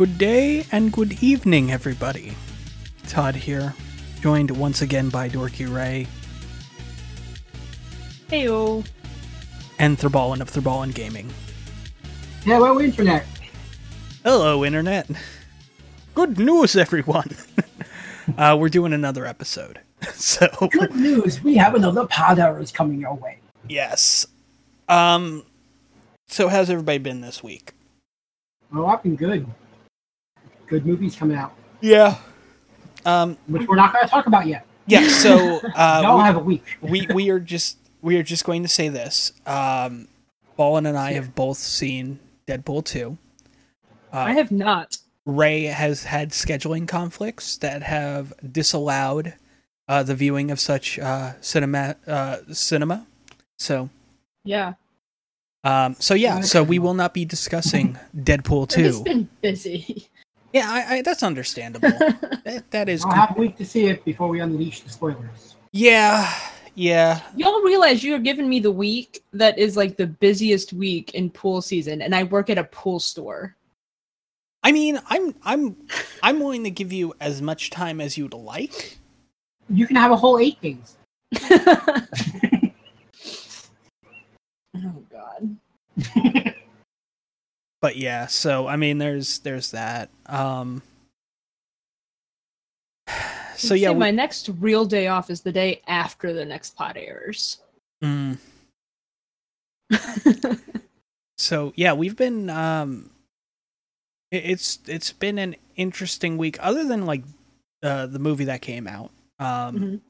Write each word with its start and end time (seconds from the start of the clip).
Good 0.00 0.16
day 0.16 0.64
and 0.72 0.90
good 0.90 1.22
evening, 1.22 1.70
everybody. 1.70 2.32
Todd 3.06 3.34
here, 3.34 3.74
joined 4.22 4.50
once 4.50 4.80
again 4.80 5.10
by 5.10 5.28
Dorky 5.28 5.70
Ray 5.70 6.06
Heyo. 8.30 8.86
and 9.78 9.98
Thurballin 9.98 10.40
of 10.40 10.50
Thurballin 10.50 10.94
Gaming. 10.94 11.28
Hello, 12.44 12.80
Internet. 12.80 13.26
Hello, 14.24 14.64
Internet. 14.64 15.10
Good 16.14 16.38
news, 16.38 16.76
everyone. 16.76 17.36
uh, 18.38 18.56
we're 18.58 18.70
doing 18.70 18.94
another 18.94 19.26
episode. 19.26 19.80
So, 20.14 20.48
Good 20.70 20.96
news, 20.96 21.44
we 21.44 21.56
have 21.56 21.74
another 21.74 22.06
Pod 22.06 22.38
Errors 22.38 22.72
coming 22.72 23.02
your 23.02 23.16
way. 23.16 23.38
yes. 23.68 24.26
Um, 24.88 25.44
so 26.26 26.48
how's 26.48 26.70
everybody 26.70 26.96
been 26.96 27.20
this 27.20 27.42
week? 27.42 27.74
Oh, 28.74 28.86
I've 28.86 29.02
been 29.02 29.16
good. 29.16 29.46
Good 30.70 30.86
movies 30.86 31.14
coming 31.16 31.36
out, 31.36 31.52
Yeah. 31.82 32.16
Um, 33.04 33.36
which 33.48 33.66
we're 33.66 33.76
not 33.76 33.92
going 33.92 34.04
to 34.04 34.10
talk 34.10 34.26
about 34.26 34.46
yet. 34.46 34.64
yeah, 34.86 35.06
so, 35.08 35.60
uh, 35.74 36.00
Y'all 36.02 36.16
we- 36.18 36.22
have 36.24 36.36
a 36.36 36.40
week. 36.40 36.64
we 36.80 37.06
we 37.12 37.28
are 37.30 37.40
just 37.40 37.76
we 38.02 38.16
are 38.16 38.22
just 38.22 38.44
going 38.44 38.62
to 38.62 38.68
say 38.68 38.88
this. 38.88 39.32
Um, 39.46 40.06
Ballin 40.56 40.86
and 40.86 40.96
I 40.96 41.12
have 41.12 41.34
both 41.34 41.56
seen 41.58 42.18
Deadpool 42.46 42.84
two. 42.84 43.18
I 44.12 44.30
Uh, 44.30 44.34
have 44.34 44.50
not. 44.52 44.96
Ray 45.26 45.64
has 45.64 46.04
had 46.04 46.30
scheduling 46.30 46.86
conflicts 46.88 47.56
that 47.58 47.82
have 47.82 48.32
disallowed 48.52 49.34
uh, 49.88 50.02
the 50.02 50.14
viewing 50.14 50.50
of 50.50 50.60
such 50.60 50.98
uh, 50.98 51.32
cinema 51.40 51.96
uh, 52.06 52.36
cinema. 52.52 53.06
So 53.58 53.88
Yeah. 54.44 54.74
um, 55.64 55.96
so 55.98 56.14
yeah, 56.14 56.40
so 56.42 56.62
we 56.62 56.78
will 56.78 56.94
not 56.94 57.12
be 57.14 57.24
discussing 57.24 57.98
Deadpool 58.16 58.62
I've 58.70 58.84
just 58.84 58.98
two. 58.98 59.04
been 59.04 59.28
busy. 59.40 60.08
Yeah, 60.52 60.66
I, 60.68 60.96
I, 60.96 61.02
that's 61.02 61.22
understandable. 61.22 61.88
that, 62.44 62.64
that 62.70 62.88
is 62.88 63.04
I'll 63.04 63.12
have 63.12 63.36
a 63.36 63.40
week 63.40 63.56
to 63.56 63.64
see 63.64 63.86
it 63.86 64.04
before 64.04 64.28
we 64.28 64.40
unleash 64.40 64.80
the 64.80 64.90
spoilers. 64.90 65.54
yeah, 65.72 66.32
yeah. 66.74 67.20
Y'all 67.36 67.62
realize 67.62 68.02
you're 68.02 68.18
giving 68.18 68.48
me 68.48 68.58
the 68.58 68.72
week 68.72 69.22
that 69.32 69.58
is 69.58 69.76
like 69.76 69.96
the 69.96 70.06
busiest 70.06 70.72
week 70.72 71.14
in 71.14 71.30
pool 71.30 71.62
season, 71.62 72.02
and 72.02 72.14
I 72.14 72.24
work 72.24 72.50
at 72.50 72.58
a 72.58 72.64
pool 72.64 72.98
store. 72.98 73.54
I 74.62 74.72
mean, 74.72 75.00
I'm 75.08 75.34
I'm 75.42 75.76
I'm 76.22 76.40
willing 76.40 76.64
to 76.64 76.70
give 76.70 76.92
you 76.92 77.14
as 77.20 77.40
much 77.40 77.70
time 77.70 78.00
as 78.00 78.18
you'd 78.18 78.34
like. 78.34 78.98
You 79.68 79.86
can 79.86 79.96
have 79.96 80.10
a 80.10 80.16
whole 80.16 80.38
eight 80.38 80.60
days. 80.60 80.96
oh 84.76 85.04
God. 85.10 85.56
But 87.80 87.96
yeah 87.96 88.26
so 88.26 88.66
i 88.66 88.76
mean 88.76 88.98
there's 88.98 89.38
there's 89.40 89.70
that 89.72 90.08
um 90.26 90.82
so 93.56 93.74
yeah 93.74 93.88
say 93.88 93.94
we- 93.94 93.98
my 94.00 94.10
next 94.10 94.50
real 94.60 94.84
day 94.84 95.06
off 95.08 95.30
is 95.30 95.40
the 95.42 95.52
day 95.52 95.80
after 95.86 96.32
the 96.32 96.44
next 96.44 96.76
pod 96.76 96.96
airs. 96.96 97.58
mm, 98.02 98.36
so 101.38 101.72
yeah 101.76 101.92
we've 101.92 102.16
been 102.16 102.48
um 102.50 103.10
it- 104.30 104.44
it's 104.44 104.78
it's 104.86 105.12
been 105.12 105.38
an 105.38 105.56
interesting 105.76 106.36
week 106.38 106.56
other 106.60 106.84
than 106.84 107.06
like 107.06 107.22
uh 107.82 108.06
the 108.06 108.18
movie 108.18 108.44
that 108.44 108.60
came 108.62 108.86
out 108.86 109.10
um 109.38 109.76
Mhm. 109.78 110.00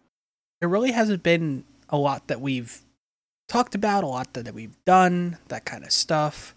there 0.60 0.68
really 0.68 0.90
hasn't 0.92 1.22
been 1.22 1.64
a 1.88 1.96
lot 1.96 2.26
that 2.28 2.40
we've 2.40 2.80
talked 3.48 3.74
about 3.74 4.04
a 4.04 4.06
lot 4.06 4.32
that, 4.34 4.44
that 4.44 4.54
we've 4.54 4.76
done 4.84 5.38
that 5.48 5.64
kind 5.64 5.84
of 5.84 5.90
stuff 5.92 6.54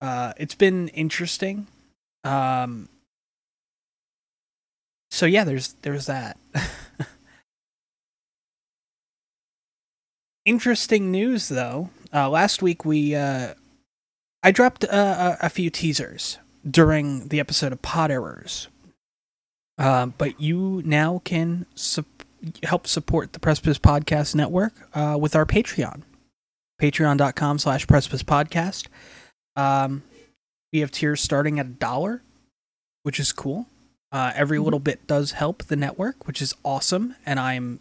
uh 0.00 0.32
it's 0.36 0.54
been 0.54 0.88
interesting. 0.88 1.66
Um 2.24 2.88
so 5.10 5.26
yeah 5.26 5.44
there's 5.44 5.74
there's 5.82 6.06
that. 6.06 6.36
Interesting 10.44 11.10
news 11.10 11.48
though. 11.48 11.90
Uh 12.12 12.28
last 12.28 12.62
week 12.62 12.84
we 12.84 13.14
uh 13.14 13.54
i 14.42 14.50
dropped 14.52 14.84
uh, 14.84 15.36
a, 15.40 15.46
a 15.46 15.48
few 15.48 15.70
teasers 15.70 16.38
during 16.68 17.28
the 17.28 17.40
episode 17.40 17.72
of 17.72 17.82
pod 17.82 18.10
errors. 18.10 18.68
Um 19.78 20.14
but 20.18 20.40
you 20.40 20.82
now 20.84 21.20
can 21.24 21.66
help 22.62 22.86
support 22.86 23.32
the 23.32 23.40
precipice 23.40 23.78
podcast 23.78 24.34
network 24.34 24.72
uh 24.94 25.16
with 25.18 25.34
our 25.34 25.46
patreon. 25.46 26.02
Patreon.com 26.80 27.58
slash 27.58 27.86
precipice 27.86 28.22
podcast 28.22 28.86
um 29.56 30.02
we 30.72 30.80
have 30.80 30.90
tiers 30.90 31.20
starting 31.20 31.58
at 31.58 31.66
a 31.66 31.70
dollar 31.70 32.22
which 33.02 33.18
is 33.18 33.32
cool 33.32 33.66
uh, 34.12 34.32
every 34.34 34.58
little 34.58 34.80
bit 34.80 35.06
does 35.06 35.32
help 35.32 35.64
the 35.64 35.76
network, 35.76 36.26
which 36.26 36.40
is 36.40 36.54
awesome, 36.64 37.16
and 37.26 37.38
I'm 37.40 37.80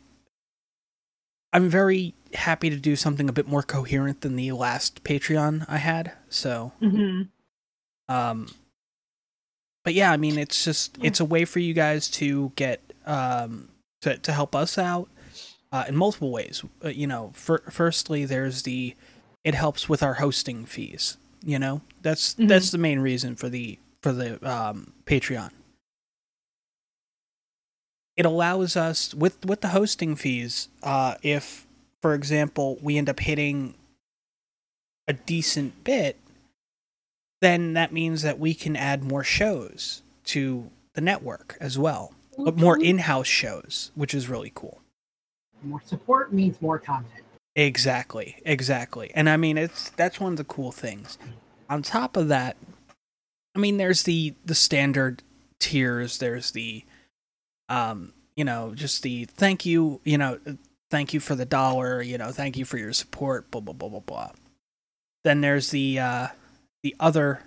I'm 1.54 1.70
very 1.70 2.14
happy 2.34 2.70
to 2.70 2.76
do 2.76 2.96
something 2.96 3.30
a 3.30 3.34
bit 3.34 3.48
more 3.48 3.64
coherent 3.64 4.22
than 4.22 4.36
the 4.36 4.52
last 4.52 5.04
Patreon 5.04 5.66
I 5.70 5.78
had. 5.78 6.12
So, 6.30 6.74
hmm 6.80 7.22
um, 8.10 8.50
but 9.84 9.94
yeah, 9.94 10.12
I 10.12 10.18
mean, 10.18 10.38
it's 10.38 10.66
just 10.66 10.98
it's 11.02 11.20
a 11.20 11.26
way 11.26 11.46
for 11.46 11.60
you 11.60 11.74
guys 11.74 12.10
to 12.12 12.52
get 12.56 12.82
um 13.06 13.70
to 14.02 14.18
to 14.18 14.34
help 14.34 14.56
us 14.56 14.78
out 14.78 15.08
uh, 15.72 15.86
in 15.88 15.96
multiple 15.96 16.32
ways. 16.32 16.64
Uh, 16.84 16.90
you 16.90 17.08
know, 17.08 17.32
fir- 17.34 17.64
firstly, 17.70 18.26
there's 18.26 18.64
the 18.64 18.96
it 19.44 19.54
helps 19.54 19.88
with 19.88 20.02
our 20.04 20.16
hosting 20.16 20.66
fees. 20.66 21.18
You 21.46 21.60
know, 21.60 21.82
that's 22.02 22.34
Mhm. 22.36 22.48
that's 22.48 22.72
the 22.72 22.78
main 22.80 23.00
reason 23.00 23.36
for 23.36 23.48
the 23.50 23.78
for 24.02 24.12
the 24.12 24.44
um, 24.50 24.94
Patreon. 25.06 25.52
It 28.18 28.26
allows 28.26 28.76
us 28.76 29.14
with 29.14 29.46
with 29.46 29.62
the 29.62 29.70
hosting 29.70 30.16
fees. 30.16 30.70
Uh, 30.82 31.16
if, 31.22 31.68
for 32.02 32.14
example, 32.14 32.78
we 32.82 32.98
end 32.98 33.10
up 33.10 33.20
hitting 33.20 33.76
a 35.08 35.14
decent 35.14 35.84
bit, 35.84 36.18
then 37.42 37.74
that 37.74 37.92
means 37.94 38.22
that 38.24 38.40
we 38.40 38.54
can 38.54 38.76
add 38.76 39.04
more 39.04 39.24
shows 39.24 40.02
to 40.24 40.72
the 40.94 41.02
network 41.02 41.58
as 41.60 41.78
well, 41.78 42.14
but 42.38 42.58
more 42.58 42.82
in-house 42.82 43.28
shows, 43.28 43.92
which 43.94 44.16
is 44.16 44.28
really 44.30 44.52
cool. 44.56 44.82
More 45.62 45.82
support 45.86 46.34
means 46.34 46.60
more 46.62 46.80
content. 46.80 47.25
Exactly, 47.56 48.42
exactly. 48.46 49.12
And 49.16 49.30
I 49.30 49.38
mean, 49.38 49.58
it's 49.58 49.90
that's 49.92 50.20
one 50.20 50.34
of 50.34 50.38
the 50.38 50.44
cool 50.44 50.72
things. 50.72 51.18
On 51.70 51.82
top 51.82 52.18
of 52.18 52.28
that, 52.28 52.58
I 53.56 53.60
mean, 53.60 53.78
there's 53.78 54.04
the 54.04 54.36
the 54.44 54.56
standard 54.56 55.24
tiers. 55.60 56.18
There's 56.18 56.52
the, 56.52 56.84
um, 57.70 58.12
you 58.36 58.44
know, 58.44 58.74
just 58.76 59.04
the 59.04 59.26
thank 59.26 59.66
you, 59.66 60.02
you 60.04 60.18
know, 60.18 60.38
thank 60.92 61.14
you 61.14 61.22
for 61.22 61.34
the 61.36 61.46
dollar, 61.46 62.02
you 62.02 62.18
know, 62.18 62.32
thank 62.32 62.58
you 62.58 62.66
for 62.66 62.78
your 62.78 62.92
support, 62.92 63.50
blah 63.52 63.62
blah 63.62 63.74
blah 63.74 63.90
blah 63.90 64.00
blah. 64.02 64.32
Then 65.24 65.40
there's 65.40 65.72
the 65.72 66.00
uh, 66.00 66.28
the 66.84 66.94
other. 67.00 67.42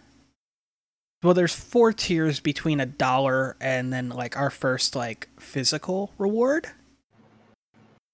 Well, 1.23 1.35
there's 1.35 1.55
four 1.55 1.93
tiers 1.93 2.39
between 2.41 2.81
a 2.81 2.87
dollar 2.87 3.57
and 3.61 3.93
then 3.93 4.09
like 4.09 4.37
our 4.37 4.51
first 4.51 4.95
like 4.97 5.29
physical 5.39 6.13
reward, 6.17 6.69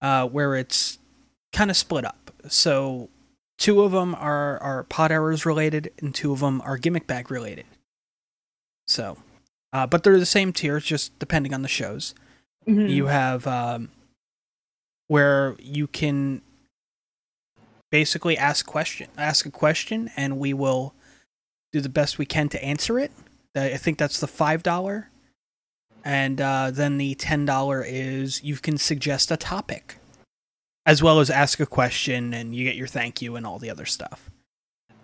uh, 0.00 0.26
where 0.26 0.56
it's 0.56 0.98
kind 1.54 1.70
of 1.70 1.76
split 1.78 2.04
up. 2.04 2.30
So 2.48 3.08
two 3.56 3.80
of 3.82 3.92
them 3.92 4.14
are 4.16 4.58
are 4.58 4.84
Pod 4.84 5.10
Errors 5.10 5.46
related, 5.46 5.90
and 5.98 6.14
two 6.14 6.32
of 6.32 6.40
them 6.40 6.60
are 6.60 6.76
gimmick 6.76 7.06
bag 7.06 7.30
related. 7.30 7.64
So, 8.86 9.16
uh, 9.72 9.86
but 9.86 10.02
they're 10.02 10.18
the 10.18 10.26
same 10.26 10.52
tier, 10.52 10.78
just 10.80 11.18
depending 11.18 11.54
on 11.54 11.62
the 11.62 11.68
shows. 11.68 12.14
Mhm. 12.68 12.90
You 12.90 13.06
have 13.06 13.46
um, 13.46 13.88
where 15.08 15.56
you 15.58 15.86
can 15.86 16.42
basically 17.90 18.36
ask 18.36 18.66
question, 18.66 19.08
ask 19.16 19.46
a 19.46 19.50
question, 19.50 20.10
and 20.16 20.38
we 20.38 20.52
will 20.52 20.94
do 21.72 21.80
the 21.80 21.88
best 21.88 22.18
we 22.18 22.26
can 22.26 22.48
to 22.50 22.62
answer 22.62 22.98
it. 22.98 23.12
I 23.56 23.76
think 23.76 23.98
that's 23.98 24.18
the 24.18 24.26
five 24.26 24.62
dollar, 24.62 25.10
and 26.04 26.40
uh, 26.40 26.70
then 26.72 26.98
the 26.98 27.14
ten 27.14 27.44
dollar 27.44 27.84
is 27.86 28.42
you 28.42 28.56
can 28.56 28.78
suggest 28.78 29.30
a 29.30 29.36
topic, 29.36 29.96
as 30.86 31.02
well 31.02 31.20
as 31.20 31.30
ask 31.30 31.60
a 31.60 31.66
question, 31.66 32.34
and 32.34 32.54
you 32.54 32.64
get 32.64 32.76
your 32.76 32.86
thank 32.86 33.22
you 33.22 33.36
and 33.36 33.46
all 33.46 33.58
the 33.58 33.70
other 33.70 33.86
stuff. 33.86 34.30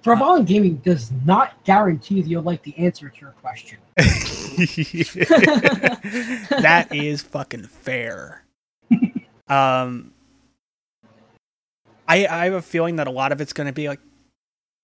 Throball 0.03 0.47
Gaming 0.47 0.77
does 0.77 1.11
not 1.27 1.63
guarantee 1.65 2.23
that 2.23 2.29
you'll 2.29 2.43
like 2.43 2.63
the 2.63 2.77
answer 2.79 3.09
to 3.11 3.21
your 3.21 3.33
question. 3.33 3.79
that 6.63 6.89
is 6.91 7.23
fucking 7.23 7.65
fair. 7.65 8.45
Um, 9.49 10.13
I 12.09 12.27
I 12.27 12.45
have 12.47 12.55
a 12.55 12.63
feeling 12.63 12.97
that 12.97 13.07
a 13.07 13.11
lot 13.11 13.33
of 13.33 13.41
it's 13.41 13.53
going 13.53 13.67
to 13.67 13.73
be 13.73 13.89
like, 13.89 14.01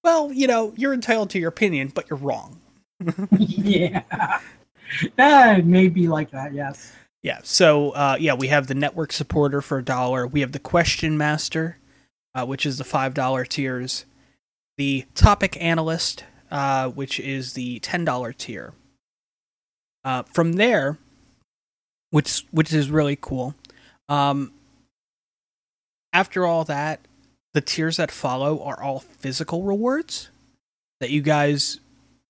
well, 0.04 0.32
you 0.32 0.46
know, 0.46 0.72
you're 0.76 0.93
entitled 0.93 1.31
to 1.31 1.38
your 1.38 1.48
opinion, 1.48 1.93
but 1.94 2.10
you're 2.10 2.19
wrong. 2.19 2.60
yeah. 3.38 4.40
That 5.16 5.66
may 5.66 5.88
be 5.88 6.08
like 6.08 6.31
that, 6.31 6.54
yes. 6.54 6.93
Yeah. 7.26 7.40
So, 7.43 7.90
uh, 7.90 8.17
yeah, 8.20 8.34
we 8.34 8.46
have 8.46 8.69
the 8.69 8.75
network 8.76 9.12
supporter 9.12 9.61
for 9.61 9.78
a 9.78 9.84
dollar. 9.84 10.28
We 10.28 10.43
have 10.43 10.52
the 10.52 10.61
question 10.61 11.19
master, 11.19 11.76
uh, 12.37 12.46
which 12.46 12.64
is 12.64 12.78
the 12.78 12.84
five 12.84 13.14
dollar 13.14 13.44
tiers. 13.44 14.05
The 14.78 15.06
topic 15.17 15.61
analyst, 15.61 16.23
uh, 16.52 16.88
which 16.88 17.19
is 17.19 17.55
the 17.55 17.81
ten 17.81 18.05
dollar 18.05 18.32
tier. 18.32 18.75
Uh, 20.05 20.23
from 20.23 20.52
there, 20.52 20.99
which 22.11 22.46
which 22.52 22.73
is 22.73 22.93
really 22.93 23.19
cool. 23.20 23.56
Um, 24.08 24.52
after 26.12 26.46
all 26.46 26.62
that, 26.62 27.00
the 27.55 27.61
tiers 27.61 27.96
that 27.96 28.12
follow 28.12 28.62
are 28.62 28.81
all 28.81 29.00
physical 29.00 29.64
rewards 29.64 30.29
that 31.00 31.11
you 31.11 31.22
guys 31.22 31.81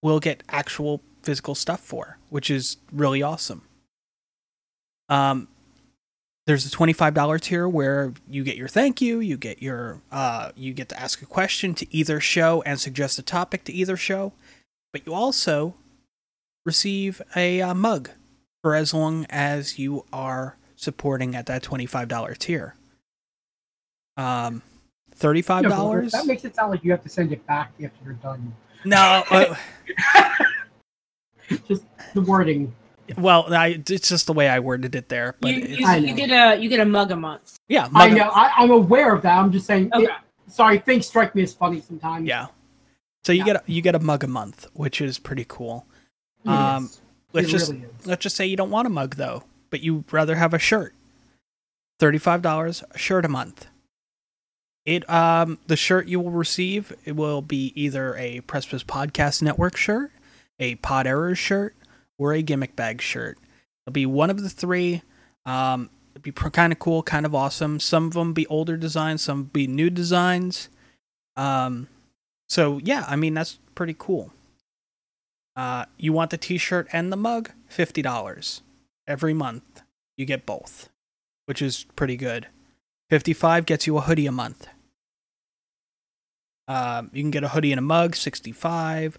will 0.00 0.20
get 0.20 0.42
actual 0.49 1.02
physical 1.22 1.54
stuff 1.54 1.81
for, 1.81 2.16
which 2.31 2.50
is 2.50 2.78
really 2.90 3.22
awesome. 3.22 3.60
Um, 5.08 5.49
there's 6.47 6.64
a 6.64 6.70
$25 6.70 7.41
tier 7.41 7.69
where 7.69 8.12
you 8.29 8.44
get 8.44 8.56
your 8.56 8.69
thank 8.69 9.00
you, 9.00 9.19
you 9.19 9.37
get 9.37 9.61
your 9.61 10.00
uh, 10.12 10.53
you 10.55 10.73
get 10.73 10.88
to 10.91 11.00
ask 11.00 11.20
a 11.20 11.26
question 11.26 11.75
to 11.75 11.94
either 11.94 12.20
show 12.20 12.62
and 12.62 12.79
suggest 12.79 13.19
a 13.19 13.23
topic 13.23 13.64
to 13.64 13.73
either 13.73 13.97
show, 13.97 14.32
but 14.93 15.05
you 15.06 15.12
also 15.12 15.75
receive 16.64 17.20
a 17.35 17.61
uh, 17.61 17.75
mug 17.75 18.11
for 18.62 18.75
as 18.75 18.94
long 18.94 19.26
as 19.29 19.79
you 19.79 20.05
are 20.12 20.56
supporting 20.76 21.35
at 21.35 21.47
that 21.47 21.62
$25 21.62 22.38
tier. 22.38 22.75
Um, 24.17 24.62
$35 25.19 25.62
Yeah, 25.62 26.00
but 26.02 26.12
that 26.12 26.26
makes 26.26 26.44
it 26.44 26.55
sound 26.55 26.70
like 26.70 26.85
you 26.85 26.91
have 26.93 27.02
to 27.02 27.09
send 27.09 27.32
it 27.32 27.44
back 27.47 27.73
after 27.82 28.05
you're 28.05 28.14
done. 28.14 28.55
no 28.85 29.25
uh, 29.31 29.55
Just 31.69 31.85
the 32.14 32.20
wording. 32.20 32.75
Well 33.19 33.53
I, 33.55 33.82
it's 33.88 34.08
just 34.08 34.26
the 34.26 34.32
way 34.32 34.49
i 34.49 34.58
worded 34.61 34.94
it 34.94 35.08
there 35.08 35.37
but 35.41 35.53
you, 35.55 35.76
you, 35.79 35.87
I 35.87 35.97
you 35.97 36.14
get 36.14 36.31
a 36.31 36.61
you 36.61 36.69
get 36.69 36.81
a 36.81 36.85
mug 36.85 37.11
a 37.11 37.17
month. 37.17 37.58
yeah 37.69 37.88
I 37.94 38.08
know. 38.11 38.31
I, 38.35 38.53
I'm 38.56 38.70
aware 38.70 39.14
of 39.14 39.23
that. 39.23 39.38
I'm 39.38 39.53
just 39.53 39.67
saying. 39.67 39.91
Okay. 39.94 40.05
It, 40.05 40.11
sorry, 40.49 40.79
things 40.79 41.06
strike 41.06 41.35
me 41.35 41.43
as 41.43 41.53
funny 41.55 41.81
sometimes. 41.81 42.26
yeah 42.26 42.47
so 43.25 43.32
you 43.32 43.41
Yeah. 43.41 43.44
get 43.44 43.56
a, 43.56 43.62
you 43.67 43.82
get 43.82 43.94
a 43.94 43.99
mug 44.00 44.25
a 44.25 44.29
month 44.29 44.67
which 44.75 45.00
is 45.00 45.19
pretty 45.19 45.44
cool 45.49 45.87
um 46.47 46.85
Yes, 46.85 47.00
let's 47.32 47.49
it 47.49 47.50
just 47.50 47.73
really 47.73 47.85
let's 48.05 48.23
just 48.23 48.37
say 48.37 48.47
you 48.47 48.56
don't 48.56 48.70
want 48.70 48.87
a 48.87 48.91
mug 48.91 49.17
though 49.17 49.43
but 49.70 49.81
you 49.81 50.05
rather 50.12 50.37
have 50.37 50.55
a 50.55 50.59
shirt 50.59 50.94
$35 52.00 52.82
a 52.91 52.99
shirt 52.99 53.25
a 53.25 53.29
month 53.29 53.67
it 54.85 55.09
um 55.11 55.59
the 55.67 55.76
shirt 55.76 56.06
you 56.06 56.20
will 56.20 56.31
receive 56.31 56.93
it 57.05 57.17
will 57.17 57.43
be 57.43 57.73
either 57.75 58.14
a 58.17 58.41
Precipice 58.43 58.85
Podcast 58.85 59.43
Network 59.43 59.76
shirt, 59.76 60.12
a 60.61 60.76
Pod 60.76 61.06
Errors 61.09 61.38
shirt, 61.38 61.75
or 62.18 62.32
a 62.32 62.42
Gimmick 62.42 62.76
Bag 62.76 63.00
shirt. 63.00 63.38
It'll 63.86 63.92
be 63.92 64.06
one 64.06 64.30
of 64.30 64.42
the 64.42 64.48
three. 64.48 65.02
Um, 65.44 65.90
it'd 66.12 66.22
be 66.22 66.32
kind 66.32 66.72
of 66.72 66.78
cool, 66.78 67.02
kind 67.02 67.26
of 67.26 67.34
awesome. 67.34 67.78
Some 67.78 68.06
of 68.06 68.14
them 68.14 68.32
be 68.32 68.46
older 68.48 68.76
designs, 68.76 69.22
some 69.22 69.44
be 69.44 69.66
new 69.66 69.90
designs. 69.90 70.68
Um, 71.36 71.88
so 72.48 72.80
yeah, 72.82 73.04
I 73.08 73.16
mean 73.16 73.34
that's 73.34 73.58
pretty 73.74 73.94
cool. 73.98 74.32
Uh, 75.54 75.86
you 75.96 76.12
want 76.12 76.30
the 76.30 76.36
T-shirt 76.36 76.88
and 76.92 77.12
the 77.12 77.16
mug? 77.16 77.50
Fifty 77.68 78.02
dollars 78.02 78.62
every 79.06 79.34
month. 79.34 79.82
You 80.16 80.26
get 80.26 80.46
both, 80.46 80.88
which 81.46 81.62
is 81.62 81.84
pretty 81.96 82.16
good. 82.16 82.46
Fifty-five 83.10 83.66
gets 83.66 83.86
you 83.86 83.96
a 83.96 84.00
hoodie 84.00 84.26
a 84.26 84.32
month. 84.32 84.68
Um, 86.68 87.10
you 87.12 87.22
can 87.22 87.30
get 87.30 87.44
a 87.44 87.48
hoodie 87.48 87.72
and 87.72 87.78
a 87.78 87.82
mug, 87.82 88.16
sixty-five. 88.16 89.18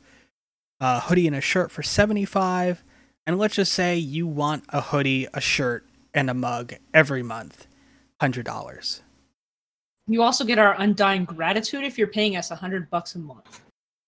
A 0.79 0.99
hoodie 0.99 1.25
and 1.25 1.35
a 1.35 1.41
shirt 1.41 1.71
for 1.71 1.81
seventy-five. 1.81 2.83
And 3.27 3.37
let's 3.37 3.55
just 3.55 3.73
say 3.73 3.97
you 3.97 4.25
want 4.25 4.63
a 4.69 4.79
hoodie, 4.79 5.27
a 5.33 5.41
shirt, 5.41 5.85
and 6.13 6.29
a 6.29 6.33
mug 6.33 6.73
every 6.93 7.21
month, 7.21 7.67
hundred 8.21 8.45
dollars. 8.45 9.01
You 10.07 10.21
also 10.21 10.45
get 10.45 10.57
our 10.57 10.79
undying 10.79 11.25
gratitude 11.25 11.83
if 11.83 11.97
you're 11.97 12.07
paying 12.07 12.37
us 12.37 12.51
a 12.51 12.55
hundred 12.55 12.89
bucks 12.89 13.15
a 13.15 13.19
month. 13.19 13.59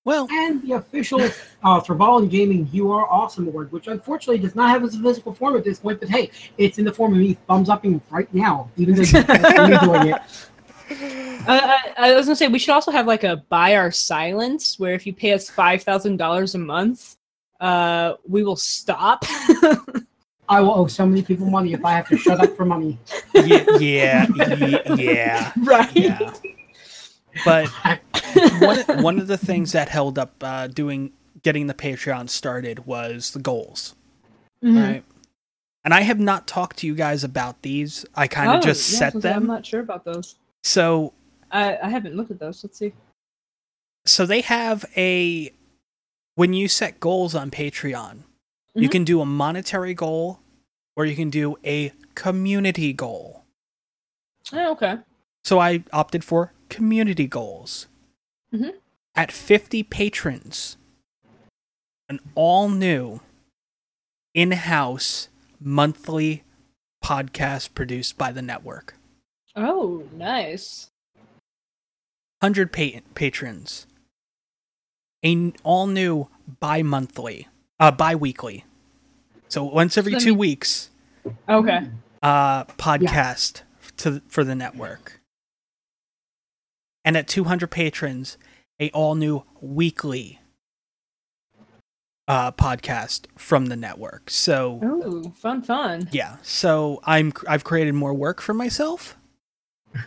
Well, 0.05 0.29
And 0.31 0.61
the 0.63 0.71
official 0.71 1.19
uh, 1.19 1.81
Thurballin 1.81 2.29
Gaming 2.29 2.69
You 2.71 2.93
Are 2.93 3.05
Awesome 3.11 3.45
Award, 3.49 3.73
which 3.73 3.87
unfortunately 3.87 4.39
does 4.39 4.55
not 4.55 4.69
have 4.69 4.85
a 4.85 4.89
physical 4.89 5.33
form 5.33 5.57
at 5.57 5.65
this 5.65 5.79
point, 5.79 5.99
but 5.99 6.07
hey, 6.07 6.31
it's 6.57 6.79
in 6.79 6.85
the 6.85 6.93
form 6.93 7.11
of 7.11 7.19
me 7.19 7.37
thumbs 7.45 7.67
upping 7.67 8.01
right 8.09 8.33
now, 8.33 8.71
even 8.77 8.95
though 8.95 9.01
you're 9.01 9.79
doing 9.79 10.13
it. 10.13 10.21
Uh, 11.47 11.77
I, 11.97 12.09
I 12.09 12.15
was 12.15 12.25
gonna 12.25 12.35
say 12.35 12.47
we 12.47 12.57
should 12.57 12.73
also 12.73 12.89
have 12.89 13.05
like 13.05 13.23
a 13.23 13.37
buy 13.49 13.75
our 13.75 13.91
silence, 13.91 14.79
where 14.79 14.93
if 14.93 15.05
you 15.05 15.13
pay 15.13 15.33
us 15.33 15.49
five 15.49 15.83
thousand 15.83 16.17
dollars 16.17 16.55
a 16.55 16.57
month, 16.57 17.15
uh, 17.59 18.13
we 18.27 18.43
will 18.43 18.55
stop. 18.55 19.23
I 20.49 20.61
will 20.61 20.71
owe 20.71 20.87
so 20.87 21.05
many 21.05 21.21
people 21.21 21.45
money 21.47 21.73
if 21.73 21.85
I 21.85 21.91
have 21.93 22.07
to 22.09 22.17
shut 22.17 22.39
up 22.39 22.55
for 22.57 22.65
money. 22.65 22.97
yeah, 23.35 23.63
yeah, 23.79 24.25
yeah, 24.35 24.93
yeah. 24.95 25.51
right. 25.63 25.95
yeah. 25.95 26.33
But 27.45 27.67
one 28.59 29.03
one 29.03 29.19
of 29.19 29.27
the 29.27 29.37
things 29.37 29.73
that 29.73 29.89
held 29.89 30.17
up 30.17 30.33
uh, 30.41 30.67
doing 30.67 31.11
getting 31.43 31.67
the 31.67 31.73
Patreon 31.75 32.29
started 32.29 32.85
was 32.85 33.31
the 33.31 33.39
goals, 33.39 33.95
Mhm. 34.63 34.83
right? 34.83 35.03
And 35.85 35.93
I 35.93 36.01
have 36.01 36.19
not 36.19 36.47
talked 36.47 36.77
to 36.79 36.87
you 36.87 36.95
guys 36.95 37.23
about 37.23 37.61
these. 37.61 38.05
I 38.15 38.27
kind 38.27 38.51
of 38.51 38.57
Oh, 38.57 38.61
just 38.61 38.91
yeah, 38.91 38.97
set 38.99 39.13
was 39.15 39.23
gonna 39.23 39.35
I'm 39.35 39.45
not 39.47 39.65
sure 39.65 39.79
about 39.79 40.03
those. 40.03 40.35
So 40.63 41.13
I, 41.51 41.77
I 41.77 41.89
haven't 41.89 42.15
looked 42.15 42.31
at 42.31 42.39
those. 42.39 42.63
Let's 42.63 42.77
see. 42.77 42.91
so 44.05 44.25
they 44.25 44.41
have 44.41 44.83
a 44.97 45.53
when 46.39 46.53
you 46.53 46.69
set 46.69 47.01
goals 47.01 47.35
on 47.35 47.51
Patreon, 47.51 48.23
you 48.73 48.87
Mhm. 48.87 48.91
can 48.93 49.03
do 49.03 49.19
a 49.19 49.25
monetary 49.25 49.93
goal 49.93 50.39
or 50.95 51.05
you 51.05 51.13
can 51.13 51.29
do 51.29 51.57
a 51.65 51.91
community 52.15 52.93
goal. 52.93 53.43
Oh, 54.53 54.71
okay. 54.71 54.99
So 55.43 55.59
I 55.59 55.83
opted 55.91 56.23
for 56.23 56.53
community 56.69 57.27
goals. 57.27 57.87
Mhm. 58.53 58.79
At 59.15 59.33
50 59.33 59.83
patrons, 59.83 60.77
an 62.07 62.21
all 62.35 62.69
new 62.69 63.19
in 64.33 64.51
house 64.51 65.27
monthly 65.59 66.43
podcast 67.03 67.73
produced 67.73 68.17
by 68.17 68.31
the 68.31 68.41
network. 68.41 68.95
Oh, 69.57 70.07
nice. 70.13 70.89
100 72.39 72.71
pa- 72.71 73.01
patrons, 73.13 73.87
an 75.23 75.53
all 75.63 75.87
new 75.87 76.27
bi 76.59 76.81
monthly, 76.81 77.47
uh, 77.79 77.91
bi 77.91 78.15
weekly. 78.15 78.65
So 79.47 79.63
once 79.63 79.97
every 79.97 80.15
two 80.15 80.33
weeks, 80.35 80.89
Okay. 81.47 81.87
uh, 82.21 82.65
podcast 82.65 83.61
to 83.97 84.21
for 84.27 84.43
the 84.43 84.55
network. 84.55 85.19
And 87.05 87.17
at 87.17 87.27
200 87.27 87.71
patrons, 87.71 88.37
a 88.79 88.89
all 88.91 89.15
new 89.15 89.43
weekly 89.61 90.39
uh, 92.27 92.51
podcast 92.51 93.25
from 93.37 93.67
the 93.67 93.75
network. 93.75 94.29
So 94.29 94.79
Oh, 94.83 95.29
fun, 95.31 95.63
fun. 95.63 96.09
yeah, 96.11 96.37
so 96.43 96.99
I'm 97.03 97.33
I've 97.47 97.63
created 97.63 97.95
more 97.95 98.13
work 98.13 98.41
for 98.41 98.53
myself. 98.53 99.17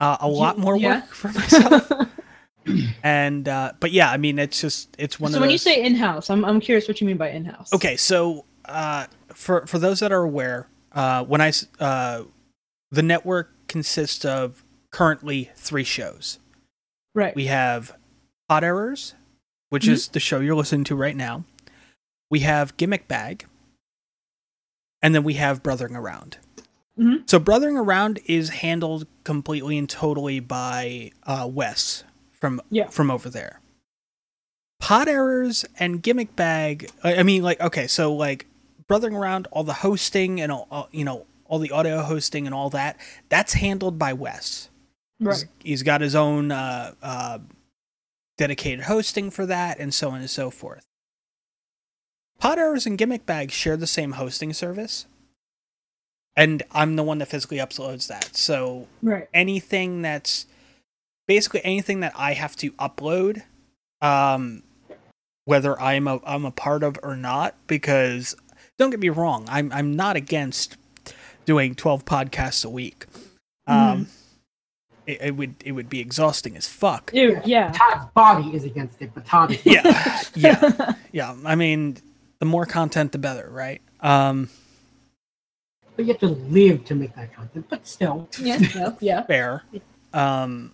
Uh, 0.00 0.16
a 0.20 0.28
lot 0.28 0.56
more 0.56 0.76
yeah. 0.76 1.00
work 1.00 1.08
for 1.12 1.32
myself. 1.32 1.90
and 3.02 3.48
uh, 3.48 3.72
but 3.80 3.92
yeah, 3.92 4.10
I 4.10 4.16
mean 4.16 4.38
it's 4.38 4.60
just 4.60 4.94
it's 4.98 5.18
one 5.20 5.30
of 5.30 5.34
so 5.34 5.40
when 5.40 5.48
those. 5.48 5.52
you 5.54 5.58
say 5.72 5.82
in-house, 5.82 6.30
I'm 6.30 6.44
I'm 6.44 6.60
curious 6.60 6.88
what 6.88 7.00
you 7.00 7.06
mean 7.06 7.16
by 7.16 7.30
in-house. 7.30 7.72
Okay, 7.72 7.96
so 7.96 8.44
uh, 8.64 9.06
for 9.32 9.66
for 9.66 9.78
those 9.78 10.00
that 10.00 10.12
are 10.12 10.22
aware, 10.22 10.66
uh, 10.92 11.24
when 11.24 11.40
I 11.40 11.52
uh, 11.80 12.22
the 12.90 13.02
network 13.02 13.50
consists 13.68 14.24
of 14.24 14.62
currently 14.92 15.50
three 15.56 15.84
shows. 15.84 16.38
Right. 17.14 17.34
We 17.34 17.46
have 17.46 17.96
Pod 18.48 18.64
Errors, 18.64 19.14
which 19.70 19.84
Mhm. 19.86 19.90
is 19.92 20.08
the 20.08 20.20
show 20.20 20.40
you're 20.40 20.54
listening 20.56 20.84
to 20.84 20.96
right 20.96 21.16
now. 21.16 21.44
We 22.30 22.40
have 22.40 22.76
Gimmick 22.76 23.08
Bag, 23.08 23.46
and 25.02 25.14
then 25.14 25.24
we 25.24 25.34
have 25.34 25.62
Brothering 25.62 25.96
Around. 25.96 26.38
Mhm. 26.98 27.28
So 27.28 27.38
Brothering 27.38 27.76
Around 27.76 28.20
is 28.26 28.48
handled 28.50 29.06
completely 29.24 29.78
and 29.78 29.88
totally 29.88 30.40
by 30.40 31.12
uh, 31.24 31.48
Wes 31.50 32.04
from 32.40 32.60
Yeah. 32.70 32.88
from 32.88 33.10
over 33.10 33.28
there. 33.30 33.60
Pod 34.80 35.08
Errors 35.08 35.64
and 35.78 36.02
Gimmick 36.02 36.36
Bag. 36.36 36.90
I 37.02 37.22
mean, 37.24 37.42
like, 37.42 37.60
okay, 37.60 37.86
so 37.86 38.14
like 38.14 38.46
Brothering 38.86 39.14
Around, 39.16 39.48
all 39.50 39.64
the 39.64 39.72
hosting 39.74 40.40
and 40.40 40.52
all, 40.52 40.66
all 40.70 40.88
you 40.92 41.04
know, 41.04 41.26
all 41.46 41.58
the 41.58 41.70
audio 41.72 42.02
hosting 42.02 42.46
and 42.46 42.54
all 42.54 42.70
that, 42.70 42.96
that's 43.28 43.54
handled 43.54 43.98
by 43.98 44.12
Wes. 44.12 44.68
right. 45.20 45.34
He's- 45.36 45.48
he's 45.64 45.82
got 45.82 46.00
his 46.00 46.14
own 46.14 46.52
uh, 46.52 46.94
uh, 47.02 47.38
dedicated 48.36 48.84
hosting 48.84 49.30
for 49.30 49.46
that, 49.46 49.78
and 49.80 49.92
so 49.92 50.10
on 50.10 50.20
and 50.20 50.30
so 50.30 50.48
forth. 50.50 50.84
Pod 52.38 52.58
Errors 52.58 52.86
and 52.86 52.96
Gimmick 52.96 53.26
Bag 53.26 53.50
share 53.50 53.76
the 53.76 53.86
same 53.88 54.12
hosting 54.12 54.52
service, 54.52 55.06
and 56.36 56.62
I'm 56.70 56.94
the 56.94 57.02
one 57.02 57.18
that 57.18 57.26
physically 57.26 57.56
uploads 57.56 58.06
that. 58.06 58.36
So 58.36 58.86
Right. 59.02 59.28
anything 59.34 60.02
that's 60.02 60.46
basically 61.28 61.64
anything 61.64 62.00
that 62.00 62.12
I 62.16 62.32
have 62.32 62.56
to 62.56 62.72
upload, 62.72 63.42
um, 64.02 64.64
whether 65.44 65.80
I'm 65.80 66.08
a 66.08 66.20
I'm 66.26 66.44
a 66.44 66.50
part 66.50 66.82
of 66.82 66.98
or 67.04 67.14
not, 67.16 67.54
because 67.68 68.34
don't 68.78 68.90
get 68.90 68.98
me 68.98 69.10
wrong, 69.10 69.46
I'm 69.48 69.72
I'm 69.72 69.94
not 69.94 70.16
against 70.16 70.76
doing 71.46 71.76
12 71.76 72.04
podcasts 72.04 72.64
a 72.64 72.68
week. 72.70 73.06
Um, 73.68 74.08
it, 75.06 75.22
it 75.22 75.36
would 75.36 75.54
it 75.64 75.72
would 75.72 75.88
be 75.88 76.00
exhausting 76.00 76.56
as 76.56 76.68
fuck. 76.68 77.10
Ew, 77.14 77.40
yeah. 77.44 77.72
Todd's 77.72 78.10
body 78.14 78.54
is 78.54 78.64
against 78.64 79.00
it, 79.00 79.12
but 79.14 79.24
Todd 79.24 79.52
is 79.52 79.60
Yeah, 79.64 80.22
yeah, 80.34 80.94
yeah. 81.12 81.36
I 81.46 81.54
mean, 81.54 81.96
the 82.40 82.46
more 82.46 82.66
content, 82.66 83.12
the 83.12 83.18
better, 83.18 83.48
right? 83.50 83.80
Um, 84.00 84.50
But 85.96 86.04
you 86.04 86.12
have 86.12 86.20
to 86.20 86.28
live 86.28 86.84
to 86.86 86.94
make 86.94 87.14
that 87.16 87.34
content. 87.34 87.66
But 87.70 87.86
still, 87.86 88.28
Yeah, 88.38 88.58
yeah, 88.74 88.92
yeah. 89.00 89.22
fair. 89.24 89.62
Um, 90.12 90.72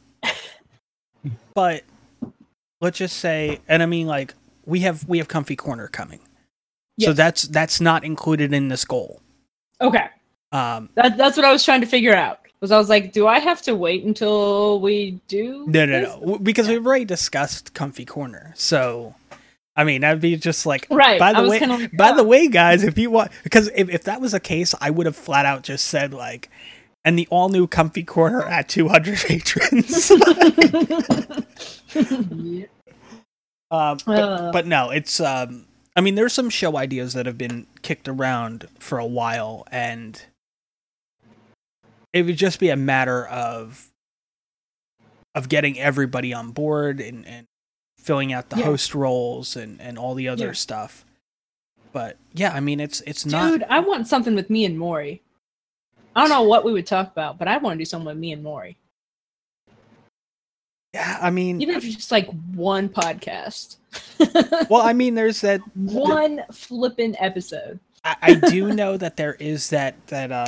but 1.54 1.84
let's 2.80 2.98
just 2.98 3.18
say, 3.18 3.60
and 3.68 3.82
I 3.82 3.86
mean, 3.86 4.06
like 4.06 4.34
we 4.66 4.80
have 4.80 5.06
we 5.08 5.18
have 5.18 5.28
Comfy 5.28 5.56
Corner 5.56 5.88
coming, 5.88 6.20
so 7.00 7.12
that's 7.12 7.42
that's 7.42 7.80
not 7.80 8.04
included 8.04 8.52
in 8.52 8.68
this 8.68 8.84
goal. 8.84 9.20
Okay. 9.80 10.06
Um, 10.52 10.88
That, 10.94 11.16
that's 11.16 11.36
what 11.36 11.44
I 11.44 11.52
was 11.52 11.64
trying 11.64 11.80
to 11.80 11.86
figure 11.86 12.14
out. 12.14 12.40
Was 12.60 12.70
I 12.70 12.78
was 12.78 12.88
like, 12.88 13.12
do 13.12 13.26
I 13.26 13.40
have 13.40 13.60
to 13.62 13.74
wait 13.74 14.04
until 14.04 14.80
we 14.80 15.20
do? 15.28 15.66
no, 15.66 15.84
no, 15.84 16.00
this? 16.00 16.16
no, 16.22 16.38
because 16.38 16.68
we've 16.68 16.86
already 16.86 17.04
discussed 17.04 17.74
Comfy 17.74 18.06
Corner. 18.06 18.54
So, 18.56 19.14
I 19.76 19.84
mean, 19.84 20.00
that'd 20.00 20.22
be 20.22 20.36
just 20.36 20.64
like 20.64 20.86
Right. 20.88 21.18
By 21.18 21.34
the 21.34 21.46
way, 21.46 21.60
like, 21.60 21.94
by 21.94 22.10
oh. 22.10 22.16
the 22.16 22.24
way, 22.24 22.48
guys, 22.48 22.84
if 22.84 22.96
you 22.96 23.10
want, 23.10 23.32
because 23.42 23.68
if, 23.74 23.90
if 23.90 24.04
that 24.04 24.20
was 24.20 24.32
the 24.32 24.40
case, 24.40 24.74
I 24.80 24.88
would 24.90 25.04
have 25.04 25.16
flat 25.16 25.44
out 25.44 25.62
just 25.62 25.86
said 25.88 26.14
like, 26.14 26.48
and 27.04 27.18
the 27.18 27.26
all 27.30 27.48
new 27.48 27.66
Comfy 27.66 28.02
Corner 28.02 28.42
at 28.42 28.68
200 28.68 29.18
patrons. 29.18 30.10
yeah. 32.34 32.66
um, 33.70 33.98
but, 34.06 34.18
Uh. 34.18 34.50
but 34.52 34.66
no, 34.66 34.90
it's. 34.90 35.20
Um, 35.20 35.66
I 35.96 36.00
mean, 36.00 36.16
there's 36.16 36.32
some 36.32 36.50
show 36.50 36.76
ideas 36.76 37.12
that 37.14 37.26
have 37.26 37.38
been 37.38 37.66
kicked 37.82 38.08
around 38.08 38.66
for 38.80 38.98
a 38.98 39.06
while, 39.06 39.64
and 39.70 40.20
it 42.12 42.22
would 42.26 42.36
just 42.36 42.58
be 42.58 42.68
a 42.70 42.76
matter 42.76 43.26
of 43.26 43.90
of 45.36 45.48
getting 45.48 45.78
everybody 45.80 46.32
on 46.32 46.52
board 46.52 47.00
and, 47.00 47.26
and 47.26 47.46
filling 47.98 48.32
out 48.32 48.50
the 48.50 48.56
Yeah. 48.56 48.64
host 48.66 48.94
roles 48.94 49.56
and, 49.56 49.80
and 49.80 49.98
all 49.98 50.14
the 50.14 50.28
other 50.28 50.46
Yeah. 50.46 50.52
stuff. 50.52 51.04
But 51.92 52.18
yeah, 52.32 52.52
I 52.52 52.60
mean, 52.60 52.78
it's 52.80 53.00
it's 53.02 53.24
not. 53.26 53.50
Dude, 53.50 53.62
I 53.64 53.80
want 53.80 54.06
something 54.08 54.34
with 54.34 54.48
me 54.50 54.64
and 54.64 54.78
Maury. 54.78 55.22
I 56.16 56.20
don't 56.20 56.30
know 56.30 56.42
what 56.42 56.64
we 56.64 56.72
would 56.72 56.86
talk 56.86 57.10
about, 57.10 57.38
but 57.38 57.48
I 57.48 57.56
want 57.58 57.74
to 57.74 57.78
do 57.78 57.84
something 57.84 58.06
with 58.06 58.16
me 58.16 58.32
and 58.32 58.42
Maury. 58.42 58.76
Yeah, 60.92 61.18
I 61.20 61.30
mean, 61.30 61.60
Even 61.60 61.74
if 61.74 61.84
it's 61.84 61.96
just 61.96 62.12
like 62.12 62.28
one 62.54 62.88
podcast. 62.88 63.76
well, 64.70 64.82
I 64.82 64.92
mean, 64.92 65.14
there's 65.14 65.40
that. 65.40 65.60
one 65.74 66.42
flippin' 66.52 67.16
episode. 67.18 67.80
I, 68.04 68.16
I 68.22 68.34
do 68.34 68.72
know 68.72 68.96
that 68.96 69.16
there 69.16 69.34
is 69.34 69.70
that 69.70 70.06
that 70.08 70.30
uh 70.30 70.46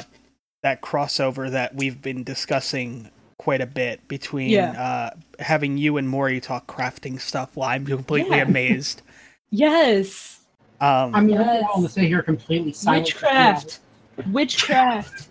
that 0.62 0.82
crossover 0.82 1.50
that 1.50 1.74
we've 1.74 2.00
been 2.02 2.22
discussing 2.22 3.10
quite 3.38 3.60
a 3.60 3.66
bit 3.66 4.06
between 4.08 4.50
Yeah. 4.50 4.70
uh 4.72 5.42
having 5.42 5.78
you 5.78 5.96
and 5.96 6.08
Maury 6.08 6.40
talk 6.40 6.66
crafting 6.66 7.20
stuff. 7.20 7.56
Well, 7.56 7.68
I'm 7.68 7.84
completely 7.86 8.36
Yeah. 8.36 8.42
amazed. 8.44 9.02
Yes. 9.50 10.40
Um, 10.80 11.14
I 11.14 11.20
mean, 11.20 11.36
Yes. 11.36 11.48
I'm 11.48 11.66
willing 11.68 11.82
to 11.84 11.88
sit 11.88 12.04
here 12.04 12.20
completely 12.20 12.72
silent. 12.72 13.04
Witchcraft. 13.06 13.78
Witchcraft. 14.32 15.28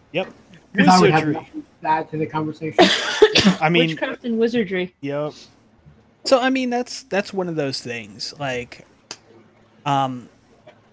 Because 0.74 0.90
I 0.90 1.00
would 1.00 1.12
have 1.12 1.28
wizardry. 1.28 1.34
nothing 1.34 1.64
to 1.82 1.88
add 1.88 2.10
to 2.12 2.18
the 2.18 2.26
conversation. 2.26 2.84
I 3.62 3.70
mean, 3.70 3.90
Witchcraft 3.90 4.26
and 4.26 4.38
wizardry. 4.38 4.94
Yep. 5.02 5.34
So 6.26 6.40
I 6.40 6.50
mean 6.50 6.70
that's 6.70 7.04
that's 7.04 7.32
one 7.34 7.48
of 7.48 7.56
those 7.56 7.82
things 7.82 8.34
like 8.40 8.86
um 9.86 10.28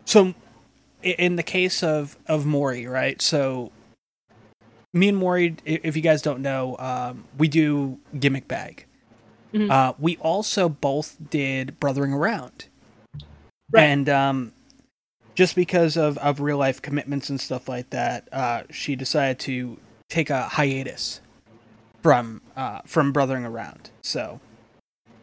so 0.04 0.34
in 1.02 1.36
the 1.36 1.42
case 1.42 1.82
of 1.82 2.16
of 2.26 2.44
Maury, 2.44 2.86
right? 2.86 3.20
So 3.22 3.72
me 4.92 5.08
and 5.08 5.16
Maury 5.16 5.56
i- 5.66 5.80
if 5.82 5.96
you 5.96 6.02
guys 6.02 6.20
don't 6.22 6.40
know, 6.42 6.76
um 6.78 7.24
we 7.38 7.48
do 7.48 7.98
gimmick 8.18 8.46
bag. 8.46 8.84
Mhm. 9.54 9.70
Uh 9.70 9.94
we 9.98 10.16
also 10.18 10.68
both 10.68 11.16
did 11.30 11.80
brothering 11.80 12.12
around. 12.12 12.66
Right. 13.70 13.84
And 13.84 14.08
um 14.10 14.52
just 15.34 15.54
because 15.56 15.96
of 15.96 16.18
of 16.18 16.40
real 16.40 16.58
life 16.58 16.80
commitments 16.82 17.30
and 17.30 17.40
stuff 17.40 17.68
like 17.68 17.90
that, 17.90 18.28
uh 18.32 18.62
she 18.70 18.96
decided 18.96 19.38
to 19.40 19.78
take 20.08 20.30
a 20.30 20.42
hiatus 20.42 21.20
from 22.02 22.42
uh 22.56 22.80
from 22.86 23.12
brothering 23.12 23.44
around. 23.44 23.90
So 24.02 24.40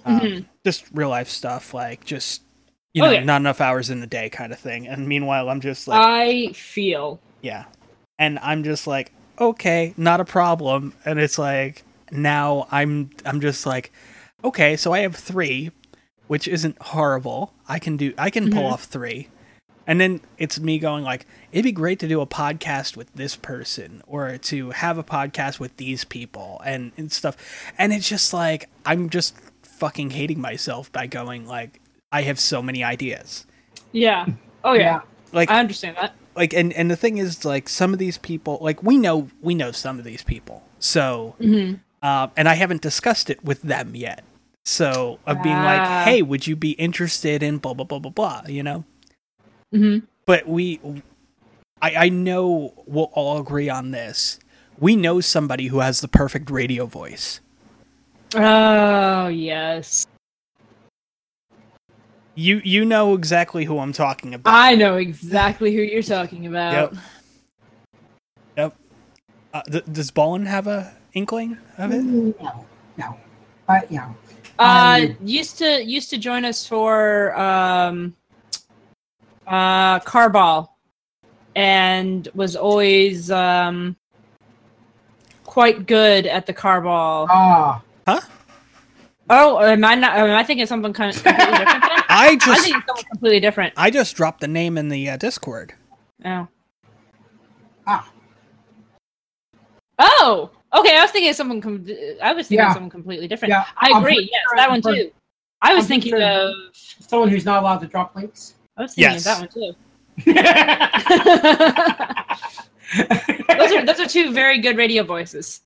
um, 0.06 0.20
Mhm. 0.20 0.46
just 0.66 0.86
real 0.94 1.10
life 1.10 1.30
stuff 1.30 1.74
like 1.74 2.06
just 2.06 2.42
you 2.94 3.04
Oh, 3.04 3.08
know 3.08 3.12
yeah. 3.14 3.24
not 3.24 3.42
enough 3.42 3.62
hours 3.62 3.90
in 3.90 4.00
the 4.00 4.08
day 4.08 4.30
kind 4.30 4.52
of 4.52 4.60
thing. 4.60 4.88
And 4.88 5.08
meanwhile 5.08 5.50
I'm 5.50 5.62
just 5.62 5.88
like 5.88 6.02
I 6.02 6.52
feel. 6.54 7.20
yeah. 7.42 7.66
And 8.18 8.40
I'm 8.40 8.64
just 8.64 8.88
like 8.88 9.12
okay, 9.40 9.94
not 9.96 10.20
a 10.20 10.26
problem. 10.26 10.94
And 11.06 11.20
it's 11.20 11.38
like 11.38 11.84
now 12.12 12.68
I'm 12.72 13.10
I'm 13.26 13.40
just 13.42 13.66
like 13.66 13.92
okay, 14.44 14.76
so 14.78 14.94
I 14.94 15.00
have 15.00 15.16
3 15.16 15.72
which 16.28 16.48
isn't 16.48 16.80
horrible. 16.82 17.54
I 17.68 17.80
can 17.80 17.98
do 17.98 18.14
I 18.18 18.30
can 18.30 18.50
pull 18.50 18.64
Mhm. 18.64 18.72
off 18.74 18.84
3. 18.86 19.28
And 19.90 20.00
then 20.00 20.22
it's 20.38 20.60
me 20.60 20.78
going 20.78 21.04
like, 21.04 21.26
it'd 21.52 21.64
be 21.64 21.72
great 21.72 21.98
to 22.00 22.08
do 22.08 22.22
a 22.22 22.28
podcast 22.28 22.96
with 22.96 23.12
this 23.16 23.36
person 23.36 24.04
or 24.06 24.38
to 24.38 24.70
have 24.70 25.00
a 25.00 25.04
podcast 25.04 25.60
with 25.60 25.76
these 25.78 26.06
people 26.06 26.62
and, 26.64 26.92
and 26.96 27.12
stuff. 27.12 27.36
And 27.76 27.92
it's 27.92 28.08
just 28.08 28.32
like 28.32 28.70
I'm 28.86 29.10
just 29.10 29.36
fucking 29.64 30.12
hating 30.12 30.40
myself 30.40 30.92
by 30.92 31.08
going 31.08 31.48
like 31.48 31.82
I 32.12 32.22
have 32.22 32.40
so 32.40 32.62
many 32.62 32.84
ideas. 32.84 33.48
Yeah. 33.92 34.28
Oh 34.64 34.74
yeah. 34.74 35.02
Like 35.32 35.50
I 35.50 35.60
understand 35.60 35.98
that. 35.98 36.14
like 36.36 36.54
and, 36.54 36.72
and 36.74 36.92
the 36.92 36.96
thing 36.96 37.18
is 37.18 37.44
like 37.44 37.68
some 37.68 37.92
of 37.92 37.98
these 38.00 38.20
people 38.20 38.60
like 38.62 38.84
we 38.84 38.96
know 38.98 39.28
we 39.42 39.56
know 39.56 39.72
some 39.72 39.98
of 39.98 40.06
these 40.06 40.22
people. 40.24 40.62
So 40.78 41.36
hmm 41.40 41.74
uh, 42.04 42.28
and 42.38 42.48
I 42.48 42.54
haven't 42.54 42.82
discussed 42.82 43.30
it 43.30 43.44
with 43.44 43.62
them 43.64 43.96
yet. 43.96 44.24
So 44.66 45.20
of 45.26 45.42
being 45.42 45.56
Ah. 45.56 45.66
like, 45.66 46.08
hey, 46.08 46.22
would 46.22 46.46
you 46.48 46.56
be 46.56 46.72
interested 46.74 47.42
in 47.42 47.58
blah 47.58 47.74
blah 47.74 47.86
blah 47.86 48.00
blah 48.00 48.12
blah, 48.12 48.44
you 48.48 48.62
know? 48.64 48.86
Hmm 49.72 50.00
but 50.26 50.48
we 50.48 50.80
I, 51.82 51.96
I 52.06 52.10
know 52.10 52.74
we'll 52.86 53.10
all 53.14 53.40
agree 53.40 53.70
on 53.70 53.92
this 53.92 54.40
we 54.80 54.96
know 54.96 55.20
somebody 55.22 55.68
who 55.68 55.80
has 55.80 56.02
the 56.02 56.08
perfect 56.08 56.50
radio 56.50 56.86
voice 56.86 57.40
Oh 58.36 59.28
yes. 59.28 60.06
you 62.36 62.62
you 62.64 62.86
know 62.86 63.14
exactly 63.14 63.66
who 63.66 63.80
i'm 63.80 63.94
talking 63.94 64.34
about 64.34 64.54
I 64.54 64.76
know 64.76 64.98
exactly 64.98 65.76
who 65.76 65.82
you're 65.82 66.02
talking 66.04 66.46
about. 66.48 66.94
Yep. 68.58 68.76
uh, 69.54 69.62
th- 69.64 69.84
does 69.92 70.12
ballin 70.12 70.46
have 70.46 70.68
a 70.68 70.94
inkling 71.14 71.58
of 71.78 71.92
it 71.92 72.02
No, 72.04 72.66
no. 72.98 73.18
But 73.68 73.92
yeah, 73.92 74.14
Uh, 74.58 75.02
Um, 75.10 75.18
used 75.24 75.58
to 75.60 75.84
used 75.84 76.10
to 76.12 76.18
join 76.18 76.46
us 76.46 76.66
for 76.68 77.36
um, 77.40 78.16
uh, 79.50 80.00
Carball, 80.02 80.70
and 81.56 82.28
was 82.36 82.56
always 82.56 83.30
um, 83.32 83.96
quite 85.44 85.86
good 85.88 86.26
at 86.28 86.46
the 86.46 86.54
Carball. 86.54 87.28
ah, 87.30 87.82
Huh? 88.08 88.22
Oh, 89.32 89.60
am 89.60 89.84
I 89.86 89.94
not? 89.96 90.18
Am 90.18 90.30
I 90.32 90.44
thinking 90.44 90.64
of 90.64 90.70
something 90.70 90.94
kind 90.94 91.16
of 91.16 91.22
completely 91.24 91.46
different? 91.58 91.82
Then? 91.82 92.04
i 92.10 92.28
I 92.30 92.36
just 92.36 92.64
think 92.64 92.78
it's 92.78 92.88
something 92.88 93.06
completely 93.12 93.40
different. 93.40 93.74
i 93.78 93.92
just 93.92 94.16
dropped 94.16 94.42
the 94.42 94.48
name 94.48 94.78
in 94.78 94.90
the 94.90 95.10
uh, 95.12 95.18
discord 95.18 95.74
Oh. 96.26 96.48
ah. 97.88 98.10
Oh. 100.00 100.50
Okay, 100.74 100.98
I 100.98 101.02
was 101.02 101.12
thinking 101.12 101.30
of 101.32 101.36
something. 101.36 101.62
Com- 101.62 101.86
I 102.22 102.34
was 102.34 102.48
thinking 102.48 102.64
Yeah. 102.64 102.68
of 102.70 102.74
something 102.74 102.90
completely 102.92 103.28
different. 103.28 103.50
Yeah, 103.52 103.66
I 103.78 103.90
agree. 103.90 104.02
pretty 104.16 104.30
Yes, 104.32 104.42
sure 104.50 104.58
that 104.58 104.66
I've 104.70 104.84
one 104.84 104.94
too. 104.96 105.12
I 105.62 105.74
was 105.74 105.86
I'm 105.86 105.88
thinking 105.90 106.12
sure- 106.12 106.22
of. 106.22 106.54
Someone 106.74 107.30
who's 107.30 107.46
not 107.46 107.62
allowed 107.64 107.80
to 107.80 107.88
drop 107.88 108.16
links. 108.16 108.54
I 108.80 108.84
was 108.84 108.94
thinking 108.96 109.14
Yes. 109.14 109.28
of 109.28 109.32
that 109.32 109.40
one 109.42 109.50
too. 109.54 109.76
Those 113.58 113.58
those 113.60 113.72
are 113.74 113.86
those 113.86 114.00
are 114.00 114.08
two 114.08 114.32
very 114.34 114.60
good 114.60 114.78
radio 114.78 115.04
voices. 115.04 115.62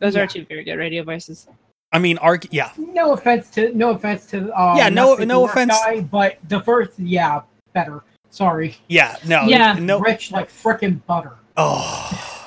Those 0.00 0.14
Yeah. 0.16 0.22
are 0.22 0.26
two 0.26 0.44
very 0.46 0.64
good 0.64 0.76
radio 0.76 1.02
voices. 1.04 1.46
i 1.92 1.98
mean 2.00 2.18
arg 2.18 2.42
yeah 2.50 2.72
no 2.76 3.12
offense 3.12 3.48
to 3.50 3.72
no 3.74 3.90
offense 3.90 4.26
to 4.26 4.38
um, 4.60 4.76
Yeah, 4.76 4.88
no- 4.88 5.14
no 5.14 5.44
offense- 5.46 5.70
guy, 5.84 6.00
but 6.00 6.38
the 6.48 6.60
first 6.60 6.98
yeah 6.98 7.42
better. 7.72 8.02
Sorry, 8.30 8.76
yeah 8.88 9.16
no 9.24 9.42
Yeah. 9.46 9.74
no 9.78 10.00
rich 10.00 10.32
like 10.32 10.50
frickin' 10.50 11.00
butter. 11.06 11.34
oh 11.56 12.42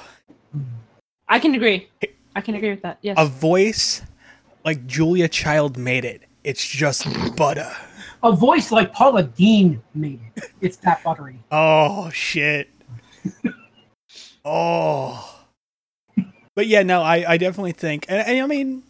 I 1.29 1.39
can 1.39 1.53
agree. 1.55 1.87
I 2.35 2.41
can 2.41 2.55
agree 2.55 2.71
with 2.71 2.81
that. 2.81 2.97
Yes. 3.01 3.15
a 3.17 3.25
voice 3.25 4.01
like 4.65 4.85
julia 4.85 5.27
child 5.29 5.77
made 5.77 6.03
it 6.03 6.23
it's 6.43 6.65
just 6.67 7.07
butter 7.37 7.71
A 8.23 8.31
voice 8.31 8.71
like 8.71 8.91
Paula 8.93 9.23
Deen 9.23 9.81
made 9.95 10.19
it. 10.35 10.51
It's 10.61 10.77
that 10.77 11.03
buttery. 11.03 11.39
Oh 11.51 12.09
shit. 12.11 12.69
oh. 14.45 15.35
But 16.55 16.67
yeah, 16.67 16.83
no, 16.83 17.01
I, 17.01 17.33
I 17.33 17.37
definitely 17.37 17.71
think, 17.71 18.05
and, 18.09 18.27
and 18.27 18.41
I 18.43 18.47
mean, 18.47 18.83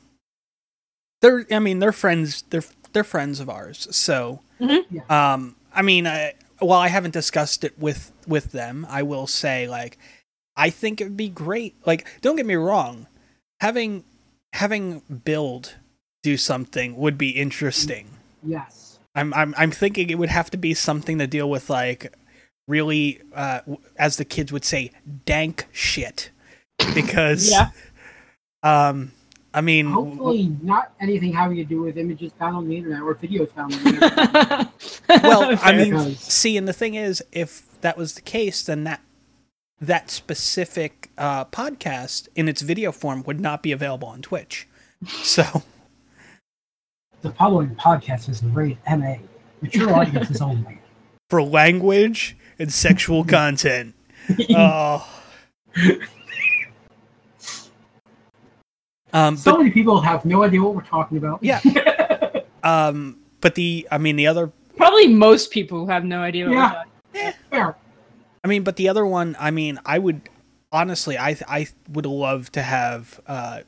they're, 1.22 1.46
I 1.52 1.60
mean, 1.60 1.80
they're 1.80 1.92
friends, 1.92 2.44
they're, 2.50 2.64
they're 2.94 3.04
friends 3.04 3.40
of 3.40 3.50
ours. 3.50 3.88
So, 3.96 4.42
Mhm. 4.60 4.86
Yeah. 4.90 5.34
um, 5.34 5.56
I 5.74 5.84
mean, 5.84 6.08
I, 6.08 6.34
while 6.60 6.80
I 6.80 6.88
haven't 6.88 7.12
discussed 7.14 7.64
it 7.64 7.78
with, 7.78 8.12
with 8.28 8.52
them, 8.52 8.88
I 8.90 9.04
will 9.04 9.28
say, 9.28 9.68
like, 9.68 9.98
I 10.58 10.72
think 10.72 11.00
it'd 11.00 11.16
be 11.16 11.30
great. 11.30 11.76
Like, 11.86 12.08
don't 12.22 12.36
get 12.36 12.46
me 12.48 12.56
wrong, 12.56 13.06
having, 13.62 14.04
having 14.54 15.02
build 15.24 15.76
do 16.24 16.38
something 16.38 16.98
would 16.98 17.18
be 17.20 17.30
interesting. 17.30 18.10
Yes. 18.44 18.88
I'm 19.16 19.34
I'm 19.34 19.54
I'm 19.58 19.72
thinking 19.72 20.10
it 20.10 20.18
would 20.18 20.30
have 20.30 20.50
to 20.51 20.58
be 20.58 20.74
something 20.74 21.18
to 21.20 21.28
deal 21.28 21.50
with 21.50 21.70
like 21.70 22.13
really 22.68 23.22
uh 23.34 23.62
as 23.98 24.18
the 24.18 24.25
kids 24.25 24.51
would 24.51 24.63
say 24.66 24.92
dank 25.25 25.68
shit 25.72 26.30
because 26.94 27.50
Yeah. 27.51 27.70
um 28.63 29.12
I 29.54 29.62
mean 29.62 29.89
w- 29.89 30.10
Hopefully, 30.12 30.56
not 30.62 30.94
anything 31.01 31.34
having 31.34 31.58
to 31.58 31.63
do 31.63 31.82
with 31.82 31.98
images 31.98 32.32
found 32.38 32.56
on 32.56 32.68
the 32.70 32.78
internet 32.78 33.01
or 33.01 33.16
videos 33.16 33.50
found 33.51 33.74
on 33.74 33.84
the 33.84 33.89
internet. 33.96 34.68
well, 35.24 35.58
I 35.63 35.72
mean, 35.74 35.89
Because- 35.92 36.20
see, 36.20 36.56
and 36.56 36.68
the 36.68 36.74
thing 36.74 36.94
is, 36.94 37.24
if 37.32 37.66
that 37.82 37.98
was 37.98 38.13
the 38.13 38.22
case, 38.22 38.62
then 38.62 38.84
that 38.84 39.01
that 39.82 40.12
specific 40.12 41.10
uh, 41.18 41.46
podcast 41.46 42.28
in 42.36 42.48
its 42.48 42.62
video 42.62 42.92
form 42.92 43.24
would 43.24 43.39
not 43.39 43.63
be 43.63 43.72
available 43.72 44.08
on 44.10 44.22
Twitch. 44.22 44.68
So, 45.24 45.63
the 47.22 47.32
following 47.32 47.76
podcast 47.76 48.30
is 48.30 48.44
rated 48.44 48.78
MA, 48.90 49.16
mature 49.62 49.94
audiences 49.94 50.42
only. 50.42 50.80
for 51.30 51.42
language 51.44 52.38
and 52.58 52.72
sexual 52.72 53.24
content, 53.38 53.96
oh. 54.56 55.08
Um, 59.12 59.38
so 59.38 59.52
but 59.54 59.58
many 59.60 59.72
people 59.72 60.00
have 60.02 60.24
no 60.24 60.44
idea 60.44 60.62
what 60.62 60.76
we're 60.76 60.82
talking 60.84 61.18
about. 61.18 61.40
yeah, 61.42 61.60
um, 62.64 63.18
but 63.42 63.56
the, 63.56 63.88
I 63.92 63.98
mean, 63.98 64.16
the 64.16 64.28
other 64.28 64.52
Probably 64.78 65.08
most 65.08 65.52
people 65.52 65.88
have 65.88 66.06
no 66.06 66.22
idea 66.22 66.46
what 66.46 66.54
Yeah. 66.54 66.84
we're 67.14 67.22
talking 67.24 67.34
Fair. 67.50 67.76
I 68.44 68.48
mean, 68.48 68.64
but 68.64 68.76
the 68.78 68.88
other 68.88 69.06
one, 69.06 69.36
I 69.40 69.52
mean, 69.52 69.80
I 69.86 69.98
would 70.00 70.22
honestly, 70.72 71.18
I 71.18 71.36
I 71.48 71.68
would 71.90 72.06
love 72.06 72.52
to 72.54 72.62
have 72.62 73.20
uh 73.28 73.62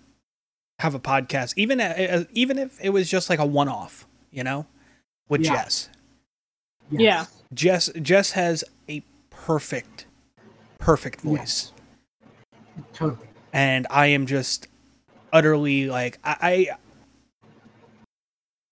have 0.81 0.93
a 0.95 0.99
podcast, 0.99 1.53
even 1.57 1.79
uh, 1.81 2.25
even 2.33 2.57
if 2.59 2.79
it 2.81 2.89
was 2.89 3.09
just 3.09 3.29
like 3.29 3.39
a 3.39 3.45
one 3.45 3.67
off, 3.69 4.05
you 4.31 4.43
know, 4.43 4.65
with 5.29 5.41
Yeah. 5.41 5.53
Jess. 5.55 5.89
Yeah. 6.89 7.25
Jess 7.53 7.89
Jess 8.01 8.31
has 8.31 8.63
a 8.89 9.03
perfect, 9.29 10.05
perfect 10.79 11.21
voice, 11.21 11.71
Totally. 12.93 13.27
and 13.53 13.87
I 13.89 14.07
am 14.07 14.25
just 14.25 14.67
utterly 15.33 15.87
like 15.87 16.19
I. 16.23 16.35
I 16.41 16.77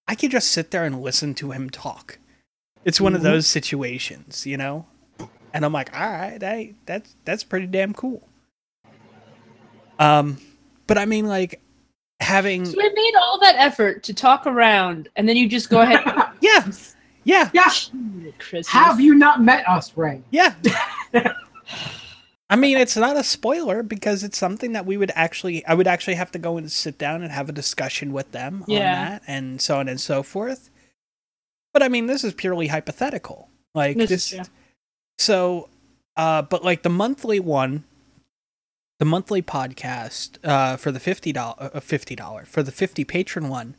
I 0.07 0.15
could 0.15 0.31
just 0.31 0.51
sit 0.51 0.71
there 0.71 0.85
and 0.85 1.01
listen 1.03 1.35
to 1.35 1.51
him 1.51 1.69
talk. 1.69 2.17
It's 2.83 2.99
one 2.99 3.13
of 3.13 3.19
Mhm. 3.21 3.25
those 3.25 3.45
situations, 3.45 4.43
you 4.47 4.57
know? 4.57 4.87
And 5.53 5.63
I'm 5.63 5.71
like, 5.71 5.93
all 5.95 6.09
right, 6.11 6.41
I, 6.43 6.73
that's 6.87 7.15
that's 7.25 7.43
pretty 7.43 7.67
damn 7.67 7.93
cool. 7.93 8.27
Um, 9.99 10.37
but 10.87 10.97
I 10.97 11.05
mean, 11.05 11.27
like 11.27 11.61
having, 12.19 12.65
So 12.65 12.77
we 12.77 12.83
made 12.89 13.13
all 13.21 13.39
that 13.41 13.55
effort 13.57 14.03
to 14.03 14.13
talk 14.13 14.45
around, 14.47 15.09
and 15.15 15.27
then 15.27 15.35
you 15.37 15.47
just 15.47 15.69
go 15.69 15.81
ahead. 15.81 16.01
yeah, 16.41 16.69
yeah, 17.23 17.49
Yeah. 17.53 17.69
Christmas. 18.39 18.67
Have 18.67 18.99
you 18.99 19.15
not 19.15 19.41
met 19.41 19.67
us, 19.67 19.95
Ray? 19.97 20.21
yeah. 20.31 20.53
I 22.51 22.55
mean, 22.55 22.77
it's 22.77 22.97
not 22.97 23.15
a 23.15 23.23
spoiler 23.23 23.83
because 23.83 24.23
it's 24.23 24.37
something 24.37 24.73
that 24.73 24.85
we 24.87 24.97
would 24.97 25.11
actually, 25.13 25.63
I 25.67 25.75
would 25.75 25.85
actually 25.85 26.15
have 26.15 26.31
to 26.31 26.39
go 26.39 26.57
and 26.57 26.71
sit 26.71 26.97
down 26.97 27.21
and 27.21 27.31
have 27.31 27.47
a 27.47 27.51
discussion 27.51 28.11
with 28.11 28.31
them 28.31 28.63
on 28.63 28.73
that, 28.79 29.21
and 29.27 29.61
so 29.61 29.77
on 29.77 29.87
and 29.87 30.01
so 30.01 30.23
forth. 30.23 30.71
But 31.73 31.83
I 31.83 31.89
mean, 31.89 32.07
this 32.07 32.23
is 32.23 32.33
purely 32.33 32.65
hypothetical. 32.65 33.49
Like 33.75 33.97
This 33.97 34.09
this, 34.09 34.33
yeah. 34.33 34.43
so, 35.19 35.69
uh, 36.17 36.41
but 36.41 36.63
like 36.63 36.81
the 36.81 36.89
monthly 36.89 37.39
one, 37.39 37.83
the 38.99 39.05
monthly 39.05 39.41
podcast 39.41 40.37
uh, 40.43 40.75
for 40.75 40.91
the 40.91 40.99
fifty 40.99 41.31
dollar, 41.31 41.71
uh, 41.73 41.79
fifty 41.79 42.15
dollar 42.15 42.45
for 42.45 42.61
the 42.61 42.71
fifty 42.71 43.03
patron 43.03 43.49
one, 43.49 43.75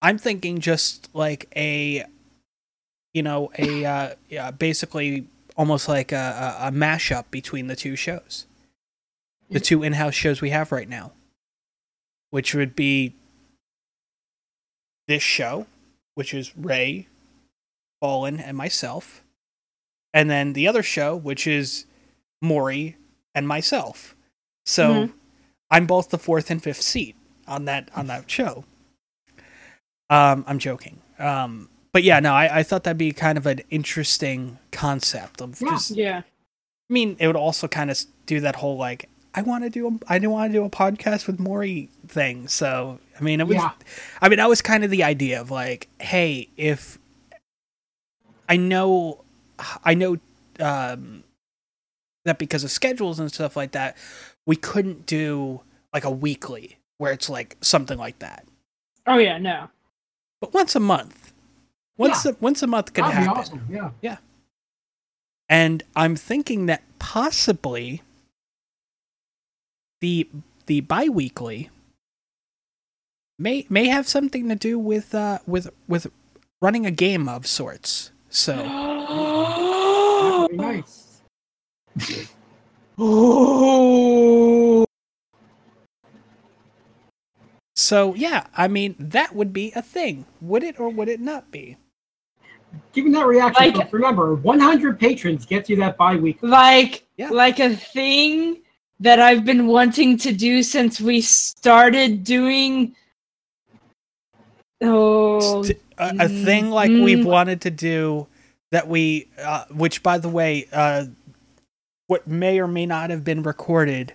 I'm 0.00 0.18
thinking 0.18 0.60
just 0.60 1.08
like 1.14 1.50
a, 1.56 2.04
you 3.12 3.22
know, 3.22 3.50
a 3.58 3.84
uh, 3.84 4.14
yeah, 4.28 4.50
basically 4.52 5.26
almost 5.56 5.88
like 5.88 6.12
a, 6.12 6.56
a, 6.60 6.68
a 6.68 6.70
mashup 6.70 7.24
between 7.30 7.66
the 7.66 7.76
two 7.76 7.96
shows, 7.96 8.46
the 9.50 9.60
two 9.60 9.82
in-house 9.82 10.14
shows 10.14 10.40
we 10.40 10.50
have 10.50 10.72
right 10.72 10.88
now, 10.88 11.12
which 12.30 12.54
would 12.54 12.74
be 12.74 13.14
this 15.08 15.22
show, 15.22 15.66
which 16.14 16.32
is 16.32 16.56
Ray, 16.56 17.08
Fallen, 18.00 18.40
and 18.40 18.56
myself, 18.56 19.22
and 20.14 20.30
then 20.30 20.52
the 20.52 20.68
other 20.68 20.82
show, 20.82 21.16
which 21.16 21.46
is 21.46 21.84
Maury 22.40 22.96
and 23.34 23.46
myself. 23.46 24.14
So 24.66 24.92
Mhm. 25.06 25.12
I'm 25.70 25.86
both 25.86 26.10
the 26.10 26.18
fourth 26.18 26.50
and 26.50 26.62
fifth 26.62 26.82
seat 26.82 27.16
on 27.46 27.64
that 27.66 27.88
on 27.94 28.06
that 28.08 28.30
show. 28.30 28.64
Um, 30.10 30.44
I'm 30.46 30.58
joking. 30.58 31.00
Um, 31.18 31.68
but 31.92 32.02
yeah, 32.02 32.20
no, 32.20 32.32
I, 32.34 32.58
I 32.58 32.62
thought 32.62 32.84
that'd 32.84 32.98
be 32.98 33.12
kind 33.12 33.38
of 33.38 33.46
an 33.46 33.60
interesting 33.70 34.58
concept 34.70 35.40
of 35.40 35.60
Yeah. 35.60 35.70
just. 35.70 35.90
Yeah. 35.92 36.18
I 36.18 36.92
mean, 36.92 37.16
it 37.18 37.26
would 37.26 37.36
also 37.36 37.68
kind 37.68 37.90
of 37.90 37.98
do 38.26 38.40
that 38.40 38.56
whole 38.56 38.76
like 38.76 39.08
I 39.34 39.40
want 39.40 39.64
to 39.64 39.70
do 39.70 39.86
a, 39.88 40.12
I 40.12 40.18
want 40.26 40.52
to 40.52 40.58
do 40.58 40.64
a 40.64 40.68
podcast 40.70 41.26
with 41.26 41.40
Maury 41.40 41.88
thing. 42.06 42.48
So 42.48 42.98
I 43.18 43.22
mean, 43.22 43.40
it 43.40 43.46
was. 43.48 43.56
Yeah. 43.56 43.70
I 44.20 44.28
mean, 44.28 44.38
that 44.38 44.48
was 44.48 44.60
kind 44.60 44.84
of 44.84 44.90
the 44.90 45.02
idea 45.04 45.40
of 45.40 45.50
like, 45.50 45.88
hey, 46.00 46.48
if 46.56 46.98
I 48.48 48.56
know, 48.58 49.24
I 49.84 49.94
know 49.94 50.18
um, 50.60 51.24
that 52.26 52.38
because 52.38 52.62
of 52.64 52.70
schedules 52.70 53.18
and 53.18 53.32
stuff 53.32 53.56
like 53.56 53.72
that, 53.72 53.96
we 54.46 54.56
couldn't 54.56 55.06
do 55.06 55.60
like 55.94 56.04
a 56.04 56.10
weekly 56.10 56.78
where 56.98 57.12
it's 57.12 57.28
like 57.28 57.56
something 57.60 57.98
like 57.98 58.18
that. 58.20 58.44
Oh 59.06 59.18
yeah. 59.18 59.38
No. 59.38 59.68
But 60.40 60.52
once 60.54 60.74
a 60.74 60.80
month, 60.80 61.32
once 61.96 62.24
a, 62.26 62.36
once 62.40 62.62
a 62.62 62.66
month 62.66 62.92
could 62.92 63.04
That'd 63.04 63.18
be 63.18 63.24
happen. 63.24 63.40
awesome. 63.40 63.92
Yeah. 64.02 64.16
and 65.48 65.82
I'm 65.94 66.16
thinking 66.16 66.66
that 66.66 66.82
possibly 66.98 68.02
the 70.00 70.28
the 70.66 70.80
biweekly 70.80 71.70
may 73.38 73.66
may 73.68 73.86
have 73.86 74.08
something 74.08 74.48
to 74.48 74.54
do 74.56 74.78
with 74.78 75.14
uh 75.14 75.38
with 75.46 75.68
with 75.88 76.06
running 76.60 76.86
a 76.86 76.90
game 76.90 77.28
of 77.28 77.46
sorts. 77.46 78.10
So 78.30 78.54
That'd 80.48 80.50
be 80.50 80.56
nice. 80.56 81.20
So 87.74 88.14
yeah, 88.14 88.46
I 88.56 88.68
mean 88.68 88.94
that 88.98 89.34
would 89.34 89.52
be 89.52 89.72
a 89.74 89.82
thing. 89.82 90.26
Would 90.40 90.62
it 90.62 90.78
or 90.78 90.88
would 90.88 91.08
it 91.08 91.20
not 91.20 91.50
be? 91.50 91.76
Given 92.92 93.12
that 93.12 93.26
reaction, 93.26 93.74
Like- 93.74 93.92
remember, 93.92 94.34
100 94.34 94.98
patrons 94.98 95.44
gets 95.44 95.68
you 95.68 95.76
that 95.76 95.96
bye 95.96 96.16
week. 96.16 96.38
Like 96.42 97.04
Yeah. 97.16 97.30
like 97.30 97.58
a 97.60 97.74
thing 97.74 98.58
that 99.00 99.18
I've 99.20 99.44
been 99.44 99.66
wanting 99.66 100.16
to 100.18 100.32
do 100.32 100.62
since 100.62 101.00
we 101.00 101.20
started 101.22 102.24
doing. 102.24 102.94
Oh. 104.80 105.64
A, 105.98 106.14
a 106.20 106.28
thing 106.28 106.70
like 106.70 106.90
we've 106.90 107.18
Mm. 107.18 107.24
wanted 107.24 107.60
to 107.62 107.70
do 107.70 108.26
that 108.70 108.88
we 108.88 109.28
uh, 109.38 109.64
which 109.70 110.02
by 110.02 110.18
the 110.18 110.28
way 110.28 110.66
uh 110.72 111.04
what 112.12 112.26
may 112.26 112.60
or 112.60 112.68
may 112.68 112.84
not 112.84 113.08
have 113.08 113.24
been 113.24 113.42
recorded 113.42 114.12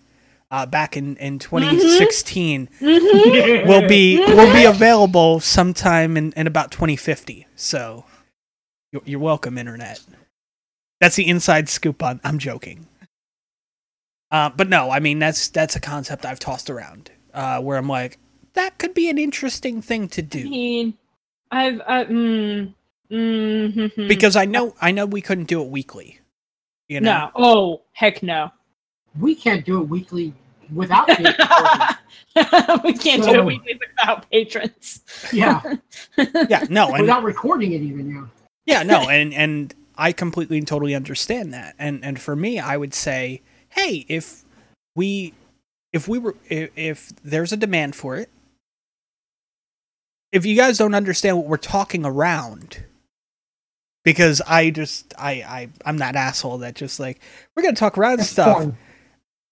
uh 0.51 0.67
back 0.67 0.95
in 0.95 1.17
in 1.17 1.39
2016 1.39 2.69
Mhm. 2.79 3.67
will 3.67 3.87
be 3.87 4.19
will 4.19 4.53
be 4.53 4.65
available 4.65 5.39
sometime 5.39 6.15
in, 6.15 6.31
in 6.33 6.45
about 6.45 6.69
2050. 6.69 7.47
So 7.55 8.05
you're, 8.91 9.01
you're 9.03 9.19
welcome, 9.19 9.57
internet. 9.57 9.99
That's 11.01 11.15
the 11.15 11.27
inside 11.27 11.69
scoop 11.69 12.03
on. 12.03 12.21
I'm 12.23 12.37
joking. 12.37 12.85
Uh, 14.29 14.49
but 14.49 14.69
no, 14.69 14.91
I 14.91 14.99
mean 14.99 15.17
that's 15.17 15.47
that's 15.49 15.75
a 15.75 15.79
concept 15.79 16.23
I've 16.23 16.39
tossed 16.39 16.69
around 16.69 17.09
uh, 17.33 17.59
where 17.61 17.77
I'm 17.77 17.89
like 17.89 18.19
that 18.53 18.77
could 18.77 18.93
be 18.93 19.09
an 19.09 19.17
interesting 19.17 19.81
thing 19.81 20.07
to 20.09 20.21
I 20.21 20.25
do 20.25 20.49
mean, 20.49 20.93
I've 21.49 21.81
I, 21.87 22.03
mm, 22.05 22.73
mm, 23.11 24.07
because 24.07 24.35
I 24.35 24.45
know 24.45 24.75
I 24.79 24.91
know 24.91 25.07
we 25.07 25.21
couldn't 25.21 25.45
do 25.49 25.63
it 25.63 25.69
weekly. 25.69 26.19
You 26.87 27.01
know, 27.01 27.11
no. 27.11 27.31
Oh 27.35 27.81
heck 27.91 28.23
no. 28.23 28.51
We 29.19 29.35
can't 29.35 29.65
do 29.65 29.81
it 29.81 29.89
weekly 29.89 30.33
without 30.73 31.07
being 31.07 31.23
recorded. 31.23 32.83
we 32.83 32.93
can't 32.93 33.23
do 33.23 33.39
it 33.39 33.45
weekly 33.45 33.79
without 33.79 34.29
patrons. 34.29 35.01
Yeah. 35.33 35.61
yeah, 36.49 36.65
no, 36.69 36.89
and 36.93 37.01
Without 37.01 37.23
recording 37.23 37.73
it, 37.73 37.81
even. 37.81 38.09
Yeah. 38.09 38.25
Yeah, 38.65 38.83
no, 38.83 39.09
and 39.09 39.33
and 39.33 39.73
I 39.97 40.11
completely 40.11 40.57
and 40.57 40.67
totally 40.67 40.93
understand 40.93 41.53
that. 41.53 41.75
And 41.79 42.03
and 42.03 42.19
for 42.19 42.35
me, 42.35 42.59
I 42.59 42.77
would 42.77 42.93
say, 42.93 43.41
hey, 43.69 44.05
if 44.09 44.43
we 44.95 45.33
if 45.93 46.07
we 46.07 46.19
were 46.19 46.35
if, 46.49 46.69
if 46.75 47.11
there's 47.23 47.53
a 47.53 47.57
demand 47.57 47.95
for 47.95 48.17
it, 48.17 48.29
if 50.31 50.45
you 50.45 50.55
guys 50.55 50.77
don't 50.77 50.93
understand 50.95 51.37
what 51.37 51.47
we're 51.47 51.57
talking 51.57 52.05
around, 52.05 52.83
because 54.07 54.41
I 54.47 54.69
just 54.69 55.13
I 55.19 55.31
I 55.43 55.69
I'm 55.85 55.97
that 55.97 56.15
asshole 56.15 56.59
that 56.59 56.75
just 56.75 56.97
like 56.97 57.19
we're 57.55 57.63
gonna 57.63 57.75
talk 57.75 57.97
around 57.97 58.19
That's 58.19 58.29
stuff, 58.29 58.57
fun. 58.59 58.77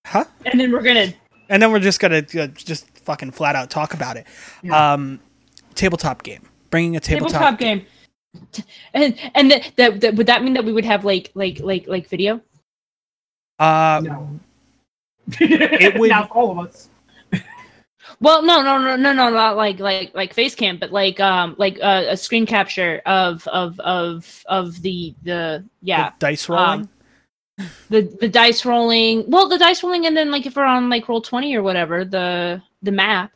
huh? 0.05 0.23
and 0.45 0.57
then 0.57 0.71
we're 0.71 0.81
gonna 0.81 1.13
And 1.49 1.61
then 1.61 1.73
we're 1.73 1.79
just 1.81 1.99
gonna 1.99 2.23
uh, 2.39 2.47
just 2.47 2.87
fucking 2.99 3.31
flat 3.31 3.55
out 3.57 3.69
talk 3.69 3.93
about 3.93 4.15
it. 4.15 4.25
Yeah. 4.63 4.93
Um, 4.93 5.19
tabletop 5.73 6.23
game, 6.23 6.41
bringing 6.69 6.95
a 6.95 7.01
tabletop, 7.01 7.57
tabletop 7.57 7.59
game. 7.59 7.85
And 8.93 9.17
and 9.35 9.51
that 9.51 9.71
that 9.75 9.99
that- 10.01 10.15
would 10.15 10.27
that 10.27 10.41
mean 10.43 10.53
that 10.53 10.63
we 10.63 10.71
would 10.71 10.85
have 10.85 11.03
like 11.03 11.31
like 11.35 11.59
like 11.59 11.85
like 11.87 12.07
video? 12.07 12.39
Uh, 13.59 14.01
No. 14.03 14.39
It 15.39 15.95
would- 15.99 16.09
Not 16.09 16.31
all 16.31 16.51
of 16.51 16.65
us. 16.65 16.87
Well, 18.21 18.43
no, 18.43 18.61
no, 18.61 18.77
no, 18.77 18.95
no, 18.95 19.13
no, 19.13 19.29
not 19.29 19.57
like 19.57 19.79
like 19.79 20.13
like 20.15 20.33
face 20.33 20.55
cam, 20.55 20.77
but 20.77 20.91
like 20.91 21.19
um 21.19 21.55
like 21.57 21.77
uh, 21.81 22.05
a 22.07 22.17
screen 22.17 22.45
capture 22.45 23.01
of 23.05 23.47
of 23.47 23.79
of 23.81 24.43
of 24.47 24.81
the 24.81 25.13
the 25.23 25.65
yeah 25.81 26.09
the 26.11 26.15
dice 26.19 26.49
rolling. 26.49 26.81
Um, 26.81 26.89
the 27.89 28.01
the 28.01 28.29
dice 28.29 28.65
rolling. 28.65 29.29
Well, 29.29 29.49
the 29.49 29.57
dice 29.57 29.83
rolling, 29.83 30.05
and 30.05 30.15
then 30.15 30.31
like 30.31 30.45
if 30.45 30.55
we're 30.55 30.65
on 30.65 30.89
like 30.89 31.07
roll 31.07 31.21
twenty 31.21 31.55
or 31.55 31.63
whatever, 31.63 32.05
the 32.05 32.61
the 32.81 32.91
map. 32.91 33.31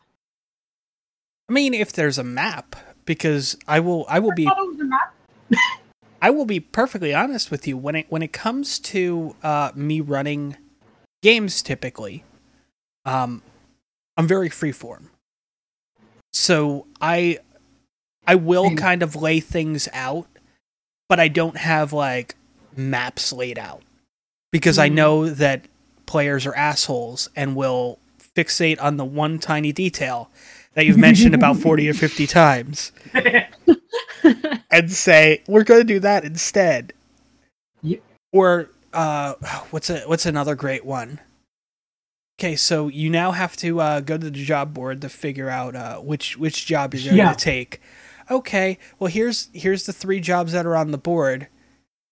I 1.50 1.54
mean, 1.54 1.74
if 1.74 1.94
there's 1.94 2.18
a 2.18 2.24
map, 2.24 2.76
because 3.06 3.58
I 3.68 3.80
will, 3.80 4.06
I 4.08 4.20
will 4.20 4.34
be, 4.34 4.46
I 4.46 4.52
thought 4.52 4.64
it 4.64 4.70
was 4.70 4.80
a 4.80 4.84
map. 4.84 5.16
I 6.22 6.30
will 6.30 6.46
be 6.46 6.60
perfectly 6.60 7.14
honest 7.14 7.50
with 7.50 7.68
you 7.68 7.78
when 7.78 7.96
it 7.96 8.06
when 8.10 8.22
it 8.22 8.32
comes 8.34 8.80
to 8.80 9.36
uh, 9.42 9.72
me 9.76 10.00
running 10.02 10.58
games. 11.24 11.62
Typically, 11.62 12.24
um, 13.06 13.42
I'm 14.20 14.28
very 14.28 14.50
freeform, 14.50 15.06
so 16.34 16.86
I 17.00 17.40
I 18.28 18.36
will 18.36 18.66
Same. 18.66 18.78
kind 18.78 19.02
of 19.02 19.16
lay 19.16 19.40
things 19.40 19.88
out, 19.94 20.28
but 21.08 21.20
I 21.22 21.30
don't 21.30 21.56
have 21.58 21.94
like 21.94 22.36
maps 22.76 23.32
laid 23.32 23.58
out 23.58 23.82
because 24.52 24.78
I 24.78 24.90
Hmm. 24.90 24.96
know 24.96 25.30
that 25.30 25.66
players 26.06 26.46
are 26.46 26.56
assholes 26.56 27.30
and 27.36 27.56
will 27.56 27.98
fixate 28.36 28.82
on 28.82 28.98
the 28.98 29.06
one 29.06 29.40
tiny 29.40 29.72
detail 29.72 30.30
that 30.74 30.86
you've 30.86 30.98
mentioned 30.98 31.34
about 31.34 31.56
40 31.62 31.90
or 31.90 31.94
50 31.94 32.28
times 32.28 32.92
and 34.72 34.92
say 34.92 35.42
we're 35.48 35.64
going 35.64 35.82
to 35.82 35.88
do 35.88 36.00
that 36.02 36.26
instead. 36.26 36.92
Yep. 37.84 38.02
Or 38.34 38.70
uh, 38.94 39.34
what's 39.72 39.90
a 39.90 40.00
what's 40.02 40.26
another 40.26 40.56
great 40.56 40.86
one? 40.86 41.20
Okay, 42.40 42.56
so 42.56 42.88
you 42.88 43.10
now 43.10 43.32
have 43.34 43.58
to 43.58 43.82
uh, 43.82 44.00
go 44.00 44.18
to 44.18 44.30
the 44.30 44.32
job 44.32 44.74
board 44.74 45.02
to 45.02 45.10
figure 45.10 45.50
out 45.50 45.76
uh, 45.76 45.98
which 45.98 46.38
which 46.38 46.66
job 46.66 46.94
you're 46.94 47.04
going 47.12 47.18
Yeah. 47.18 47.34
to 47.34 47.38
take. 47.38 47.82
Okay, 48.32 48.78
well 48.98 49.10
here's 49.12 49.50
here's 49.54 49.86
the 49.86 49.92
three 49.92 50.22
jobs 50.22 50.54
that 50.54 50.66
are 50.66 50.78
on 50.78 50.92
the 50.92 50.98
board, 50.98 51.48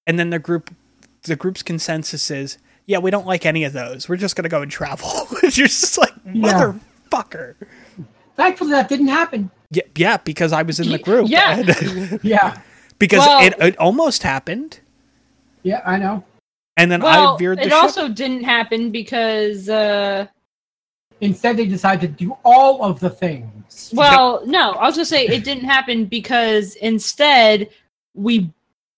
and 0.05 0.19
then 0.19 0.29
the 0.29 0.37
group 0.39 0.75
the 1.23 1.37
group's 1.37 1.63
consensus 1.63 2.29
is 2.29 2.57
yeah 2.85 2.97
we 2.97 3.09
don't 3.09 3.25
like 3.25 3.45
any 3.45 3.63
of 3.63 3.71
those. 3.71 4.09
We're 4.09 4.17
just 4.17 4.35
going 4.35 4.43
to 4.43 4.49
go 4.49 4.61
and 4.61 4.69
travel. 4.69 5.09
you're 5.43 5.49
just 5.49 5.97
like 5.97 6.11
Yeah. 6.25 6.73
motherfucker. 7.09 7.55
Thankfully, 8.35 8.71
that 8.71 8.89
didn't 8.89 9.07
happen. 9.07 9.49
Yeah, 9.71 9.83
yeah, 9.95 10.17
because 10.17 10.51
I 10.51 10.61
was 10.63 10.81
in 10.81 10.89
the 10.89 10.99
group. 10.99 11.29
Yeah. 11.29 12.17
Yeah. 12.21 12.59
because 12.99 13.19
Well- 13.19 13.45
it, 13.47 13.53
it 13.61 13.77
almost 13.77 14.23
happened, 14.23 14.81
Yeah, 15.63 15.81
I 15.85 15.97
know. 15.97 16.25
And 16.77 16.91
then 16.91 17.01
well, 17.01 17.35
I 17.35 17.37
veered 17.37 17.57
the 17.57 17.63
it 17.63 17.69
ship. 17.69 17.73
also 17.73 18.07
didn't 18.07 18.43
happen 18.43 18.91
because 18.91 19.67
uh 19.67 20.27
Instead, 21.19 21.57
they 21.57 21.65
decided 21.65 22.15
to 22.15 22.25
do 22.25 22.37
all 22.45 22.83
of 22.83 22.99
the 22.99 23.09
things. 23.09 23.91
well, 23.93 24.45
no, 24.45 24.73
I 24.73 24.85
was 24.85 24.95
gonna 24.95 25.05
say 25.05 25.25
it 25.25 25.43
didn't 25.43 25.63
happen 25.65 26.05
because 26.05 26.75
instead 26.75 27.69
we 28.13 28.51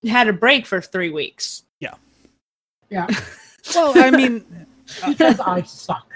had 0.05 0.27
a 0.27 0.33
break 0.33 0.65
for 0.65 0.81
three 0.81 1.09
weeks. 1.09 1.63
Yeah, 1.79 1.93
Yeah. 2.89 3.07
well, 3.75 3.93
I 3.95 4.11
mean, 4.11 4.43
because 5.07 5.39
I 5.39 5.61
suck. 5.61 6.11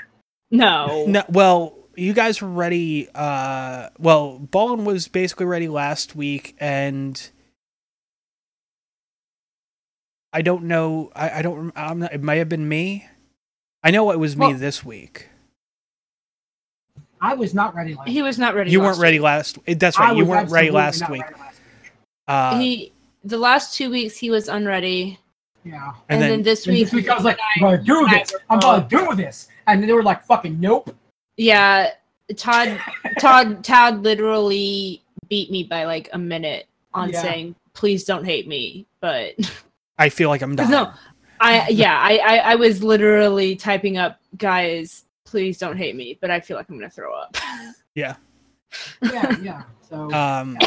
No, 0.52 1.06
no, 1.08 1.24
well, 1.30 1.78
you 1.96 2.14
guys 2.14 2.42
were 2.42 2.50
ready. 2.50 3.08
Uh, 3.16 3.90
well, 3.98 4.40
Ballin 4.40 4.84
was 4.84 5.08
basically 5.08 5.46
ready 5.46 5.70
last 5.70 6.16
week, 6.18 6.56
and 6.60 7.30
I 10.34 10.42
don't 10.42 10.64
know. 10.64 11.12
I, 11.16 11.40
I 11.40 11.42
don't. 11.42 11.72
I'm 11.76 12.00
not, 12.00 12.14
it 12.14 12.22
may 12.22 12.40
have 12.40 12.50
been 12.50 12.68
me. 12.68 13.08
I 13.84 13.92
know 13.92 14.10
it 14.12 14.20
was 14.20 14.36
me 14.36 14.54
this 14.54 14.84
week. 14.84 15.30
I 17.22 17.36
was 17.36 17.54
not 17.54 17.74
ready 17.76 17.94
last. 17.96 18.10
he 18.10 18.22
was 18.22 18.38
not 18.38 18.56
ready. 18.56 18.72
You 18.72 18.80
last 18.80 18.88
weren't 18.88 19.00
ready 19.00 19.18
week. 19.20 19.24
last. 19.24 19.58
That's 19.66 19.98
I 19.98 20.08
right. 20.08 20.18
You 20.18 20.26
weren't 20.26 20.50
ready 20.52 20.72
last 20.72 21.10
week. 21.10 21.22
ready 21.24 21.36
last 21.40 21.60
week. 21.60 21.92
Uh, 22.28 22.60
he 22.60 22.92
the 23.24 23.38
last 23.38 23.76
two 23.76 23.90
weeks 23.90 24.18
he 24.18 24.30
was 24.30 24.50
unready, 24.50 25.20
Yeah. 25.64 25.94
and, 26.10 26.22
then, 26.22 26.30
then 26.30 26.44
this 26.44 26.66
And 26.66 26.76
week, 26.76 26.86
this 26.86 26.94
week 26.94 27.10
I 27.10 27.16
was 27.16 27.24
like, 27.24 27.40
I'm 27.58 27.62
gonna 27.62 27.78
do 27.84 28.08
this. 28.10 28.34
I'm 28.50 28.60
gonna 28.60 28.88
do 28.90 29.16
this. 29.16 29.48
And 29.68 29.84
they 29.84 29.94
were 29.94 30.04
like, 30.04 30.26
fucking 30.26 30.60
nope. 30.60 30.94
yeah, 31.38 31.92
Todd, 32.36 32.78
Todd, 33.20 33.64
Todd 33.64 34.02
literally 34.04 35.02
beat 35.30 35.52
me 35.52 35.64
by 35.64 35.86
like 35.86 36.10
a 36.14 36.18
minute 36.18 36.68
on 36.94 37.10
Yeah. 37.12 37.22
saying, 37.22 37.56
"Please 37.74 38.04
don't 38.04 38.26
hate 38.26 38.48
me," 38.48 38.86
but 39.00 39.36
I 40.04 40.10
feel 40.10 40.28
like 40.30 40.42
I'm 40.42 40.56
done. 40.56 40.70
no, 40.70 40.92
I 41.40 41.70
yeah, 41.84 41.98
I, 42.00 42.18
I 42.18 42.38
I 42.52 42.56
was 42.56 42.84
literally 42.84 43.56
typing 43.56 43.98
up, 43.98 44.20
guys, 44.38 45.06
please 45.26 45.58
don't 45.58 45.78
hate 45.78 45.96
me, 45.96 46.18
but 46.22 46.30
I 46.30 46.40
feel 46.42 46.58
like 46.58 46.68
I'm 46.70 46.78
gonna 46.78 46.90
throw 46.90 47.14
up. 47.16 47.38
Yeah. 47.96 48.16
Yeah, 49.04 49.36
yeah. 49.40 49.64
So 49.88 50.12
Um. 50.14 50.58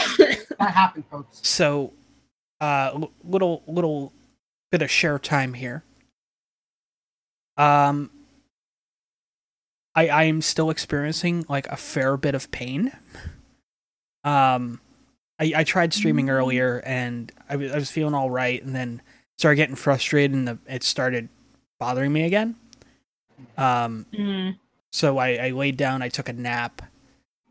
that 0.59 0.71
happened, 0.73 1.05
folks. 1.11 1.41
so 1.43 1.93
uh 2.61 2.99
little 3.25 3.63
little 3.67 4.13
bit 4.71 4.81
of 4.81 4.91
share 4.91 5.19
time 5.19 5.53
here 5.55 5.83
um 7.59 8.11
i 9.95 10.09
i 10.09 10.23
am 10.25 10.41
still 10.41 10.71
experiencing 10.71 11.45
like 11.49 11.67
a 11.69 11.77
fair 11.77 12.17
bit 12.17 12.35
of 12.35 12.51
pain 12.51 12.93
um 14.25 14.81
i 15.39 15.53
i 15.57 15.65
tried 15.65 15.93
streaming 15.93 16.31
earlier 16.31 16.81
and 16.87 17.33
i 17.51 17.55
I 17.55 17.75
was 17.75 17.91
feeling 17.91 18.15
all 18.15 18.31
right 18.31 18.63
and 18.63 18.75
then 18.75 19.03
started 19.39 19.57
getting 19.57 19.77
frustrated 19.77 20.33
and 20.33 20.49
the, 20.49 20.59
it 20.67 20.83
started 20.83 21.29
bothering 21.79 22.13
me 22.13 22.25
again 22.25 22.57
um 23.59 24.07
Mm. 24.13 24.57
so 24.93 25.19
I, 25.19 25.35
I 25.35 25.51
laid 25.51 25.77
down, 25.77 26.01
I 26.03 26.09
took 26.09 26.29
a 26.29 26.33
nap, 26.33 26.81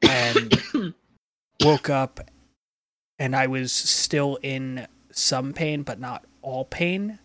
and 0.02 0.64
woke 1.64 1.90
up, 1.92 2.20
and 3.20 3.36
I 3.36 3.46
was 3.48 3.72
still 3.72 4.40
in 4.42 4.88
some 5.12 5.54
pain, 5.54 5.84
but 5.84 6.00
not 6.00 6.26
all 6.42 6.66
pain. 6.66 7.20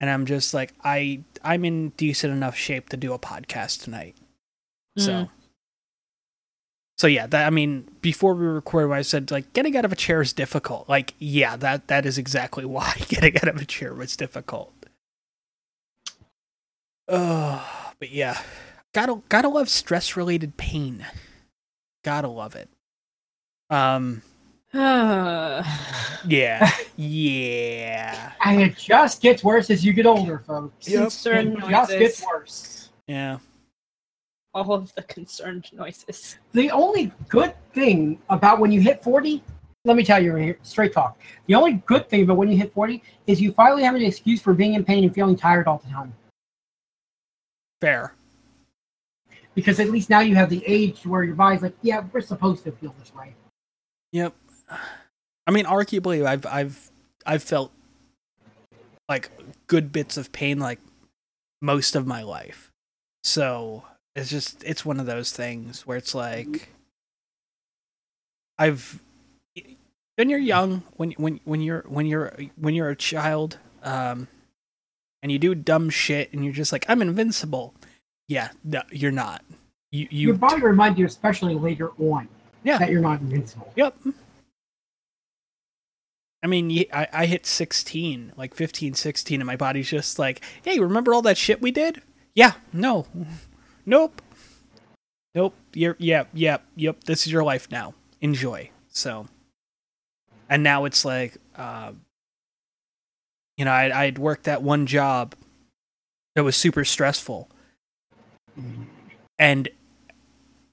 And 0.00 0.08
I'm 0.08 0.26
just 0.26 0.54
like, 0.54 0.74
I 0.84 1.24
I'm 1.42 1.64
in 1.64 1.88
decent 1.96 2.32
enough 2.32 2.54
shape 2.56 2.88
to 2.90 2.96
do 2.96 3.12
a 3.12 3.18
podcast 3.18 3.82
tonight. 3.82 4.14
Mm. 4.96 5.04
so 5.04 5.30
yeah, 7.06 7.26
that 7.28 7.46
I 7.46 7.50
mean, 7.50 7.88
before 8.00 8.34
we 8.34 8.44
recorded, 8.46 8.92
I 8.92 9.02
said 9.02 9.30
like 9.30 9.52
getting 9.52 9.76
out 9.76 9.84
of 9.84 9.92
a 9.92 9.96
chair 9.96 10.20
is 10.20 10.32
difficult. 10.32 10.88
Like, 10.88 11.14
yeah, 11.18 11.56
that 11.56 11.88
that 11.88 12.04
is 12.04 12.18
exactly 12.18 12.64
why 12.66 12.94
getting 13.08 13.36
out 13.36 13.48
of 13.48 13.56
a 13.60 13.64
chair 13.64 13.94
was 13.94 14.16
difficult. 14.16 14.72
Uh, 17.08 17.64
but 17.98 18.10
yeah, 18.10 18.38
gotta 18.92 19.22
gotta 19.28 19.48
love 19.48 19.68
stress 19.68 20.16
related 20.16 20.56
pain. 20.56 21.06
Gotta 22.04 22.28
love 22.28 22.54
it. 22.56 22.68
Um, 23.70 24.22
yeah, 24.74 25.64
yeah, 26.96 28.32
And 28.44 28.60
it 28.62 28.76
just 28.76 29.22
gets 29.22 29.42
worse 29.44 29.70
as 29.70 29.84
you 29.84 29.92
get 29.92 30.06
older, 30.06 30.40
folks. 30.46 30.88
Yep. 30.88 31.00
Concerned 31.00 31.58
It 31.58 31.70
just 31.70 31.90
noises. 31.90 31.98
gets 31.98 32.22
worse. 32.26 32.90
yeah. 33.06 33.38
All 34.58 34.72
of 34.74 34.92
the 34.96 35.02
concerned 35.04 35.70
noises. 35.72 36.38
The 36.52 36.68
only 36.72 37.12
good 37.28 37.54
thing 37.72 38.18
about 38.28 38.58
when 38.58 38.72
you 38.72 38.80
hit 38.80 39.04
40, 39.04 39.40
let 39.84 39.96
me 39.96 40.04
tell 40.04 40.20
you 40.20 40.56
straight 40.62 40.92
talk. 40.92 41.16
The 41.46 41.54
only 41.54 41.74
good 41.86 42.08
thing 42.08 42.24
about 42.24 42.38
when 42.38 42.50
you 42.50 42.56
hit 42.56 42.72
40 42.74 43.00
is 43.28 43.40
you 43.40 43.52
finally 43.52 43.84
have 43.84 43.94
an 43.94 44.02
excuse 44.02 44.42
for 44.42 44.52
being 44.54 44.74
in 44.74 44.84
pain 44.84 45.04
and 45.04 45.14
feeling 45.14 45.36
tired 45.36 45.68
all 45.68 45.80
the 45.84 45.90
time. 45.90 46.12
Fair. 47.80 48.14
Because 49.54 49.78
at 49.78 49.90
least 49.90 50.10
now 50.10 50.20
you 50.20 50.34
have 50.34 50.50
the 50.50 50.64
age 50.66 51.06
where 51.06 51.22
your 51.22 51.36
body's 51.36 51.62
like, 51.62 51.76
yeah, 51.82 52.02
we're 52.12 52.20
supposed 52.20 52.64
to 52.64 52.72
feel 52.72 52.94
this 52.98 53.14
way. 53.14 53.36
Yep. 54.12 54.34
I 55.46 55.50
mean, 55.52 55.66
arguably, 55.66 56.26
I've 56.26 56.46
I've 56.46 56.90
I've 57.24 57.42
felt 57.42 57.72
like 59.08 59.30
good 59.68 59.92
bits 59.92 60.16
of 60.16 60.32
pain 60.32 60.58
like 60.58 60.80
most 61.62 61.94
of 61.94 62.06
my 62.06 62.22
life. 62.22 62.70
So 63.24 63.84
it's 64.18 64.30
just 64.30 64.62
it's 64.64 64.84
one 64.84 65.00
of 65.00 65.06
those 65.06 65.32
things 65.32 65.86
where 65.86 65.96
it's 65.96 66.14
like 66.14 66.68
I've 68.58 69.00
when 70.16 70.28
you're 70.30 70.38
young, 70.38 70.82
when 70.96 71.12
when 71.12 71.40
when 71.44 71.60
you're 71.60 71.84
when 71.86 72.06
you're 72.06 72.32
when 72.56 72.74
you're 72.74 72.90
a 72.90 72.96
child, 72.96 73.58
um, 73.82 74.26
and 75.22 75.30
you 75.30 75.38
do 75.38 75.54
dumb 75.54 75.90
shit, 75.90 76.32
and 76.32 76.44
you're 76.44 76.52
just 76.52 76.72
like 76.72 76.84
I'm 76.88 77.00
invincible. 77.02 77.74
Yeah, 78.26 78.48
no, 78.64 78.82
you're 78.90 79.12
not. 79.12 79.44
You 79.92 80.08
your 80.10 80.34
you 80.34 80.38
body 80.38 80.60
reminds 80.62 80.98
you, 80.98 81.06
especially 81.06 81.54
later 81.54 81.90
on, 81.98 82.28
Yeah. 82.64 82.78
that 82.78 82.90
you're 82.90 83.00
not 83.00 83.20
invincible. 83.20 83.72
Yep. 83.76 83.96
I 86.42 86.46
mean, 86.46 86.84
I, 86.92 87.08
I 87.12 87.26
hit 87.26 87.46
16, 87.46 88.32
like 88.36 88.54
15, 88.54 88.94
16, 88.94 89.40
and 89.40 89.46
my 89.46 89.56
body's 89.56 89.88
just 89.88 90.20
like, 90.20 90.40
hey, 90.62 90.78
remember 90.78 91.12
all 91.12 91.22
that 91.22 91.36
shit 91.36 91.60
we 91.60 91.72
did? 91.72 92.00
Yeah, 92.32 92.52
no. 92.72 93.06
Nope. 93.88 94.20
Nope. 95.34 95.54
You're, 95.72 95.96
yeah, 95.98 96.24
yeah, 96.34 96.58
yep. 96.76 97.04
This 97.04 97.26
is 97.26 97.32
your 97.32 97.42
life 97.42 97.70
now. 97.70 97.94
Enjoy. 98.20 98.70
So, 98.90 99.26
and 100.50 100.62
now 100.62 100.84
it's 100.84 101.06
like, 101.06 101.38
uh, 101.56 101.92
you 103.56 103.64
know, 103.64 103.70
I, 103.70 104.04
I'd 104.04 104.18
worked 104.18 104.44
that 104.44 104.62
one 104.62 104.84
job 104.84 105.34
that 106.34 106.44
was 106.44 106.54
super 106.54 106.84
stressful, 106.84 107.48
and 109.38 109.68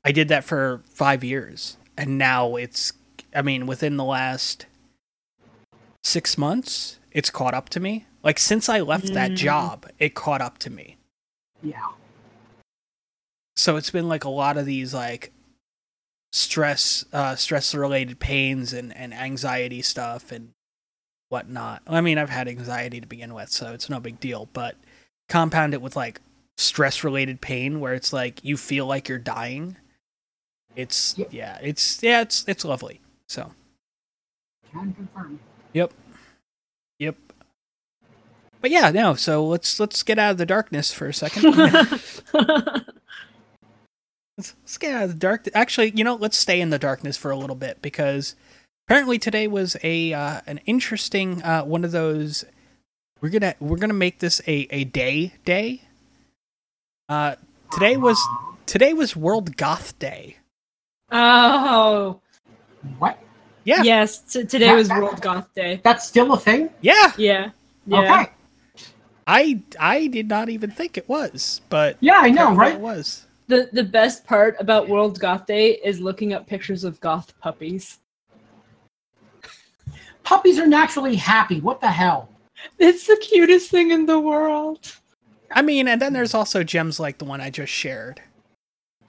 I 0.03 0.11
did 0.11 0.27
that 0.27 0.43
for 0.43 0.81
five 0.89 1.23
years, 1.23 1.77
and 1.97 2.17
now 2.17 2.57
it's, 2.57 2.91
I 3.33 3.41
mean, 3.43 3.65
within 3.65 3.95
the 3.95 4.03
last 4.03 4.65
six 6.03 6.37
months, 6.37 6.99
it's 7.11 7.29
caught 7.29 7.53
up 7.53 7.69
to 7.69 7.79
me. 7.79 8.07
Like 8.23 8.39
since 8.39 8.67
I 8.67 8.81
left 8.81 9.13
that 9.13 9.31
Mm. 9.31 9.37
job, 9.37 9.85
it 9.99 10.15
caught 10.15 10.41
up 10.41 10.57
to 10.59 10.69
me. 10.69 10.97
Yeah. 11.63 11.91
So 13.55 13.75
it's 13.77 13.89
been 13.89 14.07
like 14.09 14.23
a 14.23 14.29
lot 14.29 14.57
of 14.57 14.65
these 14.65 14.93
like 14.93 15.31
stress 16.33 17.05
uh 17.13 17.35
stress 17.35 17.73
related 17.73 18.19
pains 18.19 18.73
and 18.73 18.95
and 18.95 19.13
anxiety 19.13 19.81
stuff 19.81 20.31
and 20.31 20.51
whatnot. 21.29 21.81
I 21.87 22.01
mean 22.01 22.17
i've 22.17 22.29
had 22.29 22.47
anxiety 22.47 22.99
to 23.01 23.07
begin 23.07 23.33
with 23.33 23.49
so 23.49 23.73
it's 23.73 23.89
no 23.89 23.99
big 23.99 24.19
deal 24.19 24.47
but 24.53 24.75
compound 25.29 25.73
it 25.73 25.81
with 25.81 25.95
like 25.95 26.21
stress 26.57 27.03
related 27.03 27.41
pain 27.41 27.79
where 27.79 27.93
it's 27.93 28.13
like 28.13 28.43
you 28.43 28.55
feel 28.57 28.85
like 28.85 29.09
you're 29.09 29.17
dying. 29.17 29.75
It's 30.75 31.17
Yep. 31.17 31.29
yeah 31.31 31.57
it's 31.61 32.03
yeah 32.03 32.21
it's 32.21 32.43
it's 32.47 32.65
lovely 32.65 32.99
so. 33.27 33.51
Can 34.73 34.93
confirm. 34.93 35.39
yep. 35.73 35.93
Yep. 36.99 37.15
But 38.61 38.71
yeah 38.71 38.91
no 38.91 39.15
so 39.15 39.45
let's 39.47 39.79
let's 39.79 40.03
get 40.03 40.19
out 40.19 40.31
of 40.31 40.37
the 40.37 40.45
darkness 40.45 40.91
for 40.93 41.07
a 41.07 41.13
second 41.13 41.43
Let's, 44.37 44.53
let's 44.63 44.77
get 44.77 44.93
out 44.93 45.03
of 45.03 45.09
the 45.09 45.15
dark. 45.15 45.47
Actually, 45.53 45.91
you 45.95 46.03
know, 46.03 46.15
let's 46.15 46.37
stay 46.37 46.59
in 46.59 46.69
the 46.69 46.79
darkness 46.79 47.15
for 47.15 47.31
a 47.31 47.37
little 47.37 47.55
bit 47.55 47.81
because 47.81 48.35
apparently 48.87 49.17
today 49.17 49.47
was 49.47 49.77
a 49.81 50.13
uh, 50.13 50.41
an 50.45 50.59
interesting 50.65 51.41
uh, 51.43 51.63
one 51.63 51.85
of 51.85 51.91
those. 51.91 52.43
We're 53.21 53.29
gonna 53.29 53.55
we're 53.61 53.77
gonna 53.77 53.93
make 53.93 54.19
this 54.19 54.41
a 54.45 54.67
a 54.71 54.83
day 54.83 55.33
day. 55.45 55.81
Uh, 57.07 57.35
today 57.71 57.95
was 57.95 58.19
today 58.65 58.93
was 58.93 59.15
World 59.15 59.55
Goth 59.55 59.97
Day. 59.99 60.37
oh, 61.11 62.19
What? 62.99 63.17
Yeah, 63.63 63.83
yes. 63.83 64.19
T- 64.19 64.43
today 64.45 64.75
was 64.75 64.89
World 64.89 65.21
Goth 65.21 65.53
Day. 65.55 65.79
That's 65.83 66.05
still 66.05 66.33
a 66.33 66.37
thing? 66.37 66.69
yeah. 66.81 67.13
Yeah. 67.17 67.51
Yeah. 67.87 67.99
Okay. 67.99 68.31
I 69.27 69.61
I 69.79 70.07
did 70.07 70.27
not 70.27 70.49
even 70.49 70.71
think 70.71 70.97
it 70.97 71.07
was, 71.07 71.61
but 71.69 71.95
Yeah, 72.01 72.17
I 72.19 72.29
know, 72.31 72.53
right? 72.53 72.73
It 72.73 72.81
was. 72.81 73.25
The 73.47 73.69
the 73.73 73.83
best 73.83 74.25
part 74.25 74.55
about 74.59 74.89
World 74.89 75.19
Goth 75.19 75.45
Day 75.45 75.73
is 75.83 75.99
looking 75.99 76.33
up 76.33 76.47
pictures 76.47 76.83
of 76.83 76.99
goth 76.99 77.37
puppies. 77.39 77.99
Puppies 80.23 80.57
are 80.57 80.65
naturally 80.65 81.15
happy. 81.15 81.61
What 81.61 81.79
the 81.81 81.91
hell? 81.91 82.29
It's 82.79 83.05
the 83.05 83.17
cutest 83.17 83.69
thing 83.69 83.91
in 83.91 84.07
the 84.07 84.19
world. 84.19 84.91
I 85.51 85.61
mean, 85.61 85.87
and 85.87 86.01
then 86.01 86.13
there's 86.13 86.33
also 86.33 86.63
gems 86.63 86.99
like 86.99 87.19
the 87.19 87.25
one 87.25 87.39
I 87.39 87.51
just 87.51 87.71
shared. 87.71 88.21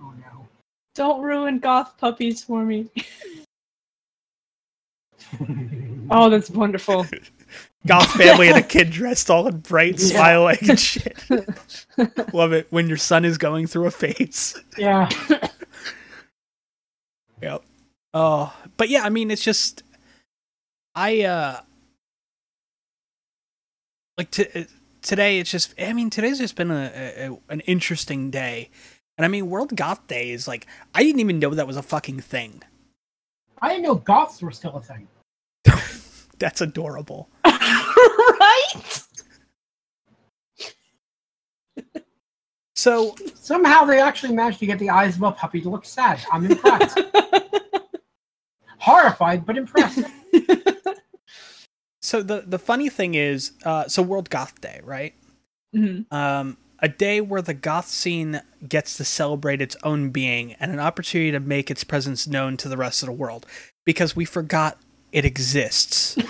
Oh 0.01 0.13
no. 0.19 0.47
Don't 0.95 1.23
ruin 1.23 1.59
goth 1.59 1.97
puppies 1.97 2.45
for 2.45 2.65
me. 2.65 2.91
Oh, 6.09 6.31
that's 6.31 6.51
wonderful. 6.51 7.05
Goth 7.87 8.11
family 8.17 8.49
and 8.49 8.57
a 8.59 8.63
kid 8.63 8.91
dressed 8.91 9.31
all 9.31 9.47
in 9.47 9.59
bright, 9.61 9.99
Yeah. 10.01 10.07
smiling 10.19 10.59
and 10.69 10.79
shit. 10.81 11.17
Love 12.35 12.53
it 12.53 12.67
when 12.71 12.89
your 12.89 12.97
son 12.97 13.25
is 13.25 13.39
going 13.39 13.67
through 13.67 13.87
a 13.87 13.91
phase. 13.91 14.61
yeah. 14.77 15.09
Yep. 17.43 17.63
Oh, 18.15 18.57
but 18.79 18.89
yeah, 18.89 19.03
I 19.03 19.11
mean, 19.11 19.31
it's 19.31 19.43
just 19.45 19.83
I 20.95 21.23
uh 21.25 21.61
like 24.17 24.31
to, 24.33 24.67
today. 25.03 25.39
It's 25.39 25.51
just 25.51 25.75
I 25.79 25.93
mean, 25.93 26.09
today's 26.11 26.39
just 26.39 26.57
been 26.57 26.71
a, 26.71 26.91
a- 26.95 27.39
an 27.53 27.61
interesting 27.61 28.31
day, 28.31 28.71
and 29.19 29.25
I 29.25 29.29
mean, 29.29 29.51
World 29.51 29.77
Goth 29.77 30.07
Day 30.07 30.31
is 30.31 30.49
like 30.49 30.67
I 30.95 31.03
didn't 31.03 31.21
even 31.21 31.39
know 31.39 31.51
that 31.55 31.67
was 31.67 31.77
a 31.77 31.83
fucking 31.83 32.21
thing. 32.21 32.63
I 33.61 33.69
didn't 33.69 33.85
know 33.85 33.97
goths 33.97 34.41
were 34.41 34.51
still 34.51 34.75
a 34.77 34.81
thing. 34.83 35.07
That's 36.39 36.61
adorable. 36.61 37.29
right? 37.45 39.03
So 42.75 43.15
Somehow 43.35 43.85
they 43.85 44.01
actually 44.01 44.35
managed 44.35 44.59
to 44.61 44.67
get 44.67 44.79
the 44.79 44.91
eyes 44.91 45.17
of 45.17 45.23
a 45.23 45.33
puppy 45.33 45.61
to 45.63 45.71
look 45.71 45.85
sad. 45.87 46.21
I'm 46.31 46.45
impressed. 46.47 47.01
Horrified, 48.79 49.47
but 49.47 49.57
impressed. 49.57 50.01
so 52.03 52.23
the 52.23 52.45
the 52.47 52.59
funny 52.59 52.89
thing 52.91 53.15
is, 53.15 53.53
uh, 53.65 53.89
so 53.89 54.03
World 54.03 54.31
Goth 54.31 54.61
Day, 54.61 54.81
right? 54.85 55.15
Mhm. 55.75 56.11
um, 56.13 56.57
a 56.79 56.89
day 56.89 57.21
where 57.21 57.43
the 57.43 57.55
goth 57.55 57.89
scene 57.89 58.41
gets 58.69 58.97
to 58.99 59.05
celebrate 59.05 59.61
its 59.61 59.77
own 59.83 60.11
being 60.11 60.53
and 60.55 60.71
an 60.71 60.79
opportunity 60.79 61.31
to 61.33 61.41
make 61.41 61.71
its 61.71 61.85
presence 61.85 62.27
known 62.27 62.57
to 62.59 62.69
the 62.69 62.77
rest 62.77 63.03
of 63.03 63.07
the 63.07 63.13
world 63.13 63.47
because 63.85 64.15
we 64.15 64.25
forgot 64.25 64.79
it 65.17 65.25
exists. 65.25 66.17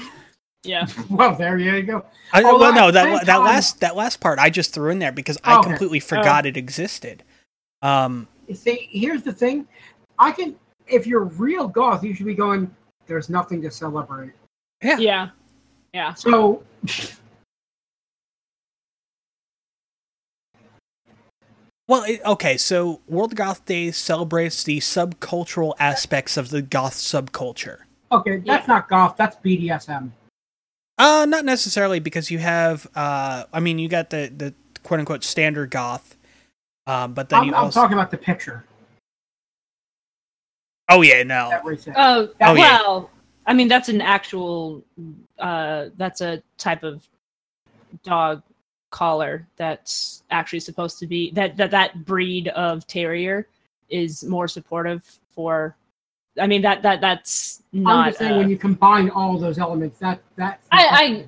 Yeah. 0.64 0.86
well, 1.10 1.36
there 1.36 1.58
you 1.58 1.80
go. 1.84 2.04
I, 2.32 2.42
Although 2.42 2.58
well, 2.58 2.74
no, 2.74 2.90
that 2.90 3.24
that 3.26 3.36
time- 3.36 3.44
last 3.44 3.78
that 3.82 3.94
last 3.94 4.18
part 4.18 4.40
I 4.40 4.50
just 4.50 4.74
threw 4.74 4.90
in 4.90 4.98
there 4.98 5.12
because 5.12 5.38
I 5.44 5.58
Okay. 5.58 5.68
completely 5.68 6.00
forgot 6.00 6.44
it 6.44 6.56
existed. 6.56 7.22
Um, 7.82 8.26
See, 8.52 8.88
here's 8.90 9.22
the 9.22 9.32
thing. 9.32 9.68
I 10.18 10.32
can, 10.32 10.56
if 10.88 11.06
you're 11.06 11.22
real 11.22 11.68
goth, 11.68 12.02
you 12.02 12.14
should 12.14 12.26
be 12.26 12.34
going. 12.34 12.68
There's 13.06 13.28
nothing 13.28 13.62
to 13.62 13.70
celebrate. 13.70 14.32
yeah, 14.82 14.98
Yeah. 14.98 15.28
Yeah. 15.92 16.14
So, 16.14 16.64
Well, 21.88 22.02
it, 22.02 22.20
okay, 22.24 22.56
so 22.56 23.00
World 23.06 23.36
Goth 23.36 23.64
Day 23.64 23.92
celebrates 23.92 24.64
the 24.64 24.78
subcultural 24.80 25.74
aspects 25.78 26.36
of 26.36 26.50
the 26.50 26.60
goth 26.62 26.94
subculture. 26.94 27.82
Okay, 28.12 28.42
that's 28.46 28.68
not 28.68 28.88
goth. 28.88 29.16
That's 29.16 29.36
BDSM. 29.36 30.10
Uh, 30.98 31.26
not 31.28 31.44
necessarily 31.44 32.00
because 32.00 32.30
you 32.30 32.38
have, 32.38 32.86
uh, 32.94 33.44
I 33.52 33.60
mean, 33.60 33.78
you 33.78 33.88
got 33.88 34.10
the 34.10 34.32
the 34.34 34.54
quote 34.82 35.00
unquote 35.00 35.24
standard 35.24 35.70
goth, 35.70 36.16
um, 36.86 37.12
but 37.12 37.28
then 37.28 37.40
I'm, 37.40 37.46
you 37.46 37.54
I'm 37.54 37.64
also. 37.64 37.80
talking 37.80 37.96
about 37.98 38.10
the 38.10 38.16
picture. 38.18 38.64
oh 40.88 41.02
yeah, 41.02 41.22
no, 41.22 41.50
That. 41.50 41.94
Oh, 41.96 42.28
Oh, 42.40 42.54
yeah. 42.54 42.54
well, 42.54 43.10
I 43.46 43.52
mean 43.54 43.68
that's 43.68 43.88
an 43.88 44.00
actual 44.00 44.84
uh 45.38 45.86
that's 45.96 46.20
a 46.20 46.42
type 46.58 46.82
of 46.82 47.06
dog 48.02 48.42
collar 48.90 49.46
that's 49.56 50.22
actually 50.30 50.60
supposed 50.60 50.98
to 50.98 51.06
be 51.06 51.30
that 51.32 51.56
that 51.56 51.70
that 51.72 52.04
breed 52.06 52.48
of 52.48 52.86
terrier 52.86 53.48
is 53.90 54.24
more 54.24 54.48
supportive 54.48 55.04
for 55.28 55.76
I 56.40 56.46
mean 56.46 56.62
that 56.62 56.82
that 56.82 57.00
that's 57.00 57.62
not. 57.72 57.96
I'm 57.98 58.06
just 58.08 58.18
saying 58.18 58.32
uh, 58.34 58.38
when 58.38 58.50
you 58.50 58.56
combine 58.58 59.10
all 59.10 59.38
those 59.38 59.58
elements, 59.58 59.98
that 60.00 60.20
that. 60.36 60.60
I- 60.72 61.26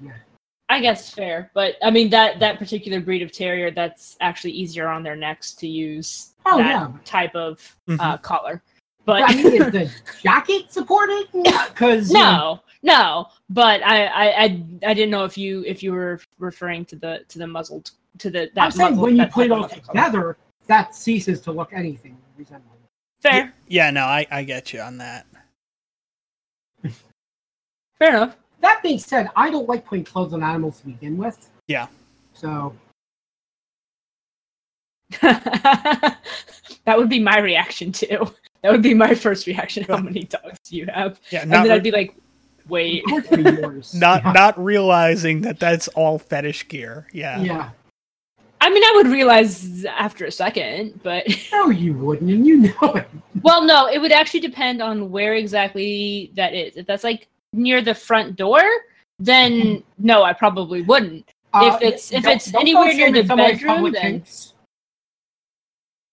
I 0.71 0.81
guess 0.81 1.11
fair, 1.15 1.51
but 1.55 1.77
I 1.83 1.91
mean 1.91 2.11
that 2.11 2.41
that 2.41 2.59
particular 2.59 3.01
breed 3.01 3.23
of 3.23 3.33
terrier 3.33 3.71
that's 3.71 4.19
actually 4.21 4.51
easier 4.53 4.87
on 4.89 5.03
their 5.03 5.17
necks 5.17 5.55
to 5.55 5.67
use 5.67 6.35
Oh, 6.45 6.59
that 6.59 6.67
yeah. 6.67 6.89
type 7.07 7.35
of 7.35 7.75
Mhm. 7.89 7.97
uh, 7.99 8.19
collar. 8.19 8.63
But 9.07 9.21
But 9.23 9.31
I 9.31 9.35
mean, 9.35 9.47
is 9.47 9.73
the 9.73 9.91
jacket 10.23 10.71
supported? 10.71 11.25
Because 11.33 12.11
no, 12.11 12.61
no. 12.83 13.29
But 13.49 13.83
I, 13.83 14.05
I, 14.05 14.25
I, 14.45 14.63
I 14.89 14.93
didn't 14.93 15.11
know 15.11 15.25
if 15.25 15.39
you 15.39 15.65
if 15.67 15.83
you 15.83 15.93
were 15.95 16.21
referring 16.39 16.85
to 16.87 16.97
the 16.97 17.25
to 17.29 17.39
the 17.39 17.47
muzzled 17.47 17.93
to 18.19 18.29
the 18.29 18.51
that 18.55 18.65
I'm 18.65 18.71
saying 18.71 18.91
muzzled- 18.91 19.03
when 19.07 19.17
you 19.17 19.25
put 19.27 19.47
it 19.47 19.53
all 19.53 19.61
muzzled 19.61 19.83
collar. 19.85 19.95
together, 20.05 20.37
that 20.67 20.95
ceases 20.95 21.41
to 21.43 21.53
look 21.53 21.73
anything 21.73 22.19
resembling. 22.37 22.78
Fair, 23.21 23.53
yeah, 23.67 23.91
no, 23.91 24.03
I 24.03 24.27
I 24.31 24.43
get 24.45 24.73
you 24.73 24.81
on 24.81 24.99
that. 24.99 25.27
fair 27.99 28.11
enough. 28.11 28.37
That 28.61 28.83
being 28.83 28.99
said, 28.99 29.29
I 29.37 29.51
don't 29.51 29.69
like 29.69 29.85
putting 29.85 30.05
clothes 30.05 30.33
on 30.33 30.43
animals 30.43 30.81
to 30.81 30.87
begin 30.87 31.17
with. 31.17 31.51
Yeah. 31.69 31.87
So 32.35 32.75
that 35.21 36.19
would 36.87 37.09
be 37.09 37.19
my 37.21 37.39
reaction 37.39 37.93
too. 37.93 38.33
That 38.63 38.73
would 38.73 38.83
be 38.83 38.95
my 38.95 39.15
first 39.15 39.47
reaction. 39.47 39.85
How 39.85 39.97
many 40.03 40.25
dogs 40.25 40.59
do 40.65 40.77
you 40.77 40.87
have? 40.93 41.21
Yeah, 41.31 41.43
And 41.43 41.53
then 41.53 41.65
re- 41.65 41.71
I'd 41.71 41.83
be 41.83 41.91
like, 41.91 42.15
wait. 42.69 43.03
of 43.05 43.11
course 43.11 43.25
it'd 43.33 43.45
be 43.45 43.51
yours. 43.63 43.95
not 43.99 44.23
yeah. 44.25 44.33
not 44.33 44.63
realizing 44.63 45.41
that 45.43 45.59
that's 45.61 45.89
all 45.89 46.19
fetish 46.19 46.69
gear. 46.69 47.07
Yeah. 47.13 47.41
Yeah. 47.41 47.71
I 48.69 48.71
mean, 48.71 48.85
I 48.85 48.93
would 48.97 49.07
realize 49.07 49.87
after 49.87 50.27
a 50.27 50.31
second, 50.31 51.01
but 51.03 51.27
No, 51.53 51.71
you 51.71 51.95
wouldn't, 51.95 52.31
and 52.31 52.47
you 52.47 52.59
know 52.59 52.93
it. 52.97 53.09
well, 53.41 53.65
no, 53.65 53.89
it 53.89 53.99
would 53.99 54.13
actually 54.13 54.41
depend 54.41 54.83
on 54.83 55.11
where 55.11 55.37
exactly 55.37 56.31
that 56.37 56.53
is. 56.53 56.77
If 56.77 56.85
that's 56.87 57.03
like 57.03 57.29
near 57.55 57.81
the 57.81 57.95
front 57.95 58.37
door, 58.37 58.61
then 59.19 59.83
no, 59.97 60.23
I 60.23 60.35
probably 60.35 60.83
wouldn't. 60.83 61.27
Uh, 61.55 61.71
If 61.75 61.81
it's- 61.83 62.13
if 62.13 62.27
it's 62.27 62.53
anywhere 62.55 62.93
near 62.93 63.11
the 63.11 63.25
somebody's 63.27 63.63
bedroom, 63.63 63.91
then- 63.91 64.03
kinks. 64.03 64.53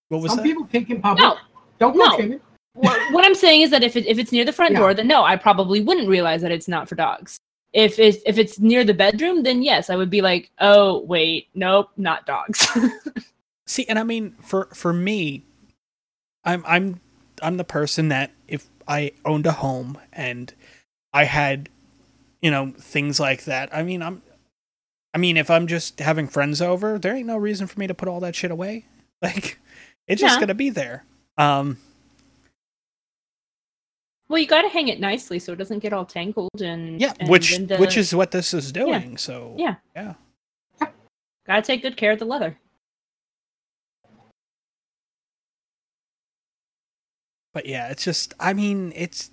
What 0.07 0.21
was 0.21 0.31
Some 0.31 0.37
that? 0.37 0.43
people 0.43 0.63
kink 0.63 0.89
in 0.91 1.01
public. 1.01 1.23
No, 1.23 1.37
Don't 1.77 1.97
go 1.97 2.25
no. 2.25 2.39
what, 2.75 3.11
what 3.11 3.25
I'm 3.25 3.35
saying 3.35 3.63
is 3.63 3.69
that 3.71 3.83
if 3.83 3.97
it, 3.97 4.05
if 4.05 4.17
it's 4.17 4.31
near 4.31 4.45
the 4.45 4.53
front 4.53 4.71
Yeah. 4.71 4.79
door, 4.79 4.93
then 4.93 5.07
no, 5.09 5.25
I 5.25 5.35
probably 5.35 5.81
wouldn't 5.81 6.07
realize 6.07 6.41
that 6.41 6.53
it's 6.53 6.69
not 6.69 6.87
for 6.87 6.95
dogs. 6.95 7.37
If 7.75 7.99
it's 7.99 8.19
if 8.25 8.39
it's 8.39 8.59
near 8.59 8.85
the 8.85 8.95
bedroom, 8.95 9.43
then 9.43 9.61
yes, 9.61 9.91
I 9.91 9.97
would 9.97 10.09
be 10.09 10.21
like, 10.23 10.51
oh 10.61 11.01
wait, 11.01 11.49
nope, 11.55 11.89
not 11.97 12.25
dogs. 12.25 12.67
See, 13.67 13.85
and 13.89 13.99
I 13.99 14.03
mean, 14.03 14.35
for 14.41 14.67
for 14.73 14.93
me, 14.93 15.43
I'm 16.45 16.63
I'm 16.67 17.01
I'm 17.41 17.57
the 17.57 17.65
person 17.65 18.09
that 18.09 18.31
if 18.47 18.67
I 18.87 19.11
owned 19.25 19.45
a 19.45 19.51
home 19.53 19.97
and 20.13 20.53
I 21.13 21.25
had, 21.25 21.69
you 22.41 22.51
know, 22.51 22.71
things 22.77 23.19
like 23.19 23.45
that. 23.45 23.73
I 23.75 23.83
mean, 23.83 24.01
I'm, 24.03 24.21
I 25.13 25.17
mean, 25.17 25.37
if 25.37 25.49
I'm 25.49 25.67
just 25.67 25.99
having 25.99 26.27
friends 26.27 26.61
over, 26.61 26.99
there 26.99 27.15
ain't 27.15 27.27
no 27.27 27.37
reason 27.37 27.67
for 27.67 27.79
me 27.79 27.87
to 27.87 27.93
put 27.95 28.07
all 28.09 28.21
that 28.21 28.35
shit 28.35 28.51
away. 28.51 28.85
Like, 29.21 29.59
it's 30.07 30.21
just 30.21 30.35
Yeah. 30.35 30.39
gonna 30.41 30.53
be 30.55 30.69
there. 30.69 31.05
Um, 31.37 31.77
well, 34.27 34.39
you 34.39 34.47
got 34.47 34.61
to 34.63 34.69
hang 34.69 34.87
it 34.87 34.99
nicely 34.99 35.37
so 35.39 35.53
it 35.53 35.57
doesn't 35.57 35.79
get 35.79 35.93
all 35.93 36.05
tangled 36.05 36.61
and 36.61 36.99
yeah, 36.99 37.13
and 37.19 37.29
which 37.29 37.57
the- 37.57 37.77
which 37.77 37.95
is 37.97 38.13
what 38.15 38.31
this 38.31 38.53
is 38.53 38.71
doing. 38.71 39.17
So 39.17 39.55
Yeah. 39.57 39.75
yeah. 39.95 40.13
gotta 41.45 41.61
take 41.61 41.81
good 41.83 41.95
care 41.97 42.11
of 42.11 42.19
the 42.19 42.25
leather. 42.25 42.57
but 47.53 47.65
yeah 47.65 47.87
it's 47.89 48.03
just 48.03 48.33
i 48.39 48.53
mean 48.53 48.91
it's 48.95 49.31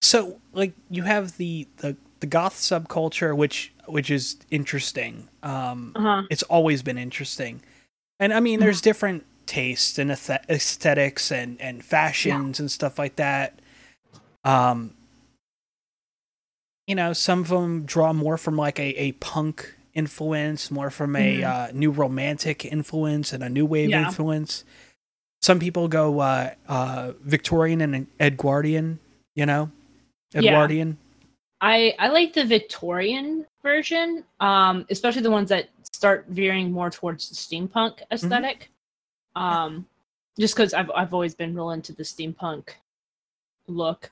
so 0.00 0.40
like 0.52 0.72
you 0.90 1.02
have 1.02 1.36
the 1.36 1.66
the 1.78 1.96
the 2.20 2.26
goth 2.26 2.54
subculture 2.54 3.36
which 3.36 3.72
which 3.86 4.10
is 4.10 4.36
interesting 4.50 5.28
um 5.42 5.92
Uh 5.96 6.00
huh. 6.00 6.22
it's 6.30 6.42
always 6.44 6.82
been 6.82 6.98
interesting 6.98 7.60
and 8.20 8.32
i 8.32 8.40
mean 8.40 8.60
there's 8.60 8.80
different 8.80 9.24
tastes 9.52 9.98
and 9.98 10.10
aesthetics 10.10 11.30
and 11.30 11.60
and 11.60 11.84
fashions 11.84 12.58
and 12.58 12.70
stuff 12.70 12.98
like 12.98 13.16
that. 13.16 13.60
Um 14.44 14.94
you 16.86 16.94
know 16.94 17.12
some 17.12 17.40
of 17.40 17.48
them 17.48 17.84
draw 17.84 18.12
more 18.12 18.36
from 18.38 18.56
like 18.56 18.78
a, 18.78 18.88
a 19.00 19.12
punk 19.12 19.74
influence 19.94 20.70
more 20.70 20.90
from 20.90 21.14
a 21.16 21.40
Mhm. 21.40 21.44
uh, 21.44 21.70
new 21.72 21.90
romantic 21.90 22.64
influence 22.64 23.32
and 23.34 23.42
a 23.44 23.48
new 23.48 23.66
wave 23.66 23.90
Yeah. 23.90 24.06
influence. 24.06 24.64
Some 25.42 25.58
people 25.60 25.86
go 25.88 26.20
uh 26.20 26.54
uh 26.68 27.12
victorian 27.20 27.80
and 27.82 28.06
edwardian 28.18 28.98
you 29.34 29.46
know? 29.46 29.70
Yeah. 30.32 30.40
edwardian. 30.40 30.98
I 31.60 31.94
I 31.98 32.08
like 32.08 32.32
the 32.32 32.44
Victorian 32.44 33.46
version, 33.62 34.24
um, 34.40 34.84
especially 34.90 35.22
the 35.22 35.30
ones 35.30 35.48
that 35.50 35.68
start 35.92 36.26
veering 36.28 36.72
more 36.72 36.90
towards 36.90 37.28
the 37.28 37.36
steampunk 37.36 38.00
esthetic 38.10 38.70
Um, 39.36 39.86
just 40.38 40.54
because 40.54 40.74
I've 40.74 40.90
I've 40.94 41.14
always 41.14 41.34
been 41.34 41.54
real 41.54 41.70
into 41.70 41.92
the 41.92 42.02
steampunk 42.02 42.70
look. 43.66 44.10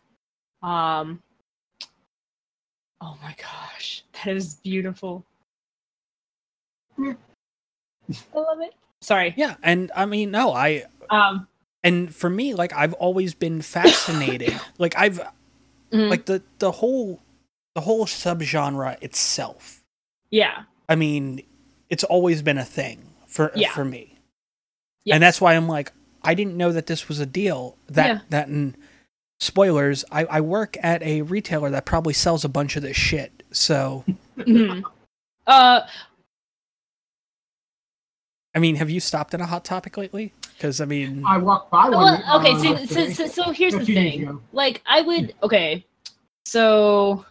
Um, 0.62 1.22
oh 3.00 3.16
my 3.22 3.34
gosh, 3.40 4.04
that 4.12 4.34
is 4.36 4.56
beautiful. 4.56 5.24
I 6.98 7.14
love 8.34 8.60
it. 8.60 8.74
Sorry. 9.02 9.32
yeah 9.36 9.54
and 9.62 9.90
i 9.96 10.04
mean 10.04 10.30
no 10.30 10.52
i 10.52 10.84
Um, 11.08 11.48
and 11.82 12.14
for 12.14 12.28
me 12.28 12.52
like 12.52 12.74
i've 12.74 12.92
always 12.94 13.32
been 13.32 13.62
fascinated 13.62 14.54
like 14.78 14.94
i've 14.98 15.20
mhm. 15.90 16.10
like 16.10 16.26
the 16.26 16.42
the 16.58 16.70
whole 16.70 17.22
the 17.74 17.80
whole 17.80 18.04
subgenre 18.04 19.02
itself 19.02 19.80
yeah. 20.30 20.64
i 20.90 20.94
mean 20.96 21.42
it's 21.88 22.04
always 22.04 22.42
been 22.42 22.58
a 22.58 22.64
thing 22.64 23.00
for 23.26 23.52
Yeah. 23.54 23.72
for 23.72 23.86
me 23.86 24.18
Yes. 25.04 25.14
and 25.14 25.22
that's 25.22 25.40
why 25.40 25.54
i'm 25.54 25.66
like 25.68 25.92
i 26.22 26.34
didn't 26.34 26.56
know 26.56 26.72
that 26.72 26.86
this 26.86 27.08
was 27.08 27.18
a 27.20 27.26
deal 27.26 27.76
that 27.88 28.06
Yeah. 28.06 28.18
that 28.30 28.48
and 28.48 28.76
spoilers 29.40 30.04
I, 30.12 30.24
I 30.26 30.40
work 30.42 30.76
at 30.82 31.02
a 31.02 31.22
retailer 31.22 31.70
that 31.70 31.86
probably 31.86 32.12
sells 32.12 32.44
a 32.44 32.48
bunch 32.48 32.76
of 32.76 32.82
this 32.82 32.96
shit 32.96 33.42
so 33.52 34.04
Mhm. 34.36 34.82
Uh, 35.46 35.80
i 38.54 38.58
mean 38.58 38.76
have 38.76 38.90
you 38.90 39.00
stopped 39.00 39.32
at 39.34 39.40
a 39.40 39.46
hot 39.46 39.64
topic 39.64 39.96
lately 39.96 40.32
because 40.56 40.80
i 40.80 40.84
mean 40.84 41.24
I 41.24 41.38
walked 41.38 41.70
by 41.70 41.88
one. 41.88 41.92
well, 42.22 42.40
okay. 42.40 42.52
uh, 42.52 42.76
So, 42.86 42.86
so, 42.86 43.10
so, 43.12 43.26
so 43.26 43.50
here's 43.52 43.74
the 43.74 43.84
thing. 43.86 44.40
Like, 44.52 44.82
I 44.86 45.00
would 45.02 45.34
okay. 45.42 45.84
So, 46.46 47.24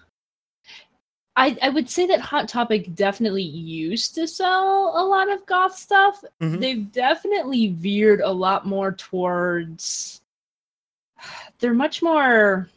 I 1.40 1.58
I 1.62 1.70
would 1.70 1.90
say 1.90 2.06
that 2.08 2.20
Hot 2.20 2.48
Topic 2.50 2.94
definitely 2.96 3.44
used 3.44 4.14
to 4.16 4.28
sell 4.28 4.94
a 4.96 5.04
lot 5.04 5.32
of 5.32 5.46
goth 5.46 5.76
stuff. 5.78 6.24
Mhm. 6.42 6.60
They've 6.60 6.92
definitely 6.92 7.70
veered 7.70 8.20
a 8.22 8.32
lot 8.32 8.66
more 8.68 8.92
towards. 8.92 10.22
They're 11.60 11.74
much 11.74 12.02
more. 12.02 12.70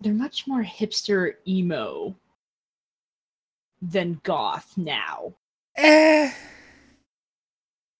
They're 0.00 0.14
much 0.14 0.46
more 0.46 0.62
hipster 0.62 1.34
emo 1.46 2.14
than 3.82 4.20
goth 4.22 4.72
now. 4.76 5.34
eh. 5.76 6.32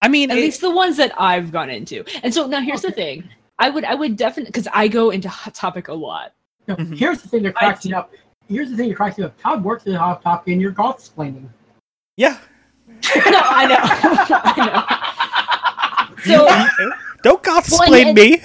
i 0.03 0.09
mean 0.09 0.31
at 0.31 0.39
it- 0.39 0.41
least 0.41 0.61
the 0.61 0.71
ones 0.71 0.97
that 0.97 1.13
I've 1.21 1.51
gone 1.53 1.71
into. 1.71 2.05
And 2.23 2.33
so 2.33 2.47
now 2.47 2.61
here's 2.61 2.83
the 2.83 2.93
thing. 2.93 3.29
I 3.59 3.71
would 3.71 3.85
I 3.85 3.95
would 3.97 4.17
definitely 4.17 4.51
because 4.51 4.69
I 4.73 4.87
go 4.87 5.11
into 5.11 5.29
hot 5.29 5.55
topic 5.55 5.89
a 5.89 5.93
lot. 5.95 6.35
No, 6.69 6.77
Mhm. 6.77 6.97
Here's 6.97 7.21
the 7.23 7.29
thing 7.29 7.43
that 7.45 7.55
cracks 7.57 7.85
me 7.85 7.93
up. 7.95 8.13
Here's 8.49 8.71
the 8.71 8.77
thing 8.77 8.89
that 8.89 8.95
cracks 8.97 9.19
me 9.19 9.25
up. 9.25 9.39
Todd 9.41 9.63
works 9.63 9.87
at 9.87 9.95
Hot 9.95 10.23
Topic 10.23 10.53
and 10.53 10.61
you're 10.61 10.71
goth 10.71 10.99
explaining. 11.01 11.51
yeah 12.17 12.39
No, 12.87 13.01
I 13.15 13.67
know. 13.67 13.77
I 14.45 16.17
know. 16.17 16.25
So 16.25 16.47
don't 17.23 17.43
goth 17.43 17.71
Well, 17.71 17.83
explain 17.83 18.15
me 18.15 18.41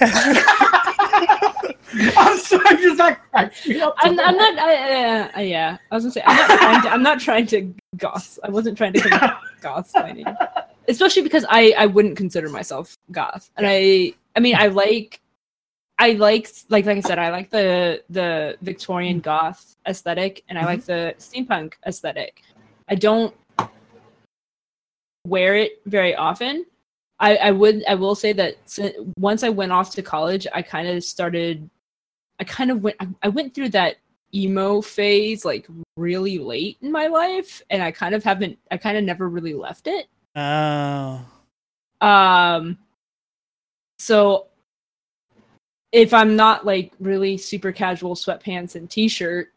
I'm 2.16 2.38
sorry, 2.38 2.76
just 2.82 2.98
that 2.98 3.20
cracks 3.30 3.66
me 3.68 3.80
up. 3.80 3.94
I'm, 4.00 4.18
I'm 4.18 4.36
not. 4.36 4.58
I, 4.58 5.30
uh, 5.30 5.40
yeah, 5.40 5.76
I 5.90 5.94
was 5.94 6.02
gonna 6.04 6.12
say 6.12 6.22
I'm 6.26 6.36
not 6.36 6.58
trying 6.58 6.82
to. 6.82 6.88
I'm 6.90 7.02
not 7.04 7.20
trying 7.20 7.46
to 7.46 7.74
goth. 7.96 8.38
I 8.42 8.50
wasn't 8.50 8.76
trying 8.76 8.94
to 8.94 9.00
commit 9.00 9.30
goth 9.60 9.84
explaining, 9.94 10.26
especially 10.88 11.22
because 11.22 11.44
I 11.48 11.72
I 11.78 11.86
wouldn't 11.86 12.16
consider 12.16 12.48
myself 12.48 12.98
goth, 13.12 13.48
and 13.56 13.66
I 13.68 14.12
I 14.34 14.40
mean 14.40 14.56
I 14.56 14.66
like. 14.68 15.20
I 15.98 16.12
like 16.12 16.50
like 16.68 16.86
like 16.86 16.98
I 16.98 17.00
said, 17.00 17.18
I 17.18 17.30
like 17.30 17.50
the 17.50 18.02
the 18.10 18.56
Victorian 18.62 19.20
goth 19.20 19.76
aesthetic 19.86 20.42
and 20.48 20.58
I 20.58 20.64
like 20.64 20.84
the 20.84 21.14
steampunk 21.18 21.74
aesthetic. 21.86 22.42
I 22.88 22.96
don't 22.96 23.34
wear 25.26 25.56
it 25.56 25.80
very 25.86 26.14
often. 26.14 26.66
I, 27.20 27.36
I 27.36 27.50
would 27.52 27.84
I 27.86 27.94
will 27.94 28.14
say 28.14 28.32
that 28.32 28.56
once 29.18 29.42
I 29.42 29.48
went 29.48 29.72
off 29.72 29.90
to 29.92 30.02
college, 30.02 30.46
I 30.52 30.62
kind 30.62 30.88
of 30.88 31.04
started. 31.04 31.68
I 32.40 32.44
kind 32.44 32.70
of 32.70 32.82
went. 32.82 32.96
I, 33.00 33.08
I 33.22 33.28
went 33.28 33.54
through 33.54 33.70
that 33.70 33.96
emo 34.34 34.80
phase 34.80 35.44
like 35.44 35.68
really 35.96 36.38
late 36.38 36.76
in 36.82 36.90
my 36.90 37.06
life, 37.06 37.62
and 37.70 37.82
I 37.82 37.92
kind 37.92 38.14
of 38.14 38.24
haven't. 38.24 38.58
I 38.70 38.76
kind 38.76 38.98
of 38.98 39.04
never 39.04 39.28
really 39.28 39.54
left 39.54 39.86
it. 39.86 40.08
oh 40.34 41.24
Um. 42.00 42.78
So 44.00 44.48
if 45.94 46.12
I'm 46.12 46.34
not 46.34 46.66
like 46.66 46.92
really 46.98 47.36
super 47.36 47.70
casual 47.70 48.16
sweatpants 48.16 48.74
and 48.74 48.90
t-shirt, 48.90 49.52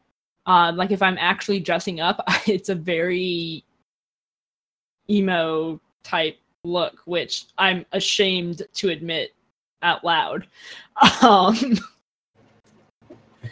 um, 0.46 0.78
like 0.78 0.92
if 0.92 1.02
I'm 1.02 1.18
actually 1.18 1.60
dressing 1.60 2.00
up, 2.00 2.24
it's 2.48 2.70
a 2.70 2.76
very 2.76 3.66
emo 5.10 5.82
type 6.04 6.38
look, 6.64 7.02
which 7.06 7.48
I'm 7.58 7.88
ashamed 7.92 8.62
to 8.76 8.90
admit 8.90 9.34
out 9.82 10.06
loud. 10.06 10.48
Um, 11.22 11.56
so 11.56 11.84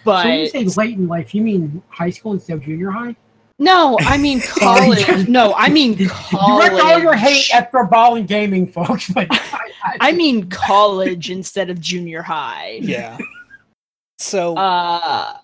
but 0.04 0.26
when 0.26 0.40
you 0.40 0.48
say 0.48 0.64
late 0.66 0.98
in 0.98 1.08
life, 1.08 1.36
you 1.36 1.42
mean 1.44 1.82
high 1.90 2.10
school 2.10 2.34
instead 2.34 2.58
of 2.58 2.64
junior 2.64 2.90
high? 2.90 3.16
No, 3.58 3.98
I 4.02 4.18
mean 4.18 4.42
college. 4.46 5.28
no, 5.28 5.54
I 5.56 5.70
mean 5.70 6.08
college. 6.10 6.70
Direct 6.72 6.86
all 6.86 7.00
your 7.00 7.16
hate 7.16 7.54
at 7.54 7.72
Ballin 7.72 8.26
Gaming, 8.26 8.68
folks. 8.68 9.10
But 9.10 9.28
I, 9.32 9.72
I, 9.84 9.98
I 10.02 10.12
mean 10.12 10.50
college 10.50 11.30
instead 11.32 11.70
of 11.70 11.80
junior 11.80 12.22
high. 12.22 12.80
yeah 12.82 13.18
so 14.18 14.56
uh 14.56 15.38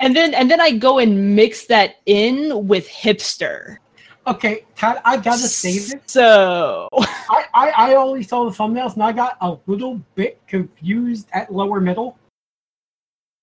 and 0.00 0.14
then 0.16 0.34
and 0.34 0.50
then 0.50 0.60
i 0.60 0.72
go 0.72 0.98
and 0.98 1.36
mix 1.36 1.66
that 1.66 1.96
in 2.06 2.66
with 2.66 2.88
hipster 2.88 3.76
okay, 4.26 4.64
Todd, 4.74 5.00
I 5.04 5.16
gotta 5.18 5.38
say 5.46 5.74
this. 5.78 5.94
so 6.06 6.88
I, 6.98 7.44
I, 7.54 7.70
I 7.70 7.94
only 7.94 8.24
saw 8.24 8.44
the 8.44 8.50
thumbnails 8.50 8.94
and 8.94 9.04
I 9.04 9.12
got 9.12 9.36
a 9.40 9.56
little 9.66 10.00
bit 10.16 10.40
confused 10.48 11.28
at 11.32 11.52
lower 11.52 11.80
middle. 11.80 12.18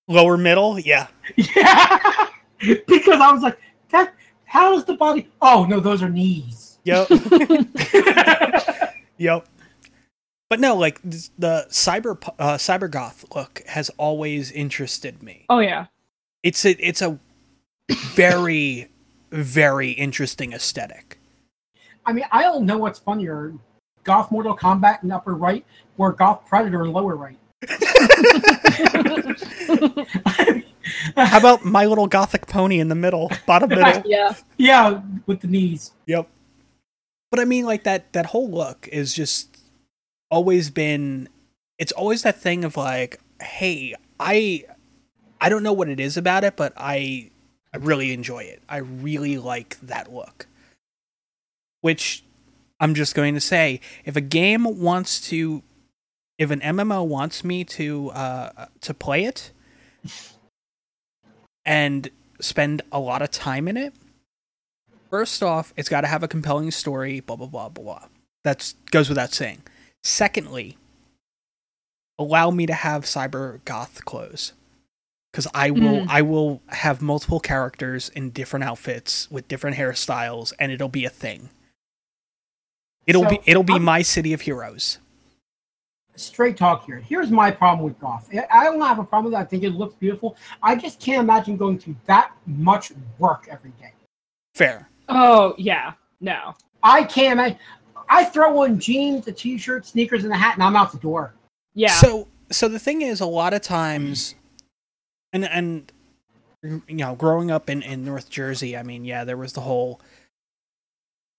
lower 0.09 0.35
middle 0.37 0.77
yeah 0.77 1.07
Yeah, 1.37 2.27
because 2.85 3.19
I 3.21 3.31
was 3.31 3.41
like, 3.43 3.57
that. 3.93 4.13
How 4.45 4.75
is 4.77 4.85
the 4.85 4.93
body? 4.95 5.27
Oh 5.41 5.65
no, 5.65 5.79
those 5.79 6.03
are 6.03 6.09
knees. 6.09 6.77
yep 6.83 7.07
Yep. 9.17 9.47
But 10.49 10.59
no, 10.59 10.75
like 10.75 11.01
the 11.01 11.65
cyber 11.69 12.21
uh, 12.37 12.57
cyber 12.57 12.91
goth 12.91 13.25
look 13.33 13.63
has 13.67 13.89
always 13.97 14.51
interested 14.51 15.23
me. 15.23 15.45
oh 15.49 15.59
yeah 15.59 15.85
It's 16.43 16.65
a 16.65 16.71
it's 16.85 17.01
a 17.01 17.17
very 17.89 18.89
very 19.31 19.91
interesting 19.91 20.53
aesthetic. 20.53 21.17
I 22.05 22.13
mean, 22.13 22.25
I 22.31 22.43
don't 22.43 22.65
know 22.65 22.77
what's 22.77 22.99
funnier, 22.99 23.53
Goth 24.03 24.29
Mortal 24.29 24.55
Kombat 24.55 25.03
in 25.03 25.11
upper 25.11 25.33
right 25.33 25.65
or 25.97 26.11
Goth 26.11 26.45
Predator 26.47 26.83
in 26.83 26.91
lower 26.91 27.15
right. 27.15 27.37
How 31.15 31.37
about 31.37 31.65
My 31.65 31.85
Little 31.85 32.07
Gothic 32.07 32.47
Pony 32.47 32.79
in 32.79 32.87
the 32.89 32.95
middle, 32.95 33.31
bottom 33.45 33.69
middle? 33.75 34.03
yeah. 34.05 34.35
yeah, 34.57 35.01
with 35.25 35.41
the 35.41 35.47
knees. 35.47 35.91
Yep. 36.07 36.27
But 37.31 37.39
I 37.39 37.45
mean, 37.45 37.65
like 37.65 37.83
that 37.83 38.13
that 38.13 38.27
whole 38.27 38.49
look 38.49 38.87
is 38.91 39.13
just 39.13 39.57
always 40.29 40.69
been. 40.69 41.29
It's 41.79 41.91
always 41.91 42.21
that 42.23 42.39
thing 42.39 42.63
of 42.63 42.77
like, 42.77 43.19
hey, 43.41 43.95
I, 44.19 44.65
I 45.41 45.49
don't 45.49 45.63
know 45.63 45.73
what 45.73 45.89
it 45.89 45.99
is 45.99 46.17
about 46.17 46.43
it, 46.43 46.55
but 46.55 46.73
I, 46.77 47.31
I 47.73 47.77
really 47.77 48.13
enjoy 48.13 48.43
it. 48.43 48.61
I 48.69 48.77
really 48.77 49.37
like 49.37 49.79
that 49.81 50.13
look. 50.13 50.47
Which, 51.81 52.23
I'm 52.79 52.93
just 52.93 53.15
going 53.15 53.33
to 53.33 53.41
say, 53.41 53.81
if 54.05 54.15
a 54.15 54.21
game 54.21 54.79
wants 54.79 55.19
to, 55.29 55.63
if 56.37 56.51
an 56.51 56.61
MMO 56.61 57.05
wants 57.05 57.43
me 57.43 57.63
to, 57.65 58.11
uh, 58.11 58.67
to 58.81 58.93
play 58.93 59.25
it, 59.25 59.51
and 61.65 62.09
spend 62.39 62.81
a 62.91 62.99
lot 62.99 63.21
of 63.21 63.31
time 63.31 63.67
in 63.67 63.77
it, 63.77 63.93
First 65.09 65.43
off, 65.43 65.75
it's 65.77 65.89
got 65.89 66.01
to 66.01 66.07
have 66.07 66.23
a 66.23 66.27
compelling 66.27 66.71
story, 66.71 67.19
blah 67.19 67.35
blah 67.35 67.45
blah 67.45 67.69
blah 67.69 67.83
blah. 67.83 68.07
That 68.43 68.73
goes 68.89 69.09
without 69.09 69.31
saying. 69.31 69.61
Secondly, 70.03 70.75
allow 72.17 72.49
me 72.49 72.65
to 72.65 72.73
have 72.73 73.03
cyber 73.03 73.63
goth 73.63 74.03
clothes 74.05 74.53
because 75.31 75.45
I 75.53 75.69
will 75.69 76.05
Mm. 76.05 76.07
I 76.09 76.23
will 76.23 76.63
have 76.69 76.99
multiple 77.03 77.39
characters 77.39 78.09
in 78.09 78.31
different 78.31 78.63
outfits 78.65 79.29
with 79.29 79.47
different 79.47 79.77
hairstyles, 79.77 80.51
and 80.57 80.71
it'll 80.71 80.89
be 80.89 81.05
a 81.05 81.11
thing. 81.11 81.49
It'll 83.05 83.23
So, 83.23 83.29
be 83.29 83.39
it'll 83.45 83.61
be 83.61 83.73
I'm- 83.73 83.83
my 83.83 84.01
city 84.01 84.33
of 84.33 84.41
heroes. 84.41 84.97
Straight 86.15 86.57
talk 86.57 86.85
here. 86.85 86.97
Here's 86.99 87.31
my 87.31 87.49
problem 87.49 87.83
with 87.85 87.99
Goth. 87.99 88.29
I- 88.33 88.45
I 88.51 88.63
don't 88.65 88.79
have 88.81 88.99
a 88.99 89.03
problem 89.03 89.25
with 89.25 89.33
that. 89.33 89.41
I 89.41 89.45
think 89.45 89.63
it 89.63 89.71
looks 89.71 89.95
beautiful. 89.95 90.37
I 90.61 90.75
just 90.75 90.99
can't 90.99 91.21
imagine 91.21 91.57
going 91.57 91.79
through 91.79 91.95
that 92.05 92.31
much 92.45 92.91
work 93.17 93.47
every 93.49 93.71
day. 93.79 93.93
Fair. 94.53 94.87
Oh 95.09 95.55
yeah. 95.57 95.93
No. 96.21 96.53
I 96.83 97.03
can't 97.03 97.33
imagine. 97.33 97.57
I 98.09 98.25
throw 98.25 98.63
on 98.63 98.79
jeans, 98.79 99.27
a 99.27 99.31
t-shirt, 99.31 99.85
sneakers, 99.85 100.23
and 100.23 100.31
a 100.33 100.37
hat, 100.37 100.53
and 100.55 100.63
I'm 100.63 100.75
out 100.75 100.91
the 100.91 100.99
door. 100.99 101.33
Yeah. 101.73 101.93
So 101.93 102.27
so 102.51 102.67
the 102.67 102.77
thing 102.79 103.01
is, 103.01 103.19
a 103.21 103.25
lot 103.25 103.53
of 103.53 103.61
times, 103.61 104.35
and 105.31 105.45
and 105.45 105.91
you 106.61 106.81
know, 106.89 107.15
growing 107.15 107.49
up 107.49 107.69
in 107.69 107.81
in 107.81 108.05
North 108.05 108.29
Jersey, 108.29 108.77
I 108.77 108.83
mean, 108.83 109.03
yeah, 109.03 109.23
there 109.23 109.37
was 109.37 109.53
the 109.53 109.61
whole. 109.61 109.99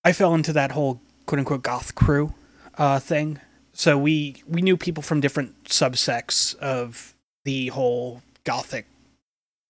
I 0.03 0.13
fell 0.13 0.35
into 0.35 0.53
that 0.55 0.73
whole 0.73 1.01
quote 1.27 1.39
unquote 1.39 1.63
goth 1.63 1.95
crew, 1.95 2.35
uh, 2.77 2.99
thing. 2.99 3.41
So 3.75 3.99
we 3.99 4.43
we 4.47 4.63
knew 4.63 4.77
people 4.77 5.03
from 5.03 5.21
different 5.21 5.65
subsects 5.65 6.57
of 6.57 7.15
the 7.45 7.69
whole 7.69 8.23
gothic 8.45 8.87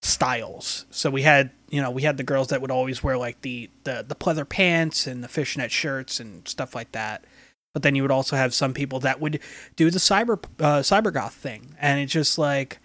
styles. 0.02 0.84
So 0.90 1.10
we 1.10 1.22
had 1.22 1.50
you 1.70 1.80
know 1.80 1.90
we 1.90 2.02
had 2.02 2.18
the 2.18 2.22
girls 2.22 2.48
that 2.48 2.60
would 2.60 2.70
always 2.70 3.02
wear 3.02 3.16
like 3.16 3.40
the 3.40 3.70
the 3.84 4.04
the 4.06 4.14
pleather 4.14 4.48
pants 4.48 5.06
and 5.06 5.24
the 5.24 5.28
fishnet 5.28 5.72
shirts 5.72 6.20
and 6.20 6.46
stuff 6.46 6.74
like 6.74 6.92
that. 6.92 7.24
But 7.72 7.82
then 7.82 7.96
you 7.96 8.02
would 8.02 8.12
also 8.12 8.36
have 8.36 8.54
some 8.54 8.74
people 8.74 9.00
that 9.00 9.20
would 9.20 9.40
do 9.74 9.90
the 9.90 9.98
cyber 9.98 10.38
uh, 10.60 10.80
cyber 10.80 11.12
goth 11.12 11.34
thing, 11.34 11.74
and 11.80 11.98
it's 11.98 12.12
just 12.12 12.38
like, 12.38 12.78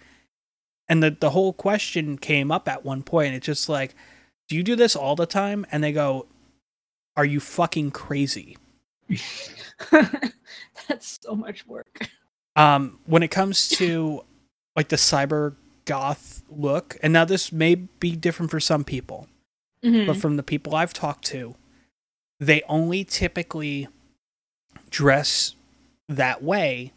and 0.88 1.02
the 1.02 1.10
the 1.10 1.30
whole 1.30 1.52
question 1.52 2.16
came 2.16 2.50
up 2.50 2.66
at 2.66 2.84
one 2.84 3.02
point. 3.02 3.34
It's 3.34 3.46
just 3.46 3.68
like, 3.68 3.94
do 4.48 4.56
you 4.56 4.62
do 4.62 4.74
this 4.74 4.96
all 4.96 5.16
the 5.16 5.26
time? 5.26 5.66
And 5.70 5.84
they 5.84 5.92
go, 5.92 6.26
are 7.16 7.26
you 7.26 7.40
fucking 7.40 7.90
crazy? 7.90 8.56
That's 10.88 11.18
so 11.22 11.34
much 11.34 11.66
work. 11.66 12.08
um 12.56 12.98
when 13.06 13.22
it 13.22 13.28
comes 13.28 13.68
to 13.68 14.24
like 14.76 14.88
the 14.88 14.96
cyber 14.96 15.54
goth 15.84 16.42
look 16.50 16.96
and 17.02 17.12
now 17.12 17.24
this 17.24 17.52
may 17.52 17.74
be 17.74 18.16
different 18.16 18.50
for 18.50 18.60
some 18.60 18.84
people 18.84 19.28
Mhm. 19.84 20.06
but 20.06 20.16
from 20.16 20.36
the 20.36 20.42
people 20.42 20.74
i've 20.74 20.92
talked 20.92 21.24
to 21.26 21.54
they 22.38 22.60
only 22.68 23.02
typically 23.04 23.88
dress 24.90 25.54
that 26.08 26.42
way 26.42 26.92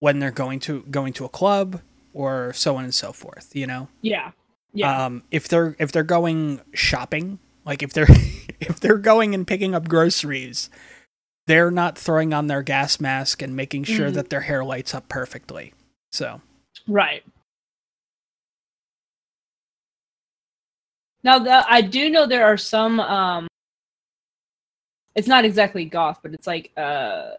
when 0.00 0.18
they're 0.18 0.30
going 0.30 0.60
to 0.60 0.82
going 0.90 1.12
to 1.14 1.24
a 1.24 1.28
club 1.28 1.80
or 2.14 2.52
so 2.54 2.76
on 2.76 2.84
and 2.84 2.94
so 2.94 3.12
forth 3.12 3.54
you 3.54 3.66
know 3.66 3.88
yeah. 4.00 4.30
Yeah. 4.72 5.04
um 5.06 5.22
if 5.30 5.48
they're 5.48 5.74
if 5.78 5.92
they're 5.92 6.02
going 6.04 6.60
shopping 6.72 7.38
like 7.66 7.82
if 7.82 7.92
they're 7.92 8.06
if 8.60 8.80
they're 8.80 8.98
going 8.98 9.34
and 9.34 9.46
picking 9.46 9.74
up 9.74 9.88
groceries 9.88 10.70
they're 11.46 11.70
not 11.70 11.98
throwing 11.98 12.32
on 12.32 12.46
their 12.46 12.62
gas 12.62 13.00
mask 13.00 13.42
and 13.42 13.54
making 13.56 13.84
sure 13.84 14.10
Mhm. 14.10 14.14
that 14.14 14.30
their 14.30 14.40
hair 14.42 14.64
lights 14.64 14.94
up 14.94 15.08
perfectly 15.08 15.74
so 16.12 16.40
Right. 16.88 17.22
Now, 21.24 21.38
the, 21.38 21.64
I 21.72 21.82
do 21.82 22.10
know 22.10 22.26
there 22.26 22.44
are 22.44 22.56
some. 22.56 22.98
um 22.98 23.46
It's 25.14 25.28
not 25.28 25.44
exactly 25.44 25.84
goth, 25.84 26.18
but 26.22 26.32
it's 26.34 26.46
like 26.48 26.72
uh, 26.76 27.32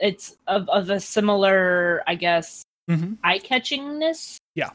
it's 0.00 0.36
of 0.46 0.68
of 0.68 0.90
a 0.90 0.98
similar, 0.98 2.02
I 2.06 2.14
guess, 2.16 2.64
mm-hmm. 2.90 3.14
eye 3.22 3.38
catchingness. 3.38 4.38
Yeah. 4.54 4.70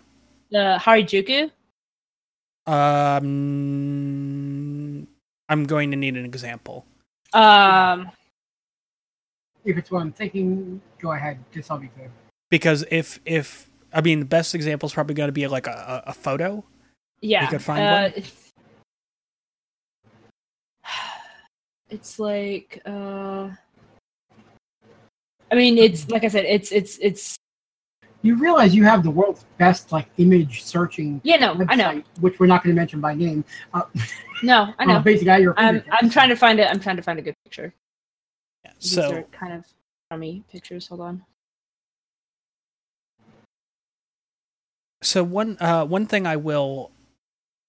The 0.51 0.77
Harajuku. 0.79 1.51
um 2.65 3.25
i'm 5.49 5.65
going 5.65 5.91
to 5.91 5.97
need 5.97 6.15
an 6.15 6.23
example 6.23 6.86
Um. 7.34 8.09
If 9.66 9.78
it's 9.78 9.89
what 9.91 10.01
I'm 10.01 10.11
thinking, 10.11 10.82
go 11.01 11.11
ahead. 11.14 11.38
Just 11.53 11.72
I'll 11.72 11.78
be 11.78 11.89
good. 11.97 12.09
because 12.49 12.86
if 12.91 13.20
if 13.26 13.70
i 13.93 14.01
mean 14.01 14.20
the 14.20 14.26
best 14.26 14.53
example 14.55 14.88
is 14.88 14.93
probably 14.93 15.14
going 15.16 15.28
to 15.28 15.32
be 15.34 15.45
like 15.47 15.68
a, 15.68 16.03
a, 16.05 16.09
a 16.09 16.14
photo 16.14 16.64
Yeah. 17.22 17.43
You 17.43 17.47
could 17.47 17.61
find 17.61 17.82
uh, 17.84 17.91
one? 18.01 18.11
it's- 18.16 18.51
It's 21.89 22.20
like 22.20 22.82
uh 22.86 23.49
I 25.51 25.55
mean 25.55 25.78
it's 25.78 26.09
like 26.09 26.24
I 26.24 26.28
said, 26.28 26.45
it's 26.45 26.72
it's 26.72 26.97
it's 27.01 27.36
You 28.24 28.36
realize 28.36 28.74
you 28.74 28.84
have 28.86 29.03
the 29.03 29.11
world's 29.11 29.45
best 29.59 29.91
like 29.91 30.07
image 30.18 30.64
searching 30.64 31.22
yeah 31.24 31.38
no, 31.38 31.53
website, 31.55 31.66
I 31.70 31.76
know. 31.76 32.01
which 32.20 32.39
we're 32.39 32.47
not 32.47 32.64
going 32.64 32.76
to 32.76 32.80
mention 32.82 32.99
by 32.99 33.14
name. 33.14 33.45
Uh, 33.74 33.84
No, 34.43 34.74
I 34.78 34.84
know. 34.86 34.99
basically, 34.99 35.30
at 35.30 35.39
your 35.41 35.53
I'm. 35.57 35.82
I'm 35.89 36.09
trying 36.09 36.28
to 36.28 36.36
find 36.36 36.59
it. 36.59 36.68
I'm 36.70 36.78
trying 36.82 36.97
to 36.97 37.01
find 37.01 37.18
a 37.18 37.22
good 37.22 37.36
picture. 37.45 37.74
These 38.84 38.93
so 38.95 39.11
are 39.15 39.23
kind 39.31 39.53
of 39.53 39.65
crummy 40.09 40.43
pictures. 40.51 40.88
Hold 40.88 41.01
on. 41.01 41.23
so 45.01 45.21
one 45.21 45.57
uh 45.59 45.86
one 45.86 46.05
thing 46.05 46.25
i 46.25 46.36
will 46.38 46.89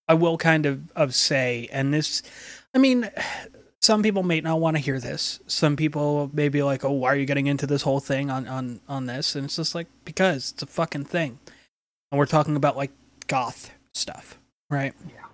i 0.07 0.15
will 0.15 0.39
kind 0.39 0.67
of 0.67 0.91
of 0.95 1.13
say 1.15 1.69
and 1.73 1.93
this 1.93 2.23
i 2.75 2.79
mean 2.79 3.11
some 3.83 4.05
people 4.05 4.23
may 4.23 4.41
not 4.41 4.61
want 4.61 4.77
to 4.77 4.81
hear 4.81 5.01
this 5.01 5.41
some 5.49 5.75
people 5.75 6.31
may 6.33 6.49
be 6.49 6.63
like 6.63 6.85
oh 6.85 6.93
why 6.93 7.13
are 7.13 7.17
you 7.17 7.27
getting 7.27 7.49
into 7.49 7.67
this 7.67 7.83
whole 7.83 7.99
thing 7.99 8.31
on 8.31 8.47
on 8.47 8.81
on 8.89 9.07
this 9.07 9.35
and 9.35 9.45
it's 9.47 9.57
just 9.57 9.75
like 9.75 9.89
because 10.05 10.53
it's 10.53 10.63
a 10.63 10.67
fucking 10.67 11.05
thing 11.05 11.37
and 12.13 12.19
we're 12.21 12.25
talking 12.27 12.55
about 12.55 12.77
like 12.77 12.93
goth 13.27 13.73
stuff 13.95 14.39
right 14.71 14.95
Yeah. 15.09 15.25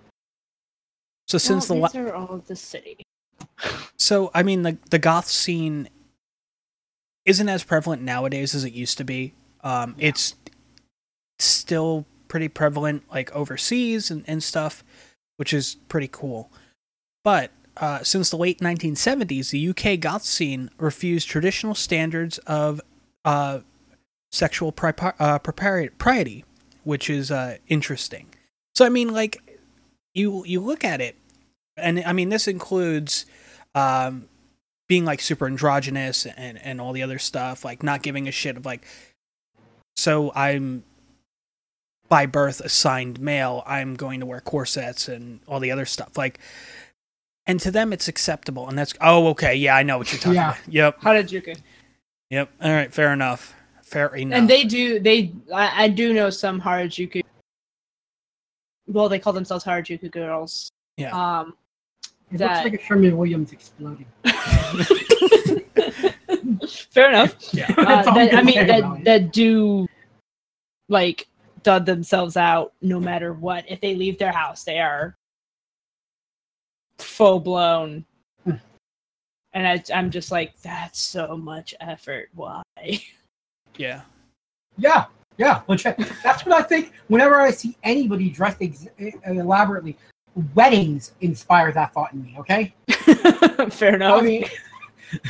so 1.27 1.37
since 1.37 1.67
the 1.67 1.73
well, 1.73 1.83
la- 1.83 1.87
these 1.89 2.01
are 2.01 2.15
all 2.15 2.29
of 2.33 2.47
the 2.47 2.55
city. 2.55 2.97
So 3.97 4.31
I 4.33 4.43
mean 4.43 4.63
the 4.63 4.77
the 4.89 4.99
goth 4.99 5.27
scene 5.27 5.89
isn't 7.25 7.49
as 7.49 7.63
prevalent 7.63 8.01
nowadays 8.01 8.55
as 8.55 8.63
it 8.63 8.73
used 8.73 8.97
to 8.97 9.03
be. 9.03 9.33
Um, 9.63 9.95
Yeah. 9.97 10.09
It's 10.09 10.35
still 11.39 12.05
pretty 12.27 12.47
prevalent 12.47 13.03
like 13.11 13.31
overseas 13.35 14.09
and, 14.11 14.23
and 14.27 14.41
stuff, 14.43 14.83
which 15.37 15.53
is 15.53 15.75
pretty 15.87 16.07
cool. 16.07 16.51
But 17.23 17.51
uh, 17.77 18.03
since 18.03 18.29
the 18.29 18.37
late 18.37 18.59
1970s, 18.59 19.49
the 19.51 19.69
UK 19.69 19.99
goth 19.99 20.23
scene 20.23 20.69
refused 20.77 21.27
traditional 21.29 21.75
standards 21.75 22.37
of 22.39 22.81
uh, 23.25 23.59
sexual 24.31 24.71
pri- 24.71 25.13
uh, 25.19 25.39
propriety, 25.39 26.45
which 26.83 27.09
is 27.09 27.31
uh, 27.31 27.57
interesting. 27.67 28.27
So 28.75 28.85
I 28.85 28.89
mean, 28.89 29.13
like 29.13 29.59
you 30.13 30.43
you 30.45 30.59
look 30.59 30.83
at 30.83 31.01
it, 31.01 31.15
and 31.81 32.03
I 32.05 32.13
mean 32.13 32.29
this 32.29 32.47
includes 32.47 33.25
um, 33.75 34.27
being 34.87 35.05
like 35.05 35.21
super 35.21 35.45
androgynous 35.45 36.25
and 36.25 36.57
and 36.63 36.79
all 36.81 36.93
the 36.93 37.03
other 37.03 37.19
stuff, 37.19 37.65
like 37.65 37.83
not 37.83 38.01
giving 38.03 38.27
a 38.27 38.31
shit 38.31 38.57
of 38.57 38.65
like. 38.65 38.85
So 39.97 40.31
I'm 40.35 40.83
by 42.09 42.25
birth 42.25 42.59
assigned 42.61 43.19
male. 43.19 43.63
I'm 43.65 43.95
going 43.95 44.19
to 44.19 44.25
wear 44.25 44.41
corsets 44.41 45.07
and 45.07 45.39
all 45.47 45.59
the 45.59 45.71
other 45.71 45.85
stuff, 45.85 46.17
like. 46.17 46.39
And 47.47 47.59
to 47.61 47.71
them, 47.71 47.91
it's 47.91 48.07
acceptable, 48.07 48.69
and 48.69 48.77
that's 48.77 48.93
oh 49.01 49.27
okay, 49.29 49.55
yeah, 49.55 49.75
I 49.75 49.81
know 49.83 49.97
what 49.97 50.11
you're 50.11 50.19
talking 50.19 50.35
Yeah. 50.35 50.51
about. 50.51 50.59
Yep, 50.67 51.01
Harajuku. 51.01 51.57
yep. 52.29 52.51
All 52.61 52.71
right, 52.71 52.93
fair 52.93 53.11
enough. 53.11 53.55
Fair 53.81 54.15
enough. 54.15 54.37
And 54.39 54.47
they 54.49 54.63
do 54.63 54.99
they 54.99 55.31
I, 55.53 55.85
I 55.85 55.87
do 55.89 56.13
know 56.13 56.29
some 56.29 56.61
Harajuku. 56.61 57.23
Well, 58.87 59.09
they 59.09 59.19
call 59.19 59.33
themselves 59.33 59.65
Harajuku 59.65 60.11
girls. 60.11 60.69
Yeah. 60.97 61.11
Um. 61.39 61.55
It 62.31 62.37
that- 62.37 62.63
looks 62.63 62.71
like 62.71 62.81
a 62.81 62.83
Sherwin-Williams 62.83 63.51
exploding. 63.51 64.05
Fair 66.91 67.09
enough. 67.09 67.35
Yeah. 67.53 67.67
Uh, 67.77 68.03
I'm 68.05 68.15
that, 68.15 68.33
I 68.33 68.41
mean, 68.43 68.67
that, 68.67 69.03
that 69.03 69.33
do 69.33 69.87
like 70.89 71.27
dud 71.63 71.85
themselves 71.85 72.37
out 72.37 72.73
no 72.81 72.99
matter 72.99 73.33
what. 73.33 73.65
If 73.67 73.81
they 73.81 73.95
leave 73.95 74.17
their 74.17 74.31
house, 74.31 74.63
they 74.63 74.79
are 74.79 75.15
full 76.99 77.39
blown. 77.39 78.05
Hmm. 78.43 78.55
And 79.53 79.67
I, 79.67 79.83
I'm 79.93 80.09
just 80.11 80.31
like, 80.31 80.59
that's 80.61 80.99
so 80.99 81.35
much 81.37 81.73
effort. 81.81 82.29
Why? 82.35 82.61
Yeah. 83.77 84.01
Yeah, 84.77 85.05
yeah, 85.37 85.61
legit. 85.67 85.97
That's 86.23 86.45
what 86.45 86.53
I 86.59 86.61
think. 86.63 86.93
Whenever 87.07 87.41
I 87.41 87.51
see 87.51 87.75
anybody 87.83 88.29
dressed 88.29 88.61
ex- 88.61 88.87
elaborately, 89.25 89.97
weddings 90.53 91.11
inspire 91.21 91.71
that 91.71 91.93
thought 91.93 92.13
in 92.13 92.23
me. 92.23 92.35
Okay, 92.39 92.73
Fair 93.69 93.95
enough. 93.95 94.21
I 94.21 94.25
mean, 94.25 94.45